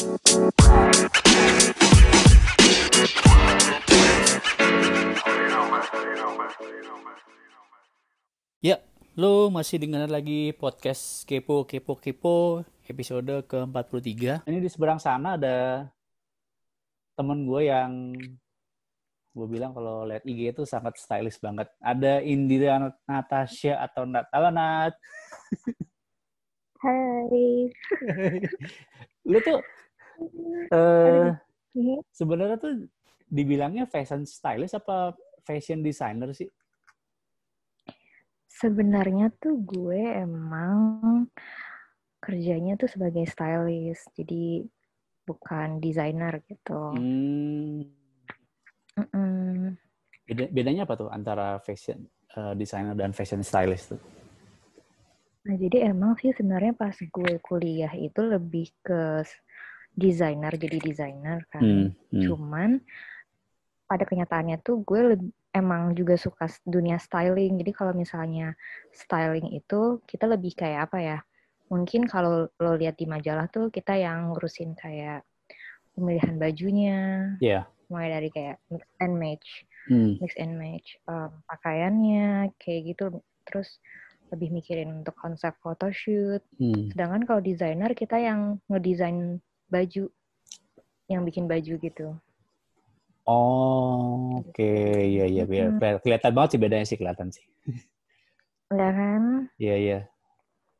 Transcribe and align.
Ya, 0.00 0.08
lo 9.12 9.52
masih 9.52 9.76
dengar 9.76 10.08
lagi 10.08 10.56
podcast 10.56 11.28
Kepo 11.28 11.68
Kepo 11.68 12.00
Kepo 12.00 12.64
episode 12.88 13.44
ke-43. 13.44 14.48
Ini 14.48 14.64
di 14.64 14.72
seberang 14.72 14.96
sana 14.96 15.36
ada 15.36 15.84
temen 17.12 17.44
gue 17.44 17.68
yang 17.68 18.16
gue 19.36 19.46
bilang 19.52 19.76
kalau 19.76 20.08
lihat 20.08 20.24
IG 20.24 20.56
itu 20.56 20.64
sangat 20.64 20.96
stylish 20.96 21.36
banget. 21.44 21.68
Ada 21.76 22.24
Indira 22.24 22.88
Natasha 23.04 23.76
atau 23.84 24.08
Nat. 24.08 24.24
Halo 24.32 24.48
Nat. 24.48 24.96
Hai. 26.80 27.68
Lu 29.28 29.36
tuh 29.44 29.60
Iya. 31.70 32.02
sebenarnya 32.10 32.58
tuh 32.58 32.90
dibilangnya 33.30 33.86
fashion 33.86 34.26
stylist 34.26 34.74
apa 34.74 35.14
fashion 35.46 35.80
designer 35.82 36.34
sih? 36.34 36.50
Sebenarnya 38.50 39.30
tuh 39.38 39.56
gue 39.62 40.02
emang 40.20 41.24
kerjanya 42.20 42.76
tuh 42.76 42.90
sebagai 42.90 43.24
stylist, 43.24 44.12
jadi 44.12 44.66
bukan 45.24 45.80
desainer 45.80 46.42
gitu. 46.44 46.82
Hmm. 46.92 47.88
Beda- 50.28 50.50
bedanya 50.52 50.84
apa 50.84 50.94
tuh 51.00 51.08
antara 51.08 51.56
fashion 51.64 52.04
eh, 52.36 52.54
designer 52.58 52.94
dan 52.98 53.14
fashion 53.16 53.40
stylist 53.40 53.96
tuh? 53.96 54.00
Nah, 55.40 55.56
jadi 55.56 55.88
emang 55.88 56.20
sih 56.20 56.36
sebenarnya 56.36 56.76
pas 56.76 56.92
gue 56.92 57.40
kuliah 57.40 57.90
itu 57.96 58.20
lebih 58.20 58.68
ke 58.84 59.24
desainer, 59.94 60.54
jadi 60.54 60.78
desainer 60.78 61.44
kan. 61.50 61.62
Hmm, 61.62 61.86
hmm. 62.14 62.22
Cuman 62.24 62.70
pada 63.90 64.06
kenyataannya 64.06 64.62
tuh 64.62 64.86
gue 64.86 65.00
leb- 65.14 65.34
emang 65.50 65.98
juga 65.98 66.14
suka 66.14 66.46
dunia 66.62 66.96
styling. 67.02 67.58
Jadi 67.58 67.72
kalau 67.74 67.90
misalnya 67.90 68.54
styling 68.94 69.50
itu 69.50 69.98
kita 70.06 70.30
lebih 70.30 70.54
kayak 70.54 70.90
apa 70.90 70.98
ya? 71.02 71.18
Mungkin 71.70 72.06
kalau 72.06 72.50
lo 72.58 72.72
lihat 72.78 72.98
di 72.98 73.06
majalah 73.06 73.46
tuh 73.50 73.70
kita 73.70 73.94
yang 73.98 74.30
ngurusin 74.30 74.74
kayak 74.78 75.26
pemilihan 75.94 76.38
bajunya, 76.38 76.98
Iya. 77.42 77.66
mulai 77.90 78.10
dari 78.14 78.28
kayak 78.30 78.62
mix 78.70 78.86
and 79.02 79.14
match, 79.18 79.48
Hmm. 79.90 80.14
mix 80.22 80.38
and 80.38 80.54
match 80.54 80.98
em, 81.10 81.30
pakaiannya 81.50 82.54
kayak 82.62 82.94
gitu. 82.94 83.22
Terus 83.46 83.82
lebih 84.30 84.54
mikirin 84.54 85.02
untuk 85.02 85.18
konsep 85.18 85.50
photoshoot. 85.58 86.46
Hmm. 86.62 86.94
Sedangkan 86.94 87.26
kalau 87.26 87.42
desainer 87.42 87.90
kita 87.98 88.22
yang 88.22 88.62
ngedesain 88.70 89.42
baju, 89.70 90.04
yang 91.08 91.22
bikin 91.24 91.46
baju 91.46 91.74
gitu. 91.78 92.08
Oh, 93.24 94.42
oke, 94.42 94.72
iya 95.06 95.24
iya, 95.30 95.44
iya. 95.46 95.66
Keli- 95.78 96.00
kelihatan 96.02 96.32
banget 96.34 96.50
sih 96.56 96.60
bedanya 96.60 96.86
sih 96.86 96.98
kelihatan 96.98 97.30
sih. 97.30 97.44
Enggak 98.70 98.92
kan? 98.98 99.22
Iya 99.58 99.76
iya. 99.78 99.98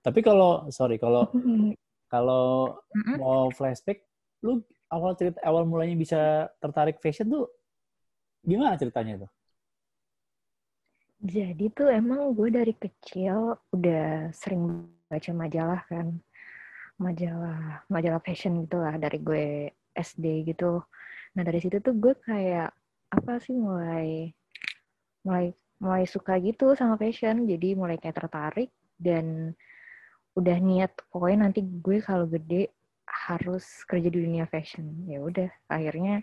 Tapi 0.03 0.21
kalau 0.25 0.67
sorry 0.75 0.99
kalau 0.99 1.31
kalau 2.13 2.75
mau 3.15 3.53
flashback, 3.55 4.03
lu 4.43 4.63
awal 4.91 5.15
cerita 5.15 5.39
awal 5.47 5.63
mulanya 5.63 5.95
bisa 5.95 6.51
tertarik 6.59 6.99
fashion 6.99 7.31
tuh 7.31 7.47
gimana 8.43 8.75
ceritanya 8.75 9.27
tuh? 9.27 9.31
Jadi 11.21 11.69
tuh 11.77 11.93
emang 11.93 12.33
gue 12.33 12.49
dari 12.49 12.73
kecil 12.73 13.53
udah 13.77 14.33
sering 14.33 14.89
baca 15.07 15.31
majalah 15.37 15.85
kan. 15.85 16.17
Majalah, 17.01 17.89
majalah 17.89 18.21
fashion 18.21 18.61
gitu 18.69 18.77
lah 18.77 19.01
dari 19.01 19.19
gue 19.25 19.73
SD 19.97 20.53
gitu. 20.53 20.85
Nah 21.33 21.43
dari 21.43 21.59
situ 21.65 21.81
tuh 21.81 21.97
gue 21.97 22.13
kayak 22.13 22.71
apa 23.11 23.41
sih 23.41 23.57
mulai 23.57 24.31
mulai 25.25 25.51
mulai 25.81 26.05
suka 26.05 26.37
gitu 26.45 26.77
sama 26.77 27.01
fashion. 27.01 27.49
Jadi 27.49 27.73
mulai 27.73 27.97
kayak 27.97 28.21
tertarik 28.21 28.69
dan 29.01 29.57
udah 30.37 30.57
niat 30.61 30.93
pokoknya 31.09 31.49
nanti 31.49 31.65
gue 31.65 32.05
kalau 32.05 32.29
gede 32.29 32.69
harus 33.09 33.65
kerja 33.89 34.13
di 34.13 34.21
dunia 34.21 34.45
fashion. 34.45 35.09
Ya 35.09 35.25
udah 35.25 35.49
akhirnya 35.73 36.21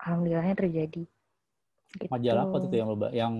alhamdulillahnya 0.00 0.56
terjadi. 0.56 1.04
Gitu. 1.92 2.08
Majalah 2.08 2.48
apa 2.48 2.56
tuh 2.64 2.68
yang 2.72 2.88
lo 2.88 2.96
yang 3.12 3.34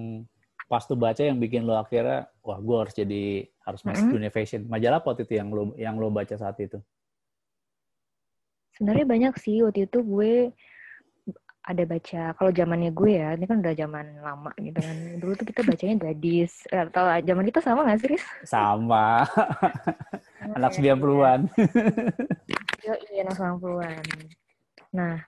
pas 0.68 0.84
tuh 0.84 0.96
baca 1.00 1.22
yang 1.24 1.38
bikin 1.40 1.64
lo 1.64 1.74
akhirnya 1.80 2.28
wah 2.44 2.58
gue 2.60 2.76
harus 2.76 2.94
jadi 2.94 3.22
harus 3.66 3.80
masuk 3.84 4.04
Mm-mm. 4.04 4.14
dunia 4.20 4.30
fashion. 4.32 4.62
Majalah 4.68 5.00
apa 5.00 5.10
tuh 5.16 5.24
itu 5.26 5.34
yang 5.40 5.48
lo 5.52 5.72
yang 5.76 5.96
lo 5.96 6.08
baca 6.12 6.34
saat 6.36 6.56
itu? 6.60 6.78
Sebenarnya 8.76 9.06
banyak 9.08 9.34
sih 9.42 9.56
waktu 9.66 9.90
itu 9.90 9.98
gue 10.06 10.32
ada 11.68 11.84
baca 11.84 12.32
kalau 12.32 12.48
zamannya 12.48 12.90
gue 12.96 13.10
ya 13.20 13.36
ini 13.36 13.44
kan 13.44 13.60
udah 13.60 13.74
zaman 13.76 14.06
lama 14.24 14.48
gitu 14.56 14.80
kan 14.80 14.96
dulu 15.20 15.32
tuh 15.36 15.44
kita 15.44 15.60
bacanya 15.60 16.00
gadis 16.00 16.64
Eh, 16.72 16.80
atau 16.88 17.04
zaman 17.20 17.44
kita 17.44 17.60
sama 17.60 17.84
nggak 17.84 17.98
sih 18.00 18.08
Riz? 18.16 18.24
Sama 18.48 19.28
anak 20.56 20.70
Iya, 20.80 20.96
90-an. 20.96 21.40
iya 22.80 22.94
iya 23.12 23.20
anak 23.20 23.36
90-an 23.36 24.04
nah 24.88 25.20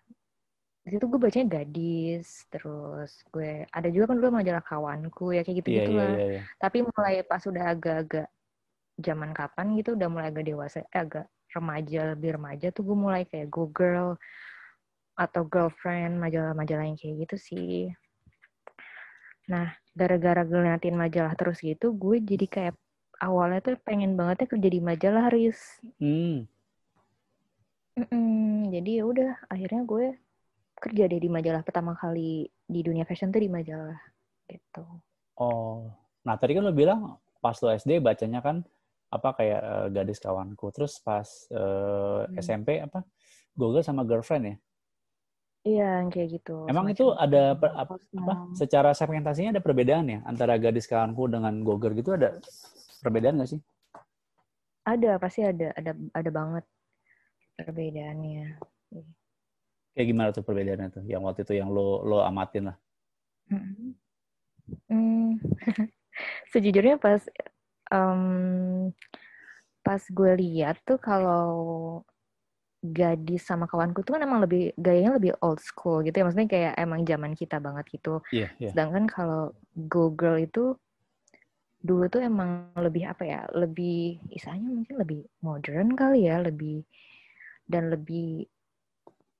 di 0.80 0.96
situ 0.96 1.04
gue 1.12 1.20
bacanya 1.20 1.60
gadis 1.60 2.48
terus 2.48 3.20
gue 3.28 3.68
ada 3.68 3.88
juga 3.92 4.10
kan 4.10 4.16
dulu 4.16 4.40
majalah 4.40 4.64
kawanku 4.64 5.36
ya 5.36 5.44
kayak 5.44 5.60
gitu 5.60 5.68
Iya 5.68 5.76
iya 5.76 5.84
gitulah 5.84 6.08
iya. 6.08 6.24
iya. 6.24 6.42
tapi 6.56 6.78
mulai 6.88 7.14
pas 7.20 7.42
udah 7.44 7.64
agak-agak 7.76 8.28
zaman 8.96 9.30
kapan 9.36 9.66
gitu 9.76 9.92
udah 9.92 10.08
mulai 10.08 10.28
agak 10.32 10.44
dewasa 10.48 10.80
eh, 10.88 11.00
agak 11.04 11.26
remaja 11.52 12.00
lebih 12.16 12.30
remaja 12.40 12.66
tuh 12.72 12.82
gue 12.86 12.96
mulai 12.96 13.22
kayak 13.28 13.52
go 13.52 13.68
girl 13.68 14.16
atau 15.20 15.42
girlfriend 15.44 16.16
majalah-majalah 16.16 16.88
yang 16.88 16.96
kayak 16.96 17.28
gitu 17.28 17.36
sih 17.36 17.92
nah 19.44 19.68
gara-gara 19.92 20.46
ngeliatin 20.46 20.96
majalah 20.96 21.36
terus 21.36 21.60
gitu 21.60 21.92
gue 21.92 22.24
jadi 22.24 22.46
kayak 22.48 22.74
awalnya 23.20 23.60
tuh 23.60 23.76
pengen 23.84 24.16
bangetnya 24.16 24.48
kerja 24.48 24.68
di 24.72 24.80
majalah 24.80 25.28
Riz 25.28 25.60
Hmm. 26.00 26.48
Mm-mm, 28.00 28.70
jadi 28.72 29.02
ya 29.02 29.04
udah 29.04 29.32
akhirnya 29.50 29.82
gue 29.84 30.06
kerja 30.80 31.04
deh 31.06 31.20
di 31.20 31.28
majalah 31.28 31.62
pertama 31.62 31.92
kali 31.94 32.48
di 32.48 32.80
dunia 32.80 33.04
fashion 33.04 33.30
tuh 33.30 33.42
di 33.44 33.50
majalah 33.52 34.00
gitu 34.48 34.84
Oh, 35.40 35.88
nah 36.20 36.36
tadi 36.36 36.52
kan 36.52 36.64
lo 36.68 36.72
bilang 36.76 37.16
pas 37.40 37.56
lo 37.64 37.72
SD 37.72 37.96
bacanya 38.04 38.44
kan 38.44 38.60
apa 39.08 39.28
kayak 39.34 39.60
eh, 39.60 39.86
gadis 39.96 40.20
kawanku, 40.20 40.68
terus 40.74 41.00
pas 41.00 41.26
eh, 41.50 42.20
Hmm. 42.28 42.36
SMP 42.44 42.68
apa 42.78 43.00
Google 43.56 43.82
sama 43.82 44.04
girlfriend 44.04 44.44
ya? 44.46 44.56
iya 45.64 46.08
kayak 46.08 46.28
gitu 46.40 46.56
Emang 46.68 46.88
semacam 46.88 46.96
itu 46.96 47.06
ada 47.16 47.42
per- 47.56 47.74
ap- 47.76 48.00
apa? 48.20 48.34
Secara 48.56 48.90
segmentasinya 48.96 49.50
ada 49.56 49.62
perbedaan 49.64 50.06
ya 50.08 50.18
antara 50.24 50.56
gadis 50.56 50.88
kawanku 50.88 51.28
dengan 51.28 51.60
Google 51.64 51.92
gitu 51.96 52.16
ada 52.16 52.36
perbedaan 53.00 53.40
nggak 53.40 53.50
sih? 53.56 53.60
Ada, 54.84 55.20
pasti 55.20 55.40
ada, 55.44 55.70
ada, 55.76 55.92
ada 56.16 56.30
banget 56.32 56.64
perbedaannya. 57.60 58.44
Kayak 60.00 60.16
gimana 60.16 60.32
tuh 60.32 60.40
perbedaannya 60.40 60.88
tuh? 60.96 61.04
Yang 61.04 61.22
waktu 61.28 61.40
itu 61.44 61.52
yang 61.60 61.68
lo 61.68 62.00
lo 62.08 62.24
amatin 62.24 62.72
lah. 62.72 62.76
Mm. 63.52 63.92
Hmm. 64.88 65.36
Sejujurnya 66.56 66.96
pas 66.96 67.20
em, 67.92 68.88
pas 69.84 70.00
gue 70.00 70.32
lihat 70.40 70.80
tuh 70.88 70.96
kalau 70.96 71.52
gadis 72.80 73.44
sama 73.44 73.68
kawanku 73.68 74.00
tuh 74.00 74.16
kan 74.16 74.24
emang 74.24 74.40
lebih 74.40 74.72
gayanya 74.80 75.20
lebih 75.20 75.36
old 75.44 75.60
school 75.60 76.00
gitu 76.00 76.16
ya, 76.16 76.24
maksudnya 76.24 76.48
kayak 76.48 76.74
emang 76.80 77.04
zaman 77.04 77.36
kita 77.36 77.60
banget 77.60 77.84
gitu. 77.92 78.24
Iya 78.32 78.48
iya. 78.56 78.72
Sedangkan 78.72 79.04
kalau 79.04 79.52
Go 79.84 80.08
Girl 80.16 80.40
itu 80.40 80.80
dulu 81.84 82.08
tuh 82.08 82.24
emang 82.24 82.72
lebih 82.72 83.04
apa 83.04 83.28
ya, 83.28 83.44
lebih 83.52 84.16
istilahnya 84.32 84.72
mungkin 84.72 84.96
lebih 84.96 85.28
modern 85.44 85.92
kali 85.92 86.24
ya, 86.24 86.40
lebih 86.40 86.88
dan 87.68 87.92
lebih 87.92 88.48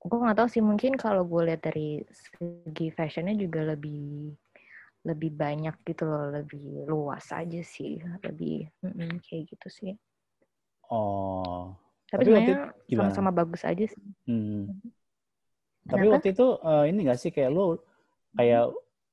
gue 0.01 0.19
nggak 0.19 0.39
tahu 0.41 0.49
sih 0.49 0.63
mungkin 0.65 0.97
kalau 0.97 1.29
gue 1.29 1.53
lihat 1.53 1.61
dari 1.61 2.01
segi 2.09 2.89
fashionnya 2.93 3.37
juga 3.37 3.77
lebih 3.77 4.33
lebih 5.01 5.31
banyak 5.33 5.77
gitu 5.89 6.05
loh, 6.05 6.29
lebih 6.29 6.85
luas 6.85 7.25
aja 7.33 7.61
sih, 7.65 7.97
lebih 8.21 8.69
mm-mm, 8.85 9.21
kayak 9.25 9.49
gitu 9.49 9.69
sih. 9.73 9.93
Oh. 10.93 11.73
Tapi, 12.11 12.27
Tapi 12.27 12.31
waktu 12.37 12.53
sebenarnya 12.53 12.93
sama-sama 12.93 13.31
bagus 13.33 13.63
aja 13.65 13.85
sih. 13.87 14.05
Hmm. 14.29 14.69
Tapi 15.89 16.07
waktu 16.13 16.29
itu 16.37 16.47
eh, 16.61 16.85
ini 16.93 16.99
nggak 17.09 17.19
sih 17.19 17.31
kayak 17.33 17.51
lo 17.55 17.81
kayak 18.37 18.65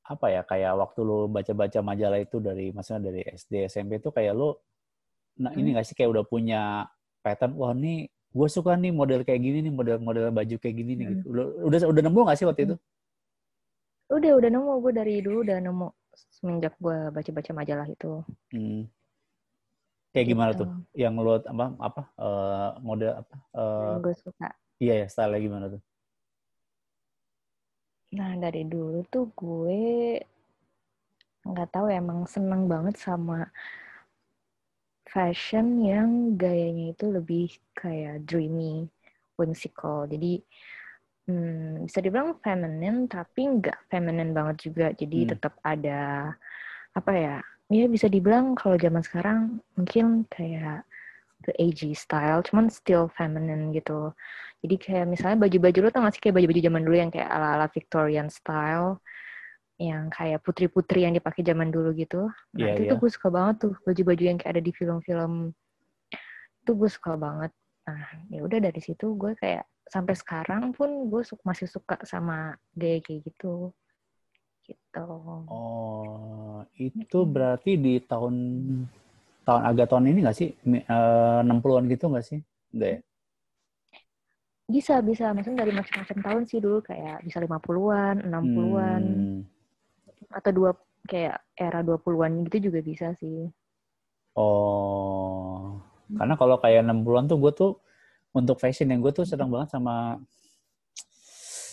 apa 0.08 0.26
ya 0.32 0.42
kayak 0.44 0.74
waktu 0.76 1.00
lo 1.04 1.28
baca-baca 1.28 1.80
majalah 1.84 2.20
itu 2.20 2.38
dari 2.40 2.72
maksudnya 2.72 3.12
dari 3.12 3.22
SD 3.28 3.68
SMP 3.68 4.00
itu 4.00 4.10
kayak 4.12 4.34
lo 4.36 4.60
nah 5.38 5.54
ini 5.54 5.70
Hmm. 5.70 5.74
nggak 5.78 5.86
sih 5.86 5.94
kayak 5.94 6.10
udah 6.18 6.26
punya 6.26 6.62
pattern 7.22 7.54
wah 7.54 7.70
nih 7.70 8.10
gue 8.34 8.48
suka 8.52 8.76
nih 8.78 8.92
model 8.94 9.22
kayak 9.28 9.42
gini 9.42 9.58
nih 9.66 9.74
model-model 9.74 10.30
baju 10.36 10.56
kayak 10.60 10.76
gini 10.76 10.92
nih 11.00 11.06
Hmm. 11.08 11.14
gitu. 11.18 11.26
Udah 11.32 11.46
udah 11.68 11.80
udah 11.92 12.02
nemu 12.04 12.20
nggak 12.28 12.38
sih 12.38 12.46
waktu 12.48 12.62
itu? 12.68 12.76
Udah, 14.08 14.32
udah 14.40 14.50
nemu. 14.50 14.72
Gue 14.84 14.92
dari 14.96 15.14
dulu 15.20 15.44
udah 15.44 15.58
nemu 15.60 15.88
semenjak 16.34 16.74
gue 16.82 16.98
baca-baca 17.14 17.52
majalah 17.54 17.88
itu. 17.90 18.24
Hmm. 18.54 18.88
Kayak 20.16 20.28
gimana 20.34 20.52
Gitu. 20.56 20.62
tuh? 20.64 20.70
Yang 20.98 21.14
lo 21.22 21.32
apa 21.38 21.66
apa 21.78 22.02
eh, 22.18 22.70
model 22.82 23.12
apa? 23.22 23.36
eh, 23.54 23.82
Yang 23.86 24.02
gue 24.02 24.16
suka. 24.24 24.48
iya 24.82 24.94
ya, 25.02 25.06
style 25.12 25.38
gimana 25.38 25.66
tuh? 25.74 25.82
Nah, 28.18 28.40
dari 28.40 28.64
dulu 28.64 29.04
tuh 29.12 29.28
gue 29.36 29.82
nggak 31.48 31.68
tahu 31.72 31.86
ya, 31.92 32.00
emang 32.04 32.24
seneng 32.28 32.68
banget 32.72 32.96
sama 33.00 33.48
fashion 35.14 35.82
yang 35.84 36.10
gayanya 36.38 36.94
itu 36.94 37.06
lebih 37.10 37.48
kayak 37.80 38.24
dreamy, 38.30 38.88
whimsical. 39.40 40.06
Jadi 40.10 40.44
hmm, 41.28 41.88
bisa 41.88 42.00
dibilang 42.04 42.40
feminine 42.44 43.08
tapi 43.10 43.42
nggak 43.60 43.78
feminine 43.92 44.32
banget 44.38 44.58
juga. 44.72 44.86
Jadi 44.96 45.18
Hmm. 45.18 45.32
tetap 45.32 45.54
ada 45.64 46.34
apa 46.96 47.12
ya? 47.16 47.38
Ya 47.68 47.86
bisa 47.92 48.08
dibilang 48.08 48.56
kalau 48.56 48.80
zaman 48.80 49.04
sekarang 49.04 49.60
mungkin 49.76 50.24
kayak 50.32 50.88
the 51.46 51.54
AG 51.60 51.82
style, 51.96 52.42
cuman 52.48 52.68
still 52.72 53.12
feminine 53.14 53.72
gitu. 53.76 54.12
Jadi 54.64 54.76
kayak 54.82 55.06
misalnya 55.12 55.38
baju-baju 55.48 55.80
lo 55.86 55.90
tau 55.94 56.02
gak 56.06 56.16
sih 56.18 56.24
kayak 56.24 56.36
baju-baju 56.42 56.62
zaman 56.68 56.84
dulu 56.86 56.98
yang 56.98 57.12
kayak 57.14 57.30
ala-ala 57.30 57.68
Victorian 57.72 58.30
style, 58.32 59.00
yang 59.78 60.10
kayak 60.10 60.42
putri-putri 60.42 61.06
yang 61.06 61.14
dipakai 61.14 61.46
zaman 61.46 61.70
dulu 61.70 61.94
gitu. 61.94 62.26
Nah 62.58 62.66
Iya, 62.66 62.74
itu 62.74 62.82
iya. 62.86 62.90
tuh 62.94 62.98
gue 62.98 63.12
suka 63.14 63.30
banget 63.30 63.56
tuh 63.62 63.74
baju-baju 63.86 64.24
yang 64.26 64.38
kayak 64.42 64.58
ada 64.58 64.64
di 64.66 64.74
film-film 64.74 65.54
itu 66.66 66.72
gue 66.74 66.90
suka 66.90 67.14
banget. 67.14 67.54
Nah 67.86 68.02
ya 68.34 68.42
udah 68.42 68.60
dari 68.60 68.82
situ 68.82 69.14
gue 69.14 69.38
kayak 69.38 69.64
sampai 69.88 70.18
sekarang 70.18 70.74
pun 70.74 71.08
gue 71.08 71.22
su- 71.24 71.40
masih 71.46 71.70
suka 71.70 72.02
sama 72.04 72.58
gaya 72.74 73.00
kayak 73.06 73.22
gitu. 73.30 73.72
Gitu. 74.66 75.06
Oh, 75.48 76.60
itu 76.76 77.20
berarti 77.24 77.80
di 77.80 78.02
tahun 78.04 78.36
tahun 79.48 79.62
agak 79.64 79.94
tahun 79.94 80.12
ini 80.12 80.28
nggak 80.28 80.36
sih? 80.36 80.50
Eh, 80.68 81.40
60-an 81.46 81.88
gitu 81.88 82.12
nggak 82.12 82.26
sih? 82.26 82.42
Enggak 82.74 82.90
ya? 82.90 83.00
Bisa 84.68 85.00
bisa 85.00 85.32
maksudnya 85.32 85.64
dari 85.64 85.72
macam-macam 85.72 86.18
tahun 86.20 86.44
sih 86.52 86.60
dulu 86.60 86.84
kayak 86.84 87.24
bisa 87.24 87.40
50-an, 87.40 88.28
60-an. 88.28 89.04
Hmm. 89.08 89.40
Atau 90.32 90.52
dua 90.52 90.72
kayak 91.08 91.40
era 91.56 91.80
20-an 91.82 92.44
gitu 92.52 92.70
juga 92.72 92.80
bisa 92.84 93.08
sih. 93.16 93.48
Oh, 94.38 95.82
karena 96.14 96.38
kalau 96.38 96.62
kayak 96.62 96.86
60-an 96.86 97.26
tuh 97.26 97.38
gue 97.42 97.52
tuh 97.56 97.72
untuk 98.36 98.62
fashion 98.62 98.92
yang 98.94 99.02
gue 99.02 99.10
tuh 99.10 99.26
seneng 99.26 99.50
banget 99.50 99.74
sama 99.74 100.22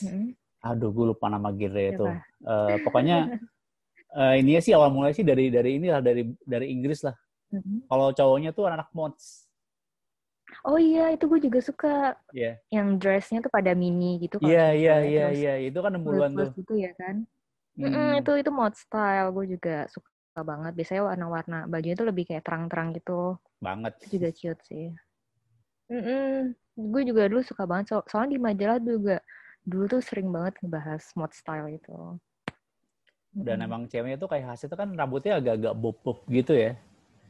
Mm-mm. 0.00 0.32
aduh 0.64 0.88
gue 0.88 1.04
lupa 1.12 1.28
nama 1.28 1.52
genre 1.52 1.84
itu. 1.92 2.06
Eh, 2.40 2.76
pokoknya 2.80 3.16
eh, 4.20 4.34
ini 4.40 4.56
sih 4.64 4.72
awal 4.72 4.88
mulai 4.88 5.12
sih 5.12 5.26
dari 5.26 5.52
dari 5.52 5.76
inilah 5.76 6.00
dari 6.00 6.24
dari 6.40 6.72
Inggris 6.72 7.04
lah. 7.04 7.12
Mm-mm. 7.52 7.84
Kalau 7.84 8.16
cowoknya 8.16 8.50
tuh 8.56 8.64
anak-anak 8.64 8.90
mods. 8.96 9.44
Oh 10.64 10.80
iya, 10.80 11.12
itu 11.12 11.28
gue 11.28 11.40
juga 11.50 11.60
suka 11.60 11.94
Iya. 12.32 12.56
yang 12.72 12.96
dressnya 12.96 13.44
tuh 13.44 13.52
pada 13.52 13.74
mini 13.76 14.22
gitu 14.22 14.38
Iya, 14.40 14.72
cewek, 14.72 14.80
iya, 14.80 14.94
iya, 15.04 15.26
iya. 15.34 15.52
Itu 15.68 15.84
kan 15.84 15.98
60-an 15.98 16.30
tuh. 16.32 16.50
gitu 16.56 16.74
ya 16.80 16.92
kan. 16.96 17.28
Hmm. 17.75 17.91
Mm-mm, 17.91 18.23
itu 18.23 18.32
itu 18.38 18.50
mod 18.55 18.75
style 18.79 19.35
gue 19.35 19.59
juga 19.59 19.76
suka 19.91 20.41
banget. 20.47 20.73
Biasanya 20.79 21.03
warna-warna 21.11 21.59
bajunya 21.67 21.97
tuh 21.99 22.06
lebih 22.06 22.25
kayak 22.31 22.47
terang-terang 22.47 22.94
gitu. 22.94 23.35
Banget. 23.59 23.99
Itu 23.99 24.06
juga 24.19 24.29
cute 24.31 24.62
sih. 24.71 24.87
Mm-mm. 25.91 26.55
Gue 26.79 27.03
juga 27.03 27.26
dulu 27.26 27.43
suka 27.43 27.67
banget. 27.67 27.91
So- 27.91 28.06
soalnya 28.06 28.38
di 28.38 28.41
majalah 28.41 28.79
juga 28.79 29.19
dulu 29.67 29.85
tuh 29.91 30.03
sering 30.06 30.31
banget 30.31 30.55
ngebahas 30.62 31.03
mod 31.19 31.32
style 31.35 31.67
itu. 31.75 31.94
Dan 33.35 33.59
Mm-mm. 33.59 33.67
emang 33.67 33.82
ceweknya 33.91 34.23
tuh 34.23 34.31
kayak 34.31 34.55
khasnya 34.55 34.71
tuh 34.71 34.79
kan 34.79 34.88
rambutnya 34.94 35.43
agak-agak 35.43 35.75
bob-bob 35.75 36.23
gitu 36.31 36.55
ya. 36.55 36.79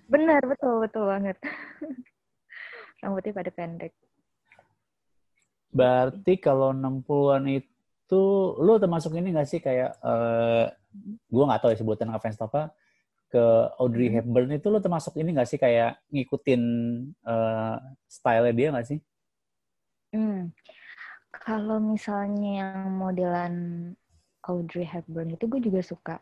Benar, 0.04 0.44
betul, 0.44 0.84
betul 0.84 1.08
banget. 1.08 1.40
Rambutnya 3.00 3.32
pada 3.32 3.48
pendek. 3.48 3.92
Berarti 5.72 6.36
kalau 6.36 6.70
60-an 6.76 7.48
itu 7.48 7.73
lu 8.60 8.76
termasuk 8.82 9.16
ini 9.16 9.32
gak 9.32 9.48
sih 9.48 9.60
kayak 9.64 9.96
eh 10.04 10.64
gue 11.32 11.44
nggak 11.48 11.60
tahu 11.62 11.70
ya 11.72 11.78
sebutan 11.80 12.08
ngefans 12.12 12.38
apa 12.44 12.60
ke 13.32 13.42
Audrey 13.82 14.08
Hmm. 14.08 14.14
Hepburn 14.14 14.50
itu 14.56 14.68
lu 14.72 14.78
termasuk 14.84 15.14
ini 15.20 15.34
gak 15.36 15.48
sih 15.50 15.58
kayak 15.60 16.00
ngikutin 16.12 16.62
eh 17.26 17.76
style 18.08 18.50
dia 18.56 18.68
gak 18.76 18.86
sih? 18.90 18.98
Hmm. 20.12 20.52
Kalau 21.44 21.78
misalnya 21.92 22.50
yang 22.62 22.88
modelan 23.02 23.54
Audrey 24.50 24.86
Hepburn 24.92 25.34
itu 25.34 25.44
gue 25.52 25.60
juga 25.66 25.80
suka. 25.84 26.16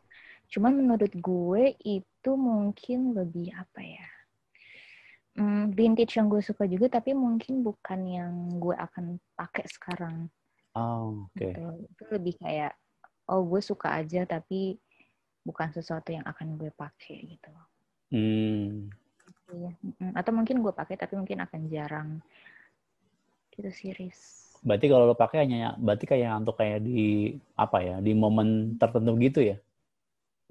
Cuman 0.53 0.73
menurut 0.81 1.13
gue 1.15 1.65
itu 1.85 2.31
mungkin 2.49 2.99
lebih 3.19 3.47
apa 3.63 3.81
ya? 3.85 4.07
Hmm, 5.37 5.73
vintage 5.73 6.13
yang 6.21 6.29
gue 6.33 6.43
suka 6.45 6.65
juga 6.69 6.87
tapi 6.97 7.17
mungkin 7.17 7.65
bukan 7.65 8.01
yang 8.05 8.33
gue 8.61 8.77
akan 8.77 9.17
pakai 9.39 9.65
sekarang. 9.65 10.29
Oh, 10.73 11.29
oke. 11.29 11.37
Gitu. 11.37 11.65
Itu 11.93 12.05
lebih 12.09 12.35
kayak 12.41 12.73
oh 13.29 13.45
gue 13.45 13.61
suka 13.61 13.93
aja 13.97 14.25
tapi 14.25 14.77
bukan 15.43 15.69
sesuatu 15.75 16.15
yang 16.15 16.25
akan 16.25 16.57
gue 16.57 16.71
pakai 16.73 17.37
gitu. 17.37 17.53
Hmm. 18.13 18.89
Iya. 19.53 19.73
Atau 20.17 20.33
mungkin 20.33 20.65
gue 20.65 20.73
pakai 20.73 20.97
tapi 20.97 21.19
mungkin 21.19 21.45
akan 21.45 21.61
jarang. 21.69 22.11
Gitu 23.53 23.69
Riz. 23.93 24.49
Berarti 24.63 24.87
kalau 24.87 25.11
lo 25.11 25.17
pakai 25.19 25.45
hanya 25.45 25.75
berarti 25.77 26.07
kayak 26.07 26.33
untuk 26.41 26.57
kayak 26.57 26.87
di 26.87 27.35
apa 27.59 27.79
ya 27.83 27.97
di 27.99 28.15
momen 28.15 28.79
tertentu 28.79 29.13
gitu 29.19 29.43
ya? 29.43 29.57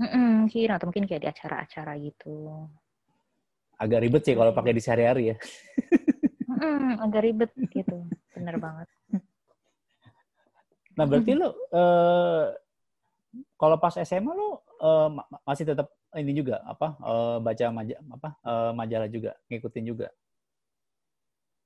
Mm-mm, 0.01 0.45
mungkin 0.45 0.69
atau 0.73 0.85
mungkin 0.89 1.05
kayak 1.07 1.21
di 1.23 1.29
acara-acara 1.29 1.93
gitu. 2.01 2.67
Agak 3.79 4.01
ribet 4.05 4.21
sih 4.25 4.35
kalau 4.37 4.53
pakai 4.53 4.73
di 4.75 4.81
sehari-hari 4.83 5.23
ya. 5.33 5.35
Mm-mm, 6.51 6.99
agak 6.99 7.21
ribet 7.23 7.51
gitu. 7.71 8.05
Bener 8.35 8.59
banget. 8.59 8.87
Nah 11.01 11.05
berarti 11.09 11.31
lo 11.33 11.49
eh, 11.73 12.45
kalau 13.57 13.77
pas 13.81 13.97
SMA 13.97 14.31
lo 14.37 14.61
ma- 15.09 15.25
masih 15.49 15.65
tetap 15.65 15.89
ini 16.13 16.37
juga 16.37 16.61
apa 16.61 16.93
eh, 17.01 17.37
baca 17.41 17.65
maja, 17.73 17.95
apa 18.05 18.29
eh, 18.45 18.71
majalah 18.77 19.09
juga 19.09 19.33
ngikutin 19.49 19.85
juga. 19.89 20.07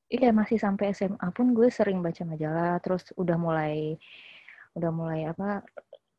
Iya 0.07 0.31
masih 0.31 0.61
sampai 0.61 0.93
SMA 0.95 1.27
pun 1.35 1.51
gue 1.51 1.67
sering 1.67 1.99
baca 1.99 2.23
majalah. 2.23 2.79
Terus 2.79 3.11
udah 3.19 3.35
mulai 3.35 3.99
udah 4.77 4.91
mulai 4.95 5.27
apa 5.27 5.65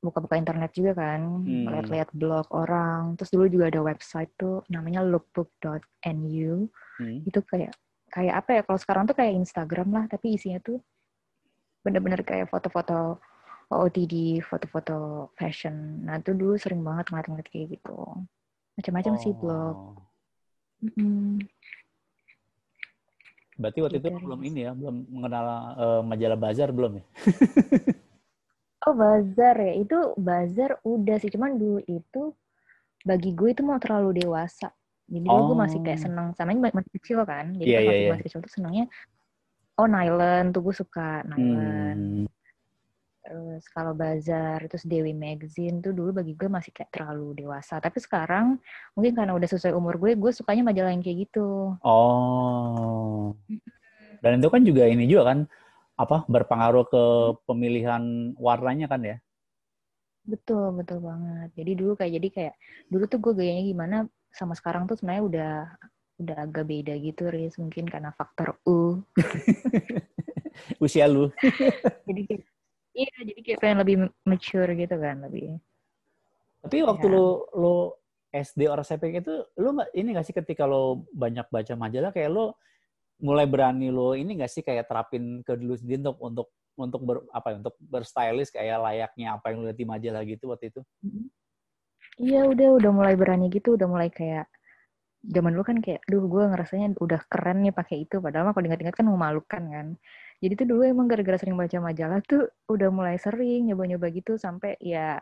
buka-buka 0.04 0.36
internet 0.36 0.70
juga 0.76 0.92
kan, 0.92 1.42
Hmm. 1.42 1.66
lihat-lihat 1.72 2.10
blog 2.12 2.46
orang. 2.52 3.16
Terus 3.16 3.30
dulu 3.32 3.46
juga 3.48 3.64
ada 3.72 3.80
website 3.80 4.30
tuh 4.36 4.60
namanya 4.68 5.00
lookbook.nu. 5.00 6.68
Hmm. 7.00 7.18
Itu 7.24 7.40
kayak 7.46 7.72
kayak 8.12 8.34
apa 8.44 8.50
ya? 8.58 8.62
Kalau 8.66 8.78
sekarang 8.78 9.04
tuh 9.08 9.16
kayak 9.16 9.34
Instagram 9.38 9.88
lah, 9.94 10.04
tapi 10.10 10.36
isinya 10.36 10.60
tuh 10.60 10.78
bener-bener 11.86 12.20
kayak 12.26 12.50
foto-foto 12.50 13.22
OOTD, 13.70 14.42
foto-foto 14.42 15.30
fashion. 15.38 16.02
Nah 16.02 16.18
itu 16.18 16.34
dulu 16.34 16.58
sering 16.58 16.82
banget 16.82 17.10
ngeliat-ngeliat 17.10 17.48
kayak 17.50 17.78
gitu. 17.78 17.98
Macam-macam 18.74 19.14
sih 19.22 19.32
blog. 19.38 19.76
Oh. 19.78 19.94
Mm-mm. 20.82 21.40
Berarti 23.56 23.78
waktu 23.80 23.96
itu 24.02 24.08
Gitu, 24.12 24.20
belum 24.20 24.40
Riz. 24.44 24.48
ini 24.52 24.60
ya, 24.68 24.72
belum 24.76 24.96
mengenal 25.08 25.44
eh, 25.80 26.02
majalah 26.04 26.38
Bazar 26.38 26.68
belum 26.74 26.92
ya? 27.00 27.04
Oh 28.86 28.94
bazar 28.94 29.58
ya, 29.58 29.82
itu 29.82 29.98
bazar 30.14 30.78
udah 30.86 31.18
sih, 31.18 31.26
cuman 31.26 31.58
dulu 31.58 31.82
itu 31.90 32.30
bagi 33.02 33.34
gue 33.34 33.50
itu 33.50 33.66
mau 33.66 33.82
terlalu 33.82 34.22
dewasa. 34.22 34.70
Jadi 35.10 35.26
dulu 35.26 35.42
gue 35.42 35.58
masih 35.58 35.78
kayak 35.82 35.98
Oh. 35.98 36.04
seneng, 36.06 36.26
sama 36.38 36.54
ini 36.54 36.70
masih 36.70 36.92
kecil 36.94 37.18
kan, 37.26 37.50
jadi 37.58 37.66
Iya, 37.66 37.78
iya, 37.82 37.90
masih, 37.90 37.98
iya. 37.98 38.10
masih 38.14 38.24
kecil 38.30 38.40
tuh 38.46 38.52
senengnya, 38.54 38.84
oh 39.76 39.88
Nylon 39.88 40.52
tuh 40.52 40.60
gue 40.64 40.74
suka 40.74 41.24
Nylon. 41.28 42.24
Hmm. 42.24 42.34
Terus 43.26 43.66
kalau 43.74 43.90
bazar, 43.90 44.62
terus 44.70 44.86
Dewi 44.86 45.10
Magazine 45.10 45.82
tuh 45.82 45.90
dulu 45.90 46.22
bagi 46.22 46.38
gue 46.38 46.46
masih 46.46 46.70
kayak 46.70 46.94
terlalu 46.94 47.42
dewasa. 47.42 47.82
Tapi 47.82 47.98
sekarang 47.98 48.62
mungkin 48.94 49.18
karena 49.18 49.34
udah 49.34 49.48
sesuai 49.50 49.74
umur 49.74 49.98
gue, 49.98 50.14
gue 50.14 50.30
sukanya 50.30 50.62
majalah 50.62 50.94
yang 50.94 51.02
kayak 51.02 51.26
gitu. 51.26 51.74
Oh. 51.82 53.34
Dan 54.22 54.38
itu 54.38 54.48
kan 54.48 54.62
juga 54.62 54.86
ini 54.86 55.10
juga 55.10 55.34
kan 55.34 55.38
apa 55.98 56.22
berpengaruh 56.30 56.86
ke 56.86 57.02
pemilihan 57.50 58.32
warnanya 58.38 58.86
kan 58.86 59.02
ya? 59.02 59.16
Betul, 60.22 60.78
betul 60.78 61.02
banget. 61.02 61.50
Jadi 61.58 61.72
dulu 61.74 61.92
kayak 61.98 62.12
jadi 62.22 62.28
kayak 62.30 62.54
dulu 62.94 63.04
tuh 63.10 63.18
gue 63.18 63.32
gayanya 63.42 63.64
gimana 63.66 63.96
sama 64.30 64.54
sekarang 64.54 64.86
tuh 64.86 64.94
sebenarnya 64.94 65.24
udah 65.26 65.54
udah 66.16 66.36
agak 66.48 66.64
beda 66.64 66.94
gitu, 66.96 67.28
Riz. 67.28 67.56
Mungkin 67.60 67.88
karena 67.88 68.12
faktor 68.16 68.56
U. 68.64 69.00
Usia 70.84 71.04
lu. 71.08 71.28
Jadi 72.08 72.22
kayak, 72.24 72.42
iya, 72.96 73.12
jadi 73.20 73.40
kayak 73.44 73.58
pengen 73.60 73.78
lebih 73.84 73.96
mature 74.24 74.72
gitu 74.72 74.96
kan, 74.96 75.20
lebih. 75.26 75.60
Tapi 76.64 76.76
waktu 76.86 77.06
Ya. 77.06 77.12
lu 77.12 77.26
lu 77.52 77.74
SD 78.32 78.60
or 78.72 78.80
SMP 78.80 79.12
itu 79.12 79.44
lu 79.60 79.76
ini 79.92 80.16
nggak 80.16 80.26
sih 80.26 80.34
ketika 80.34 80.64
lo 80.64 81.04
banyak 81.12 81.46
baca 81.52 81.74
majalah 81.76 82.10
kayak 82.10 82.32
lo 82.32 82.56
mulai 83.20 83.44
berani 83.48 83.88
lo 83.88 84.12
ini 84.12 84.36
nggak 84.36 84.50
sih 84.50 84.62
kayak 84.64 84.88
terapin 84.88 85.40
ke 85.44 85.56
dulu 85.56 85.76
sendiri 85.76 86.04
untuk 86.04 86.16
untuk 86.20 86.48
untuk 86.76 87.00
ber, 87.04 87.16
apa 87.32 87.52
ya 87.52 87.56
untuk 87.64 87.74
berstylish 87.80 88.52
kayak 88.52 88.76
layaknya 88.80 89.36
apa 89.36 89.48
yang 89.48 89.64
lu 89.64 89.66
lihat 89.68 89.78
di 89.80 89.86
majalah 89.88 90.22
gitu 90.28 90.52
waktu 90.52 90.68
itu? 90.72 90.80
Iya, 92.20 92.48
udah 92.48 92.68
udah 92.80 92.90
mulai 92.92 93.14
berani 93.16 93.48
gitu, 93.48 93.76
udah 93.76 93.88
mulai 93.88 94.08
kayak 94.12 94.48
zaman 95.24 95.50
dulu 95.56 95.64
kan 95.64 95.78
kayak, 95.80 96.00
duh 96.04 96.24
gue 96.26 96.42
ngerasanya 96.50 96.96
udah 97.00 97.20
keren 97.30 97.64
nih 97.64 97.72
pakai 97.72 98.04
itu. 98.04 98.20
Padahal 98.20 98.50
mah 98.50 98.52
kalau 98.52 98.64
diingat-ingat 98.68 98.96
kan 98.96 99.06
memalukan 99.06 99.62
kan. 99.68 99.86
Jadi 100.36 100.52
tuh 100.52 100.66
dulu 100.68 100.82
emang 100.84 101.08
gara-gara 101.08 101.40
sering 101.40 101.56
baca 101.56 101.80
majalah 101.80 102.20
tuh 102.26 102.50
udah 102.68 102.88
mulai 102.92 103.16
sering 103.16 103.72
nyoba-nyoba 103.72 104.12
gitu 104.12 104.36
sampai 104.36 104.76
ya 104.84 105.16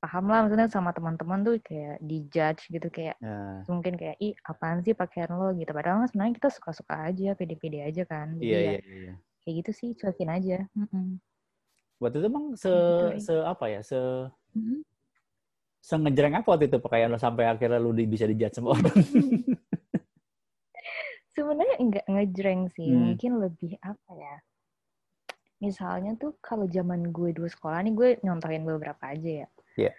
paham 0.00 0.32
lah 0.32 0.48
maksudnya 0.48 0.70
sama 0.72 0.96
teman-teman 0.96 1.44
tuh 1.44 1.60
kayak 1.60 2.00
dijudge 2.00 2.72
gitu 2.72 2.88
kayak 2.88 3.20
Nah, 3.20 3.60
mungkin 3.68 4.00
kayak 4.00 4.16
ih 4.16 4.32
apaan 4.48 4.80
sih 4.80 4.96
pakaian 4.96 5.28
lo 5.36 5.52
gitu 5.52 5.76
padahal 5.76 6.08
sebenarnya 6.08 6.40
kita 6.40 6.48
suka-suka 6.48 7.12
aja 7.12 7.36
pede-pede 7.36 7.84
aja 7.84 8.02
kan 8.08 8.32
iya, 8.40 8.56
ya 8.56 8.72
iya, 8.72 8.80
iya. 8.80 9.14
kayak 9.44 9.54
gitu 9.60 9.70
sih 9.76 9.88
cuekin 9.92 10.32
aja 10.32 10.64
Mm-mm. 10.72 11.20
Waktu 12.00 12.16
itu 12.24 12.26
emang 12.32 12.46
se, 12.56 12.72
Gitu, 12.72 13.06
se 13.28 13.34
apa 13.44 13.64
ya, 13.68 13.84
se, 13.84 14.00
Mm-mm. 14.56 14.80
se 14.80 14.89
ngejreng 15.80 16.36
apa 16.36 16.46
waktu 16.46 16.68
itu 16.68 16.78
pakaian 16.78 17.08
lo 17.08 17.16
sampai 17.16 17.48
akhirnya 17.48 17.80
lu 17.80 17.90
di, 17.90 18.04
bisa 18.04 18.28
dijudge 18.28 18.54
sama 18.60 18.76
orang? 18.76 18.94
sebenarnya 21.34 21.76
enggak 21.80 22.06
ngejreng 22.06 22.62
sih 22.74 22.90
Hmm. 22.90 23.14
mungkin 23.14 23.32
lebih 23.40 23.72
apa 23.80 24.10
ya 24.12 24.36
misalnya 25.60 26.16
tuh 26.16 26.36
kalau 26.40 26.64
zaman 26.66 27.12
gue 27.12 27.32
dulu 27.36 27.48
sekolah 27.48 27.84
nih 27.84 27.92
gue 27.92 28.08
nyontohin 28.24 28.64
beberapa 28.64 29.12
aja 29.12 29.44
ya 29.44 29.48
Iya. 29.76 29.92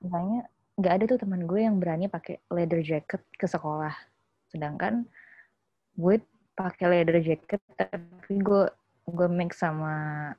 misalnya 0.00 0.40
nggak 0.74 0.92
ada 0.92 1.04
tuh 1.06 1.18
teman 1.20 1.42
gue 1.44 1.60
yang 1.60 1.76
berani 1.80 2.06
pakai 2.08 2.40
leather 2.52 2.80
jacket 2.84 3.22
ke 3.34 3.46
sekolah 3.46 3.92
sedangkan 4.52 5.04
gue 5.96 6.20
pakai 6.54 6.86
leather 6.90 7.18
jacket 7.20 7.60
tapi 7.74 8.34
gue 8.40 8.68
gue 9.04 9.28
mix 9.28 9.58
sama 9.60 10.32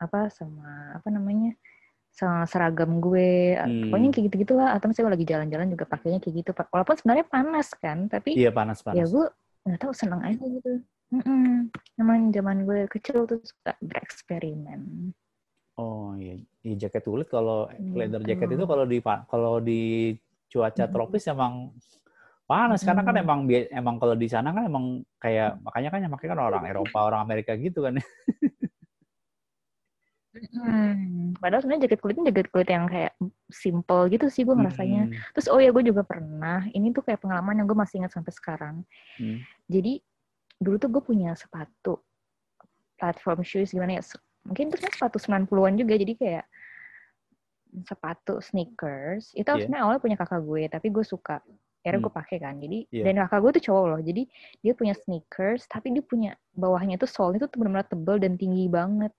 apa 0.00 0.28
sama 0.32 0.96
apa 0.96 1.08
namanya 1.12 1.52
seragam 2.44 3.00
gue 3.00 3.56
Hmm. 3.56 3.88
pokoknya 3.88 4.08
kayak 4.12 4.24
gitu 4.28 4.36
gitulah 4.44 4.68
atau 4.76 4.86
misalnya 4.88 5.16
lagi 5.16 5.26
jalan-jalan 5.26 5.68
juga 5.72 5.84
pakainya 5.88 6.18
kayak 6.20 6.34
gitu 6.44 6.50
walaupun 6.68 6.94
sebenarnya 7.00 7.26
panas 7.26 7.68
kan 7.76 7.98
tapi 8.06 8.36
iya, 8.36 8.48
ya 8.48 8.56
panas-panas. 8.56 9.08
gue 9.08 9.26
nggak 9.64 9.80
tahu 9.80 9.92
seneng 9.96 10.20
aja 10.24 10.44
gitu 10.44 10.72
Mm-mm. 11.10 11.66
Emang 11.98 12.30
zaman 12.30 12.62
gue 12.62 12.86
kecil 12.86 13.26
tuh 13.26 13.42
suka 13.42 13.74
bereksperimen. 13.82 15.10
Oh 15.74 16.14
iya, 16.14 16.38
iya 16.62 16.74
jaket 16.86 17.02
kulit 17.02 17.26
kalau 17.26 17.66
leather 17.98 18.22
Gitu. 18.22 18.30
jacket 18.30 18.54
itu 18.54 18.64
kalau 18.68 18.84
di 18.86 18.98
kalau 19.26 19.54
di 19.58 20.14
cuaca 20.46 20.86
Mm-mm. 20.86 20.94
tropis 20.94 21.26
emang 21.26 21.74
panas 22.46 22.82
karena 22.82 23.02
kan 23.02 23.14
emang 23.18 23.40
emang 23.70 23.96
kalau 23.98 24.14
di 24.14 24.30
sana 24.30 24.54
kan 24.54 24.66
emang 24.66 25.02
kayak 25.18 25.58
makanya 25.62 25.88
kan 25.90 26.00
yang 26.06 26.12
pakai 26.14 26.28
kan 26.30 26.38
orang 26.38 26.62
Eropa, 26.70 26.98
orang 27.02 27.20
Amerika 27.26 27.58
gitu 27.58 27.82
kan. 27.82 27.98
Hmm. 30.30 31.34
Padahal 31.42 31.58
sebenarnya 31.66 31.90
jaket 31.90 31.98
kulitnya 31.98 32.30
jaket 32.30 32.48
kulit 32.54 32.68
yang 32.70 32.86
kayak 32.86 33.18
simple 33.50 34.06
gitu 34.06 34.30
sih 34.30 34.46
gue 34.46 34.54
ngerasanya. 34.54 35.10
Hmm, 35.10 35.14
Terus 35.34 35.46
oh 35.50 35.58
ya 35.58 35.74
gue 35.74 35.82
juga 35.82 36.06
pernah, 36.06 36.62
ini 36.70 36.94
tuh 36.94 37.02
kayak 37.02 37.18
pengalaman 37.18 37.58
yang 37.58 37.66
gue 37.66 37.74
masih 37.74 37.98
ingat 38.02 38.14
sampai 38.14 38.30
sekarang. 38.30 38.76
hmm. 39.18 39.42
Jadi 39.66 39.98
dulu 40.62 40.76
tuh 40.78 40.90
gue 40.92 41.02
punya 41.02 41.34
sepatu 41.34 41.98
platform 42.94 43.42
shoes 43.42 43.74
gimana 43.74 43.98
ya? 43.98 44.02
Mungkin 44.46 44.70
itu 44.70 44.78
kan 44.78 44.90
sepatu 44.94 45.18
90-an 45.18 45.74
juga 45.76 45.94
jadi 45.98 46.14
kayak 46.14 46.46
sepatu 47.86 48.38
sneakers. 48.42 49.30
Itu 49.34 49.46
Iya. 49.50 49.66
sebenarnya 49.66 49.82
awalnya 49.82 50.02
punya 50.02 50.16
kakak 50.18 50.42
gue, 50.42 50.62
tapi 50.70 50.86
gue 50.90 51.02
suka. 51.02 51.38
Akhirnya 51.80 51.96
Hmm. 51.96 52.06
gue 52.06 52.14
pakai 52.14 52.36
kan. 52.38 52.54
Jadi 52.60 52.78
Iya. 52.92 53.04
dan 53.08 53.14
kakak 53.26 53.40
gue 53.40 53.50
tuh 53.58 53.64
cowok 53.72 53.84
loh. 53.88 54.00
Jadi 54.02 54.22
dia 54.60 54.72
punya 54.74 54.94
sneakers, 54.94 55.66
tapi 55.66 55.90
dia 55.90 56.04
punya 56.04 56.30
bawahnya 56.52 56.98
tuh 57.00 57.08
sole 57.08 57.34
itu 57.34 57.46
tuh 57.46 57.58
benar-benar 57.58 57.88
tebel 57.88 58.16
dan 58.20 58.34
tinggi 58.36 58.68
banget. 58.68 59.10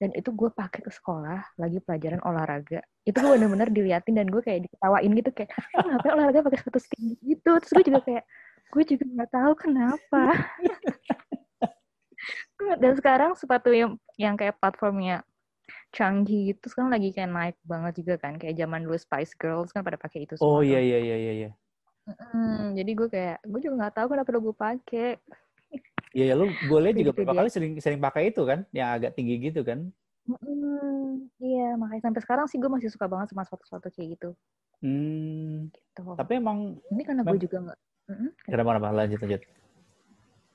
Dan 0.00 0.16
itu 0.16 0.30
gue 0.32 0.48
pakai 0.48 0.80
ke 0.80 0.90
sekolah 0.92 1.44
lagi 1.60 1.78
pelajaran 1.84 2.20
olahraga. 2.24 2.80
Itu 3.04 3.20
gue 3.20 3.30
bener-bener 3.36 3.68
diliatin 3.68 4.16
dan 4.16 4.28
gue 4.32 4.40
kayak 4.40 4.64
diketawain 4.68 5.10
gitu 5.12 5.30
kayak, 5.36 5.50
"Eh, 5.76 5.84
ngapain 5.84 6.12
olahraga 6.16 6.40
pakai 6.44 6.58
sepatu 6.60 6.78
setinggi 6.80 7.14
gitu? 7.20 7.50
Terus 7.60 7.72
gue 7.76 7.84
juga 7.92 8.00
kayak, 8.04 8.24
gue 8.72 8.82
juga 8.96 9.04
nggak 9.04 9.30
tahu 9.32 9.52
kenapa. 9.60 10.22
dan 12.82 12.92
sekarang 12.98 13.32
sepatu 13.38 13.70
yang 13.70 13.94
yang 14.18 14.34
kayak 14.34 14.58
platformnya 14.58 15.22
canggih 15.94 16.52
gitu 16.52 16.68
sekarang 16.68 16.92
lagi 16.92 17.14
kayak 17.14 17.30
naik 17.32 17.56
banget 17.64 18.04
juga 18.04 18.14
kan 18.20 18.36
kayak 18.36 18.56
zaman 18.60 18.84
dulu 18.84 18.96
Spice 18.98 19.32
Girls 19.38 19.72
kan 19.72 19.80
pada 19.80 19.96
pakai 19.96 20.28
itu 20.28 20.36
Oh 20.40 20.60
semua 20.60 20.66
iya 20.66 20.80
tuh. 20.80 20.84
iya 20.84 20.98
iya 21.00 21.16
iya 21.16 21.32
iya. 21.32 21.50
Hmm, 22.08 22.72
jadi 22.72 22.90
gue 22.96 23.08
kayak 23.12 23.38
gue 23.44 23.60
juga 23.60 23.74
nggak 23.84 23.94
tahu 24.00 24.06
kenapa 24.16 24.28
gue 24.32 24.56
pakai. 24.56 25.08
Iya 26.10 26.24
ya, 26.32 26.34
lu 26.34 26.48
gue 26.48 26.78
lihat 26.80 26.96
juga 26.96 27.10
Gitu 27.12 27.16
beberapa 27.20 27.32
dia. 27.34 27.38
kali 27.44 27.48
sering 27.52 27.72
sering 27.78 28.00
pakai 28.00 28.32
itu 28.32 28.42
kan, 28.42 28.64
yang 28.72 28.96
agak 28.96 29.12
tinggi 29.12 29.36
gitu 29.38 29.60
kan. 29.60 29.92
Hmm, 30.24 31.24
iya 31.40 31.72
makanya 31.74 32.08
sampai 32.08 32.20
sekarang 32.20 32.46
sih 32.48 32.56
gue 32.56 32.68
masih 32.68 32.92
suka 32.92 33.08
banget 33.08 33.32
sama 33.32 33.44
sepatu-sepatu 33.44 33.88
kayak 33.92 34.08
gitu. 34.16 34.30
Hmm, 34.78 35.72
Gitu. 35.72 36.00
tapi 36.14 36.38
emang 36.38 36.76
Ini 36.88 37.02
karena 37.02 37.22
gue 37.24 37.38
juga 37.40 37.56
nggak. 37.64 37.78
Kenapa 38.44 38.68
kenapa 38.72 38.88
lanjut 38.94 39.18
lanjut. 39.20 39.42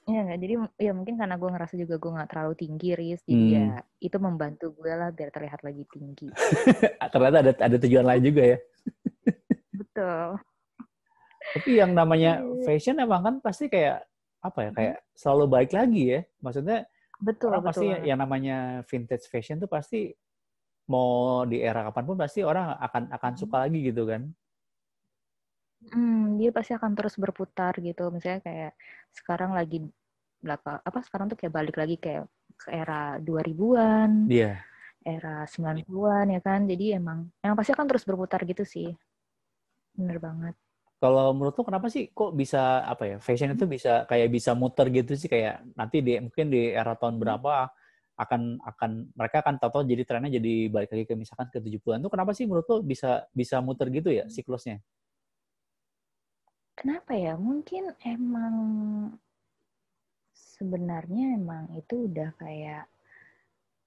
Iya 0.03 0.19
nggak. 0.25 0.39
Jadi 0.41 0.53
ya 0.77 0.91
mungkin 0.91 1.15
karena 1.15 1.35
gue 1.37 1.49
ngerasa 1.49 1.73
juga 1.79 1.95
gue 1.95 2.11
nggak 2.11 2.29
terlalu 2.29 2.53
tinggi, 2.53 2.89
Riz. 2.93 3.21
Jadi 3.23 3.45
Hmm. 3.45 3.53
ya 3.55 3.67
itu 3.99 4.17
membantu 4.19 4.65
gue 4.73 4.91
lah 4.91 5.09
biar 5.09 5.29
terlihat 5.31 5.61
lagi 5.61 5.83
tinggi. 5.89 6.27
Ternyata 7.13 7.37
ada 7.39 7.51
ada 7.55 7.77
tujuan 7.77 8.05
lain 8.05 8.23
juga 8.25 8.41
ya. 8.45 8.57
Betul. 9.73 10.27
Tapi 11.53 11.71
yang 11.77 11.91
namanya 11.93 12.41
Iya. 12.41 12.61
fashion 12.65 12.97
emang 12.97 13.21
kan 13.21 13.35
pasti 13.39 13.69
kayak 13.69 14.05
apa 14.43 14.59
ya 14.67 14.71
kayak 14.75 14.95
selalu 15.15 15.45
baik 15.47 15.71
lagi 15.71 16.03
ya. 16.19 16.21
Maksudnya 16.43 16.83
Betul, 17.23 17.55
orang 17.55 17.63
betul. 17.63 17.69
pasti 17.71 17.85
banget. 17.87 18.03
yang 18.11 18.19
namanya 18.19 18.57
vintage 18.83 19.25
fashion 19.31 19.57
tuh 19.63 19.71
pasti 19.71 20.11
mau 20.91 21.47
di 21.47 21.63
era 21.63 21.87
kapan 21.87 22.03
pun 22.03 22.17
pasti 22.19 22.43
orang 22.43 22.75
akan 22.75 23.03
akan 23.15 23.33
suka 23.39 23.63
lagi 23.63 23.79
gitu 23.87 24.03
kan. 24.03 24.27
Hmm, 25.91 26.39
dia 26.39 26.51
pasti 26.51 26.71
akan 26.75 26.91
terus 26.95 27.15
berputar 27.19 27.75
gitu. 27.79 28.07
Misalnya 28.11 28.39
kayak 28.43 28.71
sekarang 29.15 29.51
lagi 29.55 29.83
belakang 30.43 30.79
apa 30.83 30.99
sekarang 31.07 31.31
tuh 31.31 31.37
kayak 31.39 31.53
balik 31.55 31.75
lagi 31.79 31.95
kayak 31.95 32.27
ke 32.59 32.67
era 32.71 33.15
2000-an, 33.23 34.27
Iya. 34.27 34.59
era 35.03 35.47
90-an 35.47 36.27
ya 36.35 36.39
kan. 36.43 36.67
Jadi 36.67 36.95
emang 36.99 37.31
emang 37.43 37.55
pasti 37.59 37.71
akan 37.75 37.87
terus 37.87 38.03
berputar 38.07 38.43
gitu 38.43 38.63
sih. 38.67 38.91
Bener 39.95 40.19
banget. 40.19 40.55
Kalau 41.03 41.35
menurut 41.35 41.55
lo 41.59 41.63
kenapa 41.67 41.91
sih 41.91 42.03
kok 42.15 42.31
bisa 42.31 42.79
apa 42.87 43.03
ya 43.03 43.17
fashion 43.19 43.51
itu 43.51 43.67
bisa 43.67 44.07
kayak 44.07 44.31
bisa 44.31 44.55
muter 44.55 44.87
gitu 44.87 45.11
sih 45.19 45.27
kayak 45.27 45.59
nanti 45.75 45.99
di 45.99 46.15
mungkin 46.23 46.47
di 46.47 46.71
era 46.71 46.95
tahun 46.95 47.19
berapa 47.19 47.67
akan 48.15 48.41
akan 48.61 48.91
mereka 49.17 49.43
akan 49.43 49.55
tahu 49.59 49.83
jadi 49.83 50.03
trennya 50.07 50.31
jadi 50.39 50.53
balik 50.71 50.89
lagi 50.95 51.03
ke 51.09 51.13
misalkan 51.19 51.49
ke 51.51 51.59
70-an 51.59 51.99
tuh 52.07 52.11
kenapa 52.13 52.31
sih 52.37 52.45
menurut 52.47 52.67
lo 52.71 52.77
bisa 52.79 53.27
bisa 53.35 53.59
muter 53.59 53.91
gitu 53.91 54.09
ya 54.15 54.25
siklusnya? 54.31 54.79
Kenapa 56.79 57.13
ya? 57.13 57.35
Mungkin 57.37 57.93
emang 58.01 58.55
sebenarnya 60.33 61.37
emang 61.37 61.69
itu 61.77 62.09
udah 62.09 62.33
kayak 62.41 62.87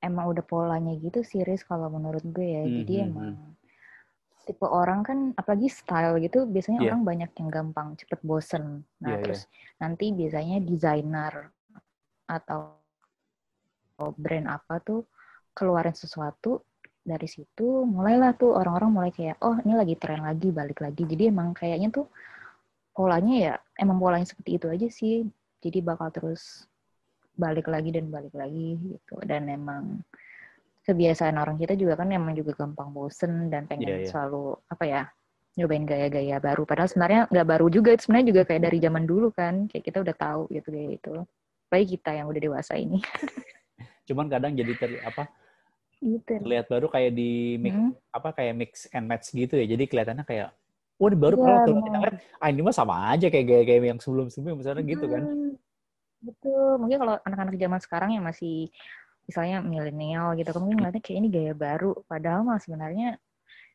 emang 0.05 0.27
udah 0.31 0.45
polanya 0.47 0.93
gitu 1.01 1.25
sih 1.27 1.43
Riz 1.43 1.63
kalau 1.67 1.89
menurut 1.91 2.23
gue 2.23 2.47
ya. 2.47 2.63
Jadi 2.69 2.95
Hmm, 2.95 3.11
hmm, 3.11 3.11
emang 3.11 3.56
tipe 4.47 4.63
orang 4.63 5.03
kan 5.03 5.19
apalagi 5.35 5.67
style 5.67 6.23
gitu 6.23 6.47
biasanya 6.47 6.79
Iya. 6.81 6.95
orang 6.95 7.03
banyak 7.03 7.31
yang 7.37 7.49
gampang 7.51 7.99
cepet 7.99 8.21
bosen. 8.23 8.87
Nah, 9.03 9.11
Iya, 9.11 9.17
iya. 9.19 9.23
terus 9.27 9.41
nanti 9.83 10.15
biasanya 10.15 10.57
desainer 10.63 11.51
atau 12.31 12.79
brand 14.15 14.47
apa 14.47 14.79
tuh 14.85 15.03
keluarin 15.57 15.97
sesuatu 15.97 16.63
dari 17.07 17.27
situ 17.31 17.87
mulailah 17.87 18.35
tuh 18.37 18.53
orang-orang 18.55 18.91
mulai 18.93 19.11
kayak 19.15 19.39
oh 19.41 19.57
ini 19.63 19.75
lagi 19.75 19.95
tren 19.99 20.23
lagi 20.23 20.51
balik 20.55 20.79
lagi. 20.83 21.03
Jadi 21.07 21.31
emang 21.33 21.55
kayaknya 21.55 21.89
tuh 21.91 22.07
polanya 22.93 23.35
ya 23.35 23.55
emang 23.79 23.99
polanya 23.99 24.27
seperti 24.29 24.59
itu 24.63 24.67
aja 24.71 24.89
sih. 24.91 25.15
Jadi 25.63 25.79
bakal 25.83 26.13
terus 26.15 26.67
balik 27.37 27.67
lagi 27.69 27.91
dan 27.95 28.11
balik 28.13 28.35
lagi 28.37 28.79
gitu. 28.79 29.17
Dan 29.25 29.49
emang 29.49 30.03
kebiasaan 30.87 31.35
orang 31.37 31.59
kita 31.59 31.75
juga 31.75 31.99
kan 31.99 32.09
emang 32.15 32.39
juga 32.39 32.55
gampang 32.55 32.95
bosen 32.95 33.51
dan 33.51 33.67
pengen 33.67 33.91
Iya, 33.91 33.97
iya. 34.07 34.09
selalu 34.09 34.55
apa 34.71 34.85
ya 34.87 35.03
nyobain 35.57 35.89
gaya-gaya 35.89 36.37
baru. 36.39 36.63
Padahal 36.69 36.87
sebenarnya 36.93 37.21
nggak 37.33 37.49
baru 37.49 37.67
juga, 37.73 37.97
itu 37.97 38.07
sebenarnya 38.07 38.29
juga 38.29 38.43
kayak 38.45 38.63
dari 38.69 38.79
zaman 38.79 39.05
dulu 39.09 39.29
kan, 39.33 39.67
kayak 39.73 39.85
kita 39.89 39.99
udah 40.05 40.15
tahu 40.15 40.43
gitu 40.53 40.69
gaya 40.69 40.91
itu. 41.01 41.15
Baik 41.73 41.87
kita 41.97 42.11
yang 42.13 42.27
udah 42.29 42.41
dewasa 42.45 42.73
ini. 42.77 43.01
Cuman 44.07 44.29
kadang 44.31 44.53
jadi 44.53 44.73
ter, 44.77 45.01
apa 45.03 45.27
gitu. 45.99 46.45
terlihat 46.45 46.69
baru 46.69 46.87
kayak 46.93 47.13
di 47.17 47.57
mix, 47.59 47.73
Hmm. 47.75 47.91
apa 48.13 48.29
kayak 48.37 48.55
mix 48.55 48.73
and 48.93 49.09
match 49.09 49.33
gitu 49.33 49.57
ya. 49.57 49.65
Jadi 49.67 49.89
kelihatannya 49.89 50.23
kayak 50.29 50.53
wah 50.97 51.09
ini 51.09 51.17
baru 51.19 51.35
padahal 51.41 51.61
kalau 51.65 51.81
kita 51.85 51.99
lihat 52.05 52.17
ah 52.41 52.49
ini 52.53 52.61
mah 52.65 52.75
sama 52.77 52.95
aja 53.17 53.27
kayak 53.33 53.47
gaya-gaya 53.49 53.81
yang 53.97 54.01
sebelum-sebelumnya 54.01 54.61
misalnya 54.61 54.85
gitu 54.85 55.07
kan. 55.09 55.23
Hmm, 55.25 55.53
Betul. 56.21 56.71
Mungkin 56.81 56.97
kalau 57.01 57.15
anak-anak 57.25 57.55
zaman 57.57 57.81
sekarang 57.81 58.11
yang 58.13 58.25
masih 58.25 58.69
misalnya 59.27 59.59
milenial 59.61 60.39
gitu, 60.39 60.55
kan 60.55 60.61
mungkin 60.63 60.79
ngeliatnya 60.81 61.03
kayak 61.03 61.19
ini 61.19 61.29
gaya 61.29 61.53
baru. 61.53 61.93
Padahal 62.07 62.47
mah 62.47 62.59
sebenarnya 62.63 63.19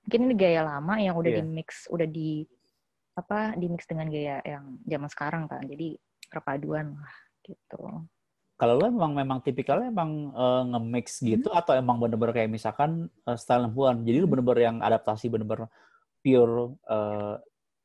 mungkin 0.07 0.19
ini 0.31 0.35
gaya 0.39 0.61
lama 0.65 0.95
yang 0.97 1.15
udah 1.19 1.31
Iya. 1.31 1.39
di 1.39 1.43
mix, 1.45 1.69
udah 1.91 2.07
di 2.07 2.47
apa 3.11 3.53
di 3.59 3.67
mix 3.67 3.83
dengan 3.85 4.07
gaya 4.07 4.39
yang 4.47 4.79
zaman 4.87 5.09
sekarang 5.11 5.43
kan. 5.51 5.61
Jadi 5.67 5.99
perpaduan 6.31 6.95
lah 6.95 7.15
gitu. 7.43 8.07
Kalau 8.55 8.77
lo 8.77 8.85
emang 8.85 9.17
memang 9.17 9.41
tipikalnya 9.41 9.89
emang 9.89 10.31
eh, 10.31 10.63
nge-mix 10.71 11.17
gitu 11.19 11.49
atau 11.51 11.73
emang 11.73 11.97
bener-bener 11.97 12.33
kayak 12.45 12.51
misalkan 12.53 13.09
eh, 13.27 13.37
style 13.37 13.67
60-an. 13.67 14.05
Jadi 14.07 14.17
lu 14.21 14.25
Hmm. 14.25 14.33
bener-bener 14.37 14.61
yang 14.71 14.77
adaptasi 14.79 15.27
bener-bener 15.27 15.67
pure 16.21 16.77
eh, 16.87 17.35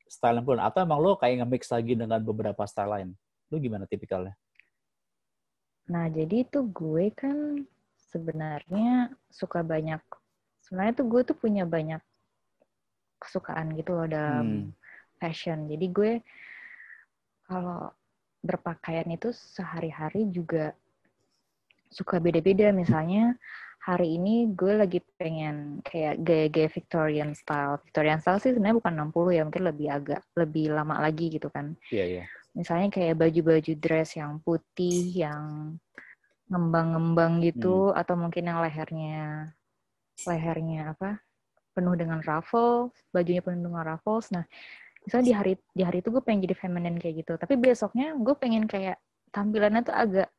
style 0.07 0.39
pun 0.45 0.61
atau 0.61 0.79
emang 0.85 1.01
lo 1.03 1.19
kayak 1.19 1.43
nge-mix 1.43 1.67
lagi 1.73 1.97
dengan 1.99 2.21
beberapa 2.23 2.63
style 2.63 2.91
lain? 2.93 3.09
Lo 3.51 3.57
gimana 3.59 3.83
tipikalnya? 3.83 4.37
Nah, 5.87 6.11
jadi 6.11 6.43
tuh 6.47 6.67
gue 6.67 7.11
kan 7.15 7.63
sebenarnya 8.11 9.11
suka 9.31 9.63
banyak 9.63 9.99
sebenarnya 10.63 10.93
tuh 10.99 11.07
gue 11.07 11.21
tuh 11.23 11.37
punya 11.39 11.63
banyak 11.63 12.03
kesukaan 13.17 13.73
gitu 13.73 13.95
loh 13.95 14.07
dalam 14.07 14.47
hmm. 14.67 14.71
fashion. 15.17 15.65
Jadi 15.71 15.85
gue 15.89 16.11
kalau 17.47 17.91
berpakaian 18.43 19.07
itu 19.09 19.31
sehari-hari 19.31 20.27
juga 20.27 20.75
suka 21.87 22.19
beda-beda. 22.19 22.69
Misalnya 22.75 23.39
hari 23.79 24.19
ini 24.19 24.51
gue 24.51 24.73
lagi 24.75 24.99
pengen 25.15 25.79
kayak 25.87 26.19
gaya-gaya 26.19 26.69
Victorian 26.69 27.31
style. 27.31 27.79
Victorian 27.87 28.19
style 28.19 28.43
sih 28.43 28.51
sebenarnya 28.51 28.83
bukan 28.83 28.93
60 29.07 29.31
ya, 29.31 29.41
mungkin 29.47 29.63
lebih 29.63 29.87
agak 29.87 30.21
lebih 30.35 30.75
lama 30.75 30.99
lagi 30.99 31.31
gitu 31.31 31.47
kan. 31.47 31.79
Iya, 31.89 31.97
yeah, 31.97 32.07
iya. 32.07 32.17
Yeah. 32.21 32.36
Misalnya 32.57 32.89
kayak 32.89 33.21
baju-baju 33.21 33.73
dress 33.77 34.17
yang 34.17 34.41
putih, 34.41 35.13
yang 35.13 35.77
ngembang-ngembang 36.49 37.45
gitu, 37.45 37.93
hmm. 37.93 37.99
atau 38.01 38.15
mungkin 38.17 38.49
yang 38.49 38.59
lehernya 38.65 39.53
lehernya 40.25 40.97
apa 40.97 41.21
penuh 41.77 41.93
dengan 41.93 42.17
ruffles, 42.25 42.89
bajunya 43.13 43.45
penuh 43.45 43.69
dengan 43.69 43.85
ruffles. 43.85 44.33
Nah, 44.33 44.49
misalnya 45.05 45.25
di 45.29 45.33
hari 45.37 45.53
di 45.77 45.83
hari 45.85 46.01
itu 46.01 46.09
gue 46.09 46.23
pengen 46.25 46.49
jadi 46.49 46.57
feminine 46.57 46.97
kayak 46.97 47.21
gitu, 47.21 47.37
tapi 47.37 47.53
besoknya 47.61 48.17
gue 48.17 48.33
pengen 48.33 48.65
kayak 48.65 48.97
tampilannya 49.29 49.85
tuh 49.85 49.93
agak 49.93 50.29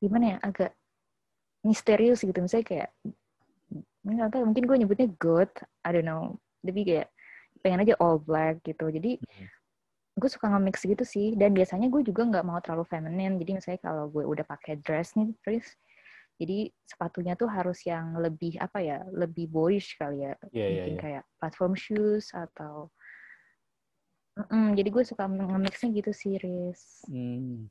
gimana 0.00 0.24
ya, 0.24 0.38
agak 0.40 0.72
misterius 1.64 2.20
gitu 2.20 2.36
misalnya 2.44 2.66
kayak 2.68 2.90
nggak 4.04 4.28
tahu 4.36 4.44
mungkin 4.44 4.64
gue 4.68 4.76
nyebutnya 4.84 5.08
good 5.16 5.48
I 5.80 5.90
don't 5.96 6.04
know 6.04 6.36
tapi 6.60 6.84
kayak 6.84 7.08
pengen 7.64 7.88
aja 7.88 7.96
all 7.96 8.20
black 8.20 8.60
gitu 8.68 8.92
jadi 8.92 9.16
hmm. 9.16 9.48
Gue 10.14 10.30
suka 10.30 10.46
nge-mix 10.46 10.86
gitu 10.86 11.02
sih 11.02 11.34
dan 11.34 11.50
biasanya 11.50 11.90
gue 11.90 12.06
juga 12.06 12.22
nggak 12.22 12.46
mau 12.46 12.62
terlalu 12.62 12.86
feminine 12.86 13.34
jadi 13.34 13.50
misalnya 13.58 13.80
kalau 13.82 14.06
gue 14.14 14.22
udah 14.22 14.46
pakai 14.46 14.78
dress 14.78 15.18
nih 15.18 15.34
terus 15.42 15.66
jadi 16.38 16.70
sepatunya 16.86 17.34
tuh 17.34 17.50
harus 17.50 17.82
yang 17.82 18.14
lebih 18.18 18.58
apa 18.62 18.78
ya 18.78 19.02
lebih 19.10 19.50
boyish 19.50 19.98
kali 19.98 20.22
ya 20.22 20.34
yeah, 20.54 20.68
iya, 20.70 20.70
mungkin 20.70 20.94
yeah, 20.94 21.02
kayak 21.02 21.24
platform 21.42 21.74
shoes 21.74 22.30
atau 22.30 22.94
mm 24.38 24.46
-mm, 24.46 24.66
jadi 24.78 24.88
gue 24.90 25.02
suka 25.02 25.24
nge-mixnya 25.26 25.88
gitu 25.98 26.10
sih 26.14 26.38
Riz 26.38 27.02
hmm. 27.10 27.66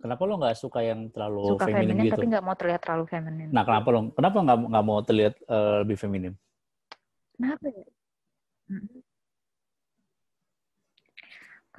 Kenapa 0.00 0.24
lo 0.24 0.40
nggak 0.40 0.56
suka 0.56 0.80
yang 0.80 1.12
terlalu 1.12 1.60
suka 1.60 1.68
feminim 1.68 2.08
gitu? 2.08 2.16
tapi 2.16 2.26
nggak 2.32 2.40
mau 2.40 2.56
terlihat 2.56 2.80
terlalu 2.80 3.04
feminin. 3.04 3.52
Nah, 3.52 3.68
kenapa 3.68 3.88
lo? 3.92 4.08
Kenapa 4.16 4.36
nggak 4.40 4.58
nggak 4.72 4.84
mau 4.88 4.98
terlihat 5.04 5.34
uh, 5.44 5.84
lebih 5.84 5.96
feminim? 6.00 6.32
Kenapa 7.36 7.68
ya? 7.68 7.84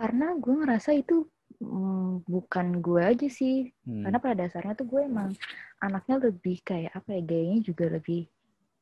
Karena 0.02 0.34
gue 0.34 0.54
ngerasa 0.58 0.98
itu 0.98 1.30
mm, 1.62 2.26
bukan 2.26 2.82
gue 2.82 3.02
aja 3.06 3.28
sih. 3.30 3.70
Hmm. 3.86 4.02
Karena 4.02 4.18
pada 4.18 4.36
dasarnya 4.42 4.74
tuh 4.74 4.90
gue 4.90 5.02
emang 5.06 5.30
anaknya 5.78 6.18
lebih 6.26 6.58
kayak 6.66 6.90
apa 6.98 7.14
ya 7.14 7.22
gayanya 7.22 7.62
juga 7.62 7.86
lebih 7.86 8.26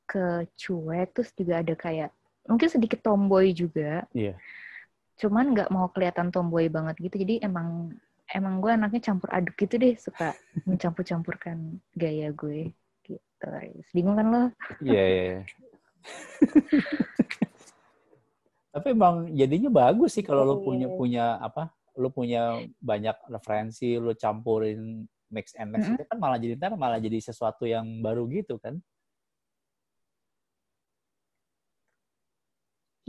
ke 0.07 0.47
cuek 0.55 1.11
terus 1.11 1.35
juga 1.35 1.59
ada 1.59 1.75
kayak 1.75 2.15
mungkin 2.47 2.71
sedikit 2.71 3.03
tomboy 3.03 3.51
juga. 3.51 4.07
Yeah. 4.15 4.39
Cuman 5.19 5.51
nggak 5.51 5.75
mau 5.75 5.91
kelihatan 5.91 6.31
tomboy 6.31 6.71
banget 6.71 6.95
gitu. 7.03 7.19
Jadi 7.19 7.43
emang 7.43 7.91
emang 8.31 8.63
gue 8.63 8.71
anaknya 8.71 9.01
campur 9.11 9.27
aduk 9.35 9.59
gitu 9.59 9.75
deh 9.75 9.95
suka 9.99 10.31
mencampur-campurkan 10.69 11.83
gaya 11.97 12.31
gue 12.31 12.71
gitu 13.03 13.49
bingung 13.95 14.19
kan 14.19 14.27
lo 14.29 14.43
iya 14.85 15.03
iya, 15.03 15.23
iya. 15.25 15.41
tapi 18.69 18.93
emang 18.93 19.29
jadinya 19.33 19.69
bagus 19.73 20.17
sih 20.17 20.25
kalau 20.25 20.45
lo 20.45 20.55
iya. 20.61 20.65
punya 20.65 20.87
punya 20.93 21.25
apa 21.41 21.73
lo 21.97 22.09
punya 22.13 22.63
banyak 22.79 23.17
referensi 23.29 23.97
lo 23.97 24.13
campurin 24.13 25.03
mix 25.29 25.53
and 25.57 25.73
match 25.73 25.85
mm 25.85 25.93
-hmm. 25.93 26.01
itu 26.01 26.09
kan 26.09 26.17
malah 26.17 26.37
jadi 26.37 26.53
ntar 26.57 26.73
malah 26.77 27.01
jadi 27.01 27.17
sesuatu 27.21 27.65
yang 27.65 27.85
baru 28.01 28.25
gitu 28.29 28.57
kan 28.61 28.77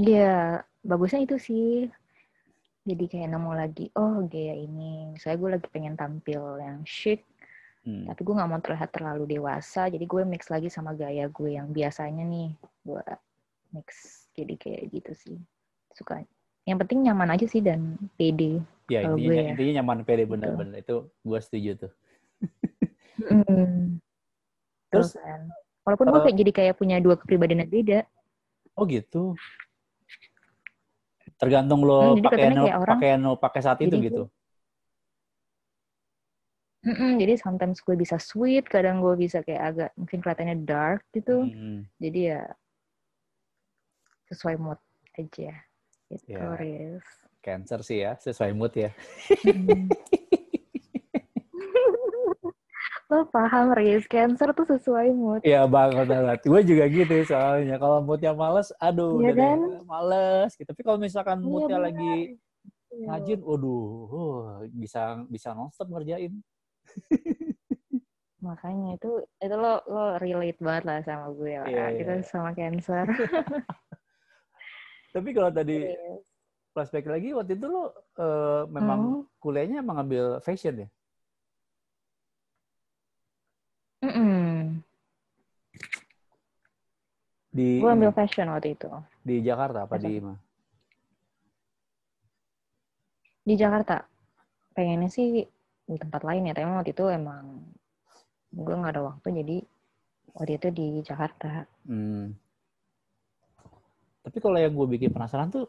Iya, 0.01 0.65
bagusnya 0.81 1.29
itu 1.29 1.37
sih 1.37 1.85
jadi 2.85 3.05
kayak 3.07 3.29
nemu 3.37 3.53
lagi 3.53 3.87
oh 3.95 4.25
gaya 4.25 4.57
ini 4.57 5.13
saya 5.21 5.37
gue 5.37 5.49
lagi 5.53 5.69
pengen 5.69 5.95
tampil 5.95 6.57
yang 6.59 6.81
chic 6.89 7.23
hmm. 7.85 8.09
tapi 8.09 8.21
gue 8.25 8.35
nggak 8.35 8.51
mau 8.51 8.61
terlihat 8.63 8.91
terlalu 8.91 9.25
dewasa 9.37 9.93
jadi 9.93 10.05
gue 10.05 10.23
mix 10.25 10.49
lagi 10.49 10.73
sama 10.73 10.97
gaya 10.97 11.29
gue 11.29 11.51
yang 11.55 11.69
biasanya 11.71 12.25
nih 12.25 12.51
gue 12.83 13.05
mix 13.77 13.89
jadi 14.37 14.55
kayak 14.57 14.83
gitu 14.93 15.13
sih 15.17 15.37
suka 15.95 16.25
yang 16.69 16.79
penting 16.79 17.03
nyaman 17.07 17.35
aja 17.35 17.47
sih 17.49 17.65
dan 17.65 17.99
pede 18.15 18.63
ya 18.87 19.07
intinya, 19.07 19.17
gue 19.17 19.35
ya. 19.35 19.51
intinya 19.55 19.73
nyaman 19.81 19.99
pede 20.07 20.25
gitu. 20.27 20.33
bener-bener 20.37 20.77
itu 20.83 20.97
gue 21.07 21.39
setuju 21.41 21.71
tuh 21.87 21.93
mm. 23.25 23.99
terus 24.93 25.17
kan. 25.17 25.51
walaupun 25.87 26.07
uh, 26.09 26.13
gue 26.15 26.21
kayak 26.29 26.39
jadi 26.39 26.53
kayak 26.53 26.75
punya 26.79 26.97
dua 27.03 27.19
kepribadian 27.19 27.67
beda 27.67 28.07
oh 28.79 28.85
gitu 28.87 29.35
Tergantung 31.41 31.81
lo 31.89 32.21
hmm, 32.21 32.21
pakaian 32.21 32.53
lo, 32.53 32.67
pakaian 32.69 33.21
lo 33.25 33.33
pakai 33.41 33.61
saat 33.65 33.81
itu 33.81 33.97
gitu. 33.97 34.29
Mm 36.85 36.97
-mm, 36.97 37.13
jadi 37.17 37.35
sometimes 37.41 37.81
gue 37.81 37.97
bisa 37.97 38.21
sweet, 38.21 38.69
kadang 38.69 39.01
gue 39.01 39.17
bisa 39.17 39.41
kayak 39.41 39.63
agak 39.73 39.91
mungkin 39.97 40.21
kelihatannya 40.21 40.57
dark 40.69 41.01
gitu. 41.17 41.49
Hmm. 41.49 41.89
Jadi 41.97 42.21
ya 42.29 42.45
sesuai 44.31 44.57
mood 44.57 44.81
aja. 45.19 45.53
Gitu, 46.11 46.27
yeah. 46.35 47.03
Cancer 47.43 47.81
sih 47.83 48.03
ya, 48.07 48.15
sesuai 48.19 48.55
mood 48.55 48.73
ya. 48.75 48.91
Mm. 49.47 49.91
lo 53.11 53.27
paham 53.27 53.75
Riz, 53.75 54.07
cancer 54.07 54.55
tuh 54.55 54.67
sesuai 54.71 55.11
mood. 55.11 55.43
Iya 55.43 55.67
banget 55.67 56.07
banget. 56.07 56.39
Gue 56.47 56.63
juga 56.63 56.87
gitu 56.87 57.27
soalnya. 57.27 57.75
Kalau 57.83 57.99
moodnya 58.07 58.31
males, 58.31 58.71
aduh 58.79 59.19
iya 59.19 59.35
kan? 59.35 59.59
males. 59.83 60.55
Gitu. 60.55 60.71
Tapi 60.71 60.81
kalau 60.87 60.99
misalkan 61.03 61.43
iya, 61.43 61.47
moodnya 61.51 61.79
iya, 61.83 61.85
lagi 61.91 62.15
iya. 62.95 63.07
ngajin, 63.11 63.41
waduh, 63.43 64.07
oh, 64.15 64.39
bisa 64.71 65.27
bisa 65.27 65.51
nonstop 65.59 65.91
ngerjain. 65.91 66.39
Makanya 68.47 68.97
itu 68.97 69.11
itu 69.43 69.55
lo 69.59 69.83
lo 69.91 70.17
relate 70.23 70.63
banget 70.63 70.85
lah 70.87 70.99
sama 71.03 71.27
gue 71.35 71.55
lah. 71.59 71.67
Iya, 71.67 71.85
Kita 71.99 72.15
iya. 72.15 72.25
sama 72.25 72.51
cancer. 72.55 73.07
Tapi 75.11 75.29
kalau 75.35 75.51
tadi 75.51 75.91
flashback 76.71 77.07
lagi 77.11 77.35
waktu 77.35 77.59
itu 77.59 77.67
lo 77.67 77.91
uh, 78.19 78.63
memang 78.71 79.27
hmm. 79.27 79.43
kuliahnya 79.43 79.83
emang 79.83 79.99
ngambil 80.03 80.39
fashion 80.43 80.87
ya? 80.87 80.89
Mm 84.01 84.13
-mm. 84.17 84.81
Di 87.51 87.83
gue 87.83 87.91
ambil 87.91 88.15
fashion 88.15 88.49
waktu 88.49 88.79
itu. 88.79 88.89
Di 89.21 89.37
Jakarta 89.43 89.85
apa 89.85 89.99
fashion. 89.99 90.09
di 90.09 90.23
mana? 90.23 90.41
Di 93.45 93.55
Jakarta. 93.59 93.97
Pengennya 94.71 95.11
sih 95.11 95.43
di 95.91 95.97
tempat 95.99 96.23
lain 96.23 96.47
ya, 96.47 96.55
tapi 96.55 96.71
waktu 96.71 96.95
itu 96.95 97.05
emang 97.11 97.67
gue 98.55 98.75
nggak 98.75 98.95
ada 98.95 99.03
waktu 99.11 99.27
jadi 99.43 99.57
waktu 100.39 100.53
itu 100.57 100.69
di 100.71 100.87
Jakarta. 101.03 101.67
Hmm. 101.85 102.39
Tapi 104.21 104.37
kalau 104.39 104.59
yang 104.61 104.73
gue 104.73 104.87
bikin 104.99 105.11
penasaran 105.13 105.49
tuh, 105.49 105.69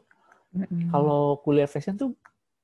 mm 0.51 0.65
-mm. 0.67 0.81
kalau 0.91 1.39
kuliah 1.41 1.67
fashion 1.67 1.95
tuh 1.95 2.11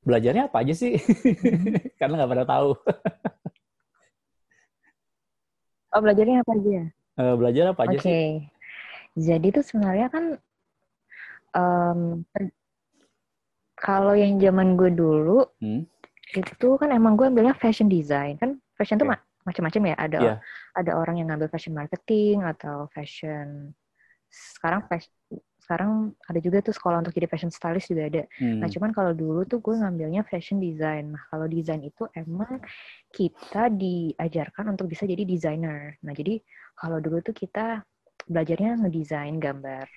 belajarnya 0.04 0.52
apa 0.52 0.63
aja 0.63 0.73
sih? 0.76 1.00
Mm. 1.00 1.93
Karena 2.00 2.13
nggak 2.23 2.32
pada 2.32 2.45
tahu. 2.47 2.69
Oh, 5.95 6.04
belajarnya 6.04 6.45
apa 6.45 6.54
aja? 6.54 6.82
Uh, 7.17 7.34
belajar 7.39 7.73
apa 7.73 7.89
aja 7.89 7.97
okay. 7.97 8.04
sih? 8.06 8.12
Oke. 8.13 8.23
Jadi 9.17 9.47
tuh 9.50 9.63
sebenarnya 9.65 10.13
kan 10.13 10.38
um, 11.58 12.21
kalau 13.78 14.13
yang 14.17 14.41
zaman 14.41 14.78
gue 14.78 14.93
dulu 14.93 15.45
hmm? 15.62 15.86
itu 16.34 16.67
kan 16.78 16.89
emang 16.93 17.17
gue 17.17 17.30
ambilnya 17.30 17.58
fashion 17.58 17.88
design 17.89 18.36
kan 18.41 18.58
fashion 18.78 18.97
okay. 18.97 19.06
tuh 19.06 19.10
macam-macam 19.47 19.82
ya 19.88 19.95
ada 19.95 20.19
yeah. 20.19 20.38
ada 20.76 20.91
orang 21.00 21.21
yang 21.21 21.32
ngambil 21.32 21.47
fashion 21.47 21.73
marketing 21.73 22.43
atau 22.43 22.89
fashion 22.91 23.71
sekarang 24.28 24.84
fashion, 24.91 25.13
sekarang 25.68 26.16
ada 26.24 26.40
juga 26.40 26.64
tuh 26.64 26.72
sekolah 26.72 27.04
untuk 27.04 27.12
jadi 27.12 27.28
fashion 27.28 27.52
stylist 27.52 27.92
juga 27.92 28.08
ada. 28.08 28.24
Hmm. 28.40 28.64
Nah 28.64 28.72
cuman 28.72 28.96
kalau 28.96 29.12
dulu 29.12 29.44
tuh 29.44 29.60
gue 29.60 29.76
ngambilnya 29.76 30.24
fashion 30.24 30.64
design. 30.64 31.12
Nah 31.12 31.28
kalau 31.28 31.44
desain 31.44 31.84
itu 31.84 32.08
emang 32.16 32.64
kita 33.12 33.68
diajarkan 33.76 34.72
untuk 34.72 34.88
bisa 34.88 35.04
jadi 35.04 35.28
desainer. 35.28 36.00
Nah 36.08 36.16
jadi 36.16 36.40
kalau 36.80 37.04
dulu 37.04 37.20
tuh 37.20 37.36
kita 37.36 37.84
belajarnya 38.32 38.80
ngedesain 38.80 39.36
gambar 39.44 39.92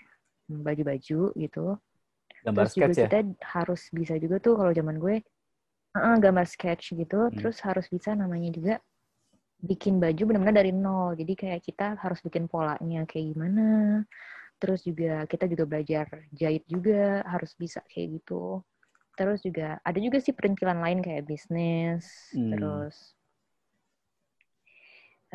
baju-baju 0.50 1.20
gitu. 1.38 1.66
Gambar 2.42 2.66
terus 2.66 2.72
sketch 2.74 2.90
juga 2.90 2.90
ya? 2.98 3.06
kita 3.06 3.20
harus 3.46 3.82
bisa 3.94 4.14
juga 4.18 4.36
tuh 4.42 4.58
kalau 4.58 4.74
zaman 4.74 4.98
gue 4.98 5.22
uh, 5.94 6.16
gambar 6.18 6.46
sketch 6.50 6.98
gitu. 6.98 7.30
Hmm. 7.30 7.34
Terus 7.38 7.62
harus 7.62 7.86
bisa 7.86 8.18
namanya 8.18 8.50
juga 8.50 8.74
bikin 9.62 10.02
baju 10.02 10.34
benar-benar 10.34 10.66
dari 10.66 10.74
nol. 10.74 11.14
Jadi 11.14 11.32
kayak 11.38 11.62
kita 11.62 11.94
harus 11.94 12.18
bikin 12.26 12.50
polanya 12.50 13.06
kayak 13.06 13.38
gimana 13.38 14.02
terus 14.60 14.80
juga 14.88 15.24
kita 15.32 15.44
juga 15.52 15.64
belajar 15.70 16.06
jahit 16.40 16.64
juga 16.74 17.24
harus 17.32 17.52
bisa 17.62 17.80
kayak 17.90 18.08
gitu 18.20 18.60
terus 19.18 19.40
juga 19.46 19.80
ada 19.88 19.98
juga 20.06 20.18
sih 20.24 20.34
perintilan 20.36 20.78
lain 20.84 21.00
kayak 21.06 21.26
bisnis 21.30 22.04
Hmm. 22.32 22.52
terus 22.52 22.96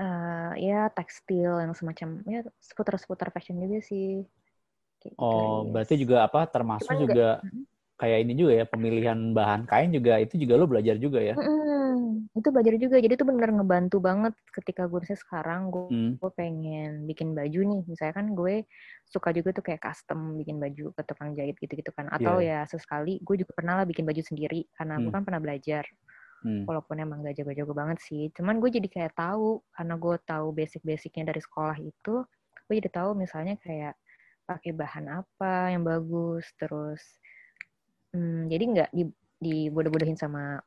eh 0.02 0.52
ya 0.68 0.76
tekstil 0.98 1.52
yang 1.64 1.74
semacam 1.80 2.10
ya 2.34 2.40
seputar-seputar 2.60 3.28
fashion 3.34 3.56
juga 3.64 3.80
sih 3.90 4.06
kayak 5.00 5.16
gitu, 5.24 5.36
Oh, 5.36 5.64
Riz. 5.64 5.72
berarti 5.72 5.94
juga 6.04 6.18
apa 6.28 6.40
termasuk 6.54 6.96
Cuman 6.96 7.00
juga 7.04 7.24
Mm-mm. 7.46 7.64
kayak 8.00 8.18
ini 8.24 8.34
juga 8.42 8.54
ya 8.62 8.66
pemilihan 8.74 9.20
bahan 9.38 9.62
kain 9.72 9.90
juga 9.98 10.14
itu 10.24 10.36
juga 10.44 10.54
lo 10.60 10.66
belajar 10.72 10.96
juga 11.06 11.20
ya. 11.30 11.36
Mm-mm. 11.38 11.75
Itu 12.36 12.48
belajar 12.52 12.76
juga 12.76 12.98
jadi 13.00 13.14
itu 13.16 13.26
benar 13.28 13.50
ngebantu 13.56 13.98
banget 14.04 14.34
ketika 14.52 14.88
gue 14.92 15.00
misalnya 15.04 15.22
sekarang 15.24 15.62
gue 15.72 15.88
Hmm. 15.90 16.18
gue 16.20 16.32
pengen 16.36 16.92
bikin 17.08 17.36
baju 17.36 17.60
nih 17.64 17.82
misalnya 17.92 18.14
kan 18.16 18.28
gue 18.36 18.56
suka 19.08 19.30
juga 19.36 19.52
tuh 19.56 19.64
kayak 19.68 19.84
custom 19.84 20.40
bikin 20.40 20.58
baju 20.64 20.92
ke 20.96 21.02
tukang 21.08 21.32
jahit 21.36 21.56
gitu-gitu 21.60 21.92
kan 21.96 22.08
atau 22.12 22.40
ya 22.44 22.64
sesekali 22.68 23.20
gue 23.24 23.36
juga 23.44 23.52
pernah 23.56 23.74
lah 23.84 23.86
bikin 23.88 24.04
baju 24.08 24.22
sendiri 24.24 24.68
karena 24.80 25.00
gue 25.04 25.08
Hmm. 25.08 25.16
kan 25.16 25.24
pernah 25.28 25.42
belajar 25.44 25.84
Hmm. 26.44 26.66
walaupun 26.66 26.98
emang 26.98 27.22
gak 27.22 27.38
jago-jago 27.40 27.74
banget 27.78 27.98
sih 28.02 28.32
cuman 28.34 28.58
gue 28.64 28.70
jadi 28.74 28.88
kayak 28.90 29.14
tahu 29.16 29.62
karena 29.76 29.94
gue 30.02 30.16
tahu 30.26 30.48
basic-basicnya 30.56 31.24
dari 31.30 31.42
sekolah 31.44 31.78
itu 31.80 32.16
gue 32.66 32.74
jadi 32.82 32.90
tahu 32.90 33.10
misalnya 33.14 33.56
kayak 33.62 33.94
pakai 34.50 34.72
bahan 34.74 35.06
apa 35.24 35.74
yang 35.74 35.84
bagus 35.86 36.46
terus 36.58 37.02
hmm, 38.14 38.50
jadi 38.50 38.64
nggak 38.74 38.90
di 38.96 39.04
dibodoh-bodohin 39.42 40.18
sama 40.18 40.58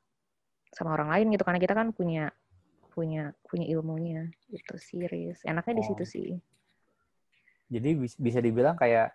sama 0.74 0.94
orang 0.94 1.08
lain 1.12 1.26
gitu 1.32 1.44
karena 1.44 1.60
kita 1.60 1.74
kan 1.74 1.88
punya 1.92 2.30
punya 2.92 3.30
punya 3.46 3.66
ilmunya 3.68 4.26
gitu 4.50 4.74
Riz. 5.06 5.40
enaknya 5.46 5.74
di 5.78 5.84
situ 5.86 6.04
Oh. 6.04 6.08
sih 6.08 6.30
Jadi 7.68 7.90
bis- 8.00 8.16
bisa 8.16 8.40
dibilang 8.40 8.74
kayak 8.74 9.12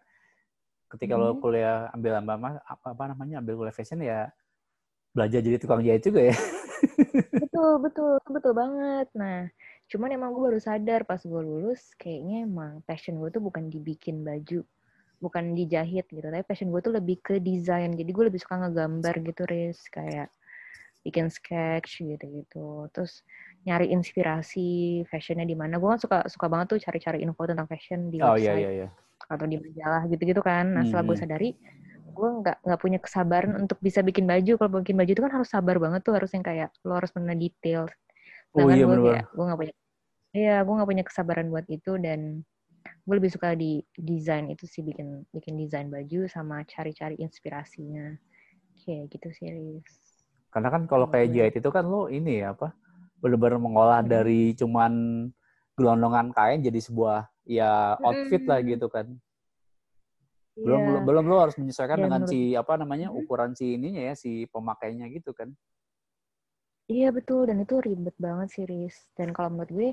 ketika 0.93 1.17
lo 1.17 1.33
Mhm. 1.33 1.41
kuliah 1.41 1.89
ambil 1.89 2.21
apa, 2.21 2.61
apa 2.69 2.87
apa 2.93 3.03
namanya 3.09 3.41
ambil 3.41 3.57
kuliah 3.65 3.73
fashion 3.73 3.97
ya 3.97 4.29
belajar 5.09 5.41
jadi 5.41 5.57
tukang 5.57 5.81
jahit 5.81 6.05
juga 6.05 6.29
ya. 6.29 6.37
betul 7.33 7.81
betul 7.81 8.13
betul 8.29 8.53
banget 8.53 9.07
nah 9.17 9.49
cuman 9.89 10.09
emang 10.13 10.29
gue 10.37 10.41
baru 10.53 10.59
sadar 10.61 11.01
pas 11.03 11.17
gue 11.17 11.41
lulus 11.41 11.91
kayaknya 11.97 12.45
emang 12.45 12.79
passion 12.85 13.17
gue 13.17 13.29
tuh 13.33 13.41
bukan 13.41 13.67
dibikin 13.73 14.21
baju 14.21 14.61
bukan 15.17 15.57
dijahit 15.57 16.05
gitu 16.07 16.23
tapi 16.23 16.45
passion 16.45 16.69
gue 16.69 16.81
tuh 16.81 16.93
lebih 16.93 17.19
ke 17.19 17.41
desain 17.41 17.89
jadi 17.89 18.05
gue 18.09 18.25
lebih 18.29 18.37
suka 18.37 18.61
ngegambar 18.61 19.17
gitu 19.23 19.43
Riz 19.49 19.81
kayak 19.89 20.29
bikin 21.05 21.27
sketch 21.31 22.01
gitu 22.03 22.25
gitu 22.43 22.87
terus 22.95 23.23
nyari 23.67 23.91
inspirasi 23.95 24.59
fashionnya 25.11 25.45
di 25.47 25.55
mana 25.59 25.75
gue 25.81 25.89
kan 25.93 25.99
suka 26.01 26.17
suka 26.31 26.47
banget 26.51 26.67
tuh 26.75 26.79
cari-cari 26.85 27.19
info 27.25 27.43
tentang 27.49 27.67
fashion 27.71 28.07
di 28.13 28.19
Oh 28.21 28.35
iya 28.37 28.53
website 28.53 28.59
iya 28.59 28.69
iya. 28.77 28.87
atau 29.31 29.45
di 29.47 29.57
majalah 29.61 30.03
gitu-gitu 30.11 30.41
kan. 30.43 30.65
Nah 30.75 30.83
setelah 30.87 31.05
gue 31.09 31.15
Mhm. 31.15 31.19
sadari, 31.19 31.49
gue 32.17 32.29
nggak 32.43 32.57
nggak 32.65 32.79
punya 32.83 32.99
kesabaran 33.03 33.53
untuk 33.61 33.77
bisa 33.83 34.01
bikin 34.05 34.25
baju. 34.29 34.51
Kalau 34.59 34.71
bikin 34.83 34.95
baju 34.99 35.11
itu 35.15 35.23
kan 35.25 35.33
harus 35.37 35.49
sabar 35.51 35.75
banget 35.81 36.01
tuh, 36.05 36.13
harus 36.17 36.31
yang 36.35 36.45
kayak 36.45 36.69
lo 36.87 36.93
harus 36.99 37.11
benar 37.15 37.35
detail. 37.39 37.87
Oh 38.53 38.69
Sedangkan 38.69 38.79
iya 38.85 38.85
gue 38.85 38.95
kayak 39.05 39.23
gue 39.35 39.43
nggak 39.47 39.59
punya, 39.61 39.73
iya 40.37 40.55
gue 40.65 40.73
nggak 40.77 40.89
punya 40.91 41.05
kesabaran 41.07 41.47
buat 41.53 41.67
itu 41.71 41.91
dan 42.01 42.19
gue 43.07 43.15
lebih 43.19 43.31
suka 43.35 43.55
di 43.57 43.81
desain 43.99 44.47
itu 44.53 44.65
sih 44.69 44.83
bikin 44.85 45.25
bikin 45.35 45.55
desain 45.61 45.87
baju 45.91 46.27
sama 46.31 46.63
cari-cari 46.67 47.15
inspirasinya 47.21 48.15
kayak 48.83 49.05
gitu 49.13 49.29
sih 49.37 49.47
Riz. 49.53 50.12
Karena 50.53 50.69
kan 50.69 50.85
kalau 50.85 51.09
kayak 51.09 51.27
Iya. 51.27 51.35
jahit 51.49 51.55
itu 51.57 51.69
kan 51.73 51.83
lo 51.83 52.05
ini 52.07 52.45
ya 52.45 52.53
apa 52.53 52.77
bener-bener 53.17 53.57
mengolah 53.57 53.99
Hmm. 53.99 54.11
dari 54.11 54.53
cuman 54.53 54.93
gelondongan 55.73 56.29
kain 56.29 56.61
jadi 56.61 56.77
sebuah 56.77 57.25
ya 57.43 57.97
outfit 57.97 58.45
lah 58.45 58.61
Mm. 58.61 58.67
gitu 58.69 58.87
kan. 58.87 59.07
Belum 60.53 60.77
Iya. 60.77 60.85
belum 60.85 61.01
belum 61.03 61.23
lo 61.25 61.37
harus 61.41 61.57
menyesuaikan 61.57 61.97
Dan 61.97 62.03
dengan 62.05 62.21
menurut- 62.21 62.35
si 62.37 62.53
apa 62.53 62.73
namanya 62.77 63.07
ukuran 63.09 63.57
si 63.57 63.73
ininya 63.73 64.03
ya 64.03 64.13
si 64.13 64.45
pemakainya 64.45 65.09
gitu 65.09 65.33
kan. 65.33 65.49
Iya 66.85 67.09
betul 67.09 67.47
dan 67.47 67.57
itu 67.57 67.79
ribet 67.79 68.13
banget 68.15 68.51
sih 68.51 68.63
Riz. 68.63 69.09
Dan 69.15 69.31
kalau 69.31 69.49
menurut 69.49 69.71
gue 69.71 69.89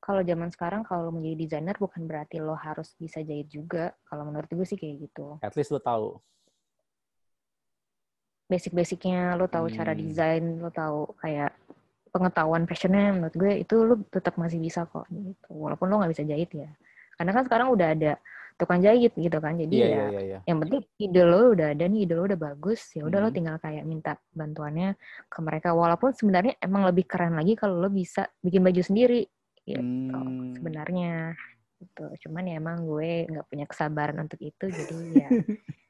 kalau 0.00 0.22
zaman 0.22 0.50
sekarang 0.50 0.82
kalau 0.82 1.06
lo 1.06 1.12
menjadi 1.12 1.36
desainer 1.38 1.76
bukan 1.76 2.02
berarti 2.04 2.40
lo 2.40 2.56
harus 2.56 2.96
bisa 2.96 3.20
jahit 3.20 3.46
juga. 3.46 3.94
Kalau 4.02 4.26
menurut 4.26 4.48
gue 4.48 4.66
sih 4.66 4.74
kayak 4.74 5.06
gitu. 5.06 5.38
At 5.38 5.54
least 5.54 5.70
lo 5.70 5.78
tahu. 5.78 6.18
Basic-basicnya 8.46 9.34
lo 9.34 9.50
tahu 9.50 9.66
cara 9.68 9.90
Hmm. 9.90 10.00
desain, 10.00 10.44
lo 10.58 10.70
tahu 10.70 11.18
kayak 11.18 11.50
pengetahuan 12.14 12.64
fashionnya 12.64 13.12
menurut 13.12 13.34
gue 13.34 13.52
itu 13.60 13.76
lo 13.82 13.94
tetap 14.08 14.38
masih 14.38 14.56
bisa 14.56 14.86
kok 14.86 15.04
gitu. 15.10 15.50
Walaupun 15.50 15.90
lo 15.90 15.98
nggak 16.00 16.12
bisa 16.14 16.24
jahit 16.24 16.50
ya. 16.54 16.70
Karena 17.18 17.30
kan 17.34 17.42
sekarang 17.44 17.68
udah 17.74 17.88
ada 17.92 18.12
tukang 18.56 18.80
jahit 18.80 19.12
gitu 19.12 19.36
kan. 19.36 19.58
Jadi 19.58 19.74
Iya 19.74 19.86
ya 19.86 19.92
iya 19.92 20.06
iya 20.08 20.20
iya. 20.22 20.38
yang 20.46 20.62
penting 20.62 20.80
ide 20.96 21.22
lo 21.26 21.52
udah 21.52 21.74
ada 21.74 21.84
nih, 21.84 22.00
ide 22.06 22.14
lo 22.14 22.22
udah 22.24 22.38
bagus, 22.40 22.80
ya 22.94 23.02
udah 23.02 23.18
lo 23.18 23.28
Hmm. 23.28 23.36
tinggal 23.36 23.56
kayak 23.58 23.84
minta 23.84 24.12
bantuannya 24.32 24.94
ke 25.26 25.38
mereka. 25.42 25.74
Walaupun 25.74 26.14
sebenarnya 26.14 26.54
emang 26.62 26.86
lebih 26.86 27.04
keren 27.04 27.34
lagi 27.34 27.52
kalau 27.52 27.82
lo 27.82 27.90
bisa 27.90 28.30
bikin 28.40 28.62
baju 28.62 28.80
sendiri 28.80 29.26
gitu 29.66 29.82
Hmm. 29.82 30.54
sebenarnya. 30.54 31.34
Gitu. 31.76 32.04
Cuman 32.24 32.48
ya 32.48 32.56
emang 32.56 32.80
gue 32.80 33.28
nggak 33.28 33.46
punya 33.50 33.66
kesabaran 33.68 34.16
untuk 34.22 34.40
itu, 34.40 34.64
jadi 34.64 34.96
ya 35.12 35.28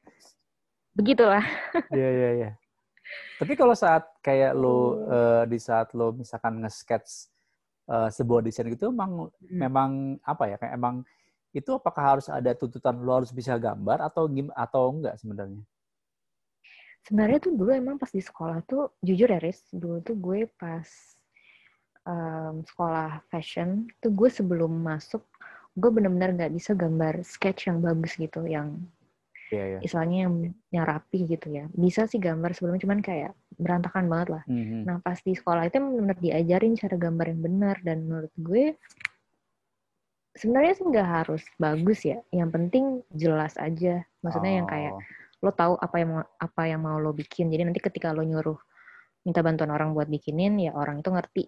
begitulah. 0.97 1.45
Iya 1.93 2.09
iya 2.11 2.31
iya. 2.41 2.51
Tapi 3.37 3.53
kalau 3.53 3.77
saat 3.77 4.09
kayak 4.25 4.57
lo 4.57 4.97
Hmm. 4.97 5.13
eh, 5.13 5.45
di 5.53 5.59
saat 5.61 5.93
lo 5.93 6.11
misalkan 6.17 6.57
nge-sketch 6.65 7.29
eh, 7.87 8.09
sebuah 8.11 8.41
desain 8.43 8.67
gitu 8.73 8.91
emang 8.91 9.29
Hmm. 9.29 9.59
memang 9.61 9.91
apa 10.25 10.45
ya 10.51 10.57
kayak 10.57 10.75
emang 10.75 11.05
itu 11.55 11.71
apakah 11.73 12.17
harus 12.17 12.27
ada 12.29 12.53
tuntutan 12.57 12.97
lo 13.01 13.13
harus 13.23 13.33
bisa 13.33 13.57
gambar 13.57 14.09
atau 14.09 14.25
gim 14.29 14.49
atau 14.53 14.91
enggak 14.93 15.15
sebenarnya? 15.21 15.63
Sebenarnya 17.07 17.39
tuh 17.39 17.53
dulu 17.55 17.71
emang 17.71 17.97
pas 18.03 18.11
di 18.11 18.19
sekolah 18.19 18.67
tuh 18.67 18.91
jujur 18.99 19.31
ya 19.31 19.39
Riz, 19.39 19.63
dulu 19.71 20.03
tuh 20.03 20.17
gue 20.19 20.51
pas 20.59 20.89
em, 22.03 22.67
sekolah 22.67 23.23
fashion 23.31 23.87
tuh 24.03 24.11
gue 24.11 24.27
sebelum 24.27 24.73
masuk 24.83 25.23
gue 25.79 25.91
benar-benar 25.93 26.35
nggak 26.35 26.53
bisa 26.57 26.73
gambar 26.75 27.23
sketch 27.23 27.69
yang 27.71 27.79
bagus 27.79 28.19
gitu, 28.19 28.43
yang 28.49 28.81
Iya 29.53 29.65
iya. 29.67 29.79
istilahnya 29.79 30.19
yang, 30.27 30.35
yang 30.75 30.85
rapi 30.85 31.19
gitu 31.29 31.47
ya. 31.55 31.71
Bisa 31.71 32.11
sih 32.11 32.19
gambar 32.19 32.51
sebelumnya, 32.57 32.83
cuman 32.83 33.01
kayak 33.05 33.33
berantakan 33.57 34.05
banget 34.11 34.29
lah. 34.39 34.45
Mhm. 34.51 34.83
Nah 34.83 34.97
pas 35.03 35.19
di 35.23 35.33
sekolah 35.35 35.69
itu 35.71 35.79
benar 35.79 36.19
diajarin 36.19 36.75
cara 36.75 36.97
gambar 36.99 37.27
yang 37.31 37.41
benar 37.43 37.77
dan 37.87 37.99
menurut 38.07 38.33
gue 38.35 38.75
sebenarnya 40.37 40.73
sih 40.77 40.87
nggak 40.87 41.09
harus 41.23 41.43
bagus 41.57 42.01
ya. 42.05 42.19
Yang 42.35 42.51
penting 42.53 42.85
jelas 43.15 43.55
aja. 43.57 44.05
Maksudnya 44.21 44.53
yang 44.63 44.69
kayak 44.69 44.95
Oh, 44.97 45.03
lo 45.45 45.51
tahu 45.53 45.75
apa 45.77 45.97
yang 46.01 46.11
mau 46.17 46.25
apa 46.41 46.63
yang 46.67 46.81
mau 46.83 46.97
lo 46.99 47.13
bikin. 47.13 47.53
Jadi 47.53 47.63
nanti 47.69 47.81
ketika 47.81 48.11
lo 48.11 48.25
nyuruh 48.25 48.57
minta 49.23 49.43
bantuan 49.43 49.71
orang 49.75 49.93
buat 49.93 50.09
bikinin, 50.09 50.59
ya 50.59 50.73
orang 50.73 51.03
itu 51.03 51.11
ngerti 51.13 51.43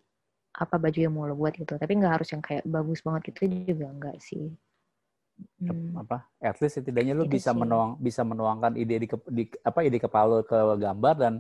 apa 0.59 0.75
baju 0.77 0.99
yang 0.99 1.15
mau 1.15 1.25
lo 1.27 1.35
buat 1.35 1.55
gitu. 1.57 1.75
Tapi 1.79 1.93
nggak 1.99 2.13
harus 2.21 2.29
yang 2.35 2.43
kayak 2.43 2.65
bagus 2.69 3.01
banget 3.03 3.33
gitu 3.33 3.49
juga 3.49 3.87
enggak 3.89 4.17
sih. 4.21 4.53
Hmm. 5.59 6.01
apa? 6.03 6.27
At 6.39 6.57
least 6.63 6.79
setidaknya 6.79 7.13
lo 7.19 7.27
Itu 7.27 7.35
bisa 7.35 7.51
sih. 7.51 7.61
menuang 7.61 7.91
bisa 7.99 8.23
menuangkan 8.23 8.73
ide 8.79 8.97
di, 9.03 9.09
di 9.35 9.45
apa 9.63 9.79
ide 9.83 9.99
kepala 9.99 10.43
ke 10.47 10.59
gambar 10.79 11.15
dan 11.19 11.35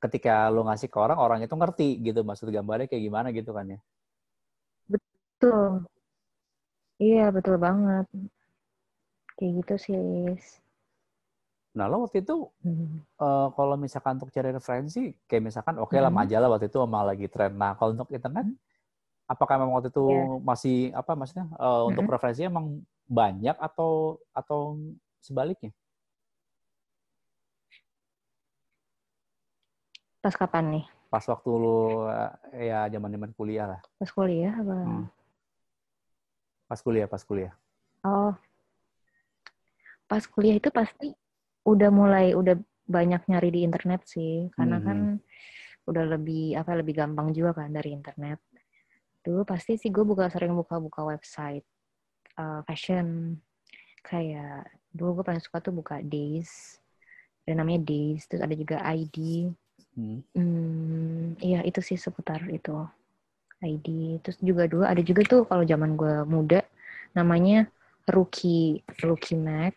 ketika 0.00 0.52
lo 0.52 0.68
ngasih 0.68 0.92
ke 0.92 0.98
orang 1.00 1.16
orang 1.16 1.40
itu 1.40 1.54
ngerti 1.56 1.88
gitu 2.04 2.20
maksud 2.20 2.52
gambarnya 2.52 2.86
kayak 2.90 3.02
gimana 3.08 3.28
gitu 3.32 3.50
kan 3.56 3.64
ya. 3.74 3.80
Betul. 4.88 5.88
Iya, 7.00 7.32
betul 7.34 7.56
banget. 7.58 8.06
Kayak 9.34 9.52
gitu 9.64 9.74
sih, 9.82 9.96
Lis. 9.98 10.46
Nah 11.74 11.90
lo 11.90 12.06
waktu 12.06 12.22
itu 12.22 12.36
Hmm. 12.62 13.02
eh, 13.18 13.48
kalau 13.56 13.74
misalkan 13.74 14.14
untuk 14.20 14.30
cari 14.30 14.50
referensi, 14.54 15.10
kayak 15.26 15.42
misalkan 15.50 15.74
oke 15.82 15.96
lah 15.98 16.10
Mhm. 16.10 16.18
majalah 16.22 16.48
waktu 16.54 16.66
itu 16.70 16.78
emang 16.80 17.02
lagi 17.08 17.26
tren. 17.26 17.52
Nah 17.58 17.74
kalau 17.74 17.98
untuk 17.98 18.10
internet, 18.14 18.46
apakah 19.26 19.54
memang 19.58 19.74
waktu 19.80 19.90
itu 19.90 20.04
Iya. 20.06 20.24
masih 20.44 20.76
apa 20.94 21.12
maksudnya 21.18 21.46
eh, 21.50 21.82
untuk 21.88 22.04
Mhm. 22.04 22.12
referensinya 22.14 22.48
emang 22.54 22.66
banyak 23.08 23.56
atau 23.60 24.18
atau 24.32 24.78
sebaliknya? 25.20 25.72
Pas 30.24 30.34
kapan 30.34 30.64
nih? 30.80 30.84
Pas 31.12 31.22
waktu 31.30 31.50
lu 31.52 32.08
eh, 32.10 32.66
ya 32.72 32.88
zaman 32.90 33.10
zaman 33.14 33.30
kuliah 33.36 33.66
lah, 33.70 33.80
Pas 34.00 34.10
kuliah 34.10 34.50
apa? 34.56 34.76
Hmm. 34.82 35.06
pas 36.66 36.80
kuliah 36.80 37.06
pas 37.06 37.22
kuliah. 37.22 37.52
Oh, 38.02 38.32
pas 40.10 40.24
kuliah 40.26 40.56
itu 40.58 40.68
pasti 40.74 41.12
udah 41.64 41.88
mulai 41.92 42.32
udah 42.34 42.56
banyak 42.84 43.24
nyari 43.30 43.48
di 43.54 43.60
internet 43.64 44.04
sih, 44.04 44.48
karena 44.56 44.76
Mhm. 44.80 44.84
kan 44.84 44.98
udah 45.88 46.04
lebih 46.16 46.56
apa 46.56 46.72
lebih 46.80 46.94
gampang 46.96 47.32
juga 47.36 47.62
kan 47.64 47.70
dari 47.72 47.92
internet. 47.94 48.40
Dulu 49.24 49.44
pasti 49.48 49.76
sih 49.80 49.88
gue 49.92 50.04
buka 50.04 50.28
sering 50.28 50.52
buka-buka 50.56 51.04
website 51.04 51.64
uh, 52.38 52.60
fashion 52.66 53.38
kayak 54.04 54.68
dulu 54.94 55.20
gue 55.20 55.24
paling 55.26 55.42
suka 55.42 55.58
tuh 55.58 55.74
buka 55.74 55.98
Days, 56.04 56.78
ada 57.44 57.60
namanya 57.64 57.82
Days, 57.82 58.28
terus 58.30 58.44
ada 58.44 58.54
juga 58.54 58.78
ID. 58.84 59.48
Hmm. 59.94 60.20
Hmm, 60.34 61.38
iya 61.38 61.62
itu 61.62 61.78
sih 61.82 61.98
seputar 61.98 62.42
itu 62.50 62.74
ID. 63.62 64.20
Terus 64.22 64.38
juga 64.42 64.70
dulu 64.70 64.84
ada 64.86 65.02
juga 65.02 65.22
tuh 65.26 65.42
kalau 65.46 65.64
zaman 65.66 65.98
gue 65.98 66.26
muda 66.26 66.62
namanya 67.14 67.70
rookie 68.10 68.82
rookie 69.00 69.38
Mac 69.38 69.76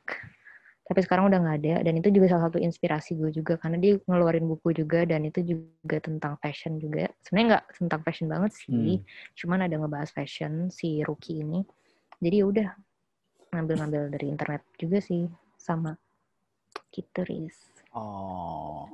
tapi 0.88 1.04
sekarang 1.04 1.28
udah 1.28 1.40
nggak 1.44 1.58
ada 1.64 1.76
dan 1.84 1.94
itu 2.00 2.08
juga 2.16 2.32
salah 2.32 2.48
satu 2.48 2.64
inspirasi 2.64 3.20
gue 3.20 3.32
juga 3.36 3.60
karena 3.60 3.76
dia 3.76 4.00
ngeluarin 4.08 4.48
buku 4.48 4.72
juga 4.72 5.04
dan 5.04 5.28
itu 5.28 5.44
juga 5.44 6.00
tentang 6.00 6.40
fashion 6.40 6.80
juga 6.80 7.12
sebenarnya 7.28 7.48
nggak 7.52 7.64
tentang 7.76 8.02
fashion 8.08 8.28
banget 8.32 8.52
sih 8.56 8.72
hmm. 8.72 9.04
cuman 9.36 9.68
ada 9.68 9.76
ngebahas 9.76 10.10
fashion 10.16 10.72
si 10.72 11.04
rookie 11.04 11.44
ini 11.44 11.68
jadi 12.22 12.36
ya 12.42 12.46
udah 12.50 12.70
ngambil-ngambil 13.54 14.02
dari 14.12 14.26
internet 14.28 14.62
juga 14.76 14.98
sih 15.00 15.30
sama 15.58 15.96
gitu 16.92 17.24
oh 17.94 18.90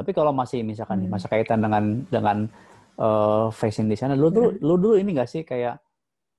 tapi 0.00 0.10
kalau 0.16 0.32
masih 0.32 0.64
misalkan 0.64 1.04
hmm. 1.04 1.12
masa 1.12 1.28
kaitan 1.28 1.60
dengan 1.60 1.84
dengan 2.08 2.48
uh, 2.96 3.52
fashion 3.52 3.84
designer 3.84 4.16
lu 4.16 4.32
tuh 4.32 4.56
hmm. 4.56 4.64
lu 4.64 4.74
dulu 4.80 4.94
ini 4.96 5.12
gak 5.12 5.28
sih 5.28 5.42
kayak 5.44 5.76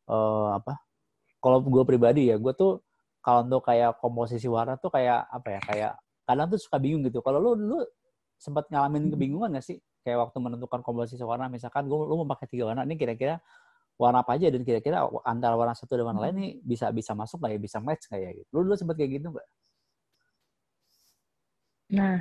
uh, 0.09 0.57
apa 0.57 0.81
kalau 1.37 1.61
gue 1.61 1.83
pribadi 1.85 2.33
ya 2.33 2.41
gue 2.41 2.53
tuh 2.57 2.81
kalau 3.21 3.45
untuk 3.45 3.61
kayak 3.61 4.01
komposisi 4.01 4.49
warna 4.49 4.81
tuh 4.81 4.89
kayak 4.89 5.29
apa 5.29 5.47
ya 5.53 5.59
kayak 5.61 5.91
kadang 6.25 6.47
tuh 6.49 6.57
suka 6.57 6.81
bingung 6.81 7.05
gitu 7.05 7.21
kalau 7.21 7.37
lu 7.37 7.51
lu 7.53 7.77
sempat 8.41 8.65
ngalamin 8.73 9.09
hmm. 9.09 9.13
kebingungan 9.13 9.49
gak 9.61 9.65
sih 9.65 9.77
kayak 10.01 10.17
waktu 10.17 10.37
menentukan 10.41 10.81
komposisi 10.81 11.21
warna 11.21 11.45
misalkan 11.45 11.85
gue 11.85 11.97
lu 11.97 12.25
mau 12.25 12.27
pakai 12.33 12.49
tiga 12.49 12.73
warna 12.73 12.81
ini 12.81 12.97
kira-kira 12.97 13.37
warna 14.01 14.25
apa 14.25 14.33
aja 14.33 14.49
dan 14.49 14.65
kira-kira 14.65 15.05
antara 15.21 15.53
warna 15.53 15.77
satu 15.77 15.93
dan 15.93 16.09
warna 16.09 16.25
lain 16.25 16.35
ini 16.41 16.49
hmm. 16.57 16.65
bisa 16.65 16.89
bisa 16.89 17.13
masuk 17.13 17.37
nggak 17.37 17.53
ya 17.53 17.59
bisa 17.61 17.77
match 17.77 18.09
kayak 18.09 18.23
ya 18.25 18.31
gitu 18.41 18.49
lu 18.57 18.59
dulu 18.65 18.75
sempat 18.75 18.95
kayak 18.97 19.11
gitu 19.21 19.27
nggak 19.29 19.49
nah 21.91 22.17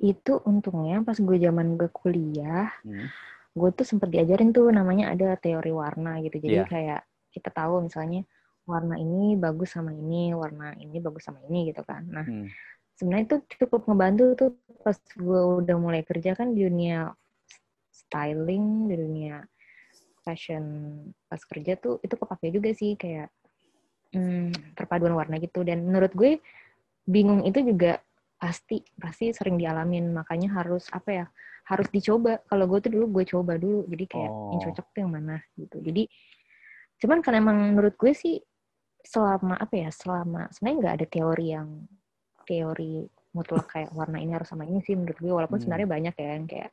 itu 0.00 0.32
untungnya 0.48 1.04
pas 1.04 1.18
gue 1.20 1.36
zaman 1.36 1.76
gue 1.76 1.90
kuliah 1.92 2.72
hmm. 2.80 3.06
gue 3.52 3.70
tuh 3.76 3.84
sempat 3.84 4.08
diajarin 4.08 4.56
tuh 4.56 4.72
namanya 4.72 5.12
ada 5.12 5.36
teori 5.36 5.68
warna 5.68 6.24
gitu 6.24 6.40
jadi 6.40 6.64
yeah. 6.64 6.68
kayak 6.68 7.00
kita 7.30 7.52
tahu 7.52 7.84
misalnya 7.84 8.24
warna 8.70 8.94
ini 9.02 9.34
bagus 9.34 9.74
sama 9.74 9.90
ini, 9.90 10.30
warna 10.30 10.70
ini 10.78 11.02
bagus 11.02 11.26
sama 11.26 11.42
ini 11.50 11.74
gitu 11.74 11.82
kan. 11.82 12.06
Nah, 12.06 12.22
hmm. 12.22 12.46
sebenarnya 12.94 13.24
itu 13.26 13.36
cukup 13.58 13.90
ngebantu 13.90 14.24
tuh 14.38 14.50
pas 14.80 14.96
gue 14.96 15.40
udah 15.66 15.76
mulai 15.76 16.02
kerja 16.06 16.38
kan 16.38 16.54
di 16.54 16.70
dunia 16.70 17.10
styling, 17.90 18.86
di 18.86 18.94
dunia 18.94 19.42
fashion 20.22 20.64
pas 21.26 21.40
kerja 21.40 21.76
tuh 21.80 21.98
itu 22.04 22.14
kepake 22.14 22.46
juga 22.52 22.70
sih 22.76 22.94
kayak 22.94 23.28
hmm, 24.14 24.76
perpaduan 24.76 25.16
warna 25.16 25.40
gitu. 25.40 25.64
Dan 25.64 25.86
menurut 25.88 26.12
gue 26.14 26.40
bingung 27.08 27.42
itu 27.44 27.60
juga 27.64 27.98
pasti 28.40 28.80
pasti 28.96 29.36
sering 29.36 29.60
dialamin 29.60 30.16
makanya 30.16 30.64
harus 30.64 30.88
apa 30.96 31.10
ya 31.12 31.26
harus 31.68 31.92
dicoba 31.92 32.40
kalau 32.48 32.64
gue 32.64 32.80
tuh 32.80 32.90
dulu 32.96 33.20
gue 33.20 33.24
coba 33.28 33.60
dulu 33.60 33.84
jadi 33.84 34.04
kayak 34.08 34.32
oh. 34.32 34.48
yang 34.56 34.60
cocok 34.64 34.86
tuh 34.96 35.00
yang 35.04 35.12
mana 35.12 35.36
gitu 35.60 35.76
jadi 35.84 36.02
cuman 37.04 37.18
kan 37.20 37.36
emang 37.36 37.76
menurut 37.76 38.00
gue 38.00 38.16
sih 38.16 38.40
selama 39.04 39.60
apa 39.60 39.74
ya 39.76 39.90
selama 39.92 40.48
sebenarnya 40.56 40.78
nggak 40.80 40.94
ada 40.96 41.06
teori 41.06 41.46
yang 41.52 41.68
teori 42.48 43.04
mutlak 43.36 43.68
kayak 43.68 43.92
warna 43.92 44.18
ini 44.18 44.32
harus 44.32 44.48
sama 44.48 44.64
ini 44.64 44.80
sih 44.82 44.96
menurut 44.96 45.20
gue 45.20 45.32
walaupun 45.32 45.60
hmm. 45.60 45.64
sebenarnya 45.68 45.88
banyak 45.88 46.14
ya 46.16 46.28
yang 46.40 46.46
kayak 46.48 46.70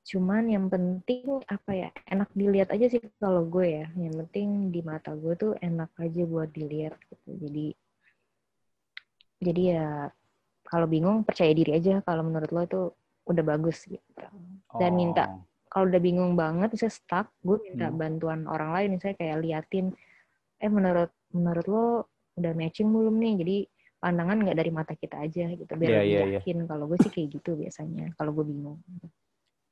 cuman 0.00 0.48
yang 0.48 0.66
penting 0.72 1.44
apa 1.44 1.70
ya 1.76 1.88
enak 2.08 2.32
dilihat 2.32 2.72
aja 2.72 2.88
sih 2.88 3.02
kalau 3.20 3.44
gue 3.44 3.84
ya 3.84 3.86
yang 3.94 4.16
penting 4.24 4.72
di 4.72 4.80
mata 4.80 5.12
gue 5.12 5.36
tuh 5.36 5.52
enak 5.60 5.92
aja 6.00 6.22
buat 6.24 6.48
dilihat 6.50 6.96
gitu 7.12 7.28
jadi 7.36 7.66
jadi 9.40 9.62
ya 9.76 9.88
kalau 10.64 10.86
bingung 10.88 11.22
percaya 11.22 11.52
diri 11.52 11.76
aja 11.76 12.00
kalau 12.04 12.24
menurut 12.24 12.50
lo 12.50 12.60
itu 12.64 12.82
udah 13.28 13.44
bagus 13.44 13.84
gitu 13.84 14.26
dan 14.80 14.90
oh. 14.92 14.96
minta 14.96 15.24
kalau 15.70 15.86
udah 15.86 16.02
bingung 16.02 16.34
banget 16.34 16.72
bisa 16.72 16.88
stuck 16.88 17.30
gue 17.44 17.60
minta 17.62 17.92
hmm. 17.92 17.96
bantuan 18.00 18.40
orang 18.48 18.74
lain 18.74 18.88
misalnya 18.96 19.16
kayak 19.20 19.38
liatin 19.44 19.86
eh 20.60 20.70
menurut 20.70 21.12
menurut 21.30 21.66
lo 21.68 21.86
udah 22.40 22.52
matching 22.56 22.88
belum 22.88 23.14
nih 23.20 23.34
jadi 23.44 23.56
pandangan 24.00 24.36
nggak 24.48 24.58
dari 24.58 24.72
mata 24.72 24.92
kita 24.96 25.20
aja 25.20 25.44
gitu 25.52 25.72
biar 25.76 26.00
yeah, 26.00 26.04
yeah, 26.04 26.24
iya. 26.24 26.36
yakin 26.40 26.64
yeah. 26.64 26.66
kalau 26.66 26.84
gue 26.88 26.98
sih 27.04 27.12
kayak 27.12 27.28
gitu 27.36 27.52
biasanya 27.52 28.10
kalau 28.16 28.32
gue 28.32 28.44
bingung 28.48 28.80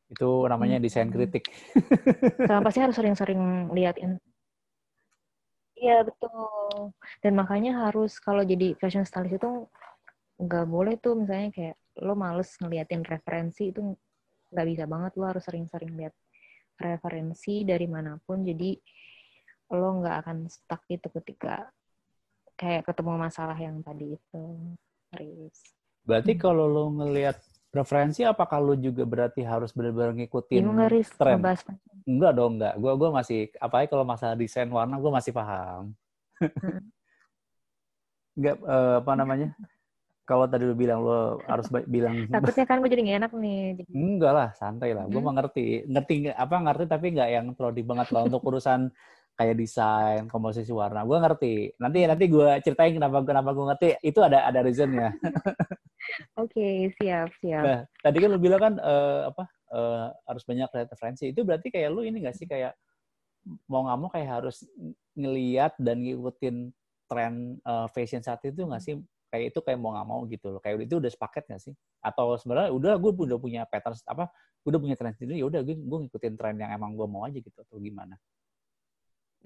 itu 0.08 0.30
namanya 0.48 0.80
hmm. 0.80 0.84
desain 0.84 1.10
kritik 1.12 1.48
sama 2.48 2.64
pasti 2.64 2.80
harus 2.80 2.96
sering-sering 3.00 3.72
liatin 3.72 4.16
iya 5.78 6.02
betul 6.02 6.92
dan 7.20 7.32
makanya 7.36 7.88
harus 7.88 8.16
kalau 8.18 8.42
jadi 8.42 8.74
fashion 8.80 9.04
stylist 9.04 9.38
itu 9.38 9.68
nggak 10.38 10.66
boleh 10.70 10.94
tuh 10.98 11.18
misalnya 11.18 11.50
kayak 11.50 11.76
lo 12.02 12.14
males 12.14 12.50
ngeliatin 12.62 13.02
referensi 13.02 13.74
itu 13.74 13.82
nggak 14.54 14.66
bisa 14.70 14.84
banget 14.86 15.12
lo 15.18 15.24
harus 15.28 15.44
sering-sering 15.44 15.92
lihat 15.98 16.14
referensi 16.78 17.66
dari 17.66 17.90
mana 17.90 18.16
pun 18.22 18.46
jadi 18.46 18.74
lo 19.74 20.00
nggak 20.00 20.16
akan 20.24 20.38
stuck 20.48 20.86
itu 20.88 21.10
ketika 21.20 21.68
kayak 22.58 22.82
ketemu 22.90 23.14
masalah 23.14 23.54
yang 23.54 23.78
tadi 23.86 24.18
itu. 24.18 24.42
Riz. 25.14 25.58
Berarti 26.04 26.32
hmm. 26.36 26.42
kalau 26.42 26.66
lo 26.66 26.84
ngelihat 26.90 27.38
referensi, 27.72 28.24
apakah 28.24 28.58
lo 28.60 28.74
juga 28.74 29.04
berarti 29.04 29.44
harus 29.44 29.72
benar-benar 29.76 30.16
ngikutin 30.16 30.64
Riz, 30.88 31.12
tren? 31.14 31.40
Enggak 32.08 32.32
dong, 32.32 32.56
enggak. 32.56 32.74
Gue 32.80 32.92
gua 32.96 33.10
masih, 33.12 33.52
apalagi 33.60 33.88
kalau 33.92 34.04
masalah 34.08 34.34
desain 34.34 34.68
warna, 34.72 34.96
gue 34.96 35.12
masih 35.12 35.32
paham. 35.36 35.92
enggak, 38.38 38.56
uh, 38.64 39.04
apa 39.04 39.12
namanya? 39.12 39.48
Kalau 40.28 40.44
tadi 40.44 40.68
lo 40.68 40.76
bilang 40.76 41.00
lo 41.00 41.40
harus 41.48 41.72
bilang 41.88 42.12
takutnya 42.32 42.68
kan 42.68 42.84
gue 42.84 42.90
jadi 42.92 43.02
gak 43.04 43.18
enak 43.24 43.32
nih. 43.36 43.60
Enggak 43.92 44.32
lah, 44.32 44.48
santai 44.56 44.92
lah. 44.92 45.04
Gue 45.08 45.20
hmm. 45.20 45.28
mah 45.28 45.34
ngerti, 45.40 45.88
ngerti 45.88 46.14
apa 46.32 46.54
ngerti 46.56 46.84
tapi 46.88 47.06
nggak 47.16 47.30
yang 47.32 47.46
terlalu 47.56 47.80
banget 47.84 48.08
lah 48.12 48.22
untuk 48.28 48.44
urusan 48.44 48.88
kayak 49.38 49.54
desain, 49.54 50.26
komposisi 50.26 50.74
warna. 50.74 51.06
Gue 51.06 51.22
ngerti. 51.22 51.54
Nanti 51.78 52.02
nanti 52.10 52.24
gue 52.26 52.58
ceritain 52.66 52.90
kenapa 52.90 53.22
kenapa 53.22 53.54
gue 53.54 53.66
ngerti. 53.70 53.88
Itu 54.02 54.18
ada 54.26 54.50
ada 54.50 54.66
reasonnya. 54.66 55.14
Oke, 56.42 56.58
okay, 56.58 56.76
siap 56.98 57.30
siap. 57.38 57.62
Nah, 57.62 57.80
tadi 58.02 58.16
kan 58.18 58.28
lu 58.34 58.40
bilang 58.42 58.58
kan 58.58 58.74
uh, 58.82 59.30
apa 59.30 59.44
uh, 59.70 60.10
harus 60.26 60.42
banyak 60.42 60.66
referensi. 60.90 61.30
Itu 61.30 61.46
berarti 61.46 61.70
kayak 61.70 61.88
lu 61.94 62.02
ini 62.02 62.26
gak 62.26 62.34
sih 62.34 62.50
kayak 62.50 62.74
mau 63.70 63.86
nggak 63.86 63.98
mau 64.02 64.10
kayak 64.12 64.28
harus 64.42 64.66
ngeliat 65.16 65.72
dan 65.80 66.04
ngikutin 66.04 66.56
tren 67.08 67.56
uh, 67.64 67.88
fashion 67.88 68.20
saat 68.20 68.42
itu 68.42 68.58
nggak 68.66 68.82
sih? 68.82 68.98
Kayak 69.30 69.54
itu 69.54 69.58
kayak 69.62 69.78
mau 69.78 69.94
nggak 69.94 70.08
mau 70.08 70.20
gitu 70.26 70.50
loh. 70.50 70.60
Kayak 70.60 70.90
itu 70.90 70.98
udah 70.98 71.10
sepaket 71.14 71.46
nggak 71.46 71.62
sih? 71.62 71.74
Atau 72.02 72.34
sebenarnya 72.42 72.74
udah 72.74 72.92
gue 72.98 73.12
udah 73.14 73.38
punya 73.38 73.62
pattern 73.70 73.94
apa? 74.10 74.34
Udah 74.66 74.78
punya 74.82 74.98
tren 74.98 75.14
sendiri. 75.14 75.38
Ya 75.38 75.46
udah 75.46 75.62
gue 75.62 75.78
gue 75.78 75.98
ngikutin 76.08 76.34
tren 76.34 76.58
yang 76.58 76.74
emang 76.74 76.98
gue 76.98 77.06
mau 77.06 77.22
aja 77.22 77.38
gitu 77.38 77.54
atau 77.54 77.78
gimana? 77.78 78.18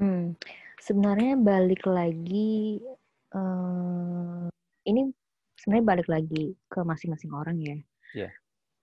Hmm, 0.00 0.34
sebenarnya 0.80 1.36
balik 1.38 1.84
lagi, 1.86 2.80
uh, 3.36 4.48
ini 4.88 5.12
sebenarnya 5.58 5.86
balik 5.86 6.08
lagi 6.10 6.56
ke 6.66 6.80
masing-masing 6.82 7.30
orang 7.30 7.56
ya. 7.62 7.78
Yeah. 8.12 8.32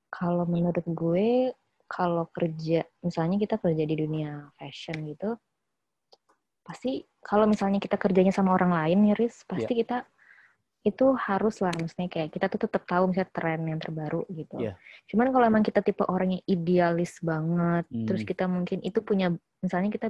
Kalau 0.09 0.47
menurut 0.47 0.85
gue, 0.85 1.53
kalau 1.89 2.29
kerja 2.31 2.85
misalnya 3.01 3.37
kita 3.41 3.59
kerja 3.59 3.83
di 3.83 3.95
dunia 3.97 4.47
fashion 4.55 5.03
gitu, 5.05 5.35
pasti 6.63 7.03
kalau 7.19 7.49
misalnya 7.49 7.81
kita 7.81 7.97
kerjanya 7.97 8.31
sama 8.31 8.55
orang 8.55 8.71
lain 8.71 8.97
nih, 9.09 9.15
Riz, 9.17 9.43
pasti 9.43 9.73
yeah. 9.75 9.81
kita 9.83 9.97
itu 10.87 11.11
harus 11.11 11.59
lah, 11.59 11.75
maksudnya 11.75 12.07
kayak 12.07 12.31
kita 12.31 12.47
tuh 12.47 12.63
tetap 12.63 12.87
tahu 12.87 13.11
misalnya 13.11 13.31
tren 13.35 13.61
yang 13.67 13.79
terbaru 13.83 14.23
gitu. 14.31 14.55
Yeah. 14.63 14.79
Cuman 15.11 15.35
kalau 15.35 15.45
emang 15.51 15.63
kita 15.67 15.83
tipe 15.83 16.07
orang 16.07 16.39
yang 16.39 16.43
idealis 16.47 17.19
banget, 17.19 17.83
terus 18.07 18.23
hmm. 18.23 18.29
kita 18.31 18.45
mungkin 18.47 18.79
itu 18.87 19.03
punya 19.03 19.35
misalnya 19.59 19.91
kita 19.91 20.07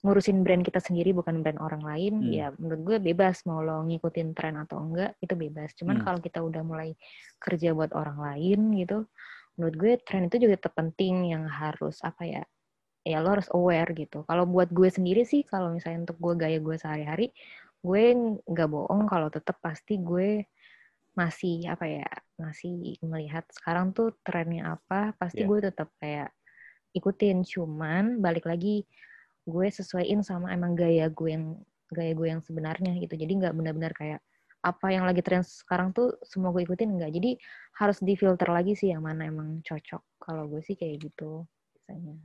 ngurusin 0.00 0.40
brand 0.40 0.64
kita 0.64 0.80
sendiri 0.80 1.12
bukan 1.12 1.44
brand 1.44 1.60
orang 1.60 1.84
lain 1.84 2.14
hmm. 2.24 2.32
ya 2.32 2.46
menurut 2.56 2.80
gue 2.88 2.96
bebas 3.12 3.44
mau 3.44 3.60
lo 3.60 3.84
ngikutin 3.84 4.32
tren 4.32 4.56
atau 4.56 4.80
enggak 4.80 5.12
itu 5.20 5.36
bebas 5.36 5.76
cuman 5.76 6.00
hmm. 6.00 6.04
kalau 6.08 6.18
kita 6.24 6.40
udah 6.40 6.62
mulai 6.64 6.96
kerja 7.36 7.76
buat 7.76 7.92
orang 7.92 8.16
lain 8.16 8.80
gitu 8.80 9.04
menurut 9.60 9.76
gue 9.76 9.92
tren 10.00 10.32
itu 10.32 10.48
juga 10.48 10.56
terpenting 10.56 11.36
yang 11.36 11.44
harus 11.44 12.00
apa 12.00 12.24
ya 12.24 12.42
ya 13.04 13.20
lo 13.20 13.36
harus 13.36 13.48
aware 13.52 13.92
gitu 13.92 14.24
kalau 14.24 14.48
buat 14.48 14.72
gue 14.72 14.88
sendiri 14.88 15.24
sih 15.28 15.44
kalau 15.44 15.72
misalnya 15.72 16.08
untuk 16.08 16.16
gue 16.16 16.34
gaya 16.36 16.58
gue 16.60 16.76
sehari-hari 16.80 17.32
gue 17.80 18.04
nggak 18.44 18.68
bohong 18.68 19.04
kalau 19.08 19.28
tetap 19.28 19.56
pasti 19.60 20.00
gue 20.00 20.48
masih 21.16 21.68
apa 21.68 21.84
ya 21.84 22.08
masih 22.40 22.96
melihat 23.04 23.44
sekarang 23.52 23.92
tuh 23.92 24.16
trennya 24.24 24.80
apa 24.80 25.12
pasti 25.20 25.44
yeah. 25.44 25.48
gue 25.48 25.58
tetap 25.60 25.88
kayak 26.00 26.30
ikutin 26.96 27.44
cuman 27.44 28.20
balik 28.24 28.48
lagi 28.48 28.88
gue 29.50 29.66
sesuaiin 29.68 30.22
sama 30.22 30.54
emang 30.54 30.78
gaya 30.78 31.10
gue 31.10 31.28
yang 31.34 31.58
gaya 31.90 32.14
gue 32.14 32.28
yang 32.30 32.40
sebenarnya 32.40 32.94
gitu. 33.02 33.18
Jadi 33.18 33.32
nggak 33.42 33.54
benar-benar 33.58 33.92
kayak 33.98 34.20
apa 34.60 34.86
yang 34.92 35.08
lagi 35.08 35.24
tren 35.24 35.40
sekarang 35.42 35.90
tuh 35.90 36.14
semua 36.22 36.54
gue 36.54 36.62
ikutin 36.62 36.94
nggak. 36.94 37.10
Jadi 37.10 37.30
harus 37.82 37.98
difilter 37.98 38.48
lagi 38.48 38.78
sih 38.78 38.94
yang 38.94 39.02
mana 39.02 39.26
emang 39.26 39.58
cocok. 39.66 40.02
Kalau 40.22 40.46
gue 40.46 40.62
sih 40.62 40.78
kayak 40.78 41.10
gitu 41.10 41.44
biasanya. 41.74 42.16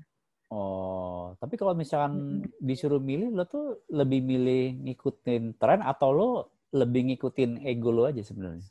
Oh 0.54 1.34
tapi 1.42 1.58
kalau 1.58 1.74
misalkan 1.74 2.46
hmm. 2.46 2.62
disuruh 2.62 3.02
milih 3.02 3.34
lo 3.34 3.50
tuh 3.50 3.82
lebih 3.90 4.22
milih 4.22 4.78
ngikutin 4.86 5.58
tren 5.58 5.82
atau 5.82 6.10
lo 6.14 6.30
lebih 6.76 7.12
ngikutin 7.14 7.66
ego 7.66 7.90
lo 7.90 8.06
aja 8.06 8.22
sebenarnya? 8.22 8.66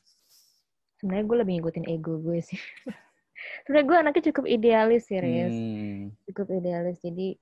Sebenarnya 1.00 1.24
gue 1.26 1.36
lebih 1.42 1.52
ngikutin 1.58 1.86
ego 1.88 2.20
gue 2.20 2.38
sih. 2.44 2.60
Sebenarnya 3.64 3.86
gue 3.88 3.96
anaknya 3.96 4.22
cukup 4.32 4.44
idealis 4.48 5.02
sih 5.08 5.18
Riz. 5.20 5.52
Hmm. 5.52 6.02
cukup 6.30 6.46
idealis. 6.52 6.96
Jadi 7.00 7.36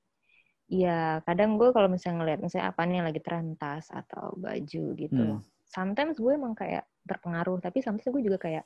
ya 0.72 1.20
kadang 1.28 1.60
gue 1.60 1.68
kalau 1.68 1.84
misalnya 1.92 2.24
ngeliat 2.24 2.40
misalnya 2.40 2.72
apa 2.72 2.80
nih 2.88 2.94
yang 2.96 3.06
lagi 3.12 3.20
tren 3.20 3.46
tas 3.60 3.92
atau 3.92 4.32
baju 4.40 4.84
gitu 4.96 5.24
Hmm. 5.36 5.44
sometimes 5.68 6.16
gue 6.16 6.32
emang 6.32 6.56
kayak 6.56 6.88
terpengaruh 7.04 7.60
tapi 7.60 7.84
sometimes 7.84 8.08
gue 8.08 8.24
juga 8.24 8.40
kayak 8.40 8.64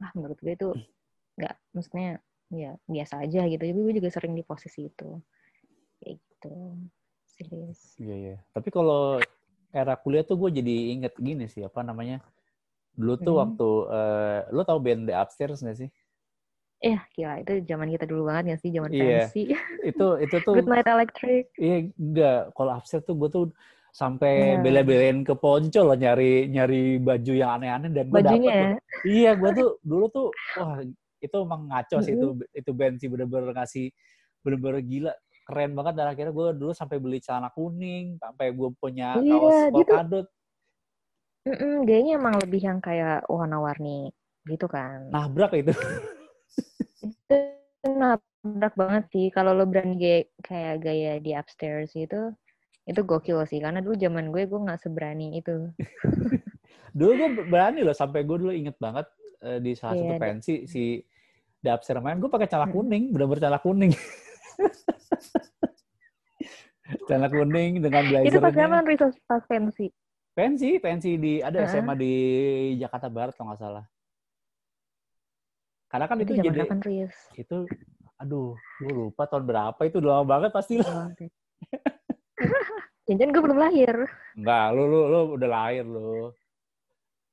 ah 0.00 0.10
menurut 0.16 0.40
gue 0.40 0.56
itu 0.56 0.72
nggak 1.36 1.54
maksudnya 1.76 2.24
ya 2.48 2.72
biasa 2.88 3.20
aja 3.28 3.44
gitu 3.52 3.60
tapi 3.60 3.80
gue 3.84 3.94
juga 4.00 4.08
sering 4.08 4.32
di 4.32 4.40
posisi 4.40 4.88
itu 4.88 5.20
kayak 6.00 6.16
gitu 6.24 6.54
serius 7.28 8.00
Iya, 8.00 8.16
iya. 8.16 8.36
Tapi 8.52 8.68
kalau 8.72 9.20
era 9.72 9.96
kuliah 9.96 10.24
tuh 10.24 10.36
gue 10.40 10.60
jadi 10.60 10.92
inget 10.96 11.16
gini 11.16 11.48
sih, 11.48 11.64
apa 11.64 11.80
namanya? 11.80 12.20
Dulu 12.92 13.14
tuh 13.20 13.34
Hmm. 13.36 13.40
waktu, 13.44 13.68
eh 13.92 14.40
lo 14.52 14.62
tau 14.68 14.76
band 14.80 15.08
The 15.08 15.16
Upstairs 15.16 15.64
gak 15.64 15.80
sih? 15.80 15.88
Eh 16.78 16.98
gila 17.16 17.40
itu 17.40 17.52
zaman 17.64 17.88
kita 17.88 18.04
dulu 18.04 18.28
banget 18.28 18.44
ya 18.52 18.56
sih 18.60 18.70
zaman 18.70 18.90
Iya. 18.92 19.26
fancy 19.28 19.42
Itu 19.80 20.06
itu 20.20 20.36
tuh, 20.46 20.54
Good 20.60 20.68
Night 20.68 20.86
Electric 20.86 21.44
iya 21.56 21.88
enggak. 21.96 22.52
Kalau 22.52 22.72
Upstairs 22.76 23.04
tuh 23.04 23.16
gue 23.16 23.28
tuh 23.28 23.44
sampai 23.90 24.54
Iya. 24.54 24.60
bela-belain 24.60 25.24
ke 25.24 25.32
Poncol 25.32 25.88
loh 25.88 25.96
nyari 25.96 26.46
nyari 26.46 27.00
baju 27.00 27.32
yang 27.32 27.56
aneh-aneh 27.56 27.90
dan 27.90 28.04
gue 28.06 28.12
dapet. 28.12 28.24
bajunya 28.28 28.52
ya 28.52 28.66
loh. 28.68 28.80
Iya, 29.06 29.30
gue 29.34 29.50
tuh 29.54 29.68
dulu 29.80 30.04
tuh, 30.10 30.26
wah 30.54 30.76
itu 31.16 31.36
emang 31.40 31.62
ngaco 31.72 31.96
sih 32.04 32.12
itu 32.12 32.26
itu 32.52 32.70
band 32.76 33.00
sih 33.00 33.08
bener-bener 33.08 33.56
ngasih 33.56 33.88
bener-bener 34.44 34.84
gila 34.84 35.12
keren 35.42 35.72
banget 35.72 35.94
dan 35.96 36.06
akhirnya 36.12 36.30
gue 36.30 36.46
dulu 36.54 36.72
sampai 36.74 37.00
beli 37.00 37.18
celana 37.18 37.48
kuning 37.50 38.20
sampai 38.20 38.52
gue 38.52 38.68
punya 38.76 39.16
Iya, 39.16 39.32
kaos 39.32 39.48
dia 39.48 39.72
tuh- 39.72 39.72
polkadot 39.72 40.26
Mm-mm, 41.46 41.86
gayanya 41.86 42.18
emang 42.18 42.34
lebih 42.42 42.58
yang 42.58 42.78
kayak 42.82 43.22
warna-warni 43.30 44.10
gitu 44.44 44.66
kan 44.66 45.06
nabrak 45.08 45.54
itu 45.54 45.70
itu 47.02 47.36
nabrak 47.86 48.74
banget 48.74 49.04
sih. 49.12 49.26
Kalau 49.30 49.54
lo 49.54 49.64
berani 49.68 49.94
gaya, 49.96 50.20
kayak 50.42 50.74
gaya 50.82 51.12
di 51.22 51.30
upstairs 51.36 51.94
itu 51.94 52.32
itu 52.86 53.00
gokil 53.02 53.42
sih. 53.46 53.58
Karena 53.58 53.82
dulu 53.82 53.98
zaman 53.98 54.30
gue 54.30 54.46
gue 54.46 54.60
nggak 54.62 54.80
seberani 54.82 55.38
itu. 55.38 55.70
Dulu 56.96 57.12
gue 57.12 57.28
berani 57.52 57.84
loh. 57.84 57.92
Sampai 57.92 58.24
gue 58.24 58.36
dulu 58.40 58.52
inget 58.56 58.80
banget 58.80 59.04
eh, 59.44 59.60
di 59.60 59.76
salah 59.76 60.00
Iya, 60.00 60.16
satu 60.16 60.22
pensi 60.22 60.54
si 60.64 61.04
Dapser 61.60 62.00
main 62.00 62.16
gue 62.16 62.30
pakai 62.30 62.48
celana 62.48 62.72
kuning 62.72 63.12
bener-bener 63.12 63.42
celana 63.42 63.60
kuning. 63.60 63.92
Celana 67.10 67.26
kuning 67.26 67.82
dengan 67.82 68.06
itu 68.22 68.38
pas 68.38 68.54
kapan 68.54 68.86
Rizal 68.86 69.10
pas 69.26 69.42
pensi? 69.44 69.90
Pensi 70.30 70.78
pensi 70.78 71.18
di 71.18 71.42
ada 71.42 71.66
Heeh. 71.66 71.82
SMA 71.82 71.94
di 71.98 72.14
Jakarta 72.78 73.10
Barat 73.10 73.34
kalau 73.34 73.50
nggak 73.50 73.60
salah 73.60 73.84
karena 75.86 76.06
kan 76.10 76.16
itu 76.18 76.32
itu, 76.34 76.42
jadi 76.42 76.58
kapan 76.66 76.80
Riz 76.82 77.14
itu 77.38 77.56
aduh 78.16 78.56
gue 78.80 78.92
lupa 78.92 79.28
tahun 79.28 79.44
berapa 79.44 79.80
itu 79.84 79.96
udah 80.00 80.10
lama 80.20 80.26
banget 80.26 80.50
pasti 80.50 80.80
lah 80.80 81.10
Jangan 83.06 83.30
gue 83.30 83.38
belum 83.38 83.60
lahir. 83.62 83.94
Enggak, 84.34 84.66
lu, 84.74 84.82
lu, 84.90 85.00
lu 85.06 85.20
udah 85.38 85.46
lahir 85.46 85.86
lu. 85.86 86.34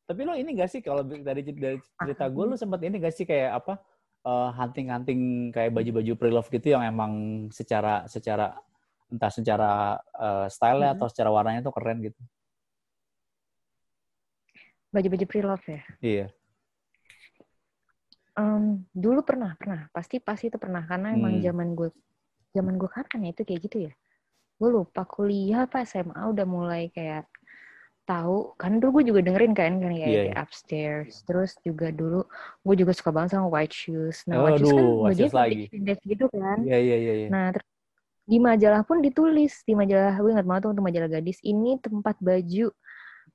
Tapi 0.05 0.21
lu 0.21 0.37
ini 0.37 0.53
gak 0.53 0.69
sih 0.69 0.85
kalau 0.85 1.01
dari 1.01 1.41
dari 1.49 1.81
cerita 1.81 2.29
gue 2.29 2.45
lu 2.45 2.53
sempat 2.53 2.77
ini 2.85 3.01
gak 3.01 3.09
sih 3.09 3.25
kayak 3.25 3.57
apa 3.57 3.81
eh, 4.21 4.49
hunting-hunting 4.53 5.49
kayak 5.49 5.73
baju-baju 5.73 6.13
pre-love 6.13 6.45
gitu 6.53 6.77
yang 6.77 6.85
emang 6.85 7.11
secara 7.49 8.05
secara 8.05 8.53
entah 9.09 9.33
secara 9.33 9.97
eh, 9.97 10.45
style-nya 10.53 10.93
Mhm. 10.93 10.95
atau 11.01 11.07
secara 11.09 11.29
warnanya 11.33 11.65
tuh 11.65 11.73
keren 11.73 12.05
gitu. 12.05 12.21
Baju-baju 14.93 15.25
pre-love 15.25 15.65
ya. 15.65 15.81
Iya. 16.05 16.25
Em, 18.33 18.81
dulu 18.93 19.21
pernah, 19.21 19.53
pernah. 19.59 19.85
Pasti 19.93 20.17
pasti 20.17 20.49
itu 20.49 20.57
pernah 20.57 20.81
karena 20.89 21.13
emang 21.13 21.37
Hmm. 21.37 21.45
zaman 21.45 21.67
gue 21.77 21.89
zaman 22.57 22.75
gue 22.81 22.89
kapan 22.89 23.19
ya 23.25 23.29
itu 23.35 23.41
kayak 23.47 23.61
gitu 23.69 23.77
ya. 23.89 23.93
Gue 24.59 24.69
lupa 24.77 25.01
kuliah 25.09 25.65
apa 25.69 25.83
SMA 25.85 26.21
udah 26.33 26.45
mulai 26.47 26.89
kayak 26.95 27.25
tahu 28.09 28.53
kan 28.61 28.71
dulu 28.81 28.99
gue 29.01 29.05
juga 29.15 29.21
dengerin 29.25 29.53
kan 29.55 29.71
kan 29.79 29.91
kayak 29.95 30.09
Iya, 30.09 30.21
di 30.27 30.29
iya. 30.29 30.33
upstairs 30.35 31.23
terus 31.27 31.51
juga 31.63 31.87
dulu 31.95 32.27
gue 32.65 32.75
juga 32.81 32.91
suka 32.97 33.11
banget 33.15 33.31
sama 33.39 33.47
white 33.47 33.71
shoes 33.71 34.27
nah 34.27 34.37
Oh, 34.37 34.43
white 34.43 34.59
shoes 34.59 34.73
kan 34.75 34.85
aduh, 34.85 35.01
white 35.03 35.17
shoes 35.19 35.33
lagi. 35.33 35.71
gitu 36.11 36.25
kan 36.35 36.59
Iya 36.63 36.75
iya 36.85 36.95
iya 37.03 37.13
iya. 37.21 37.29
nah 37.31 37.51
terus 37.55 37.69
di 38.27 38.37
majalah 38.41 38.81
pun 38.87 38.99
ditulis 39.05 39.53
di 39.67 39.73
majalah 39.77 40.13
gue 40.21 40.31
ingat 40.35 40.47
banget 40.49 40.61
tuh 40.67 40.71
untuk 40.75 40.85
majalah 40.89 41.09
gadis 41.11 41.39
ini 41.45 41.79
tempat 41.83 42.15
baju 42.23 42.71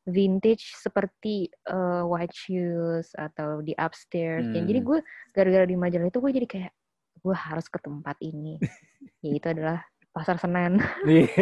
vintage 0.09 0.73
seperti 0.75 1.35
eh, 1.47 2.03
white 2.03 2.33
shoes 2.33 3.13
atau 3.13 3.61
di 3.61 3.77
upstairs 3.77 4.49
Dan 4.49 4.65
jadi 4.65 4.81
Hmm. 4.81 4.89
gue 4.89 4.99
gara-gara 5.31 5.65
di 5.65 5.77
majalah 5.77 6.07
itu 6.07 6.19
gue 6.19 6.33
jadi 6.35 6.47
kayak 6.47 6.73
gue 7.19 7.37
harus 7.37 7.67
ke 7.67 7.79
tempat 7.79 8.17
ini 8.21 8.57
yaitu 9.25 9.47
adalah 9.47 9.85
pasar 10.11 10.37
Senen 10.37 10.81
Iya. 11.05 11.29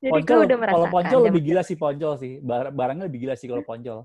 jadi 0.00 0.20
gue 0.20 0.38
udah 0.44 0.56
merasakan 0.56 0.74
kalau 0.76 0.86
poncol 0.90 1.18
dan- 1.18 1.26
lebih 1.28 1.42
gila 1.44 1.62
sih 1.62 1.74
poncol 1.74 2.12
sih. 2.14 2.32
Bar- 2.38 2.70
barangnya 2.70 3.04
lebih 3.04 3.20
gila 3.22 3.34
sih 3.34 3.46
kalau 3.46 3.62
poncol. 3.62 3.98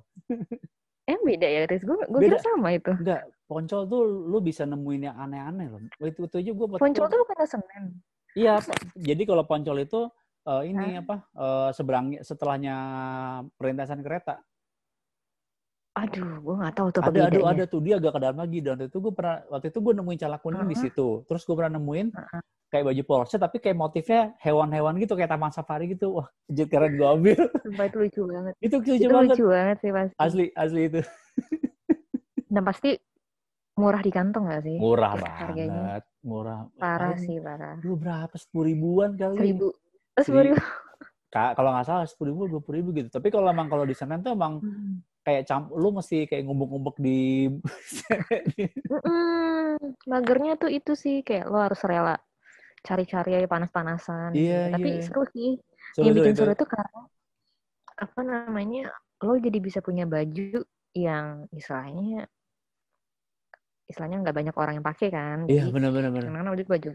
eh 1.06 1.18
beda 1.18 1.48
ya 1.48 1.62
Riz 1.66 1.82
gue 1.82 1.98
gue 1.98 2.20
kira 2.22 2.38
sama 2.38 2.70
itu 2.70 2.94
Enggak, 2.94 3.22
poncol 3.44 3.82
tuh 3.84 4.02
lu 4.06 4.38
bisa 4.40 4.62
nemuin 4.64 5.10
yang 5.10 5.18
aneh-aneh 5.18 5.68
loh. 5.68 5.82
Itu, 6.00 6.22
itu 6.24 6.36
aja 6.38 6.52
gue 6.52 6.68
Poncol 6.72 7.06
tuh 7.08 7.18
bukannya 7.20 7.48
Senen 7.48 7.86
Iya, 8.32 8.62
jadi 8.94 9.24
kalau 9.26 9.42
poncol 9.42 9.78
itu 9.80 10.06
eh, 10.46 10.64
ini 10.66 10.88
apa 10.98 11.16
eh, 11.32 11.70
seberang 11.74 12.06
setelahnya 12.22 12.76
perlintasan 13.56 14.00
kereta. 14.00 14.40
aduh 15.90 16.40
gue 16.40 16.56
nggak 16.56 16.76
tahu 16.80 16.88
tuh 16.96 17.02
Ada, 17.04 17.28
ada, 17.28 17.40
ada 17.44 17.64
tuh 17.68 17.82
dia 17.84 18.00
agak 18.00 18.16
ke 18.16 18.20
dalam 18.24 18.38
lagi. 18.40 18.60
Dan 18.64 18.78
itu 18.80 18.98
gue 18.98 19.12
pernah 19.12 19.44
waktu 19.52 19.68
itu 19.68 19.80
gue 19.82 19.94
nemuin 20.00 20.18
celana 20.18 20.40
kuning 20.40 20.64
di 20.64 20.72
Heeh. 20.72 20.84
situ. 20.88 21.08
Terus 21.28 21.44
gue 21.44 21.56
pernah 21.60 21.76
nemuin 21.76 22.08
Heeh. 22.16 22.42
kayak 22.72 22.86
baju 22.88 23.04
Porsche 23.04 23.36
tapi 23.36 23.58
kayak 23.60 23.76
motifnya 23.76 24.32
hewan-hewan 24.40 24.96
gitu 24.96 25.20
kayak 25.20 25.28
taman 25.28 25.52
safari 25.52 25.92
gitu. 25.92 26.22
Wah, 26.22 26.28
anjir 26.48 26.72
keren 26.72 26.96
gue 26.96 27.04
ambil. 27.04 27.42
Sumpah 27.68 27.86
itu 27.90 27.98
lucu 28.00 28.22
banget 28.32 28.54
itu 28.64 28.76
lucu 28.80 28.92
itu 28.96 29.08
banget. 29.12 29.36
lucu 29.36 29.46
banget 29.50 29.78
sih 29.84 29.92
pasti 29.92 30.16
Asli, 30.16 30.46
asli 30.56 30.82
itu. 30.88 31.00
dan 32.48 32.64
pasti 32.64 32.90
murah 33.76 34.02
di 34.02 34.12
kantong 34.12 34.44
gak 34.48 34.62
sih 34.64 34.78
Murah 34.80 35.14
banget. 35.16 35.40
harganya. 35.44 36.00
Murah. 36.24 36.60
parah 36.76 37.16
sih 37.16 37.38
parah 37.40 37.76
Dulu 37.80 37.96
berapa? 37.98 38.36
Sepuluh 38.40 38.66
ribuan 38.72 39.20
kali. 39.20 39.36
seribu 39.36 39.68
Seri- 39.68 39.88
sepuluh 40.26 40.44
ribu 40.54 40.60
Ka- 41.30 41.54
Kalau 41.54 41.70
nggak 41.78 41.86
salah 41.86 42.06
sepuluh 42.10 42.30
ribu, 42.34 42.44
dua 42.50 42.62
puluh 42.66 42.76
ribu 42.82 42.90
gitu. 42.98 43.10
Tapi 43.14 43.30
kalau 43.30 43.48
emang 43.54 43.70
kalau 43.70 43.86
di 43.86 43.94
Senen 43.94 44.26
tuh 44.26 44.34
emang 44.34 44.60
Hmm. 44.66 44.98
kayak 45.22 45.46
camp, 45.46 45.70
lu 45.78 45.94
mesti 45.94 46.26
kayak 46.26 46.42
ngumpuk-ngumpuk 46.42 46.98
di 46.98 47.46
Mm-mm. 48.90 49.78
magernya 50.10 50.58
tuh 50.58 50.74
itu 50.74 50.98
sih 50.98 51.22
kayak 51.22 51.46
lo 51.46 51.62
harus 51.62 51.78
rela 51.86 52.18
cari-cari 52.82 53.46
panas-panasan 53.46 54.34
Iya, 54.34 54.74
gitu. 54.74 54.74
tapi 54.74 54.90
iya. 54.90 55.04
seru 55.06 55.24
sih 55.30 55.50
Seru-seru 55.94 56.02
yang 56.08 56.16
bikin 56.18 56.34
itu. 56.34 56.42
seru 56.42 56.52
itu 56.56 56.66
karena 56.66 57.00
apa 58.00 58.22
namanya 58.24 58.82
lo 59.22 59.36
jadi 59.38 59.60
bisa 59.60 59.80
punya 59.84 60.08
baju 60.10 60.64
yang 60.96 61.46
istilahnya 61.54 62.26
istilahnya 63.86 64.18
nggak 64.26 64.38
banyak 64.38 64.56
orang 64.56 64.74
yang 64.80 64.86
pakai 64.88 65.08
kan 65.12 65.38
Iya, 65.46 65.68
jadi 65.68 65.74
benar-benar. 65.76 66.10
benar. 66.10 66.22
kadang-kadang 66.26 66.54
baju 66.56 66.66
baju 66.66 66.90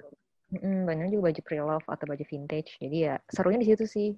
Mm, 0.54 0.86
banyak 0.86 1.06
juga 1.10 1.22
baju 1.30 1.40
pre-love 1.42 1.86
atau 1.90 2.04
baju 2.06 2.24
vintage 2.24 2.78
jadi 2.78 2.96
ya 2.96 3.14
serunya 3.26 3.58
di 3.58 3.68
situ 3.74 3.84
sih 3.84 4.08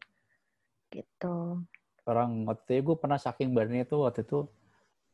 gitu 0.92 1.64
Orang 2.06 2.46
waktu 2.46 2.78
itu 2.78 2.92
gue 2.92 2.96
pernah 3.02 3.18
saking 3.18 3.50
badannya 3.50 3.82
tuh 3.82 4.06
waktu 4.06 4.22
itu 4.22 4.46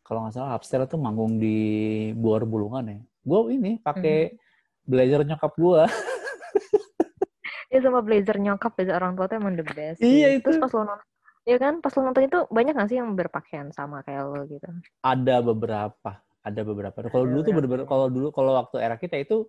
kalau 0.04 0.26
nggak 0.26 0.34
salah 0.36 0.52
upstairs 0.52 0.90
tuh 0.90 1.00
manggung 1.00 1.40
di 1.40 1.56
Buar 2.12 2.44
Bulungan 2.44 2.84
ya. 2.84 2.98
Gue 3.24 3.54
ini 3.56 3.80
pakai 3.80 4.36
blazer 4.84 5.24
nyokap 5.24 5.56
gue. 5.56 5.82
ya 7.72 7.78
sama 7.80 8.04
blazer 8.04 8.36
nyokap 8.36 8.76
blazer 8.76 8.98
orang 9.00 9.16
tua 9.16 9.24
tuh 9.24 9.36
emang 9.40 9.56
the 9.56 9.64
best 9.64 10.04
Iya, 10.04 10.36
sih. 10.36 10.44
terus 10.44 10.56
itu. 10.58 10.62
pas 10.68 10.72
lo 10.76 10.82
nonton 10.84 11.08
ya 11.48 11.56
kan 11.56 11.74
pas 11.80 11.92
lo 11.96 12.00
nonton 12.04 12.22
itu 12.28 12.38
banyak 12.52 12.72
gak 12.76 12.88
sih 12.92 12.98
yang 13.00 13.10
berpakaian 13.16 13.68
sama 13.72 14.04
kayak 14.04 14.28
lo 14.28 14.44
gitu 14.44 14.68
Ada 15.00 15.36
beberapa, 15.40 16.10
ada 16.44 16.60
beberapa. 16.60 16.96
Kalau 17.08 17.24
dulu 17.24 17.40
tuh 17.40 17.52
bener-bener 17.56 17.86
kalau 17.88 18.06
dulu 18.12 18.28
kalau 18.36 18.52
waktu 18.52 18.76
era 18.84 19.00
kita 19.00 19.16
itu 19.16 19.48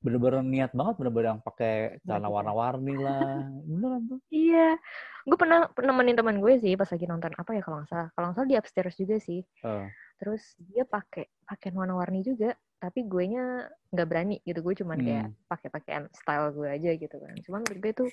bener-bener 0.00 0.40
niat 0.40 0.72
banget 0.72 0.94
bener-bener 0.96 1.36
yang 1.36 1.42
pakai 1.44 2.00
celana 2.02 2.24
Bener. 2.24 2.32
warna-warni 2.32 2.94
lah. 2.96 3.36
Beneran 3.68 4.02
tuh. 4.08 4.18
Iya, 4.32 4.80
gue 5.28 5.36
pernah 5.36 5.68
nemenin 5.76 6.16
teman 6.16 6.40
gue 6.40 6.56
sih 6.56 6.72
pas 6.72 6.88
lagi 6.88 7.04
nonton 7.04 7.32
apa 7.36 7.50
ya 7.52 7.60
kalau 7.60 7.84
nggak 7.84 7.90
salah. 7.92 8.08
Kalau 8.16 8.24
nggak 8.32 8.36
salah 8.40 8.48
di 8.48 8.56
upstairs 8.56 8.96
juga 8.96 9.16
sih. 9.20 9.44
Eh. 9.44 9.86
Terus 10.16 10.42
dia 10.56 10.88
pakai 10.88 11.28
pakaian 11.44 11.76
warna-warni 11.76 12.24
juga, 12.24 12.52
tapi 12.80 13.04
gue 13.04 13.24
nya 13.28 13.44
nggak 13.92 14.08
berani 14.08 14.36
gitu. 14.40 14.64
Gue 14.64 14.74
cuman 14.76 14.98
kayak 14.98 15.26
Hmm. 15.28 15.36
pakai 15.46 15.68
pakaian 15.68 16.04
style 16.16 16.48
gue 16.56 16.68
aja 16.68 16.90
gitu 16.96 17.16
kan. 17.20 17.34
Cuman 17.44 17.60
menurut 17.68 17.80
gue 17.80 17.92
itu 17.92 18.06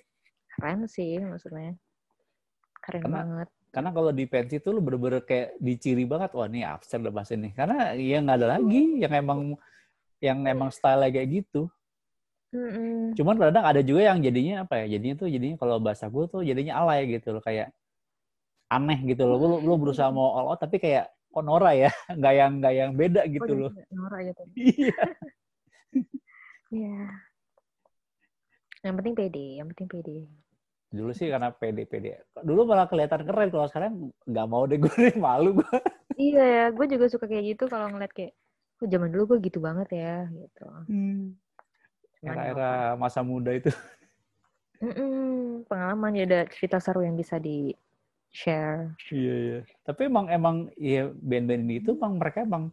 keren 0.53 0.79
sih 0.91 1.23
maksudnya. 1.23 1.71
Keren 2.83 3.01
Karena- 3.03 3.17
banget. 3.23 3.49
Karena 3.67 3.91
kalau 3.91 4.11
di 4.11 4.25
pensi 4.25 4.57
tuh 4.57 4.75
lu 4.75 4.81
bener-bener 4.81 5.21
kayak 5.21 5.59
diciri 5.59 6.03
banget, 6.03 6.31
wah 6.33 6.47
ini 6.47 6.63
upstairs 6.63 7.03
udah 7.03 7.13
bahas 7.13 7.29
ini. 7.31 7.51
Karena 7.51 7.93
ya 7.93 8.19
nggak 8.19 8.37
ada 8.39 8.47
lagi 8.57 8.81
yang 8.99 9.13
emang 9.13 9.39
yang 10.17 10.39
emang 10.49 10.73
style 10.73 11.05
kayak 11.07 11.29
gitu. 11.29 11.69
Mm-mm. 12.47 13.11
Cuman 13.19 13.35
kadang 13.35 13.65
ada 13.67 13.81
juga 13.83 14.07
yang 14.07 14.23
jadinya 14.23 14.63
apa 14.63 14.79
ya? 14.83 14.95
Jadinya 14.95 15.15
tuh 15.19 15.27
jadinya 15.27 15.55
kalau 15.59 15.83
bahasa 15.83 16.07
gue 16.07 16.23
tuh 16.31 16.41
jadinya 16.47 16.79
alay 16.79 17.07
gitu 17.19 17.35
loh 17.35 17.43
kayak 17.43 17.75
aneh 18.71 18.99
gitu 19.03 19.23
loh. 19.27 19.35
Lu, 19.39 19.47
lu 19.63 19.73
berusaha 19.75 20.07
mau 20.11 20.35
all 20.35 20.55
out 20.55 20.59
tapi 20.63 20.79
kayak 20.79 21.11
kok 21.11 21.43
Nora 21.43 21.75
ya, 21.75 21.91
nggak 22.17 22.33
yang 22.33 22.51
nggak 22.63 22.73
yang 22.73 22.91
beda 22.95 23.21
gitu 23.27 23.51
Oh, 23.51 23.59
loh. 23.67 23.71
Nora 23.91 24.17
gitu. 24.23 24.41
Iya. 24.57 24.99
Iya. 26.67 26.99
Yang 28.83 28.95
penting 28.99 29.15
pede, 29.15 29.45
yang 29.59 29.67
penting 29.71 29.87
pede. 29.87 30.17
Dulu 30.87 31.11
sih 31.11 31.27
karena 31.27 31.51
pede 31.51 31.83
pede. 31.83 32.23
Dulu 32.31 32.63
malah 32.63 32.87
kelihatan 32.87 33.27
keren 33.27 33.51
kalau 33.51 33.67
sekarang 33.67 34.11
nggak 34.23 34.47
mau 34.47 34.63
deh 34.67 34.79
gue 34.79 34.91
malu 35.19 35.59
gue. 35.63 35.77
Iya 36.17 36.43
ya, 36.43 36.65
gue 36.71 36.85
juga 36.89 37.05
suka 37.11 37.27
kayak 37.27 37.55
gitu 37.55 37.63
kalau 37.67 37.91
ngeliat 37.91 38.09
kayak, 38.09 38.33
oh 38.81 38.87
zaman 38.87 39.11
dulu 39.11 39.35
gue 39.35 39.51
gitu 39.51 39.59
banget 39.61 39.87
ya, 39.93 40.25
gitu. 40.31 40.65
Hmm. 40.87 41.35
Ya 42.21 42.33
Era-era 42.33 42.97
masa 42.97 43.21
muda 43.21 43.53
itu. 43.53 43.69
Mm-mm, 44.77 45.65
pengalaman 45.65 46.13
ya 46.13 46.23
ada 46.29 46.41
cerita 46.53 46.77
seru 46.77 47.01
yang 47.01 47.17
bisa 47.17 47.41
di 47.41 47.73
share. 48.29 48.93
Iya 49.09 49.35
iya. 49.41 49.59
Tapi 49.81 50.05
emang 50.05 50.29
emang 50.29 50.55
ya 50.77 51.09
band-band 51.09 51.65
ini 51.65 51.81
itu 51.81 51.97
emang 51.97 52.21
mereka 52.21 52.45
emang 52.45 52.69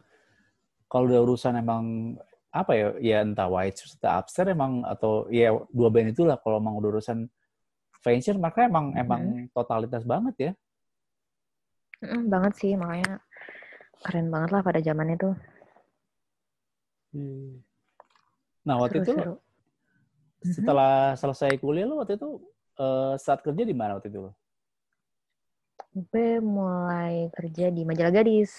kalau 0.89 1.09
udah 1.09 1.21
urusan 1.25 1.57
emang 1.57 2.15
apa 2.53 2.73
ya 2.77 2.89
ya 3.01 3.17
entah 3.25 3.49
White 3.49 3.83
Shoes 3.83 3.97
atau 3.99 4.21
Upstairs 4.21 4.53
emang 4.53 4.85
atau 4.85 5.27
ya 5.33 5.51
dua 5.73 5.89
band 5.89 6.13
itulah 6.13 6.37
kalau 6.39 6.61
emang 6.61 6.77
udah 6.77 7.01
urusan 7.01 7.27
fashion 8.05 8.37
mereka 8.37 8.69
emang 8.69 8.93
emang 8.95 9.49
totalitas 9.57 10.05
banget 10.05 10.35
ya. 10.37 10.53
Mm-mm, 12.05 12.29
banget 12.29 12.53
sih 12.61 12.77
makanya 12.77 13.25
keren 14.05 14.29
banget 14.29 14.51
lah 14.53 14.61
pada 14.61 14.81
zaman 14.85 15.17
itu. 15.17 15.33
Nah 18.65 18.81
waktu 18.81 19.05
itu 19.05 19.13
Seru-seru. 19.13 19.35
setelah 20.45 21.17
selesai 21.17 21.57
kuliah 21.61 21.89
lo 21.89 22.01
waktu 22.01 22.17
itu 22.17 22.41
eh, 22.81 23.15
saat 23.21 23.41
kerja 23.45 23.63
di 23.65 23.77
mana 23.77 23.97
waktu 24.01 24.09
itu 24.09 24.29
lo? 24.29 24.33
Gue 25.95 26.43
mulai 26.43 27.31
kerja 27.31 27.71
di 27.71 27.87
majalah 27.87 28.11
gadis. 28.11 28.51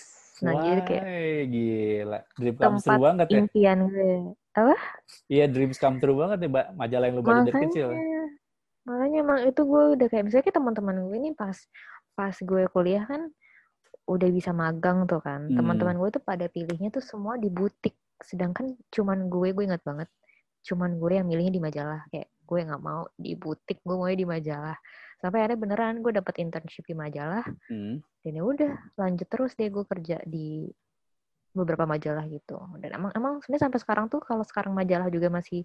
Nah, 0.43 0.55
jadi 0.59 0.81
kayak 0.83 1.03
Wah, 1.03 1.43
gila. 1.47 2.19
Dream 2.35 2.55
come 2.59 2.77
true 2.79 2.99
banget 2.99 3.27
ya. 3.27 3.39
impian 3.43 3.77
gue. 3.87 4.13
Apa? 4.55 4.75
Iya, 5.31 5.45
dreams 5.51 5.79
come 5.79 5.99
true 5.99 6.15
banget 6.15 6.37
nih, 6.43 6.49
Mbak. 6.51 6.67
Majalah 6.75 7.05
yang 7.07 7.15
lu 7.15 7.23
baca 7.23 7.41
dari 7.43 7.59
kecil. 7.67 7.89
makanya 8.85 9.17
emang 9.25 9.39
itu 9.49 9.61
gue 9.65 9.83
udah 9.97 10.07
kayak 10.13 10.23
misalnya 10.29 10.45
kayak 10.45 10.57
teman-teman 10.61 10.95
gue 11.09 11.17
ini 11.17 11.33
pas 11.33 11.57
pas 12.13 12.37
gue 12.37 12.69
kuliah 12.69 13.01
kan 13.09 13.33
udah 14.05 14.29
bisa 14.29 14.53
magang 14.53 15.09
tuh 15.09 15.19
kan. 15.23 15.49
Hmm. 15.49 15.57
Teman-teman 15.57 15.97
gue 15.97 16.09
tuh 16.13 16.23
pada 16.23 16.45
pilihnya 16.45 16.93
tuh 16.93 17.01
semua 17.01 17.35
di 17.41 17.49
butik. 17.49 17.97
Sedangkan 18.21 18.75
cuman 18.91 19.27
gue, 19.27 19.51
gue 19.51 19.63
ingat 19.65 19.83
banget, 19.83 20.09
cuman 20.65 20.97
gue 20.97 21.11
yang 21.15 21.27
milihnya 21.27 21.53
di 21.53 21.63
majalah. 21.63 22.01
Kayak 22.11 22.29
gue 22.45 22.59
nggak 22.61 22.83
mau 22.83 23.09
di 23.17 23.33
butik, 23.33 23.81
gue 23.81 23.95
mau 23.95 24.07
di 24.07 24.27
majalah. 24.27 24.77
Sampai 25.19 25.41
akhirnya 25.41 25.59
beneran 25.59 25.95
gue 26.05 26.11
dapet 26.13 26.43
internship 26.43 26.85
di 26.85 26.95
majalah. 26.95 27.45
Hmm. 27.71 27.99
Dan 28.25 28.31
ya 28.37 28.43
udah 28.45 28.73
lanjut 28.97 29.27
terus 29.29 29.53
deh 29.57 29.69
gue 29.69 29.85
kerja 29.85 30.17
di 30.25 30.69
beberapa 31.55 31.87
majalah 31.87 32.27
gitu. 32.27 32.59
Dan 32.83 32.99
emang 32.99 33.11
emang 33.15 33.33
sebenarnya 33.41 33.63
sampai 33.71 33.79
sekarang 33.79 34.05
tuh 34.11 34.19
kalau 34.19 34.43
sekarang 34.43 34.75
majalah 34.75 35.07
juga 35.07 35.31
masih 35.31 35.63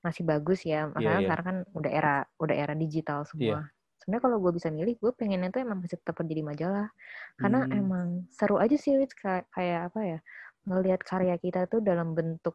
masih 0.00 0.22
bagus 0.24 0.64
ya. 0.64 0.88
Makanya 0.88 1.20
iya. 1.20 1.26
sekarang 1.28 1.44
kan 1.44 1.56
udah 1.74 1.90
era 1.90 2.16
udah 2.40 2.54
era 2.56 2.74
digital 2.74 3.28
semua. 3.28 3.68
Sebenarnya 3.98 4.24
kalau 4.24 4.38
gue 4.40 4.52
bisa 4.56 4.72
milih, 4.72 4.96
gue 4.96 5.12
pengennya 5.12 5.52
tuh 5.52 5.60
emang 5.60 5.84
masih 5.84 6.00
tetap 6.00 6.16
di 6.24 6.40
majalah. 6.40 6.88
Karena 7.36 7.60
Hmm. 7.68 7.76
emang 7.76 8.08
seru 8.32 8.56
aja 8.56 8.72
sih 8.78 8.96
kayak, 8.96 9.52
kayak 9.52 9.92
apa 9.92 10.00
ya? 10.00 10.18
Ngelihat 10.68 11.00
karya 11.00 11.34
kita 11.36 11.64
tuh 11.64 11.80
dalam 11.80 12.12
bentuk 12.12 12.54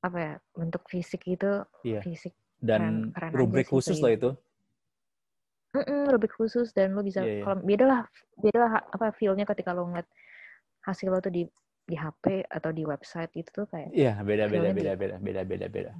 apa 0.00 0.16
ya? 0.16 0.34
Bentuk 0.54 0.86
fisik 0.86 1.26
gitu, 1.26 1.66
Iya. 1.82 2.00
fisik 2.00 2.32
Dan 2.56 3.10
Keren- 3.10 3.10
keren 3.12 3.32
rubrik 3.34 3.66
khusus 3.66 3.96
Pri. 3.96 4.04
lah 4.04 4.12
itu. 4.14 4.30
Mm-mm, 5.70 6.10
rubrik 6.10 6.34
khusus 6.34 6.70
dan 6.70 6.92
lo 6.92 7.00
bisa 7.00 7.22
Iya, 7.22 7.30
iya. 7.32 7.42
kalau 7.42 7.62
beda 7.62 7.84
lah 7.86 8.02
beda 8.36 8.58
lah 8.58 8.72
apa 8.84 9.14
feel-nya 9.14 9.46
ketika 9.46 9.70
lo 9.70 9.86
ngeliat 9.86 10.08
hasil 10.82 11.08
lo 11.08 11.22
tuh 11.22 11.30
di 11.30 11.46
di 11.86 11.94
HP 11.94 12.42
atau 12.44 12.70
di 12.70 12.82
website 12.82 13.30
itu 13.34 13.50
tuh 13.54 13.66
kayak 13.66 13.94
Iya, 13.94 14.18
beda 14.18 14.44
beda 14.46 14.70
beda 14.70 14.92
beda. 14.92 14.92
beda 14.98 15.16
beda 15.22 15.40
beda 15.46 15.66
beda. 15.70 15.92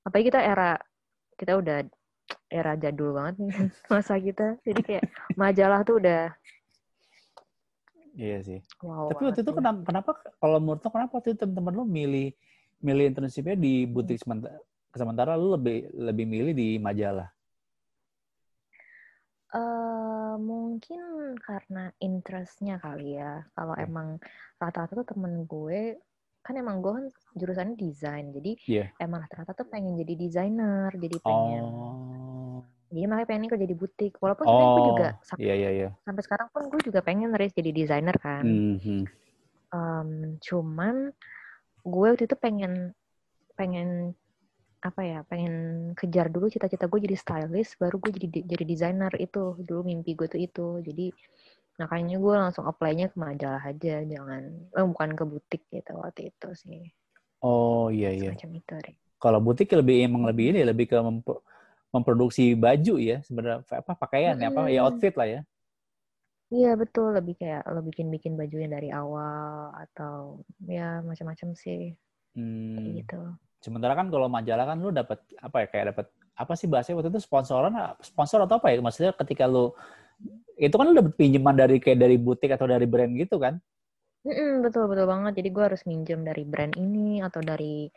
apalagi 0.00 0.32
kita 0.32 0.40
era 0.40 0.70
kita 1.36 1.52
udah 1.54 1.76
era 2.48 2.72
jadul 2.74 3.12
banget 3.12 3.34
nih 3.36 3.50
masa 3.92 4.16
kita 4.16 4.56
jadi 4.64 4.80
kayak 4.80 5.04
majalah 5.36 5.84
tuh 5.84 6.00
udah 6.00 6.32
Iya 8.20 8.38
sih. 8.44 8.60
wow 8.84 9.08
Tapi 9.08 9.22
waktu 9.32 9.40
itu 9.40 9.52
kenapa, 9.56 9.80
kenapa 9.80 10.10
kalau 10.36 10.60
menurut 10.60 10.84
lo 10.84 10.90
kenapa 10.92 11.12
waktu 11.16 11.32
itu 11.32 11.40
teman-teman 11.40 11.72
lo 11.72 11.84
milih 11.88 12.28
milih 12.84 13.04
internshipnya 13.08 13.56
di 13.56 13.88
butik 13.88 14.20
sementara 14.20 14.60
sementara 14.92 15.32
lo 15.40 15.56
lebih 15.56 15.88
lebih 15.96 16.26
milih 16.28 16.52
di 16.52 16.68
majalah? 16.76 17.32
Eh, 19.50 20.34
mungkin 20.38 21.34
karena 21.42 21.90
interestnya 21.98 22.78
kali 22.78 23.18
ya 23.18 23.42
kalau 23.56 23.74
Oke. 23.74 23.82
emang 23.82 24.08
rata-rata 24.62 25.02
tuh 25.02 25.08
temen 25.10 25.42
gue 25.48 25.98
kan 26.40 26.54
emang 26.54 26.78
gue 26.78 26.92
kan 26.94 27.06
jurusannya 27.34 27.74
desain 27.74 28.30
jadi 28.30 28.52
Iya. 28.70 28.86
emang 29.02 29.26
rata-rata 29.26 29.52
tuh 29.58 29.66
pengen 29.66 29.98
jadi 29.98 30.14
desainer 30.14 30.90
jadi 30.94 31.16
pengen 31.18 31.64
Oh. 31.66 32.09
Jadi 32.90 33.06
makanya 33.06 33.28
pengen 33.30 33.48
kerja 33.48 33.66
di 33.66 33.76
butik 33.78 34.12
walaupun 34.18 34.44
sebenarnya 34.44 34.70
gue 34.70 34.82
Oh. 34.82 34.90
juga 34.92 35.06
sam- 35.22 35.40
Iya 35.40 35.54
iya 35.54 35.70
iya. 35.70 35.88
sampai 36.02 36.22
sekarang 36.26 36.48
pun 36.50 36.62
gue 36.66 36.80
juga 36.82 37.00
pengen 37.00 37.30
Riz 37.32 37.54
jadi 37.54 37.70
desainer 37.70 38.16
kan 38.18 38.44
Mhm. 38.44 39.06
Em, 39.70 40.10
cuman 40.42 41.14
gue 41.86 42.06
waktu 42.10 42.26
itu 42.26 42.34
pengen 42.34 42.90
pengen 43.54 44.12
apa 44.82 45.00
ya 45.04 45.18
pengen 45.28 45.54
kejar 45.94 46.32
dulu 46.32 46.48
cita-cita 46.48 46.88
gue 46.88 47.00
jadi 47.04 47.14
stylist 47.14 47.76
baru 47.76 48.00
gue 48.00 48.10
jadi 48.16 48.28
jadi 48.48 48.64
desainer 48.66 49.12
itu 49.20 49.54
dulu 49.62 49.86
mimpi 49.86 50.16
gue 50.16 50.26
tuh 50.26 50.40
itu 50.40 50.66
jadi 50.82 51.12
makanya 51.78 52.16
gue 52.18 52.34
langsung 52.34 52.64
apply-nya 52.66 53.12
ke 53.12 53.16
majalah 53.16 53.62
aja 53.62 54.02
jangan 54.02 54.42
eh, 54.74 54.86
bukan 54.88 55.10
ke 55.14 55.24
butik 55.24 55.62
gitu 55.70 55.92
waktu 55.96 56.34
itu 56.34 56.48
sih 56.56 56.82
Oh 57.40 57.88
iya 57.88 58.12
iya. 58.12 58.36
itu. 58.36 58.76
Kalau 59.16 59.40
butik 59.40 59.72
lebih 59.72 60.04
emang 60.04 60.28
lebih 60.28 60.52
ini 60.52 60.60
lebih 60.60 60.92
ke 60.92 60.96
memproduksi 61.90 62.54
baju 62.54 62.94
ya 62.96 63.18
sebenarnya 63.26 63.66
apa 63.66 63.92
pakaian 63.98 64.38
ya 64.38 64.48
apa 64.50 64.70
ya 64.70 64.80
outfit 64.86 65.14
lah 65.18 65.28
ya. 65.28 65.40
Iya 66.50 66.74
betul 66.74 67.14
lebih 67.14 67.38
kayak 67.38 67.62
lo 67.70 67.78
bikin-bikin 67.86 68.34
bajunya 68.34 68.66
dari 68.66 68.90
awal 68.90 69.70
atau 69.70 70.42
ya 70.66 70.98
macam-macam 71.02 71.54
sih 71.54 71.94
kayak 72.74 72.90
Hmm. 72.90 72.98
gitu. 73.02 73.20
Sementara 73.60 73.92
kan 73.98 74.06
kalau 74.10 74.26
majalah 74.30 74.64
kan 74.66 74.78
lu 74.78 74.90
dapat 74.90 75.18
apa 75.38 75.56
ya 75.62 75.66
kayak 75.70 75.86
dapat 75.94 76.06
apa 76.40 76.52
sih 76.56 76.66
bahasanya 76.70 76.96
waktu 77.02 77.10
itu 77.12 77.20
sponsoran 77.22 77.74
sponsor 78.00 78.40
atau 78.46 78.56
apa 78.56 78.72
ya 78.72 78.80
maksudnya 78.80 79.12
ketika 79.12 79.44
lu 79.44 79.74
itu 80.58 80.74
kan 80.74 80.84
lu 80.90 80.94
dapat 80.96 81.14
pinjaman 81.18 81.54
dari 81.54 81.76
kayak 81.78 81.98
dari 82.00 82.16
butik 82.16 82.50
atau 82.54 82.66
dari 82.66 82.86
brand 82.86 83.12
gitu 83.14 83.38
kan? 83.38 83.58
Mm-mm, 84.26 84.60
betul 84.64 84.84
betul 84.90 85.06
banget. 85.08 85.32
Jadi 85.40 85.48
gue 85.54 85.64
harus 85.64 85.82
minjem 85.88 86.20
dari 86.26 86.44
brand 86.44 86.74
ini 86.76 87.24
atau 87.24 87.40
dari 87.40 87.88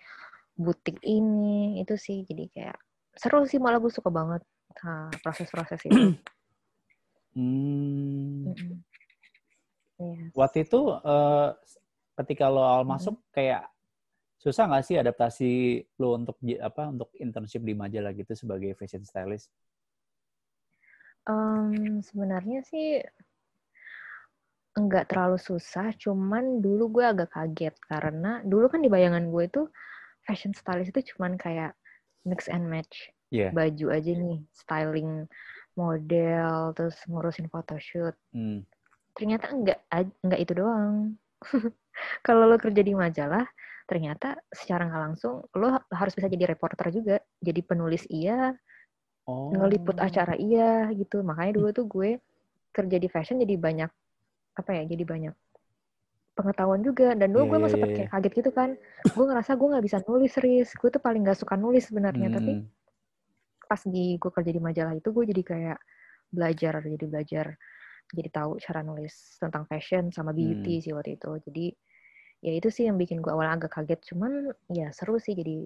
butik 0.54 1.02
ini 1.02 1.82
itu 1.82 1.98
sih 1.98 2.22
jadi 2.30 2.46
kayak 2.54 2.78
seru 3.18 3.46
sih 3.46 3.62
malah 3.62 3.80
gue 3.80 3.92
suka 3.94 4.10
banget 4.10 4.42
ah, 4.84 5.10
proses-proses 5.22 5.82
itu. 5.86 5.94
Hmm. 7.34 8.54
Iya. 9.98 10.30
Waktu 10.38 10.70
itu 10.70 10.82
eh, 11.02 11.50
ketika 12.22 12.46
lo 12.46 12.62
awal 12.62 12.86
Mm-mm. 12.86 12.94
masuk 12.94 13.18
kayak 13.34 13.66
susah 14.38 14.70
nggak 14.70 14.86
sih 14.86 15.02
adaptasi 15.02 15.52
lo 15.98 16.14
untuk 16.14 16.38
apa 16.62 16.94
untuk 16.94 17.10
internship 17.18 17.66
di 17.66 17.74
majalah 17.74 18.14
gitu 18.14 18.38
sebagai 18.38 18.78
fashion 18.78 19.02
stylist? 19.02 19.50
Em, 21.26 22.04
sebenarnya 22.04 22.62
sih 22.68 23.02
nggak 24.74 25.06
terlalu 25.10 25.38
susah, 25.38 25.94
cuman 25.96 26.60
dulu 26.60 27.00
gue 27.00 27.06
agak 27.06 27.30
kaget 27.34 27.76
karena 27.86 28.42
dulu 28.44 28.68
kan 28.68 28.82
di 28.82 28.90
bayangan 28.90 29.30
gue 29.30 29.44
itu 29.46 29.62
fashion 30.26 30.52
stylist 30.52 30.92
itu 30.92 31.14
cuman 31.14 31.38
kayak 31.38 31.78
mix 32.28 32.48
and 32.52 32.66
match 32.68 33.12
Iya. 33.34 33.50
baju 33.50 33.86
aja 33.90 34.12
nih, 34.14 34.46
styling 34.54 35.26
model, 35.74 36.70
terus 36.78 36.94
ngurusin 37.10 37.50
photoshoot. 37.50 38.14
Hmm. 38.30 38.62
Ternyata 39.18 39.50
enggak 39.58 39.80
enggak 40.22 40.40
itu 40.42 40.54
doang. 40.54 41.18
Kalau 42.26 42.46
lo 42.46 42.62
kerja 42.62 42.82
di 42.86 42.94
majalah, 42.94 43.42
ternyata 43.90 44.38
secara 44.54 44.86
nggak 44.86 45.02
langsung 45.02 45.46
lo 45.58 45.82
ha- 45.82 45.88
harus 45.98 46.14
bisa 46.14 46.30
jadi 46.30 46.46
reporter 46.54 46.94
juga, 46.94 47.18
jadi 47.42 47.62
penulis 47.66 48.06
iya, 48.10 48.54
Oh. 49.26 49.50
ngeliput 49.56 49.98
acara 50.04 50.36
iya 50.36 50.92
gitu. 50.94 51.24
Makanya 51.24 51.52
dulu 51.58 51.68
tuh 51.72 51.86
gue 51.88 52.10
kerja 52.76 52.98
di 53.00 53.08
fashion 53.08 53.40
jadi 53.42 53.56
banyak 53.56 53.90
apa 54.60 54.72
ya? 54.78 54.84
Jadi 54.86 55.04
banyak 55.08 55.34
pengetahuan 56.34 56.82
juga. 56.82 57.14
Dan 57.14 57.32
dulu 57.34 57.44
Iya, 57.46 57.50
gue 57.50 57.58
iya, 57.58 57.66
masih 57.66 57.78
iya, 57.78 57.86
kayak 57.94 58.10
kaget 58.14 58.34
gitu 58.42 58.52
kan. 58.54 58.70
Gue 59.14 59.26
ngerasa 59.30 59.52
gue 59.58 59.68
nggak 59.74 59.86
bisa 59.86 59.98
nulis, 60.06 60.34
Riz. 60.42 60.70
Gue 60.78 60.90
tuh 60.90 61.02
paling 61.02 61.22
nggak 61.26 61.40
suka 61.40 61.56
nulis 61.58 61.84
sebenarnya. 61.90 62.30
Tapi 62.34 62.54
Hmm. 62.60 62.68
pas 63.70 63.82
di 63.90 64.06
gue 64.22 64.32
kerja 64.34 64.52
di 64.54 64.62
majalah 64.62 64.94
itu 64.94 65.10
gue 65.10 65.26
jadi 65.34 65.44
kayak 65.44 65.78
belajar, 66.34 66.74
jadi 66.84 67.06
belajar, 67.10 67.46
jadi 68.14 68.30
tahu 68.30 68.52
cara 68.62 68.82
nulis 68.86 69.38
tentang 69.38 69.64
fashion 69.70 70.10
sama 70.10 70.34
beauty 70.34 70.78
Hmm. 70.78 70.84
sih 70.84 70.92
waktu 70.94 71.18
itu. 71.18 71.32
Jadi 71.50 71.66
ya 72.44 72.52
itu 72.60 72.68
sih 72.70 72.86
yang 72.90 72.98
bikin 73.00 73.24
gue 73.24 73.32
awalnya 73.32 73.66
agak 73.66 73.72
kaget. 73.82 74.02
Cuman 74.14 74.52
ya 74.70 74.90
seru 74.94 75.18
sih 75.22 75.34
jadi 75.38 75.66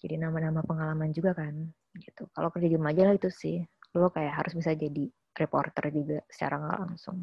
jadi 0.00 0.20
nama-nama 0.20 0.60
pengalaman 0.66 1.10
juga 1.14 1.34
kan 1.38 1.54
gitu. 1.98 2.26
Kalau 2.34 2.50
kerja 2.50 2.68
di 2.70 2.78
majalah 2.78 3.14
itu 3.14 3.30
sih 3.30 3.62
lo 3.94 4.10
kayak 4.10 4.42
harus 4.42 4.52
bisa 4.58 4.74
jadi 4.74 5.06
reporter 5.38 5.86
juga 5.94 6.18
secara 6.26 6.58
nggak 6.58 6.80
langsung. 6.82 7.18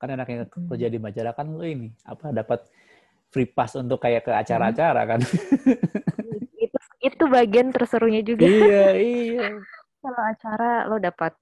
Kan 0.00 0.08
enaknya 0.10 0.48
Mm. 0.48 0.66
kerja 0.72 0.86
di 0.88 0.96
majalah 0.96 1.36
kan 1.36 1.46
lu 1.52 1.60
ini 1.60 1.92
apa 2.08 2.32
dapat 2.32 2.64
free 3.28 3.46
pass 3.46 3.76
untuk 3.76 4.00
kayak 4.00 4.24
ke 4.26 4.32
acara-acara 4.32 5.02
kan? 5.06 5.20
Itu 6.56 6.78
itu 7.00 7.24
bagian 7.28 7.70
terserunya 7.72 8.24
juga. 8.24 8.48
Iya 8.48 8.84
iya. 9.12 9.48
Kalau 10.00 10.20
acara 10.24 10.88
lo 10.88 10.96
dapat 10.96 11.36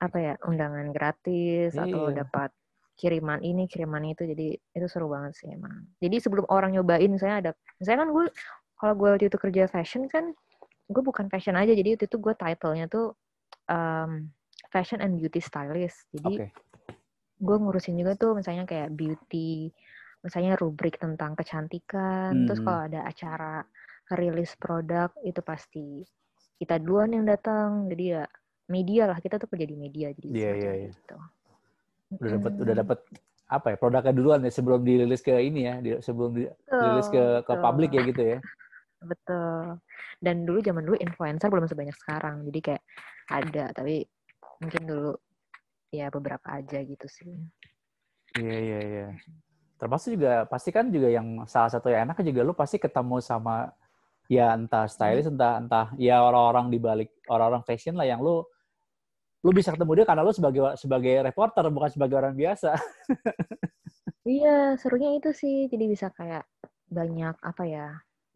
apa 0.00 0.16
ya 0.16 0.34
undangan 0.44 0.92
gratis 0.92 1.76
atau 1.76 2.08
lo 2.08 2.10
Iya. 2.12 2.24
dapat 2.24 2.50
kiriman 2.96 3.40
ini 3.40 3.64
kiriman 3.64 4.04
itu 4.12 4.28
jadi 4.28 4.56
itu 4.56 4.86
seru 4.88 5.08
banget 5.08 5.32
sih 5.40 5.48
emang. 5.48 5.88
Jadi 6.04 6.20
sebelum 6.20 6.44
orang 6.52 6.76
nyobain 6.76 7.08
misalnya 7.08 7.36
ada 7.40 7.50
misalnya 7.80 8.04
kan 8.04 8.10
gue 8.12 8.24
kalau 8.76 8.94
gue 8.96 9.08
waktu 9.16 9.26
itu 9.32 9.38
kerja 9.40 9.64
fashion 9.68 10.04
kan 10.08 10.32
gue 10.90 11.02
bukan 11.04 11.28
fashion 11.32 11.56
aja 11.56 11.72
jadi 11.72 11.96
waktu 11.96 12.06
itu 12.08 12.16
gue 12.20 12.34
titlenya 12.36 12.86
tuh 12.92 13.16
um, 13.68 14.28
fashion 14.68 15.00
and 15.00 15.16
beauty 15.16 15.40
stylist. 15.40 16.04
Jadi 16.12 16.44
oke 16.44 16.46
gue 17.40 17.56
ngurusin 17.56 17.96
juga 17.96 18.12
tuh 18.20 18.36
misalnya 18.36 18.68
kayak 18.68 18.92
beauty 18.92 19.72
misalnya 20.20 20.52
rubrik 20.60 21.00
tentang 21.00 21.32
kecantikan 21.32 22.44
terus 22.44 22.60
Mhm. 22.60 22.66
kalau 22.68 22.80
ada 22.84 23.00
acara 23.08 23.64
rilis 24.12 24.52
produk 24.60 25.08
itu 25.24 25.40
pasti 25.40 26.04
kita 26.60 26.76
duluan 26.76 27.16
yang 27.16 27.24
datang 27.24 27.88
jadi 27.88 28.04
ya 28.20 28.24
media 28.68 29.08
lah 29.08 29.18
kita 29.18 29.40
tuh 29.40 29.48
kerja 29.48 29.64
di 29.64 29.76
media 29.80 30.12
jadi 30.12 30.28
Iya, 30.28 30.50
semacam 30.52 30.60
iya, 30.60 30.72
iya. 30.76 30.90
gitu 30.92 31.16
udah 32.10 32.30
dapat 32.36 32.52
Mm-mm. 32.52 32.62
udah 32.66 32.74
dapat 32.84 32.98
apa 33.50 33.66
ya 33.74 33.76
produknya 33.80 34.12
duluan 34.14 34.40
ya 34.46 34.52
sebelum 34.52 34.80
dirilis 34.86 35.22
ke 35.24 35.34
ini 35.40 35.60
ya 35.66 35.74
sebelum 36.04 36.30
dirilis 36.36 37.08
ke 37.08 37.22
ke 37.42 37.52
betul. 37.54 37.62
publik 37.64 37.90
ya 37.96 38.02
gitu 38.04 38.22
ya 38.22 38.38
betul 39.10 39.80
dan 40.20 40.36
dulu 40.44 40.58
zaman 40.60 40.82
dulu 40.84 40.96
influencer 41.00 41.48
belum 41.48 41.66
sebanyak 41.66 41.96
sekarang 41.96 42.44
jadi 42.50 42.60
kayak 42.60 42.82
ada 43.30 43.64
tapi 43.72 44.04
mungkin 44.60 44.82
dulu 44.84 45.10
ya 45.90 46.06
beberapa 46.08 46.46
aja 46.50 46.78
gitu 46.82 47.06
sih 47.06 47.34
iya 48.38 48.56
iya 48.58 48.78
iya 48.80 49.06
termasuk 49.76 50.14
juga 50.18 50.46
pasti 50.46 50.70
kan 50.70 50.88
juga 50.88 51.10
yang 51.10 51.44
salah 51.50 51.70
satu 51.72 51.90
yang 51.90 52.10
enak 52.10 52.22
juga 52.22 52.40
lu 52.46 52.54
pasti 52.54 52.78
ketemu 52.78 53.18
sama 53.22 53.70
ya 54.30 54.54
entah 54.54 54.86
stylist 54.86 55.30
entah 55.34 55.58
entah 55.58 55.86
ya 55.98 56.22
orang-orang 56.22 56.70
di 56.70 56.78
balik 56.78 57.10
orang-orang 57.26 57.66
fashion 57.66 57.98
lah 57.98 58.06
yang 58.06 58.22
lu 58.22 58.44
lu 59.40 59.50
bisa 59.56 59.72
ketemu 59.72 60.02
dia 60.02 60.06
karena 60.06 60.22
lu 60.22 60.32
sebagai 60.36 60.76
sebagai 60.76 61.24
reporter 61.24 61.64
bukan 61.72 61.90
sebagai 61.90 62.16
orang 62.20 62.36
biasa 62.36 62.76
Iya, 64.30 64.76
serunya 64.76 65.16
itu 65.16 65.32
sih. 65.32 65.64
Jadi 65.72 65.84
bisa 65.88 66.12
kayak 66.12 66.44
banyak 66.90 67.36
apa 67.40 67.64
ya, 67.64 67.86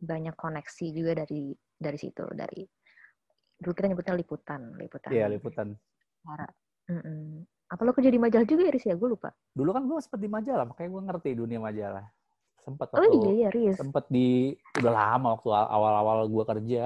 banyak 0.01 0.33
koneksi 0.33 0.87
juga 0.97 1.13
dari 1.25 1.53
dari 1.77 1.99
situ, 2.01 2.25
dari 2.33 2.65
dulu 3.61 3.73
kita 3.77 3.87
nyebutnya 3.93 4.15
liputan, 4.17 4.61
liputan. 4.81 5.11
iya 5.15 5.31
liputan. 5.31 5.77
Mm-mm. 6.91 7.49
Apa 7.73 7.81
lo 7.83 7.97
kerja 7.97 8.13
di 8.13 8.21
majalah 8.21 8.45
juga 8.47 8.63
ya, 8.69 8.73
Riz 8.77 8.85
ya? 8.85 8.95
Gue 8.95 9.09
lupa. 9.17 9.33
dulu 9.55 9.71
kan 9.73 9.83
gue 9.87 9.99
sempet 10.03 10.21
di 10.21 10.31
majalah 10.31 10.65
makanya 10.67 10.91
gue 10.91 11.03
ngerti 11.09 11.31
dunia 11.39 11.59
majalah 11.63 12.05
sempat 12.65 12.89
Oh 12.97 13.05
waktu 13.07 13.17
iya, 13.23 13.31
iya, 13.33 13.49
Riz. 13.55 13.77
sempet 13.79 14.05
di 14.11 14.53
udah 14.83 14.93
lama 14.93 15.29
waktu 15.39 15.49
awal-awal 15.53 16.27
gue 16.27 16.45
kerja 16.45 16.83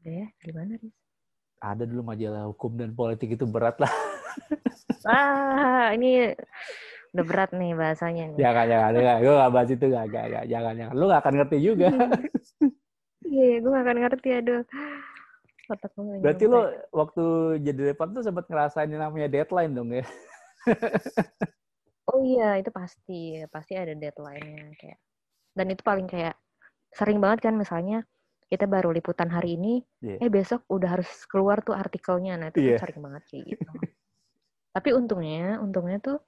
Udah 0.00 0.12
ya, 0.24 0.26
di 0.42 0.52
mana, 0.52 0.72
Riz? 0.80 0.94
ada 1.60 1.84
dulu 1.84 2.02
majalah 2.02 2.48
hukum 2.48 2.72
dan 2.80 2.90
politik 2.96 3.36
itu 3.36 3.44
berat 3.44 3.76
lah 3.78 3.92
Ah, 5.08 5.92
ini 5.96 6.32
udah 7.16 7.24
berat 7.26 7.50
nih 7.56 7.72
bahasanya 7.74 8.24
nih. 8.30 8.38
jangan 8.40 8.64
jangan 8.68 8.90
jangan 8.96 9.18
gue 9.20 9.34
gak 9.34 9.52
bahas 9.52 9.70
itu 9.70 9.84
gak, 9.90 10.04
gak, 10.12 10.24
gak, 10.30 10.44
jangan 10.50 10.72
jangan 10.78 10.94
lu 10.96 11.04
gak 11.10 11.20
akan 11.24 11.34
ngerti 11.40 11.56
juga 11.62 11.88
Iya, 13.20 13.60
gue 13.62 13.70
gak 13.70 13.84
akan 13.84 13.98
ngerti, 14.02 14.28
aduh. 14.40 14.62
Otak 15.70 15.90
gue 15.94 16.02
nggak 16.02 16.20
berarti 16.20 16.44
lu 16.50 16.60
waktu 16.90 17.24
jadi 17.62 17.80
reporter 17.94 18.12
tuh 18.18 18.24
sempat 18.26 18.44
ngerasain 18.50 18.90
yang 18.90 19.06
namanya 19.06 19.30
deadline 19.30 19.72
dong 19.72 19.94
ya 19.94 20.04
Oh 22.10 22.26
iya, 22.26 22.58
itu 22.58 22.74
pasti. 22.74 23.38
Pasti 23.46 23.78
ada 23.78 23.94
deadline-nya. 23.94 24.74
Kayak. 24.74 24.98
Dan 25.54 25.66
itu 25.70 25.82
paling 25.86 26.10
kayak 26.10 26.34
sering 26.90 27.22
banget 27.22 27.46
kan 27.46 27.54
misalnya 27.54 28.02
kita 28.50 28.66
baru 28.66 28.90
liputan 28.90 29.30
hari 29.30 29.54
ini, 29.54 29.86
Iya. 30.02 30.26
eh 30.26 30.30
besok 30.30 30.66
udah 30.66 30.98
harus 30.98 31.06
keluar 31.30 31.62
tuh 31.62 31.78
artikelnya. 31.78 32.34
Nah 32.34 32.50
itu 32.50 32.58
tuh 32.58 32.74
Iya. 32.74 32.78
sering 32.82 32.98
banget 32.98 33.22
kayak 33.30 33.44
gitu. 33.54 33.70
Tapi 34.74 34.88
untungnya, 34.90 35.62
untungnya 35.62 36.02
tuh 36.02 36.18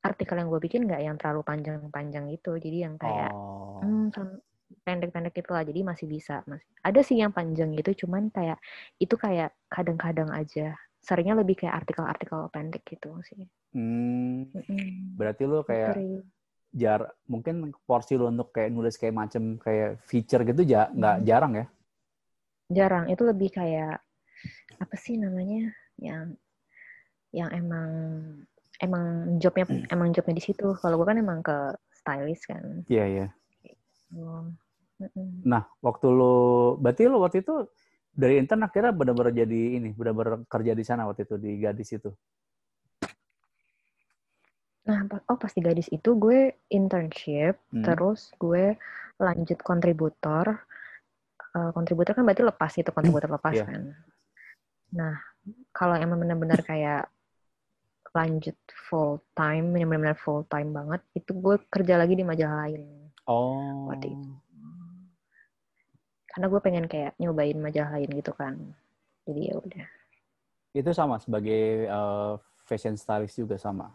artikel 0.00 0.34
yang 0.40 0.48
gue 0.48 0.60
bikin 0.64 0.88
nggak 0.88 1.02
yang 1.04 1.16
terlalu 1.20 1.44
panjang-panjang 1.44 2.32
gitu. 2.32 2.56
Jadi 2.56 2.78
yang 2.80 2.96
kayak 2.96 3.30
oh 3.36 3.84
hmm, 3.84 4.08
pendek-pendek 4.82 5.34
gitu 5.38 5.50
lah. 5.54 5.62
Jadi 5.66 5.80
masih 5.86 6.06
bisa. 6.10 6.42
Masih. 6.46 6.66
Ada 6.82 7.00
sih 7.06 7.16
yang 7.22 7.30
panjang 7.34 7.72
gitu, 7.78 8.06
cuman 8.06 8.28
kayak 8.34 8.58
itu 8.98 9.14
kayak 9.14 9.54
kadang-kadang 9.70 10.30
aja. 10.34 10.74
Seringnya 11.02 11.34
lebih 11.38 11.58
kayak 11.58 11.82
artikel-artikel 11.82 12.46
pendek 12.54 12.82
gitu 12.86 13.10
sih. 13.26 13.42
Hmm, 13.72 14.46
berarti 15.16 15.42
lu 15.48 15.64
Gitu, 15.64 15.68
kayak 15.72 15.94
Riz. 15.96 16.24
jar 16.72 17.00
mungkin 17.28 17.72
porsi 17.84 18.16
lu 18.16 18.28
untuk 18.28 18.52
kayak 18.52 18.72
nulis 18.72 18.96
kayak 18.96 19.12
macem 19.16 19.56
kayak 19.60 20.00
feature 20.08 20.40
gitu 20.44 20.64
ja 20.64 20.88
nggak 20.92 21.16
Hmm. 21.20 21.26
jarang 21.28 21.52
ya 21.56 21.66
jarang 22.72 23.04
itu 23.12 23.22
lebih 23.28 23.52
kayak 23.52 24.00
apa 24.80 24.94
sih 24.96 25.20
namanya 25.20 25.68
yang 26.00 26.32
yang 27.32 27.48
emang 27.52 27.90
emang 28.80 29.36
jobnya 29.40 29.64
emang 29.92 30.12
jobnya 30.16 30.36
di 30.40 30.44
situ 30.44 30.72
kalau 30.80 30.96
gue 31.00 31.06
kan 31.08 31.20
emang 31.20 31.40
ke 31.44 31.76
stylist 31.92 32.44
kan 32.48 32.84
iya 32.88 33.04
iya 33.08 33.26
Oh, 34.12 34.44
nah 35.42 35.62
waktu 35.82 36.06
lu 36.08 36.36
berarti 36.78 37.02
lu 37.10 37.18
waktu 37.18 37.42
itu 37.42 37.66
dari 38.12 38.36
intern 38.38 38.62
akhirnya 38.68 38.92
benar-benar 38.92 39.32
jadi 39.32 39.60
ini 39.80 39.90
benar-benar 39.96 40.44
kerja 40.46 40.72
di 40.76 40.84
sana 40.84 41.08
waktu 41.08 41.24
itu 41.24 41.34
di 41.40 41.50
gadis 41.58 41.90
itu 41.96 42.10
nah 44.82 45.06
oh 45.30 45.38
pas 45.38 45.52
di 45.54 45.62
gadis 45.62 45.86
itu 45.94 46.10
gue 46.18 46.58
internship 46.70 47.58
Hmm. 47.72 47.86
terus 47.86 48.34
gue 48.36 48.76
lanjut 49.18 49.58
kontributor 49.64 50.62
Eh, 51.52 51.70
kontributor 51.76 52.16
kan 52.16 52.24
berarti 52.24 52.48
lepas 52.48 52.72
itu 52.80 52.88
kontributor 52.96 53.28
lepas 53.36 53.52
Iya. 53.52 53.64
kan 53.68 53.82
nah 54.92 55.14
kalau 55.72 55.96
emang 55.96 56.20
benar-benar 56.20 56.60
kayak 56.64 57.08
lanjut 58.12 58.56
full 58.88 59.20
time 59.32 59.72
benar-benar 59.72 60.16
full 60.16 60.44
time 60.48 60.72
banget 60.72 61.00
itu 61.16 61.32
gue 61.32 61.56
kerja 61.68 61.96
lagi 61.96 62.16
di 62.16 62.24
majalah 62.24 62.68
lain 62.68 63.08
oh 63.28 63.88
Waktu 63.88 64.16
itu. 64.16 64.30
Karena 66.32 66.46
gue 66.48 66.60
pengen 66.64 66.86
kayak 66.88 67.12
nyobain 67.20 67.58
majalah 67.60 68.00
lain 68.00 68.10
gitu 68.16 68.32
kan. 68.32 68.56
Jadi 69.28 69.40
ya 69.52 69.54
udah. 69.60 69.86
Itu 70.72 70.90
sama 70.96 71.20
sebagai 71.20 71.86
eh, 71.86 72.32
fashion 72.64 72.96
stylist 72.96 73.36
juga 73.36 73.60
sama? 73.60 73.92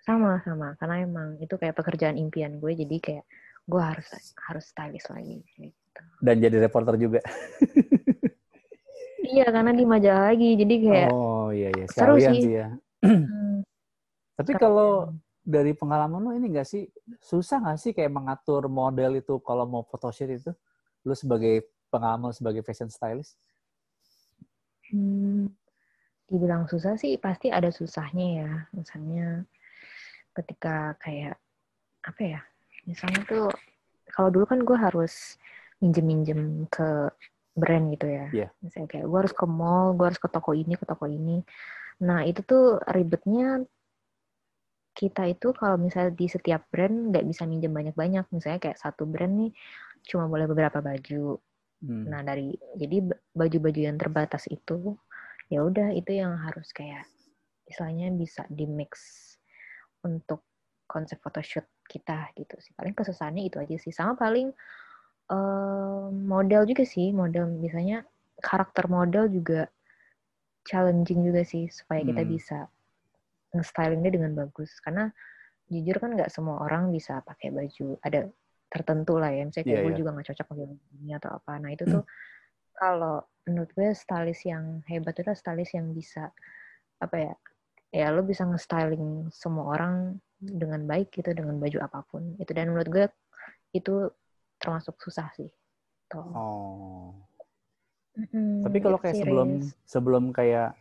Sama 0.00 0.40
sama. 0.40 0.72
Karena 0.80 1.04
emang 1.04 1.36
itu 1.36 1.54
kayak 1.60 1.76
pekerjaan 1.76 2.16
impian 2.16 2.56
gue. 2.56 2.72
Jadi 2.72 2.96
kayak 2.96 3.24
gue 3.68 3.82
harus 3.84 4.08
harus 4.48 4.64
stylist 4.64 5.12
lagi 5.12 5.44
gitu. 5.60 6.02
dan 6.24 6.40
jadi 6.40 6.56
reporter 6.64 6.96
juga? 6.96 7.20
Iya 9.28 9.52
karena 9.52 9.76
di 9.76 9.84
majalah 9.84 10.32
lagi. 10.32 10.56
Jadi 10.56 10.74
kayak 10.88 11.10
oh 11.12 11.52
iya 11.52 11.68
iya. 11.76 11.84
Seru 11.92 12.16
sih. 12.16 12.40
sih 12.40 12.54
ya. 12.56 12.72
Hmm, 13.04 13.60
tapi 14.40 14.56
kalau 14.56 15.12
dari 15.44 15.76
pengalaman 15.76 16.24
lu 16.24 16.30
ini 16.32 16.48
nggak 16.56 16.64
sih? 16.64 16.88
Susah 17.20 17.60
nggak 17.60 17.76
sih 17.76 17.92
kayak 17.92 18.08
mengatur 18.08 18.72
model 18.72 19.20
itu 19.20 19.36
kalau 19.44 19.68
mau 19.68 19.84
photoshoot 19.84 20.32
itu 20.32 20.52
lu 21.08 21.16
sebagai 21.16 21.64
pengalaman 21.88 22.36
sebagai 22.36 22.60
fashion 22.60 22.92
stylist? 22.92 23.40
Hmm, 24.92 25.48
dibilang 26.28 26.68
susah 26.68 27.00
sih 27.00 27.16
pasti 27.16 27.48
ada 27.48 27.72
susahnya 27.72 28.26
ya. 28.44 28.52
Misalnya 28.76 29.48
ketika 30.36 30.94
kayak 31.00 31.40
apa 32.04 32.22
ya 32.22 32.40
misalnya 32.86 33.20
tuh 33.26 33.46
kalau 34.14 34.30
dulu 34.30 34.44
kan 34.46 34.60
gue 34.62 34.78
harus 34.78 35.36
minjem-minjem 35.82 36.64
ke 36.70 37.10
brand 37.58 37.90
gitu 37.90 38.06
ya. 38.06 38.26
Iya. 38.30 38.48
misalnya 38.62 38.88
kayak 38.88 39.06
gue 39.10 39.18
harus 39.18 39.34
ke 39.34 39.46
mall 39.50 39.98
gue 39.98 40.06
harus 40.06 40.20
ke 40.22 40.28
toko 40.30 40.54
ini 40.54 40.74
ke 40.78 40.86
toko 40.86 41.10
ini. 41.10 41.42
Nah 42.06 42.22
itu 42.22 42.40
tuh 42.46 42.78
ribetnya 42.86 43.66
kita 44.98 45.30
itu 45.30 45.54
kalau 45.54 45.78
misalnya 45.78 46.10
di 46.10 46.26
setiap 46.26 46.66
brand 46.74 47.14
nggak 47.14 47.26
bisa 47.26 47.46
minjem 47.46 47.70
banyak-banyak. 47.70 48.26
Misalnya 48.34 48.58
kayak 48.58 48.78
satu 48.78 49.06
brand 49.06 49.30
nih 49.30 49.50
cuma 50.06 50.30
boleh 50.30 50.46
beberapa 50.46 50.78
baju 50.82 51.40
Hmm. 51.78 52.10
Nah 52.10 52.26
dari 52.26 52.58
jadi 52.74 53.06
ba- 53.06 53.22
baju-baju 53.38 53.80
yang 53.86 53.94
terbatas 53.94 54.50
itu 54.50 54.98
ya 55.46 55.62
udah 55.62 55.94
itu 55.94 56.10
yang 56.10 56.34
harus 56.42 56.74
kayak 56.74 57.06
istilahnya 57.70 58.10
bisa 58.18 58.42
di 58.50 58.66
mix 58.66 58.98
untuk 60.02 60.42
konsep 60.90 61.22
photoshoot 61.22 61.70
kita 61.86 62.34
gitu 62.34 62.58
sih. 62.58 62.74
Paling 62.74 62.98
kesusahannya 62.98 63.46
itu 63.46 63.62
aja 63.62 63.76
sih. 63.78 63.94
Sama 63.94 64.18
paling 64.18 64.50
eh, 65.30 66.06
model 66.10 66.66
juga 66.66 66.82
sih 66.82 67.14
model 67.14 67.46
misalnya 67.46 68.02
karakter 68.42 68.90
model 68.90 69.30
juga 69.30 69.70
challenging 70.66 71.30
juga 71.30 71.46
sih 71.46 71.70
supaya 71.70 72.02
kita 72.02 72.26
Hmm. 72.26 72.32
bisa 72.32 72.58
nge-stylingnya 73.54 74.10
dengan 74.18 74.32
bagus 74.34 74.82
karena 74.82 75.14
jujur 75.70 75.96
kan 76.00 76.16
nggak 76.16 76.32
semua 76.32 76.64
orang 76.64 76.90
bisa 76.90 77.20
pakai 77.24 77.52
baju 77.52 78.00
ada 78.02 78.28
tertentu 78.68 79.16
lah 79.16 79.32
ya 79.32 79.48
misalnya 79.48 79.66
kayak 79.66 79.80
Iya, 79.80 79.84
gue 79.84 79.92
iya. 79.92 79.98
juga 80.00 80.10
nggak 80.14 80.26
cocok 80.32 80.46
baju 80.52 80.64
ini 81.00 81.10
atau 81.16 81.30
apa 81.40 81.52
nah 81.60 81.70
itu 81.72 81.84
tuh 81.88 82.04
kalau 82.76 83.16
menurut 83.48 83.70
gue 83.72 83.88
stylist 83.96 84.44
yang 84.44 84.84
hebat 84.86 85.16
itu 85.16 85.24
adalah 85.24 85.38
stylist 85.40 85.72
yang 85.74 85.88
bisa 85.96 86.30
apa 87.00 87.16
ya 87.16 87.34
ya 87.88 88.06
lo 88.12 88.20
bisa 88.20 88.44
nge-styling 88.44 89.32
semua 89.32 89.72
orang 89.72 90.20
dengan 90.38 90.84
baik 90.84 91.08
gitu 91.10 91.32
dengan 91.32 91.56
baju 91.56 91.78
apa 91.80 92.04
pun 92.04 92.36
itu 92.36 92.52
dan 92.52 92.68
menurut 92.70 92.88
gue 92.92 93.04
itu 93.72 94.12
termasuk 94.60 95.00
susah 95.00 95.32
sih 95.34 95.48
gitu. 95.48 96.20
Oh. 96.36 97.16
Mm-mm, 98.18 98.64
Tapi 98.66 98.78
kalau 98.82 98.98
kayak 98.98 99.16
sebelum 99.16 99.48
sebelum 99.86 100.24
kayak 100.36 100.76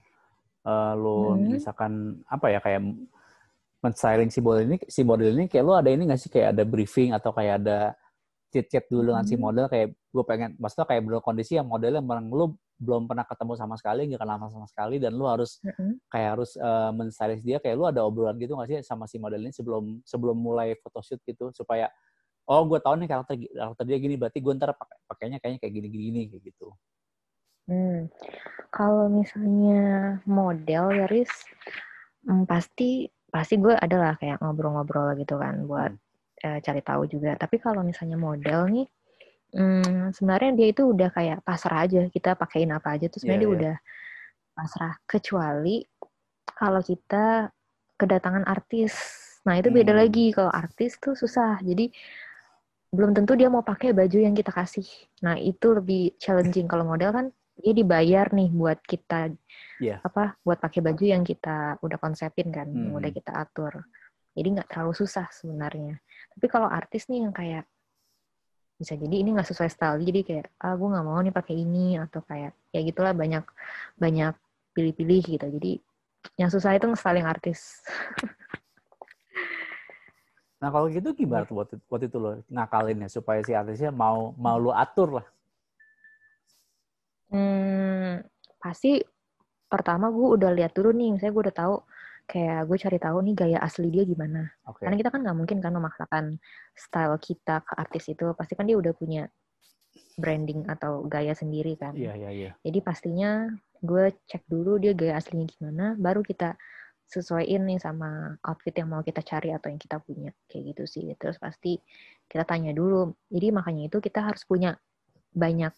eh, 0.67 0.93
lo 0.99 1.39
Hmm. 1.39 1.47
misalkan 1.55 2.19
apa 2.27 2.51
ya 2.51 2.59
kayak 2.59 2.81
men-styling 3.83 4.29
si 4.33 4.39
model 4.41 4.63
ini 4.65 4.77
si 4.89 5.01
model 5.05 5.31
ini 5.37 5.45
kayak 5.45 5.63
lo 5.65 5.73
ada 5.77 5.89
ini 5.93 6.09
nggak 6.09 6.19
sih 6.19 6.29
kayak 6.33 6.57
ada 6.57 6.63
briefing 6.65 7.13
atau 7.13 7.29
kayak 7.33 7.61
ada 7.61 7.93
chat-chat 8.49 8.87
dulu 8.89 9.11
dengan 9.13 9.25
si 9.27 9.35
Hmm. 9.35 9.43
model 9.43 9.65
kayak 9.69 9.93
gue 9.93 10.23
pengen 10.25 10.55
maksudnya 10.57 10.87
kayak 10.87 11.01
bener 11.03 11.21
kondisi 11.21 11.59
yang 11.59 11.67
modelnya 11.67 12.01
memang 12.01 12.31
lo 12.31 12.57
belum 12.77 13.09
pernah 13.09 13.25
ketemu 13.25 13.53
sama 13.57 13.75
sekali 13.77 14.05
nggak 14.09 14.21
kenal 14.21 14.37
sama 14.49 14.67
sekali 14.69 14.95
dan 15.01 15.13
lo 15.17 15.25
harus 15.29 15.57
Mm-mm. 15.65 15.97
kayak 16.09 16.29
harus 16.37 16.51
men-stylish 16.93 17.41
dia 17.41 17.57
kayak 17.57 17.75
lo 17.75 17.85
ada 17.89 18.01
obrolan 18.05 18.37
gitu 18.37 18.53
nggak 18.57 18.69
sih 18.69 18.77
sama 18.85 19.05
si 19.09 19.17
model 19.21 19.41
ini 19.41 19.53
sebelum 19.53 20.01
sebelum 20.05 20.37
mulai 20.37 20.77
photoshoot 20.81 21.21
gitu 21.25 21.49
supaya 21.53 21.89
oh 22.47 22.63
gue 22.65 22.79
tahu 22.79 22.95
nih 23.01 23.09
karakter 23.09 23.35
karakter 23.35 23.83
dia 23.85 23.97
gini 23.99 24.15
berarti 24.15 24.39
gue 24.39 24.53
ntar 24.55 24.73
pakai 24.77 24.97
pakainya 25.09 25.37
kayaknya 25.43 25.59
kayak 25.61 25.73
gini 25.73 25.87
gini 25.89 26.21
kayak 26.33 26.43
gitu 26.49 26.69
Hmm. 27.67 28.07
Kalau 28.71 29.11
misalnya 29.11 30.23
model 30.23 30.87
ya 30.87 31.03
Riz, 31.11 31.27
hmm, 32.23 32.47
pasti 32.47 33.11
pasti 33.27 33.59
gue 33.59 33.75
adalah 33.75 34.15
kayak 34.15 34.39
ngobrol-ngobrol 34.41 35.13
gitu 35.19 35.35
kan 35.37 35.67
buat 35.67 35.91
eh, 36.41 36.59
cari 36.63 36.81
tahu 36.81 37.09
juga. 37.09 37.35
Tapi 37.35 37.57
kalau 37.59 37.81
misalnya 37.81 38.15
model 38.15 38.69
nih, 38.71 38.87
hmm, 39.57 40.13
sebenarnya 40.15 40.51
dia 40.55 40.67
itu 40.71 40.83
udah 40.89 41.09
kayak 41.11 41.39
pasrah 41.43 41.83
aja. 41.85 42.07
Kita 42.07 42.37
pakein 42.37 42.71
apa 42.71 42.95
aja 42.95 43.09
tuh 43.11 43.19
sebenarnya 43.21 43.39
Iya, 43.39 43.43
dia 43.43 43.51
iya. 43.51 43.57
udah 43.57 43.75
pasrah. 44.53 44.93
Kecuali 45.05 45.77
kalau 46.53 46.81
kita 46.81 47.51
kedatangan 47.97 48.45
artis. 48.45 48.93
Nah 49.45 49.57
itu 49.57 49.69
beda 49.73 49.93
Hmm. 49.95 50.01
lagi. 50.05 50.29
Kalau 50.31 50.51
artis 50.53 50.97
tuh 51.01 51.17
susah. 51.17 51.57
Jadi 51.65 51.89
belum 52.87 53.11
tentu 53.11 53.35
dia 53.35 53.51
mau 53.51 53.65
pakai 53.65 53.91
baju 53.91 54.17
yang 54.17 54.31
kita 54.37 54.53
kasih. 54.53 54.85
Nah 55.25 55.35
itu 55.35 55.73
lebih 55.75 56.15
challenging. 56.21 56.69
Kalau 56.69 56.87
model 56.87 57.11
kan 57.11 57.25
dia 57.57 57.73
dibayar 57.73 58.29
nih 58.33 58.49
buat 58.53 58.79
kita 58.85 59.33
Iya. 59.77 60.01
apa 60.01 60.37
buat 60.41 60.57
pakai 60.57 60.81
baju 60.81 61.03
yang 61.05 61.21
kita 61.21 61.77
udah 61.81 61.97
konsepin 62.01 62.49
kan, 62.49 62.69
yang 62.69 62.93
udah 62.97 63.09
Hmm. 63.09 63.17
kita 63.17 63.31
atur. 63.33 63.85
Jadi 64.37 64.47
nggak 64.53 64.69
terlalu 64.69 64.93
susah 64.93 65.25
sebenarnya. 65.33 65.97
Tapi 66.37 66.45
kalau 66.49 66.69
artis 66.69 67.09
nih 67.09 67.25
yang 67.25 67.33
kayak 67.33 67.65
bisa 68.77 68.93
jadi 68.93 69.25
ini 69.25 69.33
nggak 69.33 69.49
sesuai 69.49 69.69
style, 69.73 69.97
jadi 70.05 70.21
kayak 70.21 70.45
ah 70.61 70.77
gue 70.77 70.85
nggak 70.85 71.05
mau 71.05 71.17
nih 71.17 71.33
pakai 71.33 71.55
ini 71.57 71.97
atau 71.97 72.21
kayak 72.21 72.53
ya 72.69 72.79
gitulah 72.85 73.13
banyak 73.17 73.41
banyak 73.97 74.33
pilih-pilih 74.77 75.21
gitu. 75.25 75.45
Jadi 75.57 75.81
yang 76.37 76.53
susah 76.53 76.77
itu 76.77 76.85
nge-styling 76.85 77.25
artis. 77.25 77.81
Nah 80.57 80.73
kalau 80.73 80.89
gitu 80.89 81.13
gimana 81.13 81.45
tuh 81.45 81.61
waktu, 81.61 81.77
waktu 81.85 82.09
itu 82.09 82.17
lo 82.17 82.41
ngakalinnya 82.49 83.05
supaya 83.13 83.45
si 83.45 83.53
artisnya 83.53 83.93
mau 83.93 84.33
mau 84.41 84.57
lo 84.57 84.73
atur 84.73 85.21
lah. 85.21 85.25
Hmm, 87.27 88.23
pasti 88.61 89.03
pertama 89.67 90.07
gue 90.07 90.27
udah 90.39 90.51
lihat 90.55 90.71
dulu 90.71 90.95
nih, 90.95 91.15
misalnya 91.15 91.33
gue 91.35 91.43
udah 91.51 91.57
tahu 91.57 91.75
kayak 92.27 92.67
gue 92.67 92.77
cari 92.79 92.97
tahu 92.99 93.17
nih 93.23 93.35
gaya 93.35 93.59
asli 93.63 93.87
dia 93.87 94.03
gimana. 94.03 94.51
Oke. 94.67 94.83
Karena 94.83 94.99
kita 94.99 95.09
kan 95.11 95.23
nggak 95.23 95.37
mungkin 95.37 95.57
kan 95.63 95.71
memaksakan 95.75 96.25
style 96.75 97.15
kita 97.19 97.63
ke 97.63 97.73
artis 97.75 98.03
itu, 98.11 98.31
pasti 98.35 98.53
kan 98.55 98.67
dia 98.67 98.75
udah 98.79 98.91
punya 98.95 99.27
branding 100.19 100.67
atau 100.67 101.07
gaya 101.07 101.31
sendiri 101.35 101.75
kan. 101.79 101.95
Iya 101.95 102.13
iya 102.15 102.29
iya. 102.31 102.51
Jadi 102.63 102.79
pastinya 102.83 103.47
gue 103.79 104.15
cek 104.27 104.47
dulu 104.47 104.79
dia 104.81 104.91
gaya 104.95 105.19
aslinya 105.19 105.47
gimana, 105.47 105.85
baru 105.99 106.23
kita 106.23 106.55
sesuaiin 107.07 107.63
nih 107.63 107.79
sama 107.79 108.35
outfit 108.43 108.75
yang 108.75 108.91
mau 108.91 108.99
kita 108.99 109.23
cari 109.23 109.55
atau 109.55 109.71
yang 109.71 109.79
kita 109.79 110.03
punya 110.03 110.35
kayak 110.51 110.75
gitu 110.75 110.83
sih. 110.83 111.07
Terus 111.15 111.39
pasti 111.39 111.79
kita 112.27 112.43
tanya 112.43 112.75
dulu. 112.75 113.15
Jadi 113.31 113.47
makanya 113.55 113.87
itu 113.87 114.03
kita 114.03 114.27
harus 114.27 114.43
punya 114.43 114.75
banyak 115.31 115.71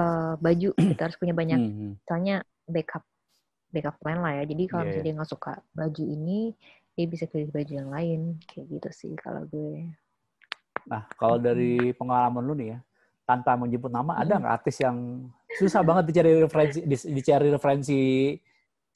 eh, 0.00 0.32
baju, 0.44 0.68
kita 0.90 1.00
harus 1.06 1.18
punya 1.20 1.34
banyak 1.40 1.60
Hmm, 1.60 1.68
hmm. 1.78 1.92
misalnya 2.02 2.34
backup 2.74 3.02
backup 3.74 3.96
plan 4.02 4.18
lah 4.24 4.32
ya. 4.38 4.44
Jadi 4.50 4.62
kalau 4.70 4.84
Iya, 4.84 4.88
misalnya 4.88 5.06
dia 5.08 5.16
nggak 5.18 5.32
suka 5.34 5.52
baju 5.78 6.02
ini, 6.16 6.32
dia 6.96 7.06
bisa 7.14 7.24
pilih 7.32 7.50
baju 7.56 7.72
yang 7.80 7.90
lain 7.96 8.20
kayak 8.48 8.66
gitu 8.74 8.88
sih 9.00 9.12
kalau 9.24 9.42
gue. 9.52 9.74
Nah 10.90 11.02
kalau 11.14 11.38
dari 11.38 11.94
pengalaman 11.94 12.42
lu 12.42 12.54
nih 12.58 12.68
ya, 12.76 12.78
tanpa 13.28 13.54
menyebut 13.54 13.90
nama 13.92 14.18
ada 14.18 14.34
nggak 14.40 14.54
artis 14.62 14.76
yang 14.82 14.96
susah 15.52 15.82
banget 15.86 16.04
dicari 16.10 16.30
referensi 16.42 16.78
di- 16.82 17.10
dicari 17.16 17.48
referensi 17.52 17.98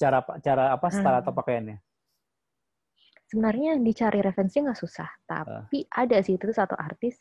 cara 0.00 0.18
cara 0.44 0.64
apa 0.76 0.88
style 0.92 1.20
atau 1.22 1.32
pakaiannya? 1.32 1.76
Sebenarnya 3.26 3.78
dicari 3.82 4.18
referensi 4.22 4.62
nggak 4.62 4.78
susah, 4.82 5.08
tapi 5.26 5.82
ada 5.90 6.18
sih 6.22 6.34
itu 6.38 6.46
satu 6.54 6.74
artis 6.78 7.18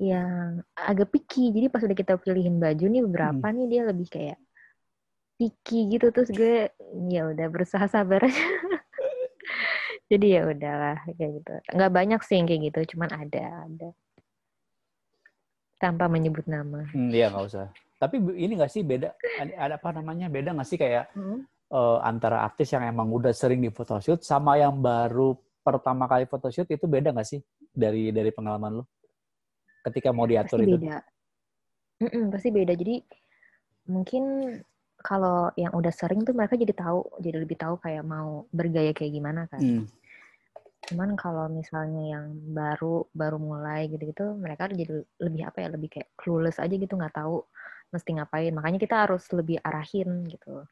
yang 0.00 0.64
agak 0.72 1.12
picky. 1.12 1.52
Jadi 1.52 1.66
pas 1.68 1.84
udah 1.84 1.96
kita 1.96 2.16
pilihin 2.16 2.56
baju 2.56 2.84
nih 2.88 3.02
beberapa 3.04 3.46
nih 3.52 3.66
dia 3.68 3.82
lebih 3.84 4.08
kayak 4.08 4.40
picky 5.36 5.92
gitu 5.92 6.08
terus 6.12 6.32
gue 6.32 6.72
ya 7.12 7.28
udah 7.28 7.46
berusaha 7.52 7.84
sabar 7.84 8.24
aja. 8.24 8.40
Jadi 10.10 10.26
ya 10.34 10.48
udahlah 10.48 10.98
kayak 11.14 11.30
gitu. 11.38 11.52
Nggak 11.76 11.92
banyak 11.92 12.20
sih 12.26 12.34
yang 12.40 12.48
kayak 12.48 12.62
gitu, 12.72 12.96
cuman 12.96 13.10
ada 13.14 13.44
ada. 13.68 13.88
Tanpa 15.78 16.10
menyebut 16.10 16.48
nama. 16.48 16.82
Hmm, 16.90 17.12
iya 17.12 17.30
nggak 17.30 17.46
usah. 17.46 17.68
Tapi 18.00 18.16
ini 18.40 18.56
nggak 18.56 18.72
sih 18.72 18.82
beda 18.82 19.12
ada, 19.54 19.76
apa 19.76 19.92
namanya 19.92 20.32
beda 20.32 20.56
nggak 20.56 20.68
sih 20.68 20.80
kayak 20.80 21.12
eh, 21.70 21.98
antara 22.02 22.40
artis 22.42 22.72
yang 22.72 22.88
emang 22.88 23.12
udah 23.12 23.30
sering 23.36 23.60
di 23.60 23.68
photoshoot 23.68 24.24
sama 24.24 24.56
yang 24.56 24.80
baru 24.80 25.36
pertama 25.60 26.08
kali 26.08 26.24
photoshoot 26.24 26.66
itu 26.72 26.88
beda 26.88 27.12
nggak 27.12 27.28
sih 27.28 27.40
dari 27.70 28.08
dari 28.10 28.32
pengalaman 28.32 28.80
lu 28.80 28.84
ketika 29.88 30.10
mau 30.12 30.28
diatur 30.28 30.60
pasti 30.60 30.68
itu? 30.68 30.76
beda. 30.76 30.96
Mm-mm, 32.00 32.24
pasti 32.32 32.48
beda. 32.48 32.72
Jadi 32.76 32.96
mungkin 33.88 34.24
kalau 35.00 35.48
yang 35.56 35.72
udah 35.72 35.92
sering 35.92 36.24
tuh 36.24 36.36
mereka 36.36 36.56
jadi 36.56 36.72
tahu, 36.76 37.20
jadi 37.20 37.36
lebih 37.40 37.56
tahu 37.56 37.80
kayak 37.80 38.04
mau 38.04 38.44
bergaya 38.52 38.92
kayak 38.92 39.12
gimana 39.16 39.48
kan. 39.48 39.60
Hmm. 39.60 39.84
Cuman 40.88 41.14
kalau 41.16 41.48
misalnya 41.48 42.18
yang 42.18 42.26
baru 42.52 43.08
baru 43.12 43.36
mulai 43.40 43.88
gitu-gitu, 43.88 44.36
mereka 44.36 44.68
jadi 44.68 45.04
lebih 45.20 45.42
apa 45.48 45.58
ya, 45.64 45.68
lebih 45.72 45.88
kayak 45.92 46.08
clueless 46.16 46.60
aja 46.60 46.72
gitu, 46.72 46.96
nggak 46.96 47.16
tahu 47.16 47.44
mesti 47.92 48.10
ngapain. 48.16 48.52
Makanya 48.52 48.78
kita 48.80 48.96
harus 49.08 49.24
lebih 49.32 49.60
arahin 49.60 50.24
gitu. 50.28 50.64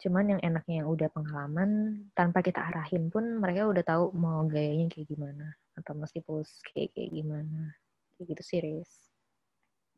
Cuman 0.00 0.36
yang 0.36 0.40
enaknya 0.44 0.84
yang 0.84 0.88
udah 0.90 1.08
pengalaman, 1.12 1.70
tanpa 2.12 2.44
kita 2.44 2.60
arahin 2.60 3.08
pun 3.08 3.40
mereka 3.40 3.68
udah 3.68 3.84
tahu 3.84 4.04
mau 4.16 4.44
gayanya 4.44 4.90
kayak 4.92 5.08
gimana 5.08 5.56
atau 5.74 5.92
mesti 5.96 6.22
pose 6.22 6.62
kayak 6.70 6.94
kayak 6.94 7.10
gimana. 7.12 7.74
Kayak 8.14 8.26
gitu 8.34 8.42
sih, 8.42 8.58
Riz. 8.62 8.90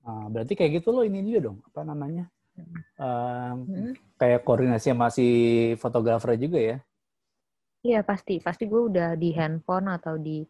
Nah, 0.06 0.30
berarti 0.30 0.54
kayak 0.54 0.80
gitu 0.80 0.94
lo 0.94 1.02
ini 1.02 1.20
juga 1.26 1.50
dong 1.50 1.58
apa 1.66 1.82
namanya 1.82 2.30
Hmm. 2.56 3.68
Hmm. 3.68 3.92
kayak 4.16 4.40
koordinasi 4.48 4.88
sama 4.88 5.12
si 5.12 5.26
fotografer 5.76 6.40
juga 6.40 6.56
ya? 6.56 6.76
Iya 7.84 8.00
pasti, 8.00 8.40
pasti 8.40 8.64
gue 8.64 8.80
udah 8.88 9.12
di 9.12 9.28
handphone 9.36 9.92
atau 9.92 10.16
di 10.16 10.40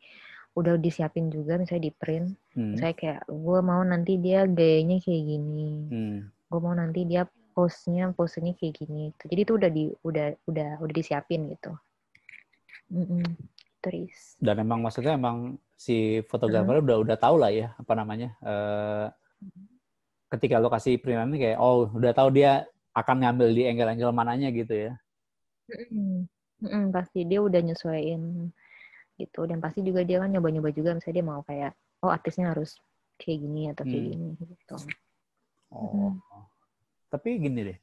udah 0.55 0.79
disiapin 0.79 1.29
juga 1.29 1.59
misalnya 1.59 1.91
di 1.91 1.93
print. 1.93 2.31
Hmm. 2.55 2.79
Saya 2.79 2.95
kayak 2.95 3.27
gue 3.27 3.59
mau 3.59 3.83
nanti 3.83 4.23
dia 4.23 4.47
gayanya 4.47 5.03
kayak 5.03 5.23
gini, 5.35 5.71
Hmm. 5.91 6.19
gue 6.31 6.61
mau 6.63 6.79
nanti 6.79 7.03
dia 7.11 7.27
pose-nya 7.57 8.15
posenya 8.15 8.55
kayak 8.55 8.87
gini. 8.87 9.11
Jadi 9.17 9.41
itu 9.43 9.53
udah 9.59 9.71
di 9.73 9.85
udah 10.07 10.27
udah 10.47 10.69
udah 10.79 10.95
disiapin 10.95 11.51
gitu. 11.51 11.75
Mm-mm. 12.93 13.25
Terus. 13.83 14.39
Dan 14.39 14.63
emang 14.63 14.79
maksudnya 14.85 15.19
emang 15.19 15.59
si 15.77 16.25
fotografer 16.25 16.81
udah 16.81 16.97
udah 17.05 17.17
tahu 17.21 17.37
lah 17.37 17.53
ya 17.53 17.77
apa 17.77 17.93
namanya 17.93 18.33
eh, 18.41 19.07
ketika 20.33 20.57
lo 20.59 20.73
kasih 20.73 20.97
printannya 20.99 21.37
kayak 21.37 21.59
oh 21.61 21.87
udah 21.93 22.13
tahu 22.17 22.33
dia 22.33 22.65
akan 22.97 23.23
ngambil 23.23 23.53
di 23.53 23.63
angle-angle 23.69 24.11
mananya 24.17 24.49
gitu 24.51 24.73
ya. 24.73 24.93
Mm-mm. 25.69 26.25
Mm-mm, 26.65 26.85
pasti 26.89 27.29
dia 27.29 27.45
udah 27.45 27.61
nyesuaiin 27.61 28.49
gitu 29.21 29.45
dan 29.45 29.61
pasti 29.61 29.85
juga 29.85 30.01
dia 30.01 30.17
kan 30.21 30.33
nyoba-nyoba 30.33 30.73
juga 30.73 30.97
misalnya 30.97 31.17
dia 31.21 31.27
mau 31.29 31.41
kayak 31.45 31.73
oh 32.01 32.09
artisnya 32.09 32.57
harus 32.57 32.81
kayak 33.21 33.39
gini 33.45 33.63
atau 33.73 33.85
kayak 33.85 34.01
Hmm. 34.01 34.11
gini 34.13 34.29
gitu. 34.41 34.77
Oh. 35.73 36.17
Tapi 37.13 37.37
gini 37.37 37.61
deh. 37.73 37.79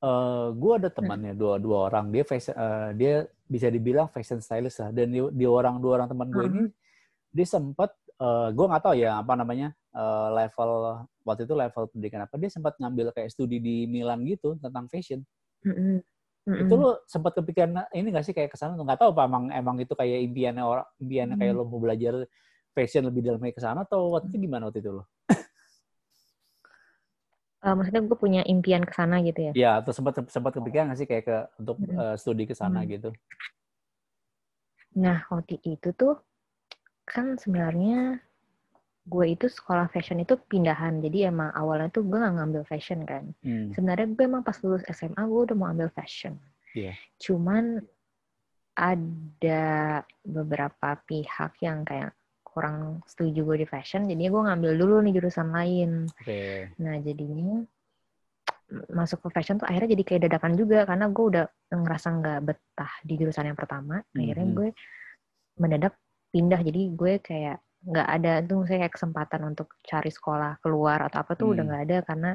eh 0.00 0.46
gue 0.56 0.72
ada 0.80 0.88
temannya 0.88 1.36
dua 1.36 1.60
dua 1.60 1.92
orang 1.92 2.08
dia 2.08 2.24
fashion, 2.24 2.56
eh, 2.56 2.88
dia 2.96 3.14
bisa 3.44 3.68
dibilang 3.68 4.08
fashion 4.08 4.40
stylist 4.40 4.80
lah 4.80 4.88
dan 4.96 5.12
di, 5.12 5.20
di 5.20 5.44
orang 5.44 5.76
dua 5.76 6.00
orang 6.00 6.08
teman 6.08 6.28
gue 6.32 6.44
ini 6.48 6.64
dia 7.30 7.46
sempat 7.46 7.90
eh 8.20 8.48
gue 8.52 8.66
nggak 8.68 8.82
tahu 8.84 8.94
ya 9.00 9.16
apa 9.22 9.32
namanya 9.32 9.72
eh, 9.96 10.28
level 10.36 10.70
waktu 11.24 11.48
itu 11.48 11.54
level 11.56 11.84
pendidikan 11.88 12.26
apa 12.28 12.34
dia 12.36 12.50
sempat 12.52 12.76
ngambil 12.76 13.16
kayak 13.16 13.32
studi 13.32 13.56
di 13.62 13.88
Milan 13.88 14.22
gitu 14.28 14.60
tentang 14.60 14.86
fashion 14.92 15.24
Mm-mm. 15.64 16.00
Mm-mm. 16.48 16.60
itu 16.66 16.74
lo 16.76 17.00
sempat 17.08 17.36
kepikiran 17.36 17.88
ini 17.92 18.12
gak 18.12 18.24
sih 18.26 18.34
kayak 18.36 18.50
ke 18.52 18.58
sana 18.60 18.72
tuh 18.76 18.84
nggak 18.84 19.00
tahu 19.00 19.12
apa 19.12 19.22
emang 19.28 19.44
emang 19.52 19.76
itu 19.80 19.92
kayak 19.92 20.24
impiannya 20.24 20.64
orang 20.64 20.86
impiannya 21.00 21.36
kayak 21.40 21.52
Hmm. 21.52 21.60
lo 21.60 21.68
mau 21.68 21.80
belajar 21.80 22.14
fashion 22.76 23.08
lebih 23.08 23.20
dalam 23.24 23.40
kayak 23.40 23.56
ke 23.56 23.62
sana 23.62 23.84
atau 23.84 24.12
waktu 24.16 24.32
itu 24.32 24.48
gimana 24.48 24.68
waktu 24.68 24.80
itu 24.82 24.90
lo? 25.00 25.04
Eh, 27.60 27.74
maksudnya 27.76 28.00
gue 28.00 28.16
punya 28.16 28.40
impian 28.48 28.80
ke 28.88 28.92
sana 28.96 29.20
gitu 29.20 29.52
ya. 29.52 29.52
Ya 29.52 29.70
atau 29.84 29.92
sempat 29.92 30.16
sempat 30.32 30.56
kepikiran 30.56 30.88
nggak 30.88 30.98
sih 30.98 31.04
kayak 31.04 31.24
ke 31.28 31.36
untuk 31.60 31.76
Hmm. 31.76 31.92
eh, 31.92 32.16
studi 32.16 32.48
ke 32.48 32.56
sana 32.56 32.80
Hmm. 32.80 32.88
gitu? 32.88 33.10
Nah, 34.96 35.28
waktu 35.28 35.60
itu 35.62 35.92
tuh 35.92 36.16
kan 37.10 37.34
sebenarnya 37.34 38.22
gue 39.02 39.26
itu 39.26 39.50
sekolah 39.50 39.90
fashion 39.90 40.22
itu 40.22 40.38
pindahan 40.46 41.02
jadi 41.02 41.34
emang 41.34 41.50
awalnya 41.50 41.90
tuh 41.90 42.06
gue 42.06 42.14
nggak 42.14 42.34
ngambil 42.38 42.62
fashion 42.64 43.02
kan 43.02 43.34
Hmm. 43.42 43.74
sebenarnya 43.74 44.06
gue 44.06 44.22
emang 44.22 44.46
pas 44.46 44.54
lulus 44.62 44.86
SMA 44.86 45.18
gue 45.18 45.40
udah 45.50 45.56
mau 45.58 45.66
ambil 45.66 45.90
fashion 45.90 46.38
Iya. 46.70 46.94
cuman 47.18 47.82
ada 48.78 49.64
beberapa 50.22 50.88
pihak 51.04 51.58
yang 51.60 51.82
kayak 51.82 52.14
kurang 52.46 53.02
setuju 53.06 53.42
gue 53.42 53.56
di 53.62 53.66
fashion 53.66 54.06
jadinya 54.06 54.30
gue 54.30 54.42
ngambil 54.46 54.70
dulu 54.78 54.94
nih 55.02 55.12
jurusan 55.18 55.48
lain 55.50 55.90
Oke. 56.06 56.70
nah 56.78 56.94
jadinya 56.98 57.66
masuk 58.94 59.26
ke 59.26 59.28
fashion 59.34 59.58
tuh 59.58 59.66
akhirnya 59.66 59.98
jadi 59.98 60.04
kayak 60.06 60.22
dadakan 60.30 60.54
juga 60.54 60.86
karena 60.86 61.10
gue 61.10 61.24
udah 61.26 61.44
ngerasa 61.74 62.08
nggak 62.14 62.38
betah 62.46 62.92
di 63.02 63.14
jurusan 63.18 63.50
yang 63.50 63.58
pertama 63.58 63.98
akhirnya 64.14 64.46
Mhm. 64.46 64.54
gue 64.54 64.68
mendadak 65.58 65.94
pindah 66.30 66.60
jadi 66.62 66.80
gue 66.94 67.12
kayak 67.18 67.58
nggak 67.80 68.08
ada 68.08 68.32
tuh 68.44 68.68
saya 68.68 68.86
kayak 68.86 68.94
kesempatan 68.94 69.40
untuk 69.46 69.74
cari 69.82 70.12
sekolah 70.12 70.60
keluar 70.60 71.02
atau 71.08 71.24
apa 71.24 71.32
tuh 71.34 71.56
udah 71.56 71.64
Hmm. 71.64 71.70
nggak 71.72 71.82
ada 71.88 71.98
karena 72.04 72.30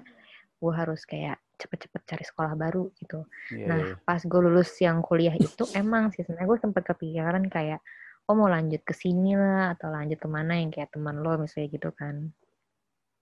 gue 0.56 0.74
harus 0.74 1.02
kayak 1.06 1.38
cepet-cepet 1.56 2.02
cari 2.04 2.26
sekolah 2.28 2.54
baru 2.58 2.92
gitu 3.00 3.24
Iya, 3.54 3.66
nah 3.70 3.80
iya. 3.86 3.96
pas 4.04 4.20
gue 4.20 4.40
lulus 4.42 4.76
yang 4.82 5.00
kuliah 5.00 5.32
itu 5.38 5.64
emang 5.72 6.12
sih 6.12 6.26
sebenarnya 6.26 6.50
gue 6.52 6.60
sempet 6.60 6.84
kepikiran 6.84 7.48
kayak 7.48 7.80
oh 8.26 8.34
mau 8.36 8.50
lanjut 8.50 8.82
ke 8.82 8.92
sini 8.92 9.38
lah 9.38 9.78
atau 9.78 9.88
lanjut 9.94 10.18
ke 10.20 10.28
mana 10.28 10.58
yang 10.60 10.74
kayak 10.74 10.92
teman 10.92 11.22
lo 11.22 11.38
misalnya 11.38 11.70
gitu 11.72 11.94
kan 11.96 12.34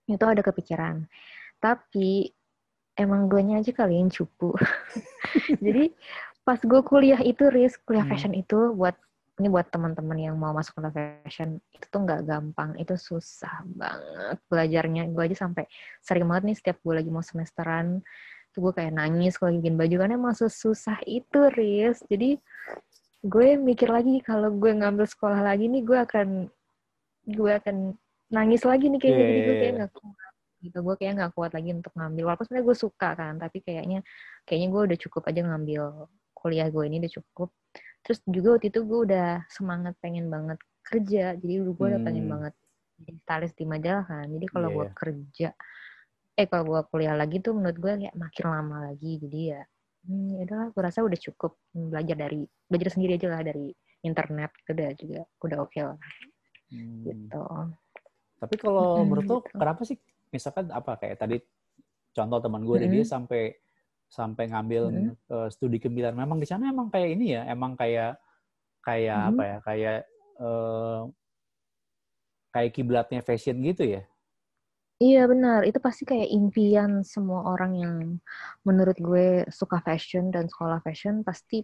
itu 0.08 0.24
ada 0.26 0.42
kepikiran 0.42 1.06
tapi 1.60 2.32
emang 2.96 3.28
gue 3.28 3.42
aja 3.54 3.72
kali 3.76 4.00
yang 4.00 4.10
cupu 4.10 4.56
jadi 5.66 5.92
pas 6.44 6.60
gue 6.60 6.82
kuliah 6.84 7.20
itu 7.22 7.48
risk 7.52 7.84
kuliah 7.88 8.04
Hmm. 8.04 8.12
fashion 8.16 8.34
itu 8.34 8.74
buat 8.74 8.96
ini 9.42 9.48
buat 9.50 9.66
teman-teman 9.74 10.18
yang 10.30 10.36
mau 10.38 10.54
masuk 10.54 10.78
kuliah 10.78 10.94
fashion 10.94 11.58
itu 11.74 11.86
tuh 11.90 12.06
nggak 12.06 12.22
gampang 12.30 12.78
itu 12.78 12.94
susah 12.94 13.66
banget 13.66 14.38
belajarnya. 14.46 15.10
Gue 15.10 15.26
aja 15.26 15.50
sampai 15.50 15.66
sering 16.06 16.30
banget 16.30 16.54
nih 16.54 16.58
setiap 16.62 16.78
gue 16.86 16.94
lagi 17.02 17.10
mau 17.10 17.26
semesteran 17.26 18.06
tuh 18.54 18.70
gue 18.70 18.74
kayak 18.78 18.94
nangis 18.94 19.42
kalau 19.42 19.58
bikin 19.58 19.74
baju 19.74 19.96
karena 20.06 20.14
emang 20.14 20.38
susah 20.38 21.02
itu 21.10 21.40
Riz. 21.58 22.06
Jadi 22.06 22.38
gue 23.26 23.48
mikir 23.58 23.90
lagi 23.90 24.22
kalau 24.22 24.54
gue 24.54 24.70
ngambil 24.70 25.10
sekolah 25.10 25.42
lagi 25.42 25.66
nih 25.66 25.82
gue 25.82 25.98
akan 25.98 26.28
gue 27.26 27.52
akan 27.58 27.98
nangis 28.30 28.62
lagi 28.62 28.86
nih 28.94 29.00
kayaknya. 29.02 29.18
Iya, 29.18 29.26
jadi 29.26 29.42
gue 29.42 29.56
kayak 29.58 29.74
iya. 29.74 29.80
nggak 29.82 29.94
kuat 29.98 30.34
gitu 30.64 30.78
gue 30.80 30.96
kayak 30.96 31.14
nggak 31.18 31.32
kuat 31.34 31.52
lagi 31.58 31.70
untuk 31.74 31.94
ngambil. 31.98 32.24
Walaupun 32.30 32.46
sebenarnya 32.46 32.68
gue 32.70 32.78
suka 32.78 33.10
kan 33.18 33.34
tapi 33.42 33.58
kayaknya 33.66 34.00
kayaknya 34.46 34.68
gue 34.70 34.82
udah 34.94 34.98
cukup 35.10 35.22
aja 35.26 35.42
ngambil 35.42 35.84
kuliah 36.38 36.70
gue 36.70 36.84
ini 36.86 37.02
udah 37.02 37.14
cukup 37.18 37.50
terus 38.04 38.20
juga 38.28 38.60
waktu 38.60 38.68
itu 38.70 38.80
gue 38.84 39.00
udah 39.10 39.48
semangat 39.48 39.96
pengen 40.04 40.28
banget 40.28 40.60
kerja 40.84 41.40
jadi 41.40 41.54
dulu 41.64 41.72
gue 41.80 41.88
udah 41.96 42.02
pengen 42.04 42.26
Hmm. 42.28 42.34
banget 42.38 42.54
jadi 43.00 43.12
stylist 43.24 43.56
di 43.58 43.66
majalah 43.66 44.06
kan 44.06 44.26
jadi 44.28 44.46
kalau 44.52 44.68
Iya, 44.70 44.76
gue 44.76 44.86
iya. 44.86 44.94
kerja 44.94 45.50
eh 46.34 46.48
kalau 46.50 46.64
gue 46.68 46.82
kuliah 46.92 47.16
lagi 47.16 47.38
tuh 47.40 47.54
menurut 47.56 47.78
gue 47.80 47.92
kayak 48.04 48.16
makin 48.18 48.46
lama 48.50 48.78
lagi 48.92 49.12
jadi 49.24 49.40
ya 49.56 49.62
hmm, 50.06 50.28
ya 50.36 50.42
udahlah 50.50 50.68
gue 50.76 50.82
rasa 50.84 51.00
udah 51.02 51.20
cukup 51.20 51.52
belajar 51.72 52.16
dari 52.20 52.42
belajar 52.68 52.90
sendiri 52.92 53.16
aja 53.16 53.28
lah 53.32 53.42
dari 53.46 53.68
internet 54.04 54.52
udah 54.68 54.90
juga 55.00 55.22
udah 55.42 55.58
oke 55.64 55.80
lah 55.80 55.98
Hmm. 56.74 57.06
gitu 57.06 57.44
Tapi 58.42 58.56
kalau 58.58 59.06
menurut 59.06 59.30
lo 59.30 59.38
gitu. 59.46 59.56
kenapa 59.56 59.86
sih 59.86 59.96
misalkan 60.34 60.74
apa 60.74 60.98
kayak 60.98 61.22
tadi 61.22 61.38
contoh 62.12 62.42
teman 62.42 62.66
gue 62.66 62.78
deh, 62.82 62.90
dia 62.90 63.06
sampai 63.06 63.54
sampai 64.18 64.44
ngambil 64.52 64.84
Mm-mm. 64.84 65.14
eh, 65.36 65.50
studi 65.56 65.78
kemilan. 65.84 66.14
Memang 66.22 66.38
di 66.44 66.48
sana 66.52 66.70
emang 66.74 66.88
kayak 66.94 67.10
ini 67.16 67.26
ya, 67.38 67.42
emang 67.54 67.74
kayak 67.82 68.12
kayak 68.86 69.18
Mm-mm. 69.18 69.34
apa 69.34 69.44
ya, 69.52 69.58
kayak 69.68 69.98
eh, 70.44 71.00
kayak 72.54 72.72
kiblatnya 72.76 73.22
fashion 73.28 73.58
gitu 73.68 73.84
ya. 73.96 74.02
Iya 75.04 75.20
benar, 75.32 75.60
itu 75.70 75.80
pasti 75.86 76.04
kayak 76.12 76.30
impian 76.38 76.92
semua 77.14 77.40
orang 77.52 77.72
yang 77.84 77.96
menurut 78.68 78.96
gue 79.08 79.24
suka 79.60 79.78
fashion 79.88 80.24
dan 80.34 80.46
sekolah 80.52 80.80
fashion 80.86 81.16
pasti 81.28 81.56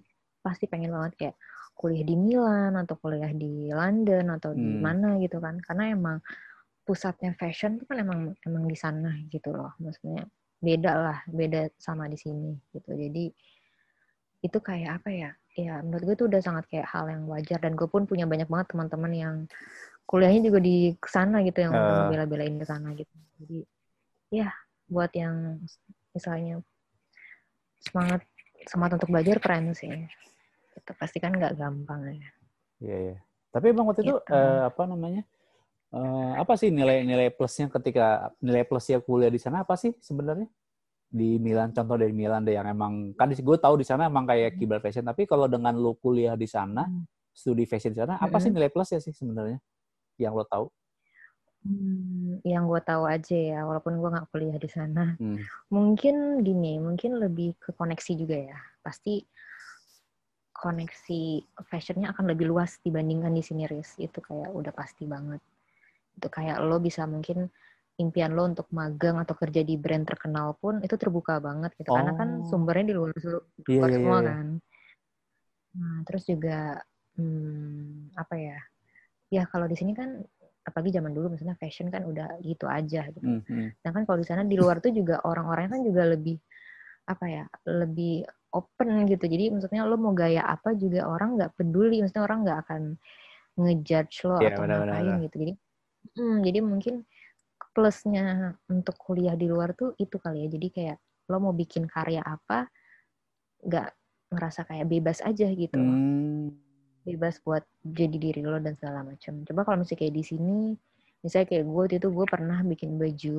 pasti 0.46 0.66
pengen 0.72 0.92
banget 0.96 1.14
kayak 1.20 1.36
kuliah 1.80 2.04
di 2.10 2.16
Milan 2.26 2.72
atau 2.82 2.96
kuliah 3.04 3.32
di 3.42 3.72
London 3.80 4.26
atau 4.36 4.52
di 4.64 4.66
Hmm. 4.66 4.86
mana 4.86 5.08
gitu 5.24 5.38
kan. 5.46 5.56
Karena 5.66 5.84
emang 5.96 6.18
pusatnya 6.88 7.32
fashion 7.42 7.72
itu 7.78 7.86
kan 7.90 7.98
emang 8.06 8.20
emang 8.48 8.64
di 8.72 8.78
sana 8.84 9.10
gitu 9.34 9.50
loh. 9.58 9.72
Maksudnya 9.84 10.24
beda 10.60 10.92
lah, 10.92 11.18
beda 11.28 11.72
sama 11.80 12.08
di 12.12 12.20
sini 12.20 12.56
gitu. 12.76 12.92
Jadi 12.92 13.32
itu 14.40 14.58
kayak 14.60 15.04
apa 15.04 15.10
ya? 15.12 15.32
Ya 15.58 15.84
menurut 15.84 16.04
gue 16.08 16.16
itu 16.16 16.26
udah 16.32 16.40
sangat 16.40 16.66
kayak 16.72 16.88
hal 16.88 17.12
yang 17.12 17.24
wajar 17.28 17.60
dan 17.60 17.76
gue 17.76 17.88
pun 17.90 18.08
punya 18.08 18.24
banyak 18.24 18.48
banget 18.48 18.72
teman-teman 18.72 19.12
yang 19.12 19.36
kuliahnya 20.08 20.48
juga 20.48 20.60
di 20.64 20.96
sana 21.04 21.44
gitu 21.44 21.60
yang 21.60 21.74
udah 21.76 21.84
Eh. 21.84 21.98
ngebela-belain 22.06 22.56
ke 22.56 22.66
sana 22.68 22.96
gitu. 22.96 23.16
Jadi 23.44 23.60
ya 24.32 24.50
buat 24.88 25.12
yang 25.14 25.60
misalnya 26.16 26.64
semangat 27.80 28.22
semangat 28.68 29.00
untuk 29.02 29.10
belajar 29.12 29.38
keren 29.44 29.72
sih. 29.76 29.92
Itu 30.76 30.92
pasti 30.96 31.20
kan 31.20 31.36
nggak 31.36 31.56
gampang 31.60 32.02
ya. 32.08 32.30
Iya, 32.80 32.98
iya. 33.12 33.18
Tapi 33.52 33.66
emang 33.74 33.92
waktu 33.92 34.08
itu 34.08 34.16
Gitu. 34.16 34.32
eh, 34.32 34.62
apa 34.64 34.84
namanya? 34.88 35.24
Eh, 35.94 36.32
apa 36.38 36.54
sih 36.60 36.70
nilai-nilai 36.70 37.34
plusnya 37.34 37.68
ketika 37.74 38.34
nilai 38.42 38.64
plusnya 38.66 39.02
kuliah 39.02 39.32
di 39.34 39.42
sana 39.42 39.66
apa 39.66 39.74
sih 39.76 39.94
sebenarnya? 40.00 40.48
Di 41.10 41.42
Milan, 41.42 41.74
contoh 41.74 41.98
dari 41.98 42.14
Milan 42.14 42.46
deh 42.46 42.54
yang 42.54 42.70
emang 42.70 43.18
kan 43.18 43.34
gue 43.34 43.58
tahu 43.58 43.82
di 43.82 43.86
sana 43.86 44.06
emang 44.06 44.30
kayak 44.30 44.54
Hmm. 44.54 44.60
kiblat 44.62 44.82
fashion. 44.86 45.06
Tapi 45.10 45.26
kalau 45.26 45.50
dengan 45.50 45.74
lo 45.74 45.98
kuliah 45.98 46.38
di 46.38 46.46
sana, 46.46 46.86
studi 47.34 47.66
fashion 47.66 47.98
di 47.98 48.00
sana, 48.06 48.22
apa 48.22 48.38
sih 48.38 48.54
Mm-mm. 48.54 48.62
nilai 48.62 48.70
plusnya 48.70 49.02
sih 49.02 49.10
sebenarnya 49.10 49.58
yang 50.22 50.38
lo 50.38 50.46
tahu? 50.46 50.70
Hmm, 51.66 52.40
yang 52.46 52.70
gue 52.70 52.82
tahu 52.86 53.04
aja 53.10 53.36
ya, 53.36 53.60
walaupun 53.66 53.98
gue 54.00 54.10
nggak 54.14 54.30
kuliah 54.32 54.58
di 54.62 54.70
sana. 54.70 55.18
Hmm. 55.18 55.42
Mungkin 55.74 56.46
gini, 56.46 56.78
mungkin 56.78 57.18
lebih 57.18 57.58
ke 57.58 57.74
koneksi 57.74 58.14
juga 58.16 58.38
ya. 58.38 58.60
Pasti 58.86 59.26
koneksi 60.54 61.22
fashionnya 61.68 62.14
akan 62.14 62.32
lebih 62.32 62.48
luas 62.54 62.78
dibandingkan 62.86 63.34
di 63.34 63.44
sini, 63.44 63.66
Riz. 63.66 63.98
Itu 63.98 64.22
kayak 64.22 64.54
udah 64.54 64.72
pasti 64.72 65.04
banget. 65.10 65.42
Itu 66.20 66.28
kayak 66.28 66.60
lo 66.62 66.78
bisa 66.84 67.08
mungkin 67.08 67.48
impian 68.00 68.32
lo 68.32 68.48
untuk 68.48 68.68
magang 68.72 69.20
atau 69.20 69.36
kerja 69.36 69.60
di 69.64 69.76
brand 69.76 70.08
terkenal 70.08 70.56
pun 70.56 70.80
itu 70.84 70.96
terbuka 70.96 71.40
banget 71.44 71.72
gitu. 71.80 71.92
Karena 71.92 72.16
kan 72.16 72.44
Oh. 72.44 72.48
sumbernya 72.48 72.92
di 72.92 72.96
luar, 72.96 73.12
di 73.16 73.24
Iya, 73.24 73.76
luar 73.76 73.90
iya, 73.92 73.98
semua 74.00 74.18
iya, 74.20 74.24
iya. 74.24 74.32
kan. 74.32 74.48
Nah, 75.80 75.98
terus 76.08 76.24
juga 76.26 76.58
hmm, 77.20 78.16
apa 78.16 78.36
ya? 78.40 78.58
Ya 79.30 79.44
kalau 79.52 79.68
di 79.70 79.78
sini 79.78 79.94
kan 79.94 80.20
apalagi 80.66 80.92
zaman 80.94 81.12
dulu 81.16 81.34
misalnya 81.34 81.58
fashion 81.58 81.90
kan 81.90 82.06
udah 82.08 82.40
gitu 82.46 82.66
aja 82.70 83.08
gitu. 83.10 83.26
Hmm, 83.26 83.42
hmm. 83.46 83.68
Sedangkan 83.82 84.04
kalau 84.08 84.20
di 84.22 84.28
sana 84.28 84.42
di 84.46 84.56
luar 84.58 84.80
tuh 84.80 84.94
juga 84.96 85.22
orang-orangnya 85.26 85.80
kan 85.80 85.84
juga 85.86 86.04
lebih 86.08 86.38
apa 87.10 87.26
ya 87.26 87.44
lebih 87.68 88.24
open 88.54 89.06
gitu. 89.12 89.26
Jadi 89.28 89.44
maksudnya 89.54 89.86
lo 89.86 89.98
mau 89.98 90.14
gaya 90.14 90.46
apa 90.46 90.74
juga 90.74 91.06
orang 91.06 91.38
nggak 91.38 91.52
peduli. 91.58 92.02
Maksudnya 92.02 92.24
orang 92.26 92.40
nggak 92.48 92.60
akan 92.66 92.82
ngejudge 93.60 94.16
lo 94.26 94.38
Iya, 94.40 94.50
atau 94.56 94.64
ngapain 94.66 95.14
gitu. 95.26 95.36
Jadi 95.42 95.54
hmm, 96.16 96.38
jadi 96.44 96.60
mungkin 96.62 96.96
plusnya 97.72 98.56
untuk 98.68 98.96
kuliah 98.98 99.38
di 99.38 99.46
luar 99.46 99.76
tuh 99.78 99.94
itu 99.96 100.18
kali 100.18 100.46
ya. 100.46 100.48
Jadi 100.50 100.68
kayak 100.72 100.98
lo 101.30 101.38
mau 101.38 101.54
bikin 101.54 101.86
karya 101.86 102.26
apa 102.26 102.66
nggak 103.62 103.88
ngerasa 104.30 104.66
kayak 104.66 104.88
bebas 104.88 105.20
aja 105.26 105.46
gitu 105.52 105.78
Hmm. 105.78 106.54
bebas 107.04 107.42
buat 107.42 107.66
jadi 107.82 108.18
diri 108.22 108.42
lo 108.46 108.58
dan 108.62 108.78
segala 108.78 109.02
macam. 109.02 109.42
Coba 109.42 109.66
kalau 109.66 109.82
misalnya 109.82 110.00
kayak 110.06 110.14
di 110.14 110.24
sini, 110.26 110.60
misalnya 111.26 111.48
kayak 111.50 111.64
gue 111.66 111.74
waktu 111.74 111.96
itu 111.98 112.10
gue 112.14 112.26
pernah 112.30 112.60
bikin 112.62 113.02
baju, 113.02 113.38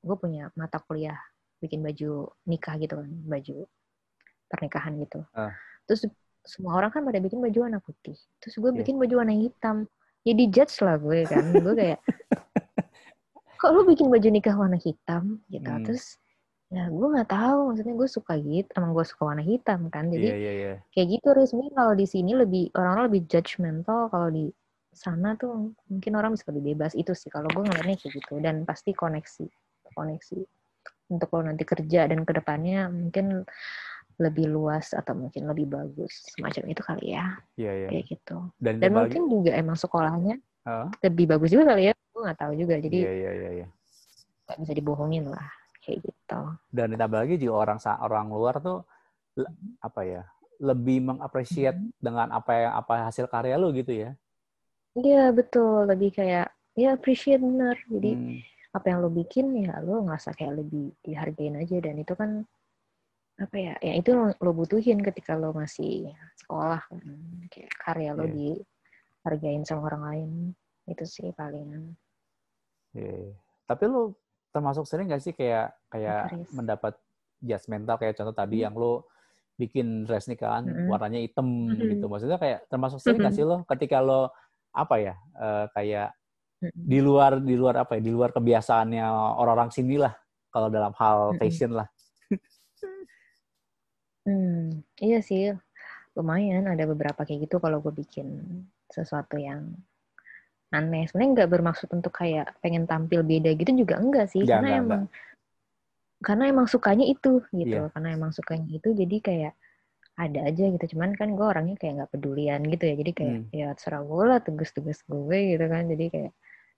gue 0.00 0.16
punya 0.16 0.48
mata 0.56 0.80
kuliah 0.80 1.18
bikin 1.60 1.84
baju 1.84 2.32
nikah 2.48 2.74
gitu 2.80 2.96
kan, 2.96 3.10
baju 3.28 3.56
pernikahan 4.48 4.92
gitu. 5.02 5.20
Ah. 5.36 5.52
Terus 5.84 6.08
semua 6.42 6.78
orang 6.80 6.90
kan 6.90 7.04
pada 7.04 7.20
bikin 7.20 7.38
baju 7.42 7.58
warna 7.68 7.78
putih. 7.84 8.16
Terus 8.40 8.54
gue 8.56 8.70
Iya. 8.72 8.78
bikin 8.80 8.96
baju 8.96 9.14
warna 9.20 9.34
hitam. 9.36 9.76
Ya 10.22 10.32
judge 10.38 10.78
lah 10.82 10.96
gue 11.02 11.26
kan. 11.26 11.44
gue 11.50 11.74
kayak, 11.74 11.98
kok 13.60 13.70
lo 13.74 13.82
bikin 13.86 14.06
baju 14.06 14.28
nikah 14.30 14.54
warna 14.54 14.78
hitam 14.78 15.42
gitu. 15.50 15.66
Hmm. 15.66 15.82
Terus 15.82 16.22
ya 16.72 16.88
gue 16.88 17.04
nggak 17.04 17.28
tahu 17.28 17.60
maksudnya 17.68 17.94
gue 18.00 18.08
suka 18.08 18.32
gitu 18.40 18.70
emang 18.80 18.96
gue 18.96 19.04
suka 19.04 19.22
warna 19.28 19.44
hitam 19.44 19.92
kan 19.92 20.08
jadi 20.08 20.32
Iya, 20.32 20.36
iya, 20.40 20.52
iya. 20.56 20.74
kayak 20.88 21.20
gitu 21.20 21.28
resmi 21.36 21.68
kalau 21.76 21.92
di 21.92 22.08
sini 22.08 22.32
lebih 22.32 22.72
orang-orang 22.72 23.12
lebih 23.12 23.22
judgmental 23.28 24.08
kalau 24.08 24.32
di 24.32 24.48
sana 24.96 25.36
tuh 25.36 25.76
mungkin 25.92 26.12
orang 26.16 26.32
bisa 26.32 26.48
lebih 26.48 26.72
bebas 26.72 26.96
itu 26.96 27.12
sih 27.12 27.28
kalau 27.28 27.52
gue 27.52 27.60
ngeliatnya 27.60 28.00
kayak 28.00 28.12
gitu 28.16 28.40
dan 28.40 28.64
pasti 28.64 28.96
koneksi 28.96 29.44
koneksi 29.92 30.40
untuk 31.12 31.28
lo 31.36 31.44
nanti 31.44 31.64
kerja 31.68 32.08
dan 32.08 32.24
ke 32.24 32.32
depannya 32.32 32.88
mungkin 32.88 33.44
lebih 34.20 34.46
luas 34.50 34.92
atau 34.92 35.14
mungkin 35.16 35.48
lebih 35.48 35.66
bagus 35.70 36.12
semacam 36.36 36.64
itu 36.68 36.82
kali 36.84 37.06
ya 37.16 37.26
Iya, 37.56 37.72
iya. 37.72 37.88
kayak 37.92 38.04
gitu 38.12 38.36
Dan, 38.60 38.74
dan 38.82 38.90
mungkin 38.92 39.22
juga 39.28 39.50
emang 39.56 39.76
sekolahnya 39.78 40.36
Ah, 40.62 40.86
lebih 41.02 41.26
bagus 41.26 41.50
juga 41.50 41.74
kali 41.74 41.90
ya 41.90 41.94
gue 41.94 42.20
nggak 42.22 42.38
tahu 42.38 42.52
juga 42.54 42.74
jadi 42.78 42.96
iya, 43.02 43.12
iya, 43.12 43.30
iya, 43.34 43.50
iya. 43.62 43.66
nggak 44.46 44.58
bisa 44.62 44.72
dibohongin 44.76 45.24
lah 45.26 45.46
kayak 45.82 45.98
gitu 46.06 46.40
Dan 46.72 46.96
ditambah 46.96 47.18
lagi 47.26 47.36
juga 47.36 47.54
orang 47.68 47.78
orang 48.00 48.26
luar 48.32 48.54
tuh 48.62 48.80
apa 49.82 50.00
ya? 50.06 50.22
Lebih 50.62 51.02
mengapresiat 51.02 51.74
Hmm. 51.74 51.90
dengan 51.98 52.28
apa 52.30 52.52
yang 52.54 52.72
apa 52.78 52.94
hasil 53.10 53.26
karya 53.26 53.58
lo 53.58 53.74
gitu 53.74 53.90
ya. 53.92 54.14
Iya 54.94 55.32
betul, 55.32 55.88
lebih 55.90 56.10
kayak 56.14 56.52
ya 56.76 56.96
appreciate 56.96 57.40
bener 57.40 57.76
jadi 57.88 58.16
Hmm. 58.16 58.38
apa 58.72 58.86
yang 58.88 58.98
lo 59.04 59.10
bikin 59.12 59.46
ya 59.68 59.84
lo 59.84 60.00
ngerasa 60.08 60.32
kayak 60.32 60.64
lebih 60.64 60.96
dihargain 61.04 61.60
aja 61.60 61.76
dan 61.84 61.94
itu 62.00 62.12
kan 62.16 62.30
apa 63.42 63.56
ya 63.58 63.74
ya 63.82 63.92
itu 63.98 64.14
lo, 64.14 64.30
lo 64.38 64.50
butuhin 64.54 65.02
ketika 65.02 65.34
lo 65.34 65.50
masih 65.50 66.08
sekolah 66.38 66.78
kan 66.86 67.02
kayak 67.50 67.72
karya 67.74 68.10
lo 68.14 68.24
Iya. 68.24 68.34
dihargain 68.38 69.62
sama 69.66 69.90
orang 69.90 70.02
lain 70.06 70.30
itu 70.86 71.04
sih 71.04 71.28
palingan 71.34 71.98
Iya. 72.92 73.32
Tapi 73.64 73.88
lu 73.88 74.12
termasuk 74.52 74.84
sering 74.84 75.08
gak 75.08 75.24
sih 75.24 75.32
kayak 75.32 75.72
kayak 75.88 76.28
mendapat 76.52 76.92
judgmental 77.40 77.96
kayak 77.96 78.20
contoh 78.20 78.36
tadi 78.36 78.60
Hmm. 78.60 78.64
yang 78.68 78.74
lu 78.76 79.00
bikin 79.56 80.04
dress 80.04 80.28
nih 80.28 80.36
kan 80.36 80.68
Mm-mm. 80.68 80.92
warnanya 80.92 81.16
hitam 81.24 81.72
Mhm. 81.72 81.88
gitu. 81.96 82.04
Maksudnya 82.04 82.36
kayak 82.36 82.68
termasuk 82.68 83.00
sering 83.00 83.24
gak 83.24 83.32
Mhm. 83.32 83.38
sih 83.40 83.44
lo 83.48 83.56
ketika 83.64 84.04
lo 84.04 84.28
apa 84.76 85.00
ya 85.00 85.14
eh, 85.16 85.66
kayak 85.72 86.08
Mm-mm. 86.60 86.84
di 86.84 86.98
luar 87.00 87.40
di 87.40 87.54
luar 87.56 87.80
apa 87.80 87.96
ya 87.96 88.02
di 88.04 88.12
luar 88.12 88.28
kebiasaannya 88.28 89.04
orang-orang 89.40 89.72
sini 89.72 89.96
lah 89.96 90.12
kalau 90.52 90.68
dalam 90.68 90.92
hal 90.92 91.32
fashion 91.40 91.72
lah. 91.72 91.88
Hmm, 94.22 94.86
iya 95.02 95.18
sih, 95.18 95.50
lumayan 96.14 96.70
ada 96.70 96.86
beberapa 96.86 97.26
kayak 97.26 97.50
gitu 97.50 97.58
kalau 97.58 97.82
gue 97.82 97.90
bikin 97.90 98.28
sesuatu 98.86 99.34
yang 99.34 99.74
aneh. 100.70 101.10
Sebenarnya 101.10 101.42
nggak 101.42 101.50
bermaksud 101.50 101.88
untuk 101.90 102.14
kayak 102.14 102.54
pengen 102.62 102.86
tampil 102.86 103.26
beda 103.26 103.50
gitu 103.58 103.74
juga 103.74 103.98
enggak 103.98 104.30
sih, 104.30 104.46
karena 104.46 104.68
nggak, 104.78 104.82
emang 104.86 105.02
karena 106.22 106.44
emang 106.54 106.66
sukanya 106.70 107.02
itu 107.02 107.42
gitu, 107.50 107.82
Iya. 107.82 107.90
karena 107.90 108.08
emang 108.14 108.30
sukanya 108.30 108.70
itu 108.70 108.94
jadi 108.94 109.16
kayak 109.18 109.52
ada 110.14 110.40
aja 110.46 110.64
gitu. 110.70 110.84
Cuman 110.94 111.18
kan 111.18 111.34
gue 111.34 111.42
orangnya 111.42 111.74
kayak 111.74 111.92
nggak 111.98 112.12
pedulian 112.14 112.62
gitu 112.62 112.84
ya, 112.86 112.94
jadi 112.94 113.10
kayak 113.10 113.36
Hmm. 113.42 113.50
ya 113.50 113.66
terserah 113.74 114.02
gue 114.06 114.22
lah 114.30 114.38
tugas-tugas 114.38 115.02
gue 115.02 115.38
gitu 115.58 115.64
kan. 115.66 115.82
Jadi 115.90 116.04
kayak 116.14 116.32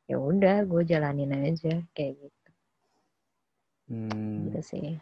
ya 0.08 0.16
udah 0.16 0.56
gue 0.64 0.82
jalanin 0.88 1.32
aja 1.44 1.76
kayak 1.92 2.12
gitu, 2.24 2.50
Hmm. 3.92 4.48
gitu 4.48 4.60
sih. 4.64 4.96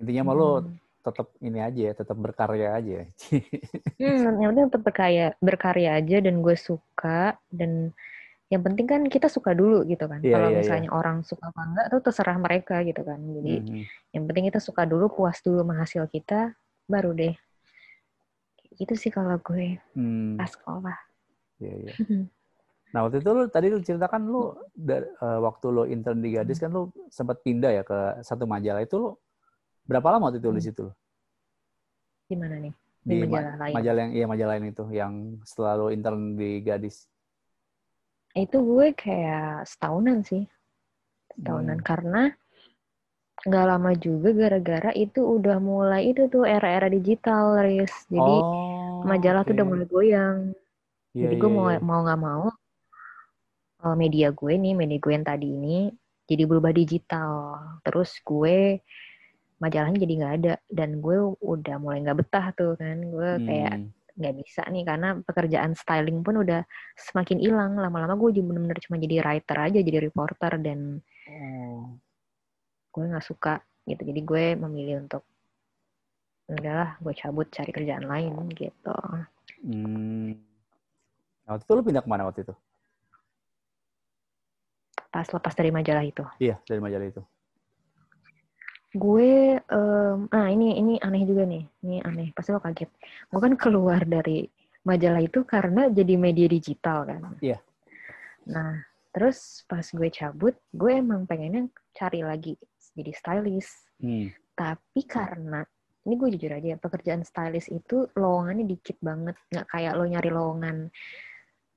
Intinya 0.00 0.32
mah 0.32 0.34
lo 0.38 0.50
Hmm. 0.64 0.72
Tetap 1.08 1.32
ini 1.40 1.58
aja 1.64 1.80
ya, 1.88 1.92
tetap 1.96 2.16
berkarya 2.20 2.68
aja. 2.78 2.96
Hmm, 3.98 4.38
yang 4.38 4.54
penting 4.54 4.66
tetap 4.70 4.82
berkarya, 4.86 5.26
berkarya 5.42 5.90
aja 5.98 6.16
dan 6.22 6.38
gue 6.38 6.54
suka 6.54 7.34
dan 7.50 7.90
yang 8.46 8.62
penting 8.62 8.86
kan 8.86 9.02
kita 9.10 9.26
suka 9.26 9.58
dulu 9.58 9.82
gitu 9.90 10.06
kan. 10.06 10.22
Iya, 10.22 10.38
Kalau 10.38 10.48
iya, 10.48 10.54
iya. 10.54 10.60
misalnya 10.62 10.90
orang 10.94 11.16
suka 11.26 11.50
apa 11.50 11.60
enggak 11.66 11.86
tuh 11.90 12.00
terserah 12.06 12.38
mereka 12.38 12.76
gitu 12.86 13.02
kan. 13.02 13.18
Jadi 13.18 13.54
Mhm. 13.58 13.82
yang 14.14 14.24
penting 14.30 14.44
kita 14.54 14.60
suka 14.62 14.86
dulu, 14.86 15.10
puas 15.10 15.42
dulu 15.42 15.66
sama 15.66 15.74
hasil 15.82 16.06
kita, 16.14 16.54
baru 16.86 17.10
deh. 17.10 17.34
Gitu 18.78 18.94
sih 18.94 19.10
kalau 19.10 19.34
gue 19.42 19.82
Hmm. 19.98 20.38
pas 20.38 20.46
sekolah. 20.46 20.96
Iya, 21.58 21.74
iya. 21.82 21.94
Nah 22.88 23.04
waktu 23.04 23.20
itu 23.20 23.30
lu 23.36 23.44
tadi 23.52 23.68
lu 23.68 23.84
ceritakan 23.84 24.22
lu 24.32 24.56
da- 24.72 25.04
eh, 25.04 25.38
waktu 25.44 25.66
lu 25.68 25.82
intern 25.92 26.24
di 26.24 26.32
Gadis 26.32 26.56
kan 26.56 26.72
lu 26.72 26.88
sempat 27.12 27.44
pindah 27.44 27.68
ya 27.68 27.82
ke 27.84 28.24
satu 28.24 28.48
majalah 28.48 28.80
itu 28.80 28.96
lu 28.96 29.10
berapa 29.90 30.08
lama 30.12 30.24
waktu 30.30 30.38
itu 30.42 30.50
di 30.58 30.62
Hmm. 30.62 30.66
situ? 30.66 30.84
Gimana 32.28 32.56
nih? 32.64 32.74
Di 33.08 33.14
Di 33.18 33.18
ma- 33.32 33.48
majalah 33.48 33.54
lain. 33.62 33.82
majalah 33.82 34.00
yang 34.04 34.12
iya 34.16 34.26
majalah 34.32 34.52
lain 34.54 34.66
itu 34.72 34.84
yang 35.00 35.12
setelah 35.48 35.72
lu 35.80 35.86
intern 35.96 36.20
di 36.40 36.48
Gadis. 36.66 36.96
Itu 38.44 38.56
gue 38.70 38.86
kayak 39.02 39.68
setahunan 39.70 40.18
sih. 40.28 40.42
Setahunan 41.34 41.78
Hmm. 41.78 41.88
karena 41.88 42.22
nggak 43.48 43.64
lama 43.70 43.90
juga 44.04 44.28
gara-gara 44.40 44.90
itu 45.04 45.20
udah 45.36 45.56
mulai 45.70 46.02
itu 46.10 46.22
tuh 46.34 46.44
era-era 46.54 46.88
digital, 46.96 47.44
Riz. 47.66 47.94
Jadi 48.14 48.34
oh, 48.34 49.04
majalah 49.10 49.42
tuh 49.46 49.52
oke. 49.52 49.56
udah 49.56 49.66
mulai 49.70 49.86
goyang. 49.94 50.38
Iya, 51.16 51.26
Jadi 51.26 51.34
iya, 51.38 51.42
gue 51.42 51.50
mau 51.56 51.68
iya. 51.68 51.78
mau 51.88 52.00
nggak 52.06 52.20
mau 52.28 52.44
eh, 53.84 53.96
media 54.02 54.28
gue 54.38 54.52
nih, 54.62 54.72
media 54.80 54.98
gue 55.04 55.12
yang 55.16 55.26
tadi 55.26 55.46
ini 55.56 55.78
jadi 56.28 56.42
berubah 56.50 56.72
digital. 56.80 57.32
Terus 57.84 58.10
gue 58.28 58.56
majalahnya 59.58 59.98
jadi 59.98 60.14
nggak 60.18 60.34
ada 60.42 60.54
dan 60.70 60.98
gue 60.98 61.16
udah 61.38 61.76
mulai 61.78 62.02
nggak 62.02 62.18
betah 62.18 62.46
tuh 62.54 62.74
kan. 62.74 62.98
Gue 63.02 63.30
kayak 63.42 63.74
Hmm. 63.74 63.90
nggak 64.18 64.34
bisa 64.34 64.62
nih 64.66 64.82
karena 64.82 65.08
pekerjaan 65.22 65.72
styling 65.74 66.22
pun 66.22 66.42
udah 66.42 66.66
semakin 66.96 67.38
hilang. 67.38 67.74
Lama-lama 67.74 68.14
gue 68.14 68.38
bener-bener 68.38 68.78
cuma 68.82 68.98
jadi 68.98 69.22
writer 69.22 69.58
aja, 69.58 69.78
jadi 69.78 69.98
reporter 70.02 70.58
dan 70.58 71.02
Oh. 71.28 71.94
gue 72.90 73.04
nggak 73.04 73.22
suka 73.22 73.60
gitu. 73.84 74.02
Jadi 74.02 74.20
gue 74.22 74.44
memilih 74.56 75.04
untuk 75.04 75.22
udahlah 76.48 76.96
gue 76.98 77.12
cabut 77.12 77.46
cari 77.52 77.70
kerjaan 77.70 78.08
lain 78.08 78.34
gitu. 78.56 78.96
Hmm. 79.62 80.32
Nah, 81.44 81.54
waktu 81.54 81.64
itu 81.64 81.72
lu 81.72 81.82
pindah 81.82 82.02
ke 82.02 82.08
mana 82.08 82.24
waktu 82.24 82.42
itu? 82.42 82.54
Pas 85.08 85.24
lepas 85.24 85.54
dari 85.56 85.70
majalah 85.72 86.04
itu. 86.04 86.24
Iya, 86.36 86.60
dari 86.64 86.80
majalah 86.80 87.06
itu. 87.08 87.22
Gue, 88.98 89.54
em, 89.62 90.18
ah 90.34 90.48
ini 90.50 90.74
ini 90.74 90.94
aneh 90.98 91.22
juga 91.22 91.46
nih, 91.46 91.62
ini 91.86 92.02
aneh, 92.02 92.34
pasti 92.34 92.50
lo 92.50 92.58
kaget. 92.58 92.90
Gue 93.30 93.40
kan 93.40 93.54
keluar 93.54 94.02
dari 94.02 94.42
majalah 94.82 95.22
itu 95.22 95.46
karena 95.46 95.86
jadi 95.86 96.14
media 96.18 96.50
digital 96.50 97.06
kan. 97.06 97.38
Iya. 97.38 97.62
Nah, 98.50 98.82
terus 99.14 99.62
pas 99.70 99.84
gue 99.86 100.08
cabut, 100.10 100.54
gue 100.74 100.92
emang 100.92 101.28
pengennya 101.28 101.70
cari 101.94 102.26
lagi 102.26 102.58
jadi 102.96 103.12
stylist. 103.14 103.86
Hmm. 104.02 104.34
Tapi 104.58 105.00
karena 105.06 105.62
ini 106.08 106.14
gue 106.16 106.28
jujur 106.34 106.52
aja, 106.56 106.80
pekerjaan 106.80 107.22
stylist 107.22 107.68
itu 107.68 108.08
lowongannya 108.16 108.64
dikit 108.66 108.96
banget, 108.98 109.36
nggak 109.52 109.66
kayak 109.68 109.92
lo 109.94 110.04
nyari 110.08 110.30
lowongan. 110.32 110.76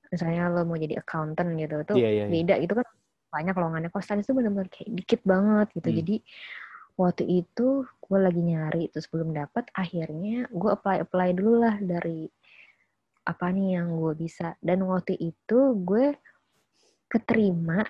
Misalnya 0.09 0.49
lo 0.49 0.63
mau 0.63 0.79
jadi 0.79 0.99
accountant 0.99 1.51
gitu, 1.59 1.75
tuh 1.85 1.95
Iya, 1.99 2.09
iya, 2.09 2.23
iya. 2.25 2.31
beda 2.31 2.55
itu 2.63 2.73
kan 2.73 2.87
banyak 3.31 3.55
lowongannya. 3.55 3.89
Kalau 3.91 4.03
stylist 4.03 4.27
itu 4.31 4.35
benar-benar 4.35 4.69
kayak 4.71 4.89
dikit 4.95 5.21
banget 5.27 5.67
gitu. 5.75 5.89
Hmm. 5.91 5.97
Jadi 6.01 6.15
waktu 6.99 7.45
itu 7.45 7.87
gue 7.87 8.19
lagi 8.19 8.41
nyari 8.43 8.91
terus 8.91 9.07
belum 9.07 9.31
dapat 9.31 9.71
akhirnya 9.71 10.51
gue 10.51 10.69
apply 10.71 11.07
apply 11.07 11.31
dulu 11.31 11.63
lah 11.63 11.79
dari 11.79 12.27
apa 13.25 13.53
nih 13.53 13.77
yang 13.79 13.95
gue 13.97 14.13
bisa. 14.17 14.57
Dan 14.59 14.85
waktu 14.89 15.17
itu 15.17 15.59
gue 15.85 16.17
keterima 17.11 17.83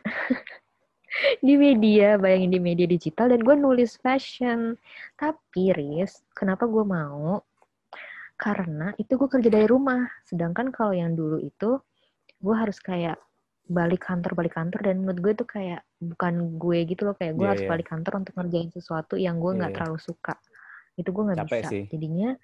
di 1.45 1.53
media 1.55 2.17
bayangin 2.17 2.51
di 2.51 2.61
media 2.61 2.87
digital 2.87 3.31
dan 3.31 3.41
gue 3.41 3.55
nulis 3.55 3.95
fashion. 3.99 4.75
Tapi 5.15 5.71
Riz 5.71 6.23
kenapa 6.35 6.67
gue 6.67 6.83
mau? 6.83 7.39
Karena 8.35 8.91
itu 8.97 9.15
gue 9.15 9.29
kerja 9.29 9.49
dari 9.49 9.67
rumah. 9.69 10.09
Sedangkan 10.25 10.73
kalau 10.73 10.91
yang 10.93 11.13
dulu 11.15 11.39
itu 11.39 11.79
gue 12.41 12.55
harus 12.57 12.81
kayak 12.81 13.21
balik 13.71 14.03
kantor 14.03 14.35
balik 14.35 14.53
kantor 14.59 14.79
dan 14.83 14.95
menurut 14.99 15.19
gue 15.23 15.33
tuh 15.39 15.47
kayak 15.47 15.79
bukan 16.03 16.59
gue 16.59 16.79
gitu 16.91 17.07
loh 17.07 17.15
kayak 17.15 17.39
gue 17.39 17.45
Iya, 17.47 17.51
harus 17.55 17.63
iya. 17.63 17.71
balik 17.71 17.87
kantor 17.87 18.13
untuk 18.19 18.33
ngerjain 18.35 18.69
sesuatu 18.75 19.15
yang 19.15 19.39
gue 19.39 19.51
nggak 19.55 19.71
iya. 19.71 19.77
terlalu 19.79 19.99
suka 20.03 20.35
itu 20.99 21.07
gue 21.07 21.23
nggak 21.23 21.47
bisa 21.47 21.67
sih. 21.71 21.83
jadinya 21.87 22.35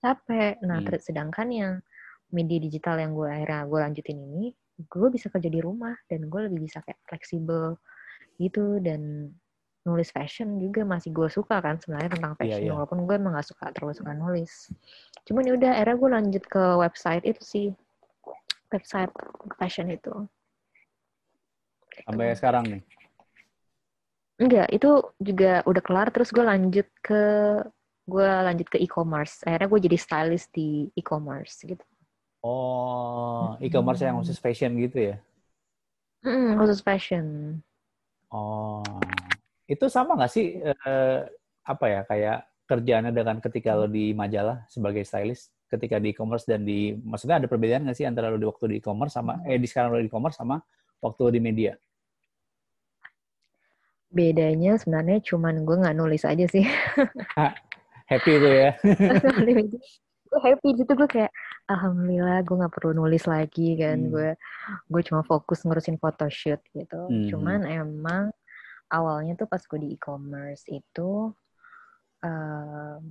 capek 0.00 0.56
nah 0.64 0.80
Hmm. 0.80 0.96
sedangkan 0.96 1.48
yang 1.52 1.72
media 2.32 2.56
digital 2.56 2.96
yang 2.96 3.12
gue 3.12 3.28
akhirnya 3.28 3.68
gue 3.68 3.78
lanjutin 3.84 4.16
ini 4.16 4.44
gue 4.80 5.08
bisa 5.12 5.28
kerja 5.28 5.52
di 5.52 5.60
rumah 5.60 5.92
dan 6.08 6.24
gue 6.32 6.40
lebih 6.48 6.64
bisa 6.64 6.80
kayak 6.80 6.96
fleksibel 7.04 7.76
gitu 8.40 8.80
dan 8.80 9.28
nulis 9.84 10.08
fashion 10.08 10.56
juga 10.56 10.84
masih 10.88 11.12
gue 11.12 11.28
suka 11.28 11.60
kan 11.60 11.76
sebenarnya 11.76 12.16
tentang 12.16 12.32
Iya, 12.36 12.40
fashion 12.40 12.64
iya. 12.64 12.72
walaupun 12.72 13.04
gue 13.04 13.14
emang 13.20 13.36
gak 13.36 13.48
suka 13.52 13.68
terlalu 13.76 13.92
suka 14.00 14.12
nulis 14.16 14.52
cuman 15.28 15.42
ya 15.44 15.52
udah 15.60 15.70
akhirnya 15.76 15.96
gue 16.00 16.10
lanjut 16.16 16.44
ke 16.48 16.62
website 16.80 17.24
itu 17.28 17.42
sih 17.44 17.66
website 18.72 19.12
fashion 19.60 19.90
itu. 19.92 20.24
Sampai 22.04 22.36
sekarang 22.36 22.64
nih. 22.66 22.82
Enggak, 24.40 24.68
itu 24.72 24.90
juga 25.20 25.60
udah 25.68 25.82
kelar 25.84 26.08
terus 26.08 26.32
gue 26.32 26.40
lanjut 26.40 26.88
ke 27.04 27.22
gue 28.08 28.24
lanjut 28.26 28.66
ke 28.72 28.80
e-commerce. 28.80 29.44
Akhirnya 29.44 29.68
gue 29.68 29.80
jadi 29.84 29.98
stylist 30.00 30.48
di 30.56 30.88
e-commerce 30.96 31.60
gitu. 31.62 31.84
Oh, 32.40 33.60
e-commerce 33.60 34.00
yang 34.00 34.16
khusus 34.16 34.40
fashion 34.40 34.80
gitu 34.80 35.12
ya? 35.12 35.16
Mm, 36.24 36.56
khusus 36.56 36.80
fashion. 36.80 37.60
Oh, 38.32 38.80
itu 39.68 39.84
sama 39.92 40.16
nggak 40.16 40.32
sih 40.32 40.56
eh, 40.64 41.20
apa 41.66 41.84
ya 41.86 42.00
kayak 42.08 42.38
kerjaannya 42.64 43.12
dengan 43.12 43.36
ketika 43.42 43.74
lo 43.74 43.90
di 43.90 44.14
majalah 44.14 44.64
sebagai 44.70 45.02
stylist, 45.02 45.50
ketika 45.68 45.98
di 45.98 46.14
e-commerce 46.14 46.46
dan 46.46 46.62
di, 46.62 46.94
maksudnya 46.94 47.42
ada 47.42 47.50
perbedaan 47.50 47.82
nggak 47.84 47.98
sih 47.98 48.06
antara 48.06 48.30
lo 48.30 48.38
di 48.38 48.46
waktu 48.46 48.64
di 48.72 48.76
e-commerce 48.78 49.18
sama 49.18 49.42
eh 49.44 49.58
di 49.58 49.66
sekarang 49.66 49.90
lo 49.92 49.98
di 50.00 50.08
e-commerce 50.08 50.38
sama 50.38 50.62
waktu 51.02 51.20
lo 51.26 51.30
di 51.34 51.42
media? 51.42 51.74
Bedanya 54.10 54.74
sebenarnya 54.76 55.22
cuman 55.22 55.62
gue 55.62 55.76
nggak 55.80 55.96
nulis 55.96 56.26
aja 56.26 56.44
sih. 56.50 56.66
Happy 58.10 58.32
tuh 58.42 58.52
ya? 58.52 58.70
gue 60.30 60.38
happy 60.46 60.78
gitu 60.78 60.94
gue 60.94 61.10
kayak 61.10 61.34
alhamdulillah 61.66 62.46
gue 62.46 62.54
nggak 62.54 62.70
perlu 62.70 62.94
nulis 62.94 63.26
lagi 63.26 63.74
kan 63.74 63.98
Hmm. 63.98 64.10
gue 64.14 64.28
gue 64.86 65.02
cuma 65.02 65.26
fokus 65.26 65.66
ngurusin 65.66 65.98
photoshoot 65.98 66.62
gitu 66.70 67.10
Hmm. 67.10 67.26
cuman 67.26 67.60
emang 67.66 68.30
awalnya 68.94 69.34
tuh 69.34 69.50
pas 69.50 69.58
gue 69.58 69.78
di 69.82 69.98
e-commerce 69.98 70.70
itu 70.70 71.34
em, 72.22 73.02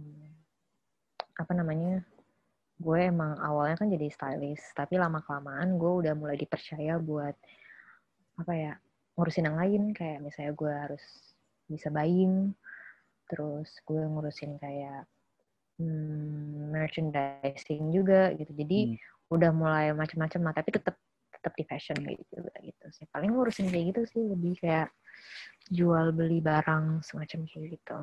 apa 1.36 1.52
namanya 1.52 2.08
gue 2.80 3.00
emang 3.04 3.36
awalnya 3.44 3.76
kan 3.76 3.92
jadi 3.92 4.08
stylist 4.08 4.72
tapi 4.72 4.96
lama 4.96 5.20
kelamaan 5.20 5.76
gue 5.76 5.92
udah 6.08 6.16
mulai 6.16 6.40
dipercaya 6.40 6.96
buat 7.04 7.36
apa 8.40 8.54
ya 8.56 8.74
ngurusin 9.20 9.52
yang 9.52 9.60
lain 9.60 9.84
kayak 9.92 10.24
misalnya 10.24 10.56
gue 10.56 10.72
harus 10.72 11.04
bisa 11.68 11.92
buying 11.92 12.56
terus 13.28 13.70
gue 13.84 14.00
ngurusin 14.00 14.56
kayak 14.58 15.04
hmm, 15.76 16.72
merchandising 16.72 17.92
juga 17.92 18.32
gitu 18.40 18.50
jadi 18.56 18.96
hmm. 18.96 18.98
udah 19.36 19.52
mulai 19.52 19.92
macam-macam 19.92 20.50
lah 20.50 20.54
tapi 20.56 20.70
tetap 20.72 20.96
tetap 21.30 21.54
di 21.56 21.64
fashion 21.68 22.00
gitu 22.04 22.24
juga 22.42 22.56
gitu 22.64 22.86
sih 22.96 23.06
paling 23.12 23.36
ngurusin 23.36 23.68
kayak 23.68 23.96
gitu 23.96 24.02
sih 24.08 24.24
lebih 24.24 24.56
kayak 24.60 24.90
jual 25.70 26.16
beli 26.16 26.40
barang 26.40 27.04
semacam 27.04 27.40
kayak 27.46 27.78
gitu 27.78 28.00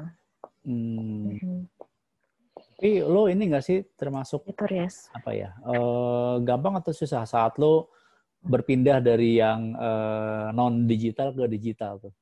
hmm. 0.69 1.41
hmm. 1.41 1.63
Tapi 2.77 3.01
lo 3.05 3.29
ini 3.29 3.49
gak 3.53 3.65
sih 3.65 3.85
termasuk 3.97 4.45
itu 4.53 4.65
yes. 4.69 5.09
apa 5.17 5.33
ya 5.33 5.53
uh, 5.65 6.41
gampang 6.45 6.77
atau 6.77 6.93
susah 6.93 7.25
saat 7.25 7.57
lo 7.57 7.89
berpindah 8.47 8.99
dari 9.03 9.43
yang 9.43 9.75
uh, 9.75 10.49
eh, 10.51 10.57
non 10.57 10.87
digital 10.87 11.35
ke 11.35 11.45
digital 11.51 11.99
tuh? 11.99 12.15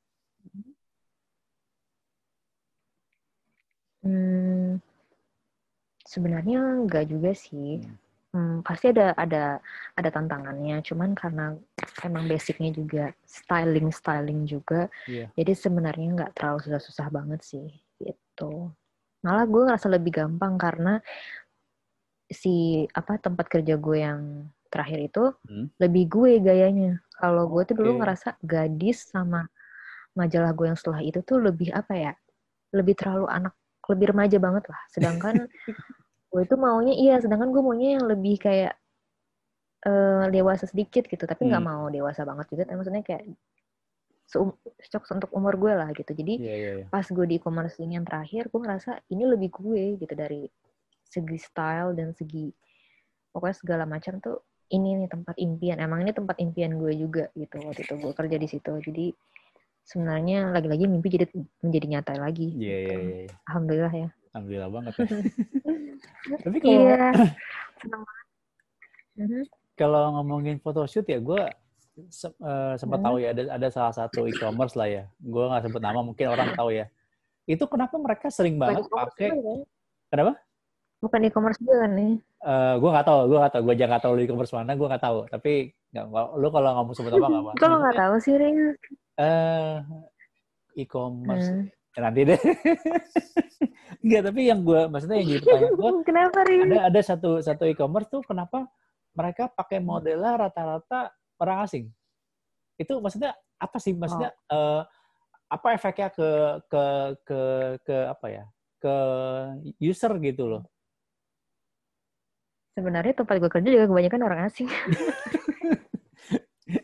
Hmm, 4.04 4.84
sebenarnya 6.04 6.84
enggak 6.84 7.08
juga 7.08 7.32
sih. 7.32 7.80
Hmm. 7.80 7.96
hmm, 8.36 8.56
pasti 8.66 8.92
ada 8.92 9.16
ada 9.16 9.44
ada 9.96 10.08
tantangannya. 10.12 10.84
Cuman 10.84 11.16
karena 11.16 11.56
emang 12.04 12.28
basicnya 12.28 12.70
juga 12.74 13.04
styling 13.24 13.88
styling 13.94 14.44
juga, 14.44 14.92
yeah. 15.08 15.30
jadi 15.38 15.52
sebenarnya 15.56 16.08
nggak 16.18 16.32
terlalu 16.36 16.58
susah-susah 16.68 17.08
banget 17.08 17.40
sih 17.46 17.68
gitu. 18.02 18.68
Malah 19.24 19.48
gue 19.48 19.62
ngerasa 19.64 19.88
lebih 19.88 20.12
gampang 20.20 20.60
karena 20.60 21.00
si 22.28 22.84
apa 22.92 23.16
tempat 23.20 23.46
kerja 23.48 23.78
gue 23.78 23.98
yang 24.00 24.48
terakhir 24.74 24.98
itu 25.06 25.24
hmm? 25.46 25.78
lebih 25.78 26.04
gue 26.10 26.32
gayanya. 26.42 26.98
Kalau 27.14 27.46
gue 27.46 27.62
tuh 27.62 27.78
dulu 27.78 28.02
ngerasa 28.02 28.42
gadis 28.42 29.06
sama 29.06 29.46
majalah 30.18 30.50
gue 30.50 30.66
yang 30.66 30.78
setelah 30.78 31.00
itu 31.06 31.22
tuh 31.22 31.38
lebih 31.38 31.70
apa 31.70 31.94
ya? 31.94 32.12
Lebih 32.74 32.98
terlalu 32.98 33.30
anak, 33.30 33.54
lebih 33.86 34.10
remaja 34.10 34.38
banget 34.42 34.64
lah. 34.66 34.82
Sedangkan 34.90 35.46
gue 36.34 36.42
itu 36.42 36.56
maunya 36.58 36.94
iya, 36.98 37.16
sedangkan 37.22 37.54
gue 37.54 37.62
maunya 37.62 38.02
yang 38.02 38.10
lebih 38.10 38.42
kayak 38.42 38.74
uh, 39.86 40.26
dewasa 40.34 40.66
sedikit 40.66 41.06
gitu, 41.06 41.22
tapi 41.22 41.46
nggak 41.46 41.62
hmm. 41.62 41.70
mau 41.70 41.86
dewasa 41.86 42.26
banget 42.26 42.50
juga. 42.50 42.62
Tapi 42.66 42.76
maksudnya 42.82 43.06
kayak 43.06 43.22
cocok 44.90 45.22
untuk 45.22 45.30
umur 45.38 45.54
gue 45.54 45.72
lah 45.78 45.88
gitu. 45.94 46.10
Jadi 46.10 46.34
yeah, 46.42 46.58
yeah, 46.58 46.74
yeah. 46.82 46.88
pas 46.90 47.06
gue 47.06 47.24
di 47.30 47.38
e-commerce 47.38 47.78
ini 47.78 47.94
yang 47.94 48.06
terakhir, 48.08 48.50
gue 48.50 48.58
ngerasa 48.58 49.06
ini 49.14 49.22
lebih 49.30 49.54
gue 49.54 50.02
gitu 50.02 50.14
dari 50.18 50.50
segi 51.06 51.38
style 51.38 51.94
dan 51.94 52.10
segi 52.10 52.50
pokoknya 53.30 53.56
segala 53.58 53.84
macam 53.86 54.18
tuh 54.22 54.38
ini 54.72 55.04
nih 55.04 55.08
tempat 55.10 55.36
impian. 55.36 55.76
Emang 55.82 56.00
ini 56.04 56.12
tempat 56.14 56.36
impian 56.40 56.76
gue 56.78 56.92
juga 56.96 57.28
gitu 57.36 57.60
waktu 57.60 57.84
itu 57.84 57.94
gue 58.00 58.12
kerja 58.16 58.36
di 58.40 58.48
situ. 58.48 58.72
Jadi 58.80 59.06
sebenarnya 59.84 60.48
lagi-lagi 60.48 60.88
mimpi 60.88 61.08
jadi 61.12 61.26
menjadi 61.60 61.86
nyata 61.90 62.12
lagi. 62.16 62.48
Iya 62.56 62.64
yeah, 62.64 62.80
gitu. 62.80 62.92
iya 62.92 63.04
yeah, 63.04 63.20
yeah. 63.28 63.48
Alhamdulillah 63.52 63.92
ya. 63.92 64.08
Alhamdulillah 64.32 64.70
banget. 64.72 64.92
Ya. 64.96 65.06
Tapi 66.44 66.56
kalau 66.58 66.80
yeah. 66.80 67.12
senang 67.80 68.02
banget. 68.02 68.26
Mm-hmm. 69.14 69.42
Kalau 69.74 70.02
ngomongin 70.18 70.56
photoshoot 70.62 71.06
ya 71.06 71.18
gue 71.18 71.42
se 72.10 72.26
uh, 72.26 72.74
sempat 72.74 72.98
hmm. 72.98 73.06
tahu 73.06 73.16
ya 73.22 73.28
ada 73.30 73.42
ada 73.54 73.68
salah 73.70 73.94
satu 73.94 74.26
e-commerce 74.26 74.74
lah 74.74 74.90
ya. 74.90 75.04
Gue 75.22 75.46
nggak 75.46 75.70
sebut 75.70 75.82
nama, 75.82 76.02
mungkin 76.02 76.26
orang 76.26 76.50
tahu 76.58 76.74
ya. 76.74 76.90
Itu 77.46 77.70
kenapa 77.70 77.94
mereka 78.00 78.26
sering 78.34 78.58
banget 78.58 78.90
pakai? 78.90 79.30
Kenapa? 80.10 80.34
Bukan 81.04 81.20
e-commerce 81.28 81.60
juga 81.60 81.84
kan 81.84 81.92
nih? 81.92 82.12
Uh, 82.40 82.48
eh, 82.48 82.74
gue 82.80 82.90
nggak 82.96 83.06
tahu, 83.06 83.18
gue 83.28 83.38
nggak 83.44 83.52
tahu, 83.52 83.62
gue 83.68 83.74
jangan 83.76 84.00
tahu 84.00 84.12
e-commerce 84.24 84.52
mana, 84.56 84.72
gue 84.72 84.88
nggak 84.88 85.04
taw 85.04 85.16
Tapi 85.28 85.52
nggak, 85.92 86.04
lu 86.40 86.48
kalau 86.48 86.70
ngomong 86.80 86.94
sebut 86.96 87.12
apa 87.12 87.26
nggak 87.28 87.42
apa. 87.44 87.52
Kalau 87.62 87.76
nggak 87.84 87.96
tahu 88.00 88.14
sih, 88.24 88.34
Ring. 88.40 88.58
Uh, 89.20 89.84
e-commerce. 90.80 91.48
Hmm. 91.52 91.68
Ya, 91.94 91.98
nanti 92.02 92.20
deh. 92.26 92.40
Enggak, 94.04 94.22
tapi 94.32 94.40
yang 94.50 94.60
gue 94.66 94.80
maksudnya 94.90 95.16
yang 95.22 95.28
jadi 95.30 95.40
pertanyaan 95.44 95.74
gue. 95.78 95.90
kenapa, 96.08 96.38
Ring? 96.48 96.60
Ada 96.66 96.78
ada 96.90 97.00
satu 97.04 97.30
satu 97.38 97.64
e-commerce 97.70 98.08
tuh 98.10 98.22
kenapa 98.26 98.66
mereka 99.14 99.46
pakai 99.52 99.78
modelnya 99.78 100.34
rata-rata 100.34 101.14
orang 101.38 101.58
asing. 101.68 101.86
Itu 102.74 102.98
maksudnya 102.98 103.38
apa 103.60 103.78
sih? 103.78 103.94
Maksudnya 103.94 104.34
oh. 104.50 104.56
uh, 104.56 104.82
apa 105.46 105.66
efeknya 105.78 106.10
ke 106.10 106.30
ke 106.66 106.84
ke 107.22 107.40
ke 107.86 107.96
apa 108.10 108.26
ya? 108.26 108.44
Ke 108.82 108.94
user 109.78 110.18
gitu 110.18 110.50
loh. 110.50 110.62
Sebenarnya 112.74 113.14
tempat 113.14 113.38
gue 113.38 113.50
kerja 113.50 113.68
juga 113.70 113.86
kebanyakan 113.86 114.22
orang 114.26 114.40
asing. 114.50 114.66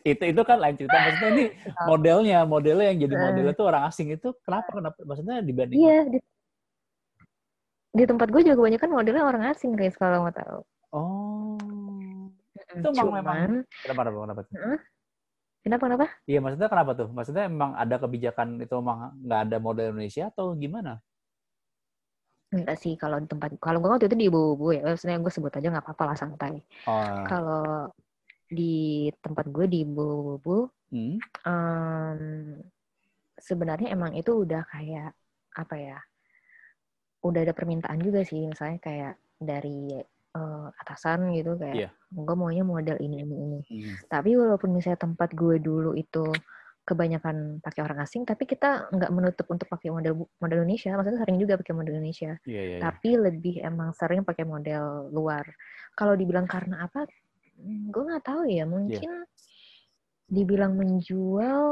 itu 0.05 0.23
itu 0.29 0.43
kan 0.45 0.61
lain 0.61 0.77
cerita 0.77 0.93
maksudnya 0.93 1.31
ini 1.33 1.45
modelnya 1.89 2.39
modelnya 2.45 2.93
yang 2.93 3.01
jadi 3.01 3.15
modelnya 3.17 3.55
tuh 3.57 3.67
orang 3.69 3.89
asing 3.89 4.13
itu 4.13 4.29
kenapa 4.45 4.69
kenapa 4.77 4.97
maksudnya 5.09 5.41
dibanding 5.41 5.81
iya 5.81 5.99
di, 6.05 6.19
di 7.97 8.05
tempat 8.05 8.29
gue 8.29 8.45
juga 8.45 8.61
kebanyakan 8.61 8.91
modelnya 8.93 9.25
orang 9.25 9.43
asing 9.49 9.73
guys 9.73 9.97
kalau 9.97 10.29
mau 10.29 10.33
tahu 10.37 10.59
oh 10.93 11.57
itu 12.77 12.89
emang 12.93 13.09
memang 13.25 13.37
kenapa 13.81 14.01
kenapa 14.05 14.19
kenapa? 14.21 14.43
Kenapa 15.61 15.93
kenapa? 15.93 16.07
Iya 16.25 16.41
maksudnya 16.41 16.69
kenapa 16.73 16.91
tuh? 16.97 17.09
Maksudnya 17.13 17.45
emang 17.45 17.77
ada 17.77 18.01
kebijakan 18.01 18.65
itu 18.65 18.75
emang 18.81 19.13
nggak 19.21 19.41
ada 19.45 19.57
model 19.61 19.93
Indonesia 19.93 20.33
atau 20.33 20.57
gimana? 20.57 21.05
Enggak 22.51 22.77
sih 22.83 22.99
kalau 22.99 23.23
di 23.23 23.31
tempat 23.31 23.55
kalau 23.63 23.79
gue 23.79 23.91
waktu 23.91 24.11
itu 24.11 24.19
di 24.19 24.27
ibu-ibu 24.27 24.67
ya 24.75 24.83
maksudnya 24.83 25.23
gue 25.23 25.33
sebut 25.33 25.55
aja 25.55 25.71
nggak 25.71 25.85
apa-apa 25.87 26.05
lah 26.11 26.17
santai. 26.19 26.55
Oh. 26.91 27.25
Kalau 27.31 27.95
di 28.51 29.07
tempat 29.23 29.47
gue 29.47 29.67
di 29.71 29.87
ibu-ibu 29.87 30.67
hmm? 30.91 31.17
um, 31.47 32.21
sebenarnya 33.39 33.95
emang 33.95 34.19
itu 34.19 34.35
udah 34.35 34.67
kayak 34.67 35.15
apa 35.55 35.75
ya? 35.79 35.99
Udah 37.23 37.47
ada 37.47 37.55
permintaan 37.55 38.03
juga 38.03 38.27
sih 38.27 38.43
misalnya 38.51 38.83
kayak 38.83 39.15
dari 39.39 40.03
uh, 40.35 40.69
atasan 40.83 41.31
gitu 41.39 41.55
kayak 41.55 41.89
yeah. 41.89 41.93
gue 42.11 42.35
maunya 42.35 42.67
model 42.67 42.99
ini 42.99 43.23
ini 43.23 43.37
ini. 43.47 43.61
Mm. 43.63 43.95
Tapi 44.11 44.35
walaupun 44.35 44.75
misalnya 44.75 45.07
tempat 45.07 45.31
gue 45.35 45.63
dulu 45.63 45.95
itu 45.95 46.27
kebanyakan 46.91 47.63
pakai 47.63 47.81
orang 47.87 48.03
asing, 48.03 48.27
tapi 48.27 48.51
kita 48.51 48.91
nggak 48.91 49.11
menutup 49.15 49.47
untuk 49.47 49.71
pakai 49.71 49.95
model 49.95 50.27
model 50.43 50.59
Indonesia. 50.67 50.99
Maksudnya 50.99 51.21
sering 51.23 51.39
juga 51.39 51.55
pakai 51.63 51.75
model 51.79 51.95
Indonesia. 51.95 52.35
Yeah, 52.43 52.51
yeah, 52.51 52.65
yeah. 52.77 52.81
Tapi 52.83 53.11
lebih 53.15 53.55
emang 53.63 53.95
sering 53.95 54.27
pakai 54.27 54.43
model 54.43 55.09
luar. 55.15 55.47
Kalau 55.95 56.19
dibilang 56.19 56.51
karena 56.51 56.91
apa, 56.91 57.07
hmm, 57.63 57.95
gue 57.95 58.03
nggak 58.03 58.25
tahu 58.27 58.43
ya. 58.51 58.67
Mungkin 58.67 59.11
yeah. 59.23 60.27
dibilang 60.27 60.75
menjual, 60.75 61.65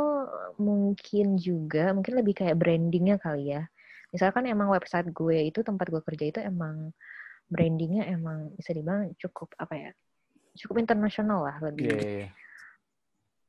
mungkin 0.62 1.26
juga, 1.34 1.90
mungkin 1.90 2.14
lebih 2.14 2.38
kayak 2.38 2.54
brandingnya 2.54 3.18
kali 3.18 3.58
ya. 3.58 3.66
Misalkan 4.14 4.46
emang 4.46 4.70
website 4.70 5.10
gue 5.10 5.50
itu 5.50 5.66
tempat 5.66 5.90
gue 5.90 6.00
kerja 6.00 6.24
itu 6.30 6.40
emang 6.40 6.94
brandingnya 7.48 8.04
emang 8.12 8.52
bisa 8.54 8.76
dibilang 8.76 9.08
cukup 9.16 9.56
apa 9.56 9.74
ya 9.74 9.90
cukup 10.58 10.84
internasional 10.84 11.48
lah 11.48 11.56
lebih 11.64 11.88
yeah, 11.88 12.28
yeah. 12.28 12.30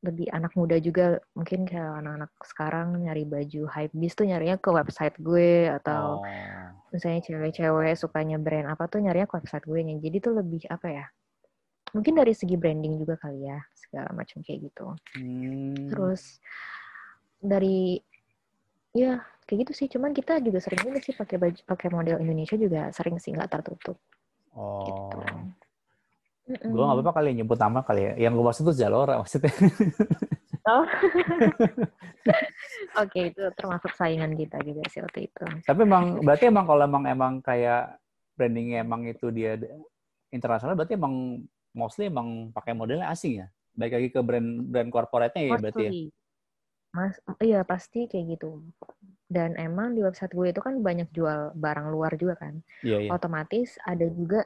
Lebih 0.00 0.32
anak 0.32 0.56
muda 0.56 0.80
juga 0.80 1.20
mungkin 1.36 1.68
kayak 1.68 2.00
anak-anak 2.00 2.32
sekarang 2.40 2.88
nyari 3.04 3.28
baju 3.28 3.68
hype 3.68 3.92
beast 3.92 4.16
tuh 4.16 4.24
nyarinya 4.24 4.56
ke 4.56 4.72
website 4.72 5.12
gue 5.20 5.68
atau 5.68 6.24
oh. 6.24 6.72
misalnya 6.88 7.20
cewek-cewek 7.20 7.92
sukanya 8.00 8.40
brand 8.40 8.72
apa 8.72 8.88
tuh 8.88 9.04
nyarinya 9.04 9.28
ke 9.28 9.36
website 9.36 9.68
gue 9.68 9.80
nya 9.84 10.00
jadi 10.00 10.16
tuh 10.24 10.32
lebih 10.40 10.64
apa 10.72 10.88
ya 10.88 11.06
mungkin 11.92 12.16
dari 12.16 12.32
segi 12.32 12.56
branding 12.56 12.96
juga 12.96 13.20
kali 13.20 13.44
ya 13.44 13.60
segala 13.76 14.08
macam 14.16 14.40
kayak 14.40 14.72
gitu 14.72 14.86
hmm. 15.20 15.92
terus 15.92 16.40
dari 17.36 18.00
ya 18.96 19.20
kayak 19.44 19.68
gitu 19.68 19.72
sih 19.84 19.86
cuman 19.92 20.16
kita 20.16 20.40
juga 20.40 20.64
sering 20.64 20.80
juga 20.80 20.98
sih 21.02 21.12
pakai 21.12 21.36
baju 21.36 21.60
pakai 21.66 21.88
model 21.92 22.16
Indonesia 22.24 22.56
juga 22.56 22.88
sering 22.96 23.20
sih 23.20 23.36
nggak 23.36 23.50
tertutup 23.50 23.98
oh 24.56 24.86
gitu. 24.86 25.18
Mm-mm. 26.50 26.74
gue 26.74 26.82
nggak 26.82 26.98
apa-apa 26.98 27.12
kali 27.22 27.28
nyebut 27.38 27.58
nama 27.62 27.80
kali 27.86 28.02
ya. 28.02 28.12
Yang 28.26 28.32
gue 28.34 28.44
maksud 28.50 28.62
tuh 28.66 28.74
Zalora 28.74 29.22
maksudnya. 29.22 29.54
Oh. 30.66 30.84
Oke 33.00 33.06
okay, 33.06 33.22
itu 33.32 33.42
termasuk 33.56 33.92
saingan 33.96 34.34
kita 34.34 34.58
juga 34.66 34.82
sih 34.90 35.00
waktu 35.00 35.30
itu. 35.30 35.44
Tapi 35.64 35.80
emang 35.86 36.20
berarti 36.20 36.50
emang 36.50 36.66
kalau 36.66 36.82
emang 36.84 37.04
emang 37.06 37.32
kayak 37.40 37.96
brandingnya 38.34 38.82
emang 38.82 39.06
itu 39.06 39.30
dia 39.30 39.56
internasional 40.34 40.74
berarti 40.74 40.98
emang 40.98 41.46
mostly 41.72 42.10
emang 42.10 42.50
pakai 42.50 42.74
modelnya 42.74 43.08
asing 43.08 43.40
ya? 43.40 43.46
Baik 43.78 43.96
lagi 43.96 44.08
ke 44.10 44.20
brand 44.20 44.66
brand 44.66 44.90
korporatnya 44.90 45.42
ya 45.48 45.56
berarti 45.56 45.82
ya? 45.86 45.92
Mas, 46.90 47.14
iya 47.38 47.62
pasti 47.62 48.10
kayak 48.10 48.38
gitu. 48.38 48.66
Dan 49.30 49.54
emang 49.54 49.94
di 49.94 50.02
website 50.02 50.34
gue 50.34 50.50
itu 50.50 50.58
kan 50.58 50.82
banyak 50.82 51.06
jual 51.14 51.54
barang 51.54 51.86
luar 51.94 52.18
juga 52.18 52.34
kan. 52.34 52.58
Yeah, 52.82 53.06
yeah. 53.06 53.14
Otomatis 53.14 53.78
ada 53.86 54.10
juga 54.10 54.42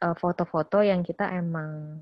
foto-foto 0.00 0.80
yang 0.80 1.04
kita 1.04 1.28
emang 1.36 2.00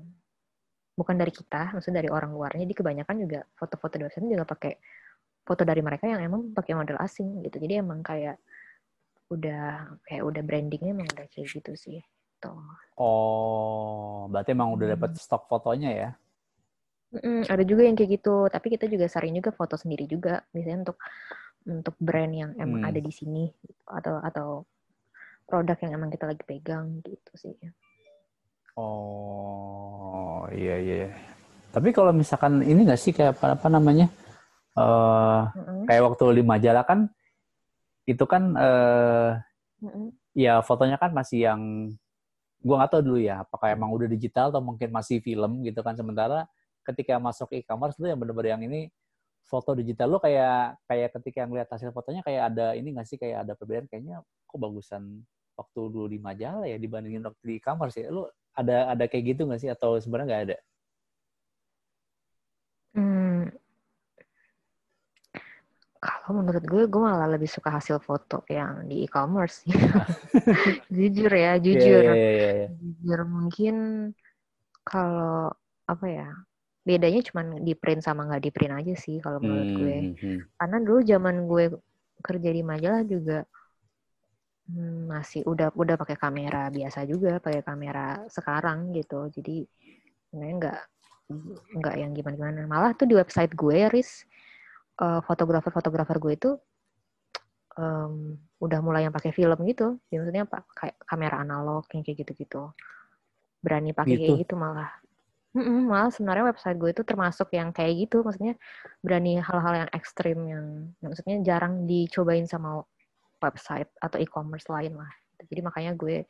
bukan 0.95 1.15
dari 1.15 1.31
kita, 1.31 1.75
maksudnya 1.75 2.03
dari 2.03 2.11
orang 2.11 2.31
luarnya. 2.31 2.63
Jadi 2.63 2.75
kebanyakan 2.75 3.15
juga 3.23 3.39
foto-foto 3.55 3.95
di 3.99 4.03
website 4.07 4.27
juga 4.27 4.47
pakai 4.47 4.73
foto 5.43 5.63
dari 5.63 5.79
mereka 5.83 6.07
yang 6.07 6.19
emang 6.23 6.51
pakai 6.55 6.75
model 6.75 6.99
asing 6.99 7.43
gitu. 7.43 7.59
Jadi 7.59 7.79
emang 7.79 8.03
kayak 8.03 8.39
udah 9.29 9.95
kayak 10.07 10.23
udah 10.25 10.41
brandingnya 10.43 10.91
emang 10.95 11.07
udah 11.07 11.27
kayak 11.31 11.47
gitu 11.47 11.71
sih. 11.75 11.99
Tuh. 12.39 12.55
Oh, 12.95 14.27
berarti 14.31 14.55
emang 14.55 14.71
udah 14.75 14.95
dapat 14.95 15.15
hmm. 15.15 15.19
stok 15.19 15.47
fotonya 15.51 15.91
ya? 15.91 16.09
Mm, 17.09 17.49
ada 17.49 17.63
juga 17.65 17.81
yang 17.89 17.97
kayak 17.97 18.21
gitu, 18.21 18.45
tapi 18.53 18.69
kita 18.69 18.85
juga 18.85 19.09
sering 19.09 19.33
juga 19.33 19.49
foto 19.49 19.73
sendiri 19.73 20.05
juga, 20.05 20.45
biasanya 20.53 20.87
untuk 20.87 20.97
untuk 21.65 21.95
brand 21.97 22.31
yang 22.31 22.51
emang 22.55 22.85
Hmm. 22.85 22.89
ada 22.93 22.99
di 23.01 23.11
sini 23.11 23.49
gitu. 23.65 23.83
atau 23.89 24.21
atau 24.21 24.47
produk 25.49 25.77
yang 25.81 25.97
emang 25.97 26.13
kita 26.13 26.29
lagi 26.29 26.43
pegang 26.45 27.01
gitu 27.01 27.33
sih. 27.33 27.57
Oh, 28.79 30.47
iya 30.55 30.75
iya. 30.79 31.11
Tapi 31.69 31.91
kalau 31.91 32.15
misalkan 32.15 32.63
ini 32.63 32.87
nggak 32.87 33.01
sih 33.01 33.11
kayak 33.11 33.35
apa, 33.37 33.59
apa 33.59 33.67
namanya? 33.67 34.07
eh 34.79 35.41
Mm-mm, 35.59 35.83
kayak 35.89 36.03
waktu 36.07 36.39
di 36.39 36.43
majalah 36.45 36.85
kan 36.87 37.09
itu 38.07 38.23
kan 38.23 38.55
eh 38.55 39.31
mm-mm. 39.83 40.15
ya 40.37 40.63
fotonya 40.63 40.95
kan 40.95 41.11
masih 41.11 41.51
yang 41.51 41.61
gua 42.63 42.83
nggak 42.83 42.91
tahu 42.95 43.01
dulu 43.03 43.19
ya 43.19 43.43
apakah 43.43 43.75
emang 43.75 43.91
udah 43.91 44.07
digital 44.07 44.53
atau 44.53 44.63
mungkin 44.63 44.87
masih 44.93 45.19
film 45.19 45.65
gitu 45.67 45.83
kan 45.83 45.99
sementara 45.99 46.47
ketika 46.87 47.19
masuk 47.19 47.51
e-commerce 47.51 47.99
tuh 47.99 48.07
yang 48.07 48.19
bener-bener 48.19 48.55
yang 48.55 48.63
ini 48.63 48.87
foto 49.49 49.73
digital 49.73 50.15
lo 50.15 50.19
kayak 50.21 50.77
kayak 50.85 51.09
ketika 51.19 51.49
ngeliat 51.49 51.67
hasil 51.67 51.89
fotonya 51.89 52.21
kayak 52.21 52.53
ada 52.53 52.77
ini 52.77 52.93
nggak 52.93 53.07
sih 53.09 53.17
kayak 53.17 53.49
ada 53.49 53.53
perbedaan 53.57 53.89
kayaknya 53.89 54.21
kok 54.45 54.59
bagusan 54.61 55.25
waktu 55.57 55.79
dulu 55.91 56.07
di 56.07 56.19
majalah 56.21 56.69
ya 56.69 56.77
dibandingin 56.79 57.25
waktu 57.25 57.43
di 57.43 57.53
e-commerce 57.59 57.97
ya 57.99 58.13
lo 58.13 58.29
ada 58.61 58.75
ada 58.93 59.05
kayak 59.11 59.25
gitu 59.35 59.41
nggak 59.47 59.61
sih 59.63 59.71
atau 59.75 59.89
sebenarnya 60.01 60.27
nggak 60.29 60.43
ada 60.47 60.57
Hmm, 62.93 63.49
kalau 65.99 66.31
menurut 66.39 66.63
gue, 66.63 66.83
gue 66.87 67.01
malah 67.03 67.27
lebih 67.27 67.49
suka 67.51 67.75
hasil 67.75 67.99
foto 67.99 68.47
yang 68.47 68.87
di 68.87 69.03
e-commerce 69.03 69.67
jujur 70.95 71.31
ya, 71.31 71.59
jujur. 71.59 72.03
Iya, 72.03 72.15
iya, 72.15 72.29
iya, 72.31 72.49
iya. 72.55 72.67
Jujur 72.79 73.19
mungkin 73.27 73.75
kalau 74.87 75.51
apa 75.91 76.05
ya, 76.07 76.29
bedanya 76.87 77.21
cuma 77.27 77.41
di 77.59 77.73
print 77.75 78.01
sama 78.07 78.25
nggak 78.31 78.43
di 78.47 78.51
print 78.55 78.73
aja 78.79 78.93
sih 78.95 79.19
kalau 79.19 79.43
menurut 79.43 79.69
gue. 79.75 79.97
Hmm, 79.99 80.15
hmm, 80.15 80.23
hmm. 80.23 80.37
Karena 80.55 80.77
dulu 80.79 80.99
zaman 81.03 81.35
gue 81.51 81.65
kerja 82.23 82.49
di 82.51 82.61
majalah 82.63 83.03
juga 83.03 83.43
hmm, 84.69 85.09
masih 85.09 85.41
udah 85.49 85.73
udah 85.73 85.95
pakai 85.97 86.15
kamera 86.15 86.69
biasa 86.69 87.03
juga, 87.09 87.41
pakai 87.41 87.65
kamera 87.65 88.23
sekarang 88.29 88.93
gitu. 88.93 89.25
Jadi 89.33 89.65
sebenarnya 90.29 90.55
nggak 90.61 90.79
nggak 91.77 91.95
yang 91.97 92.11
gimana-gimana. 92.13 92.65
Malah 92.69 92.93
tuh 92.93 93.09
di 93.09 93.17
website 93.17 93.53
gue, 93.57 93.89
Riz, 93.89 94.25
eh, 95.01 95.21
fotografer-fotografer 95.25 96.17
gue 96.21 96.33
itu 96.37 96.51
em, 97.79 98.35
udah 98.59 98.79
mulai 98.83 99.07
yang 99.07 99.15
pakai 99.15 99.31
film 99.31 99.57
gitu. 99.65 99.97
Jadi 100.09 100.15
maksudnya 100.19 100.43
pak 100.45 100.63
kayak 100.75 100.95
kamera 101.05 101.35
analog 101.41 101.87
yang 101.95 102.03
kayak 102.03 102.25
gitu-gitu. 102.25 102.73
Berani 103.63 103.91
pakai 103.95 104.15
Gitu. 104.19 104.25
kayak 104.25 104.39
gitu 104.47 104.55
malah. 104.59 104.89
Mm-mm, 105.49 105.89
malah 105.89 106.13
sebenarnya 106.13 106.53
website 106.53 106.77
gue 106.77 106.93
itu 106.93 107.01
termasuk 107.01 107.49
yang 107.57 107.73
kayak 107.73 108.05
gitu, 108.05 108.21
maksudnya 108.21 108.53
berani 109.01 109.41
hal-hal 109.41 109.81
yang 109.81 109.89
ekstrim 109.97 110.37
yang, 110.45 110.93
yang 111.01 111.09
maksudnya 111.09 111.37
jarang 111.41 111.89
dicobain 111.89 112.45
sama 112.45 112.85
website 113.39 113.89
atau 113.97 114.19
e-commerce 114.19 114.67
lain 114.67 114.99
lah. 114.99 115.09
Jadi 115.39 115.61
makanya 115.63 115.95
gue 115.95 116.27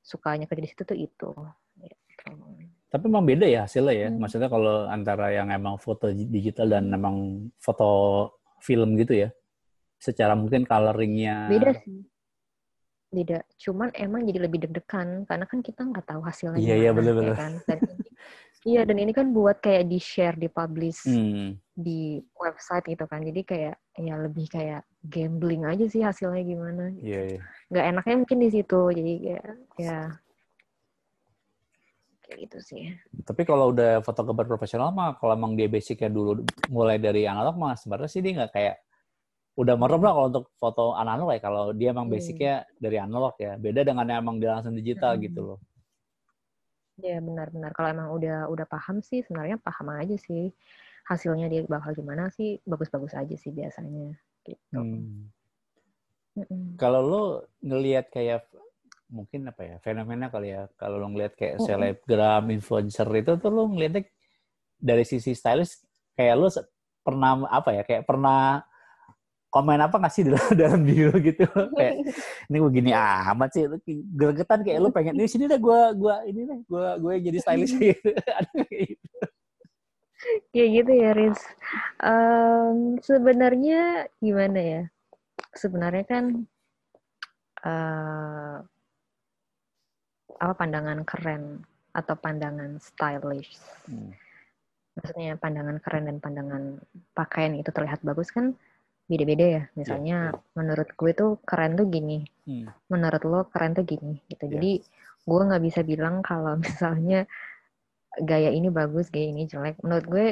sukanya 0.00 0.48
kerja 0.48 0.62
di 0.64 0.70
situ 0.72 0.82
tuh 0.84 0.98
itu. 0.98 1.30
Gitu. 1.78 2.32
Tapi 2.88 3.04
emang 3.04 3.24
beda 3.28 3.44
ya 3.44 3.68
hasilnya 3.68 3.94
ya. 3.94 4.08
Hmm. 4.08 4.18
Maksudnya 4.18 4.48
kalau 4.48 4.88
antara 4.88 5.28
yang 5.30 5.52
emang 5.52 5.76
foto 5.76 6.08
digital 6.10 6.72
dan 6.72 6.88
emang 6.88 7.48
foto 7.60 7.88
film 8.64 8.96
gitu 8.96 9.28
ya. 9.28 9.28
Secara 10.00 10.32
mungkin 10.32 10.64
coloringnya. 10.64 11.52
Beda 11.52 11.76
sih. 11.76 12.00
Beda. 13.08 13.40
Cuman 13.60 13.92
emang 13.96 14.24
jadi 14.24 14.40
lebih 14.48 14.68
deg-degan 14.68 15.24
karena 15.24 15.44
kan 15.48 15.60
kita 15.64 15.80
nggak 15.84 16.06
tahu 16.08 16.20
hasilnya 16.24 16.60
Iya, 16.60 16.74
iya, 16.76 16.90
ya 16.92 17.34
kan? 17.36 17.52
Dan 17.64 17.78
ini- 17.84 18.12
iya, 18.68 18.80
dan 18.84 18.96
ini 19.00 19.12
kan 19.16 19.26
buat 19.32 19.60
kayak 19.64 19.88
di-share, 19.88 20.36
di-publish 20.36 21.08
Hmm. 21.08 21.56
Di 21.78 22.18
website 22.34 22.90
gitu 22.90 23.06
kan. 23.06 23.22
Jadi 23.22 23.46
kayak 23.46 23.76
ya 23.94 24.14
lebih 24.18 24.50
kayak 24.50 24.82
gambling 25.06 25.62
aja 25.62 25.86
sih 25.86 26.02
hasilnya 26.02 26.42
gimana. 26.42 26.90
Iya, 26.98 27.38
iya. 27.38 27.40
Nggak 27.70 27.84
enaknya 27.94 28.14
mungkin 28.18 28.38
di 28.42 28.48
situ. 28.50 28.80
Jadi 28.90 29.12
kayak 29.22 29.46
ya 29.78 29.98
kayak 32.26 32.38
gitu 32.50 32.58
sih. 32.58 32.82
Tapi 33.22 33.42
kalau 33.46 33.70
udah 33.70 34.02
fotografer 34.02 34.50
profesional 34.50 34.90
mah, 34.90 35.14
kalau 35.22 35.38
emang 35.38 35.54
dia 35.54 35.70
basicnya 35.70 36.10
dulu 36.10 36.42
mulai 36.66 36.98
dari 36.98 37.30
analog 37.30 37.54
mah, 37.54 37.78
sebenarnya 37.78 38.10
sih 38.10 38.20
dia 38.26 38.42
nggak 38.42 38.52
kayak 38.52 38.76
udah 39.58 39.74
merem 39.74 40.02
lah 40.02 40.12
kalau 40.14 40.26
untuk 40.34 40.46
foto 40.58 40.84
analog 40.98 41.30
ya. 41.30 41.38
Kalau 41.38 41.70
dia 41.70 41.94
emang 41.94 42.10
Hmm. 42.10 42.14
basicnya 42.18 42.66
dari 42.74 42.98
analog 42.98 43.38
ya. 43.38 43.54
Beda 43.54 43.86
dengan 43.86 44.06
yang 44.10 44.26
emang 44.26 44.42
dia 44.42 44.58
langsung 44.58 44.74
digital 44.74 45.14
Hmm. 45.14 45.22
gitu 45.22 45.40
loh. 45.46 45.58
Ya 46.98 47.22
benar-benar 47.22 47.70
kalau 47.78 47.88
emang 47.94 48.08
udah 48.10 48.50
udah 48.50 48.66
paham 48.66 48.98
sih 48.98 49.22
sebenarnya 49.22 49.62
paham 49.62 49.94
aja 49.94 50.18
sih 50.18 50.50
hasilnya 51.08 51.48
dia 51.48 51.64
bakal 51.64 51.96
gimana 51.96 52.28
sih 52.28 52.60
bagus-bagus 52.68 53.16
aja 53.16 53.32
sih 53.40 53.48
biasanya 53.48 54.12
gitu. 54.44 54.76
Hmm. 54.76 55.32
Mm-mm. 56.36 56.76
Kalau 56.76 57.00
lo 57.02 57.22
ngelihat 57.64 58.12
kayak 58.12 58.46
mungkin 59.08 59.48
apa 59.48 59.64
ya 59.64 59.76
fenomena 59.80 60.28
kali 60.28 60.52
ya 60.52 60.68
kalau 60.76 61.00
lo 61.00 61.08
ngelihat 61.08 61.32
kayak 61.34 61.56
Mm-mm. 61.58 61.66
selebgram 61.66 62.44
influencer 62.52 63.08
itu 63.16 63.40
tuh 63.40 63.48
lo 63.48 63.64
ngeliatnya 63.72 64.04
dari 64.76 65.02
sisi 65.08 65.32
stylist 65.32 65.88
kayak 66.12 66.36
lo 66.36 66.52
pernah 67.00 67.48
apa 67.48 67.72
ya 67.72 67.82
kayak 67.88 68.04
pernah 68.04 68.60
komen 69.48 69.80
apa 69.80 69.96
nggak 69.96 70.12
sih 70.12 70.22
dalam 70.28 70.44
dalam 70.52 70.80
bio 70.84 71.10
gitu 71.24 71.48
kayak 71.72 72.04
ini 72.52 72.56
gue 72.60 72.70
gini 72.72 72.90
amat 72.92 73.48
sih 73.56 73.64
gregetan 74.12 74.60
kayak 74.60 74.78
lo 74.84 74.92
pengen 74.92 75.16
ini 75.16 75.24
sini 75.24 75.48
deh 75.48 75.56
gue 75.56 75.80
gua 75.96 76.20
ini 76.28 76.44
deh 76.44 76.58
gue 76.68 76.86
gue 77.00 77.12
jadi 77.32 77.38
stylist 77.40 77.80
gitu 77.80 78.12
ada 78.38 78.60
kayak 78.68 78.92
gitu 78.92 79.18
Kayak 80.52 80.68
gitu 80.74 80.92
ya 80.92 81.10
Riz. 81.14 81.40
Em, 82.02 82.98
sebenarnya 83.02 84.08
gimana 84.18 84.60
ya? 84.60 84.82
Sebenarnya 85.54 86.04
kan 86.06 86.24
eh 87.58 88.56
apa 90.38 90.54
pandangan 90.54 91.02
keren 91.02 91.66
atau 91.90 92.14
pandangan 92.14 92.78
stylish. 92.78 93.58
Hmm. 93.90 94.14
Maksudnya 94.94 95.38
pandangan 95.38 95.78
keren 95.82 96.04
dan 96.06 96.16
pandangan 96.22 96.62
pakaian 97.14 97.54
itu 97.58 97.70
terlihat 97.74 98.02
bagus 98.06 98.30
kan 98.30 98.54
beda-beda 99.10 99.46
ya. 99.46 99.62
Misalnya 99.74 100.36
menurut 100.54 100.94
gue 100.94 101.12
tuh 101.14 101.30
keren 101.42 101.74
tuh 101.74 101.86
gini. 101.90 102.22
Hmm. 102.48 102.64
menurut 102.88 103.22
lo 103.28 103.44
keren 103.52 103.76
tuh 103.76 103.84
gini 103.84 104.24
gitu. 104.32 104.48
Iya. 104.48 104.52
Jadi 104.56 104.72
gue 105.28 105.40
nggak 105.52 105.64
bisa 105.64 105.80
bilang 105.84 106.24
kalau 106.24 106.56
misalnya 106.64 107.28
gaya 108.22 108.50
ini 108.54 108.68
bagus, 108.72 109.10
gaya 109.14 109.28
ini 109.30 109.46
jelek. 109.50 109.78
Menurut 109.84 110.06
gue 110.08 110.26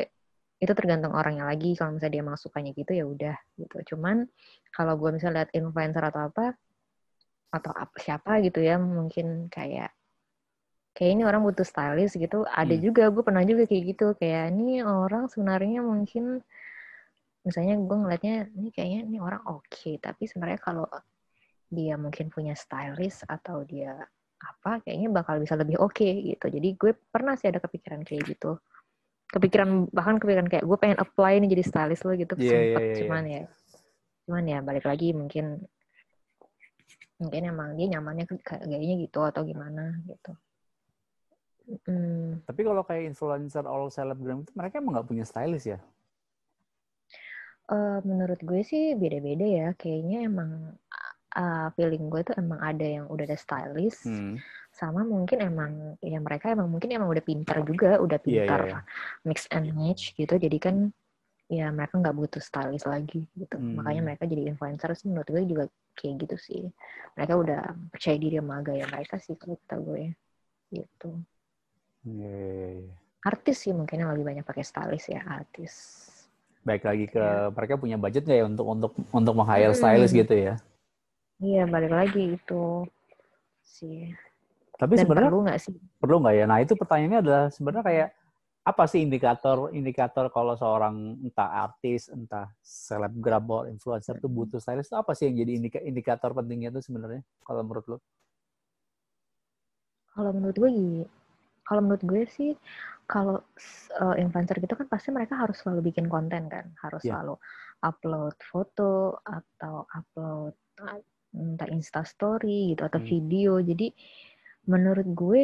itu 0.62 0.72
tergantung 0.72 1.12
orangnya 1.14 1.44
lagi. 1.48 1.76
Kalau 1.78 1.94
misalnya 1.96 2.14
dia 2.18 2.22
emang 2.24 2.38
sukanya 2.40 2.70
gitu 2.72 2.92
ya 2.96 3.04
udah 3.04 3.36
gitu. 3.60 3.76
Cuman 3.94 4.26
kalau 4.74 4.94
gue 5.00 5.10
misalnya 5.16 5.44
lihat 5.44 5.50
influencer 5.56 6.02
atau 6.02 6.28
apa 6.32 6.44
atau 7.52 7.72
apa, 7.72 7.94
siapa 8.02 8.42
gitu 8.44 8.60
ya 8.60 8.76
mungkin 8.76 9.48
kayak 9.48 9.94
kayak 10.96 11.10
ini 11.12 11.22
orang 11.28 11.44
butuh 11.44 11.64
stylist 11.64 12.16
gitu. 12.16 12.44
Ada 12.48 12.74
Hmm. 12.76 12.82
juga 12.82 13.02
gue 13.12 13.22
pernah 13.22 13.44
juga 13.44 13.68
kayak 13.68 13.84
gitu. 13.96 14.06
Kayak 14.16 14.56
ini 14.56 14.80
orang 14.82 15.28
sebenarnya 15.28 15.80
mungkin 15.84 16.40
misalnya 17.46 17.78
gue 17.78 17.96
ngeliatnya 18.02 18.50
ini 18.58 18.68
kayaknya 18.74 19.00
ini 19.06 19.18
orang 19.22 19.38
oke 19.46 19.90
tapi 20.02 20.26
sebenarnya 20.26 20.58
kalau 20.58 20.86
dia 21.70 21.94
mungkin 21.94 22.26
punya 22.26 22.58
stylist 22.58 23.22
atau 23.30 23.62
dia 23.62 23.94
apa 24.36 24.84
kayaknya 24.84 25.08
bakal 25.12 25.40
bisa 25.40 25.56
lebih 25.56 25.80
oke 25.80 26.04
gitu. 26.04 26.46
Jadi 26.46 26.68
gue 26.76 26.92
pernah 27.08 27.34
sih 27.40 27.48
ada 27.48 27.60
kepikiran 27.60 28.04
kayak 28.04 28.36
gitu. 28.36 28.60
Kepikiran 29.26 29.90
bahkan 29.90 30.20
kepikiran 30.22 30.46
kayak 30.46 30.64
gue 30.64 30.78
pengen 30.78 30.98
apply 31.00 31.40
ini 31.40 31.50
jadi 31.50 31.64
stylist 31.66 32.04
lo 32.06 32.14
gitu 32.14 32.36
Iya, 32.38 32.46
sempet. 32.46 32.80
iya, 32.80 32.86
iya, 32.86 32.96
cuman 33.02 33.22
ya 33.26 33.42
cuman 34.26 34.44
ya 34.46 34.58
balik 34.62 34.84
lagi 34.86 35.08
mungkin 35.14 35.62
mungkin 37.16 37.42
emang 37.48 37.68
dia 37.80 37.86
nyamannya 37.96 38.26
ke- 38.28 38.42
kayak 38.44 38.68
gayanya 38.68 38.96
gitu 39.02 39.18
atau 39.24 39.42
gimana 39.46 39.96
gitu. 40.04 40.32
Hmm. 41.66 42.46
tapi 42.46 42.62
kalau 42.62 42.86
kayak 42.86 43.10
influencer 43.10 43.66
all 43.66 43.90
selebgram 43.90 44.46
itu 44.46 44.54
mereka 44.54 44.78
emang 44.78 44.94
nggak 44.94 45.08
punya 45.10 45.24
stylist 45.26 45.66
ya? 45.66 45.82
Eh, 47.66 47.98
menurut 48.06 48.38
gue 48.38 48.62
sih 48.62 48.94
beda-beda 48.94 49.42
ya. 49.42 49.68
Kayaknya 49.74 50.30
emang 50.30 50.78
uh, 51.36 51.68
feeling 51.76 52.08
gue 52.08 52.24
tuh 52.24 52.34
emang 52.34 52.58
ada 52.58 52.82
yang 52.82 53.04
udah 53.06 53.28
ada 53.28 53.36
stylist, 53.36 54.08
Hmm. 54.08 54.40
sama 54.72 55.04
mungkin 55.04 55.38
emang 55.40 55.72
ya 56.00 56.16
mereka 56.18 56.48
emang 56.50 56.66
mungkin 56.66 56.88
emang 56.90 57.08
udah 57.08 57.20
pintar 57.20 57.60
juga, 57.62 58.00
udah 58.00 58.16
Iya, 58.18 58.24
iya, 58.24 58.32
pintar 58.42 58.60
iya. 58.66 58.78
mix 59.22 59.44
and 59.52 59.68
match 59.72 60.16
gitu. 60.16 60.32
Jadi 60.32 60.58
kan 60.58 60.76
ya 61.46 61.70
mereka 61.70 62.00
nggak 62.00 62.16
butuh 62.16 62.42
stylist 62.42 62.84
lagi 62.84 63.28
gitu. 63.36 63.56
Hmm. 63.56 63.78
Makanya 63.78 64.02
mereka 64.02 64.24
jadi 64.24 64.48
influencer 64.48 64.90
sih 64.96 65.06
menurut 65.06 65.28
gue 65.28 65.42
juga 65.44 65.64
kayak 65.94 66.26
gitu 66.26 66.36
sih. 66.36 66.62
Mereka 67.14 67.32
udah 67.36 67.62
percaya 67.88 68.16
diri 68.16 68.36
sama 68.36 68.60
gaya 68.60 68.84
mereka 68.88 69.16
sih 69.16 69.36
kalau 69.36 69.56
kata 69.64 69.76
gue 69.78 70.02
gitu. 70.72 71.10
Iya, 72.04 72.36
iya. 72.82 72.94
Artis 73.22 73.66
sih 73.66 73.74
mungkin 73.74 73.98
yang 73.98 74.10
lebih 74.14 74.22
banyak 74.24 74.44
pakai 74.44 74.62
stylist 74.62 75.08
ya 75.08 75.20
artis. 75.24 76.02
baik 76.62 76.82
lagi 76.82 77.06
ke 77.06 77.22
Iya. 77.22 77.54
mereka 77.54 77.78
punya 77.78 77.94
budget 77.94 78.26
nggak 78.26 78.38
ya 78.42 78.44
untuk 78.44 78.66
untuk 78.66 78.90
untuk 79.14 79.34
meng-hire 79.38 79.70
Hmm. 79.70 79.78
stylist 79.78 80.10
gitu 80.10 80.34
ya 80.34 80.58
Iya 81.36 81.68
balik 81.68 81.92
lagi 81.92 82.40
itu 82.40 82.88
sih. 83.60 84.08
tapi 84.76 84.92
Dan 84.96 85.08
sebenarnya 85.08 85.28
perlu 85.32 85.40
nggak 85.48 85.60
sih? 85.60 85.76
perlu 85.96 86.16
nggak 86.20 86.34
ya 86.36 86.44
nah 86.44 86.58
itu 86.60 86.72
pertanyaannya 86.76 87.20
adalah 87.24 87.44
sebenarnya 87.48 87.84
kayak 87.84 88.08
apa 88.66 88.84
sih 88.90 89.00
indikator 89.06 89.70
indikator 89.70 90.26
kalau 90.26 90.58
seorang 90.58 91.22
entah 91.22 91.70
artis, 91.70 92.10
entah 92.10 92.50
selebgram 92.60 93.46
atau 93.46 93.70
influencer 93.70 94.18
itu 94.18 94.26
butuh 94.26 94.58
stylist 94.58 94.90
itu 94.90 94.98
apa 94.98 95.14
sih 95.14 95.30
yang 95.30 95.46
jadi 95.46 95.52
indika, 95.54 95.78
indikator 95.86 96.34
pentingnya 96.34 96.74
itu 96.74 96.82
sebenarnya 96.82 97.22
kalau 97.46 97.62
menurut 97.62 97.86
lo? 97.86 97.98
Kalau 100.18 100.30
menurut 100.34 100.56
gue 100.58 100.70
kalau 101.62 101.80
menurut 101.86 102.02
gue 102.02 102.22
sih 102.26 102.50
kalau 103.06 103.38
uh, 104.02 104.14
influencer 104.18 104.58
gitu 104.58 104.74
kan 104.74 104.90
pasti 104.90 105.14
mereka 105.14 105.38
harus 105.38 105.62
selalu 105.62 105.94
bikin 105.94 106.10
konten 106.10 106.50
kan, 106.50 106.66
harus 106.82 107.06
yeah. 107.06 107.22
selalu 107.22 107.38
upload 107.86 108.34
foto 108.50 109.22
atau 109.22 109.86
upload 109.94 110.58
Insta 111.72 112.02
Story 112.06 112.74
gitu 112.74 112.82
atau 112.86 113.00
hmm. 113.00 113.08
video. 113.08 113.52
Jadi 113.60 113.92
menurut 114.66 115.06
gue 115.14 115.42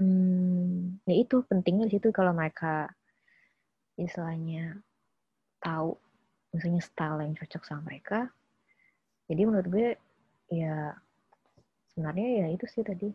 hmm, 0.00 1.04
ya 1.04 1.14
itu 1.16 1.44
pentingnya 1.44 1.88
di 1.88 2.00
situ 2.00 2.08
kalau 2.12 2.32
mereka 2.32 2.88
istilahnya 4.00 4.80
tahu 5.60 5.96
misalnya 6.56 6.82
style 6.82 7.20
yang 7.20 7.34
cocok 7.36 7.62
sama 7.64 7.82
mereka. 7.86 8.32
Jadi 9.30 9.42
menurut 9.46 9.68
gue 9.70 9.88
ya 10.50 10.96
sebenarnya 11.92 12.28
ya 12.42 12.46
itu 12.50 12.66
sih 12.66 12.82
tadi 12.82 13.08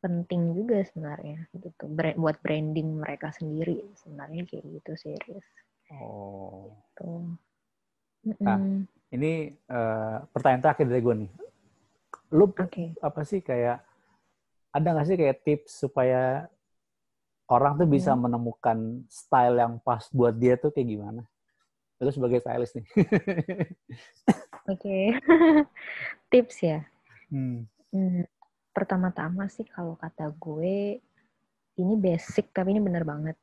penting 0.00 0.56
juga 0.56 0.80
sebenarnya 0.80 1.44
gitu 1.52 1.84
brand, 1.92 2.16
buat 2.16 2.40
branding 2.40 3.04
mereka 3.04 3.28
sendiri 3.36 3.84
sebenarnya 4.00 4.48
kayak 4.48 4.64
gitu 4.80 4.90
Riz. 4.96 5.48
Oh. 5.92 6.72
Gitu. 6.96 7.36
Nah, 8.44 8.60
ini 9.12 9.52
uh, 9.68 10.24
pertanyaan 10.32 10.62
terakhir 10.64 10.86
dari 10.88 11.02
gue 11.04 11.14
nih 11.24 11.30
lu 12.30 12.46
okay. 12.54 12.94
apa 13.02 13.26
sih 13.26 13.42
kayak 13.42 13.82
ada 14.70 14.88
nggak 14.94 15.06
sih 15.06 15.18
kayak 15.18 15.42
tips 15.42 15.82
supaya 15.82 16.46
orang 17.50 17.74
tuh 17.74 17.88
bisa 17.90 18.14
hmm. 18.14 18.20
menemukan 18.30 18.78
style 19.10 19.58
yang 19.58 19.82
pas 19.82 20.06
buat 20.14 20.34
dia 20.38 20.54
tuh 20.54 20.70
kayak 20.70 20.88
gimana? 20.88 21.22
Itu 21.98 22.14
sebagai 22.14 22.38
stylist 22.40 22.78
nih. 22.78 22.86
Oke, 24.70 24.78
okay. 24.78 25.04
tips 26.32 26.56
ya. 26.62 26.86
Hmm. 27.28 27.66
Hmm. 27.90 28.22
Pertama-tama 28.70 29.50
sih 29.50 29.66
kalau 29.66 29.98
kata 29.98 30.30
gue 30.30 31.02
ini 31.82 31.94
basic 31.98 32.54
tapi 32.54 32.70
ini 32.70 32.80
bener 32.80 33.02
banget. 33.02 33.34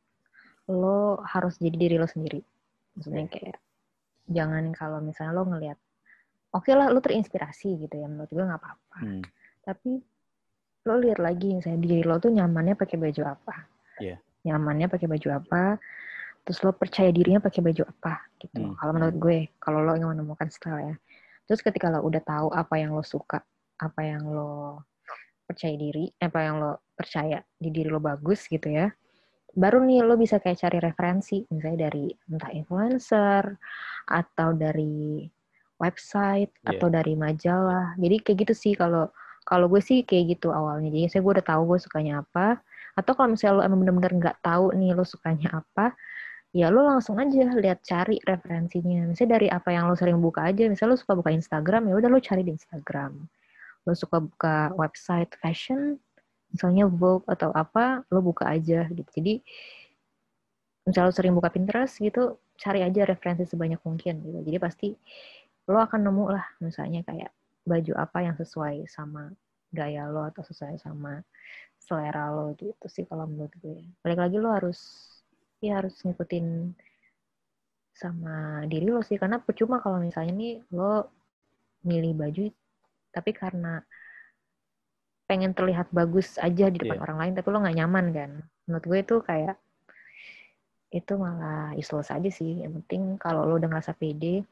Lo 0.72 1.19
harus 1.27 1.59
jadi 1.59 1.76
diri 1.76 1.95
lo 1.99 2.07
sendiri. 2.07 2.39
Maksudnya 2.95 3.27
kayak 3.27 3.59
jangan 4.31 4.72
kalau 4.72 5.03
misalnya 5.03 5.35
lo 5.35 5.43
ngelihat 5.43 5.80
oke 6.57 6.65
okay 6.65 6.73
lah 6.73 6.89
lu 6.89 6.97
terinspirasi 6.97 7.77
gitu 7.85 7.95
ya 7.95 8.09
menurut 8.09 8.29
gue 8.34 8.43
nggak 8.43 8.61
apa-apa. 8.61 8.97
Hmm. 9.05 9.23
tapi 9.61 10.01
lo 10.88 10.95
lihat 11.03 11.19
lagi 11.19 11.51
misalnya 11.51 11.84
diri 11.84 12.01
lo 12.07 12.15
tuh 12.17 12.31
nyamannya 12.34 12.73
pakai 12.73 12.97
baju 12.97 13.21
apa? 13.27 13.55
Yeah. 14.01 14.19
nyamannya 14.47 14.88
pakai 14.89 15.07
baju 15.07 15.27
apa? 15.38 15.77
Terus 16.47 16.63
lo 16.63 16.71
percaya 16.71 17.11
dirinya 17.11 17.43
pakai 17.43 17.61
baju 17.61 17.84
apa? 17.85 18.13
Gitu. 18.41 18.57
Hmm. 18.57 18.73
kalau 18.79 18.91
menurut 18.97 19.15
gue 19.19 19.38
kalau 19.61 19.79
lo 19.85 19.93
ingin 19.93 20.17
menemukan 20.17 20.49
style 20.49 20.81
ya. 20.81 20.95
Terus 21.47 21.61
ketika 21.63 21.91
lo 21.93 22.01
udah 22.03 22.23
tahu 22.23 22.47
apa 22.51 22.75
yang 22.79 22.95
lo 22.97 23.03
suka 23.05 23.43
apa 23.77 24.01
yang 24.01 24.25
lo 24.25 24.84
percaya 25.47 25.77
diri 25.79 26.11
apa 26.19 26.43
yang 26.43 26.59
lo 26.59 26.91
percaya 26.91 27.39
di 27.55 27.69
diri 27.71 27.88
lo 27.88 28.03
bagus 28.03 28.51
gitu 28.51 28.67
ya 28.67 28.91
baru 29.57 29.81
nih 29.81 30.05
lo 30.05 30.13
bisa 30.15 30.38
kayak 30.38 30.61
cari 30.61 30.77
referensi. 30.77 31.41
Misalnya 31.49 31.89
dari 31.89 32.13
entah 32.29 32.53
influencer 32.53 33.43
atau 34.05 34.53
dari 34.53 35.25
website 35.77 36.51
yeah. 36.61 36.75
atau 36.75 36.87
dari 36.89 37.13
majalah. 37.13 37.93
Jadi 37.97 38.15
kayak 38.21 38.37
gitu 38.45 38.53
sih 38.53 38.73
kalau 38.73 39.09
kalau 39.47 39.71
gue 39.71 39.79
sih 39.79 40.03
kayak 40.03 40.37
gitu 40.37 40.51
awalnya. 40.51 40.91
Jadi 40.91 41.07
saya 41.07 41.21
gue 41.23 41.33
udah 41.39 41.47
tahu 41.47 41.61
gue 41.71 41.79
sukanya 41.79 42.13
apa. 42.25 42.59
Atau 42.99 43.13
kalau 43.15 43.31
misalnya 43.31 43.55
lo 43.55 43.63
emang 43.63 43.79
bener-bener 43.85 44.13
nggak 44.19 44.37
tahu 44.43 44.73
nih 44.75 44.91
lo 44.97 45.05
sukanya 45.05 45.63
apa, 45.63 45.93
ya 46.51 46.73
lo 46.73 46.81
langsung 46.83 47.21
aja 47.21 47.53
lihat 47.55 47.85
cari 47.85 48.17
referensinya. 48.25 49.07
Misalnya 49.07 49.31
dari 49.39 49.47
apa 49.53 49.69
yang 49.71 49.87
lo 49.87 49.95
sering 49.95 50.19
buka 50.19 50.49
aja. 50.49 50.65
Misalnya 50.67 50.97
lo 50.97 50.99
suka 50.99 51.13
buka 51.15 51.29
Instagram, 51.31 51.87
ya 51.87 51.95
udah 51.95 52.09
lo 52.09 52.19
cari 52.19 52.41
di 52.43 52.51
Instagram. 52.57 53.13
Lo 53.85 53.93
suka 53.95 54.17
buka 54.19 54.73
website 54.75 55.31
fashion, 55.39 56.01
misalnya 56.51 56.89
Vogue 56.91 57.23
atau 57.29 57.53
apa, 57.55 58.03
lo 58.11 58.19
buka 58.19 58.49
aja 58.49 58.89
gitu. 58.91 59.09
Jadi 59.15 59.39
misalnya 60.83 61.07
lo 61.07 61.15
sering 61.15 61.33
buka 61.37 61.53
Pinterest 61.53 62.01
gitu, 62.01 62.41
cari 62.57 62.81
aja 62.83 63.05
referensi 63.05 63.45
sebanyak 63.45 63.79
mungkin 63.85 64.19
gitu. 64.25 64.39
Jadi 64.43 64.57
pasti 64.57 64.87
lo 65.68 65.77
akan 65.84 66.02
nemu 66.07 66.26
lah 66.31 66.45
misalnya 66.64 67.03
kayak 67.03 67.31
baju 67.68 67.94
apa 67.99 68.18
yang 68.23 68.35
sesuai 68.39 68.88
sama 68.88 69.35
gaya 69.72 70.07
lo 70.07 70.23
atau 70.23 70.41
sesuai 70.41 70.80
sama 70.80 71.19
selera 71.76 72.31
lo 72.31 72.56
gitu 72.56 72.88
sih 72.88 73.03
kalau 73.03 73.27
menurut 73.27 73.52
gue. 73.60 73.84
Balik 73.99 74.19
lagi 74.19 74.38
lo 74.39 74.49
harus 74.56 74.80
ya 75.60 75.84
harus 75.84 75.99
ngikutin 76.06 76.72
sama 77.98 78.64
diri 78.69 78.88
lo 78.94 79.02
sih 79.02 79.18
karena 79.18 79.41
percuma 79.41 79.81
kalau 79.81 79.98
misalnya 79.98 80.34
nih 80.38 80.56
lo 80.69 81.10
milih 81.81 82.14
baju 82.14 82.45
tapi 83.10 83.34
karena 83.34 83.81
pengen 85.26 85.52
terlihat 85.57 85.89
bagus 85.89 86.38
aja 86.38 86.69
di 86.69 86.77
depan 86.77 87.02
yeah. 87.02 87.06
orang 87.10 87.18
lain 87.18 87.34
tapi 87.34 87.48
lo 87.49 87.57
nggak 87.60 87.77
nyaman 87.81 88.06
kan 88.14 88.31
menurut 88.69 88.85
gue 88.85 88.99
itu 89.02 89.15
kayak 89.26 89.57
itu 90.94 91.14
malah 91.19 91.73
useless 91.76 92.14
aja 92.14 92.30
sih 92.31 92.64
yang 92.64 92.77
penting 92.80 93.18
kalau 93.19 93.44
lo 93.44 93.57
udah 93.57 93.68
ngerasa 93.68 93.98
pede 93.98 94.45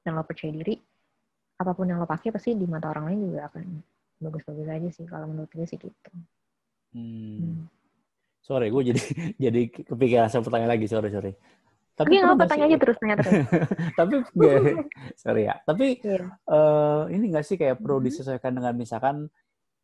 dan 0.00 0.16
lo 0.16 0.24
percaya 0.24 0.52
diri 0.52 0.76
apa 1.60 1.76
pun 1.76 1.84
yang 1.84 2.00
lo 2.00 2.08
pakai 2.08 2.32
pasti 2.32 2.56
di 2.56 2.64
mata 2.64 2.88
orang 2.88 3.12
lain 3.12 3.20
juga 3.30 3.52
akan 3.52 3.64
bagus-bagus 4.20 4.68
aja 4.68 4.88
sih 4.92 5.04
kalau 5.08 5.28
menurut 5.28 5.50
gue 5.52 5.66
sih 5.68 5.76
gitu 5.76 5.92
hmm. 6.96 7.36
Hmm. 7.40 7.60
sorry 8.40 8.72
gue 8.72 8.82
jadi 8.92 9.02
jadi 9.48 9.60
kepikiran 9.88 10.28
saya 10.28 10.44
pertanyaan 10.44 10.72
lagi 10.76 10.86
sorry 10.88 11.12
sorry 11.12 11.32
tapi 12.00 12.16
nggak 12.16 12.32
apa 12.32 12.44
tanya 12.48 12.64
aja 12.72 12.78
terus 12.80 12.96
tanya 12.96 13.16
terus 13.20 13.32
tapi 14.00 14.14
sorry 15.22 15.42
ya 15.52 15.54
tapi 15.68 15.86
yeah. 16.00 16.24
Iya. 16.24 16.28
uh, 16.48 17.02
ini 17.12 17.24
nggak 17.28 17.44
sih 17.44 17.56
kayak 17.60 17.76
perlu 17.76 18.00
hmm. 18.00 18.06
disesuaikan 18.08 18.52
dengan 18.56 18.72
misalkan 18.72 19.28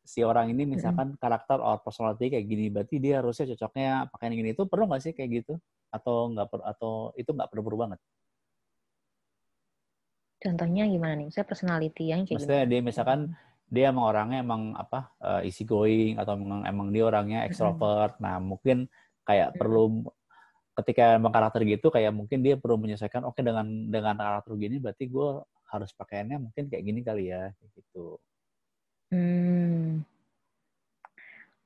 si 0.06 0.22
orang 0.22 0.48
ini 0.54 0.64
misalkan 0.64 1.12
hmm. 1.12 1.20
karakter 1.20 1.58
or 1.60 1.82
personality 1.82 2.32
kayak 2.32 2.46
gini 2.46 2.72
berarti 2.72 2.96
dia 3.02 3.20
harusnya 3.20 3.52
cocoknya 3.52 4.08
pakai 4.08 4.32
yang 4.32 4.38
gini 4.40 4.50
itu 4.54 4.64
perlu 4.64 4.86
nggak 4.88 5.02
sih 5.02 5.12
kayak 5.12 5.44
gitu 5.44 5.54
atau 5.92 6.30
nggak 6.32 6.46
per 6.46 6.60
atau 6.64 6.92
itu 7.18 7.30
nggak 7.34 7.48
perlu 7.50 7.62
perlu 7.66 7.78
banget 7.84 8.00
Contohnya 10.46 10.86
gimana 10.86 11.18
nih? 11.18 11.34
Saya 11.34 11.42
personality 11.42 12.14
yang 12.14 12.22
kayak 12.22 12.38
Maksudnya 12.38 12.62
gimana? 12.62 12.70
dia 12.70 12.80
misalkan 12.86 13.20
dia 13.66 13.90
emang 13.90 14.06
orangnya 14.06 14.38
emang 14.46 14.62
apa 14.78 15.10
uh, 15.18 15.42
easy 15.42 15.66
going 15.66 16.14
atau 16.22 16.38
emang, 16.38 16.62
emang 16.62 16.88
dia 16.94 17.02
orangnya 17.02 17.42
extrovert. 17.50 18.14
Mm 18.14 18.22
-hmm. 18.22 18.30
Nah, 18.30 18.36
mungkin 18.38 18.76
kayak 19.26 19.48
mm 19.50 19.52
-hmm. 19.52 19.58
perlu 19.58 19.84
ketika 20.76 21.16
emang 21.18 21.32
karakter 21.32 21.64
gitu 21.64 21.88
kayak 21.88 22.12
mungkin 22.12 22.44
dia 22.44 22.54
perlu 22.60 22.76
menyesuaikan 22.76 23.24
oke 23.24 23.34
okay, 23.34 23.42
dengan 23.42 23.64
dengan 23.88 24.12
karakter 24.12 24.52
gini 24.60 24.76
berarti 24.76 25.08
gue 25.08 25.40
harus 25.72 25.90
pakaiannya 25.96 26.36
mungkin 26.36 26.68
kayak 26.68 26.84
gini 26.84 27.00
kali 27.02 27.32
ya 27.32 27.50
gitu. 27.74 28.20
Hmm. 29.10 30.04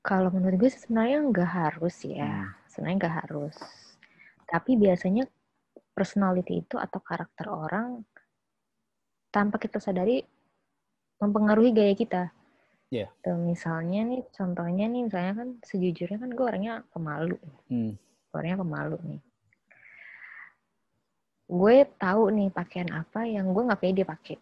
Kalau 0.01 0.33
menurut 0.33 0.57
gue 0.57 0.73
sebenarnya 0.73 1.21
nggak 1.29 1.51
harus 1.51 1.97
ya. 2.07 2.49
Hmm. 2.49 2.65
Sebenarnya 2.71 2.97
nggak 2.97 3.17
harus. 3.27 3.57
Tapi 4.49 4.79
biasanya 4.81 5.29
personality 5.93 6.65
itu 6.65 6.81
atau 6.81 7.03
karakter 7.03 7.51
orang 7.51 8.07
tanpa 9.31 9.57
kita 9.63 9.79
sadari 9.79 10.27
mempengaruhi 11.23 11.71
gaya 11.71 11.95
kita. 11.95 12.23
Yeah. 12.91 13.07
Tuh, 13.23 13.39
misalnya 13.39 14.03
nih, 14.03 14.27
contohnya 14.35 14.91
nih, 14.91 15.07
misalnya 15.07 15.33
kan 15.39 15.49
sejujurnya 15.63 16.19
kan 16.19 16.31
gue 16.35 16.45
orangnya 16.45 16.83
pemalu. 16.91 17.39
Hmm. 17.71 17.95
Orangnya 18.35 18.59
pemalu 18.59 18.99
nih. 19.07 19.21
Gue 21.51 21.77
tahu 21.99 22.23
nih 22.35 22.49
pakaian 22.51 22.91
apa 22.91 23.27
yang 23.31 23.55
gue 23.55 23.63
nggak 23.63 23.83
pede 23.83 24.03
pakai. 24.03 24.39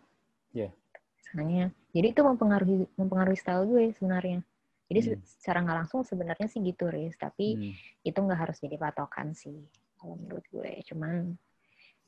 Yeah. 0.56 0.72
Misalnya, 1.20 1.76
jadi 1.92 2.16
itu 2.16 2.20
mempengaruhi 2.24 2.88
mempengaruhi 2.96 3.36
style 3.36 3.68
gue 3.68 3.92
sebenarnya. 3.92 4.40
Jadi 4.88 5.00
hmm. 5.12 5.20
secara 5.20 5.60
nggak 5.60 5.78
langsung 5.84 6.00
sebenarnya 6.08 6.48
sih 6.48 6.64
gitu, 6.64 6.88
Riz. 6.88 7.20
Tapi 7.20 7.46
hmm. 7.52 7.72
itu 8.08 8.16
nggak 8.16 8.48
harus 8.48 8.56
jadi 8.64 8.80
patokan 8.80 9.36
sih, 9.36 9.60
kalau 10.00 10.16
menurut 10.16 10.44
gue. 10.48 10.72
Cuman 10.88 11.36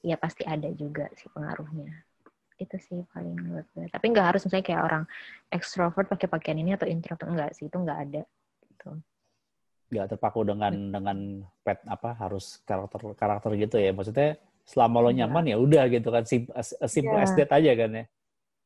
ya 0.01 0.16
pasti 0.16 0.48
ada 0.48 0.73
juga 0.73 1.12
sih 1.12 1.28
pengaruhnya 1.28 2.09
itu 2.61 2.77
sih 2.77 3.01
paling 3.12 3.35
menurut 3.37 3.66
gue. 3.73 3.87
Tapi 3.89 4.05
nggak 4.12 4.27
harus 4.35 4.43
misalnya 4.45 4.66
kayak 4.66 4.82
orang 4.85 5.05
ekstrovert 5.49 6.07
pakai 6.09 6.28
pakaian 6.28 6.59
ini 6.61 6.77
atau 6.77 6.85
introvert 6.85 7.28
enggak 7.28 7.51
sih. 7.57 7.66
Itu 7.66 7.81
nggak 7.81 7.99
ada. 8.09 8.23
Gitu. 8.69 8.89
Nggak 9.91 10.07
terpaku 10.16 10.41
dengan 10.45 10.73
dengan 10.93 11.19
pet 11.65 11.81
apa 11.89 12.15
harus 12.20 12.61
karakter 12.69 13.16
karakter 13.16 13.51
gitu 13.57 13.77
ya. 13.81 13.91
Maksudnya 13.97 14.37
selama 14.69 15.09
lo 15.09 15.11
nyaman 15.11 15.45
ya 15.49 15.57
udah 15.57 15.85
gitu 15.89 16.09
kan. 16.12 16.23
Sim, 16.28 16.47
simple 16.87 17.16
yeah. 17.16 17.24
as 17.24 17.32
that 17.35 17.51
aja 17.51 17.73
kan 17.74 17.91
ya. 17.91 18.05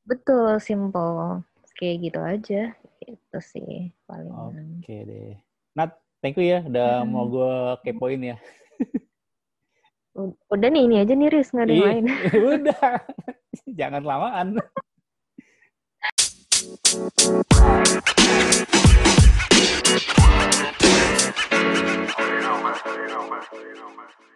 Betul 0.05 0.59
simple. 0.59 1.41
Kayak 1.79 1.97
gitu 2.11 2.21
aja. 2.21 2.63
Itu 3.05 3.39
sih 3.39 3.95
paling 4.05 4.33
oke 4.33 4.83
okay 4.83 5.01
deh. 5.07 5.35
Nat 5.75 5.99
thank 6.25 6.41
you 6.41 6.49
ya 6.49 6.65
udah 6.65 7.05
hmm. 7.05 7.11
mau 7.13 7.29
gue 7.29 7.53
kepoin 7.85 8.33
ya 8.33 8.37
Udah 10.15 10.69
nih 10.71 10.87
ini 10.87 11.03
aja 11.03 11.11
nih 11.19 11.27
Riz, 11.27 11.51
nggak 11.51 11.67
ada 11.67 11.75
yang 11.75 11.91
lain. 11.91 12.07
Udah, 12.55 12.91
jangan 13.79 14.03
lamaan. 14.07 14.49
you 22.35 23.11
know, 23.11 23.27
man. 23.27 23.43
You 23.59 24.34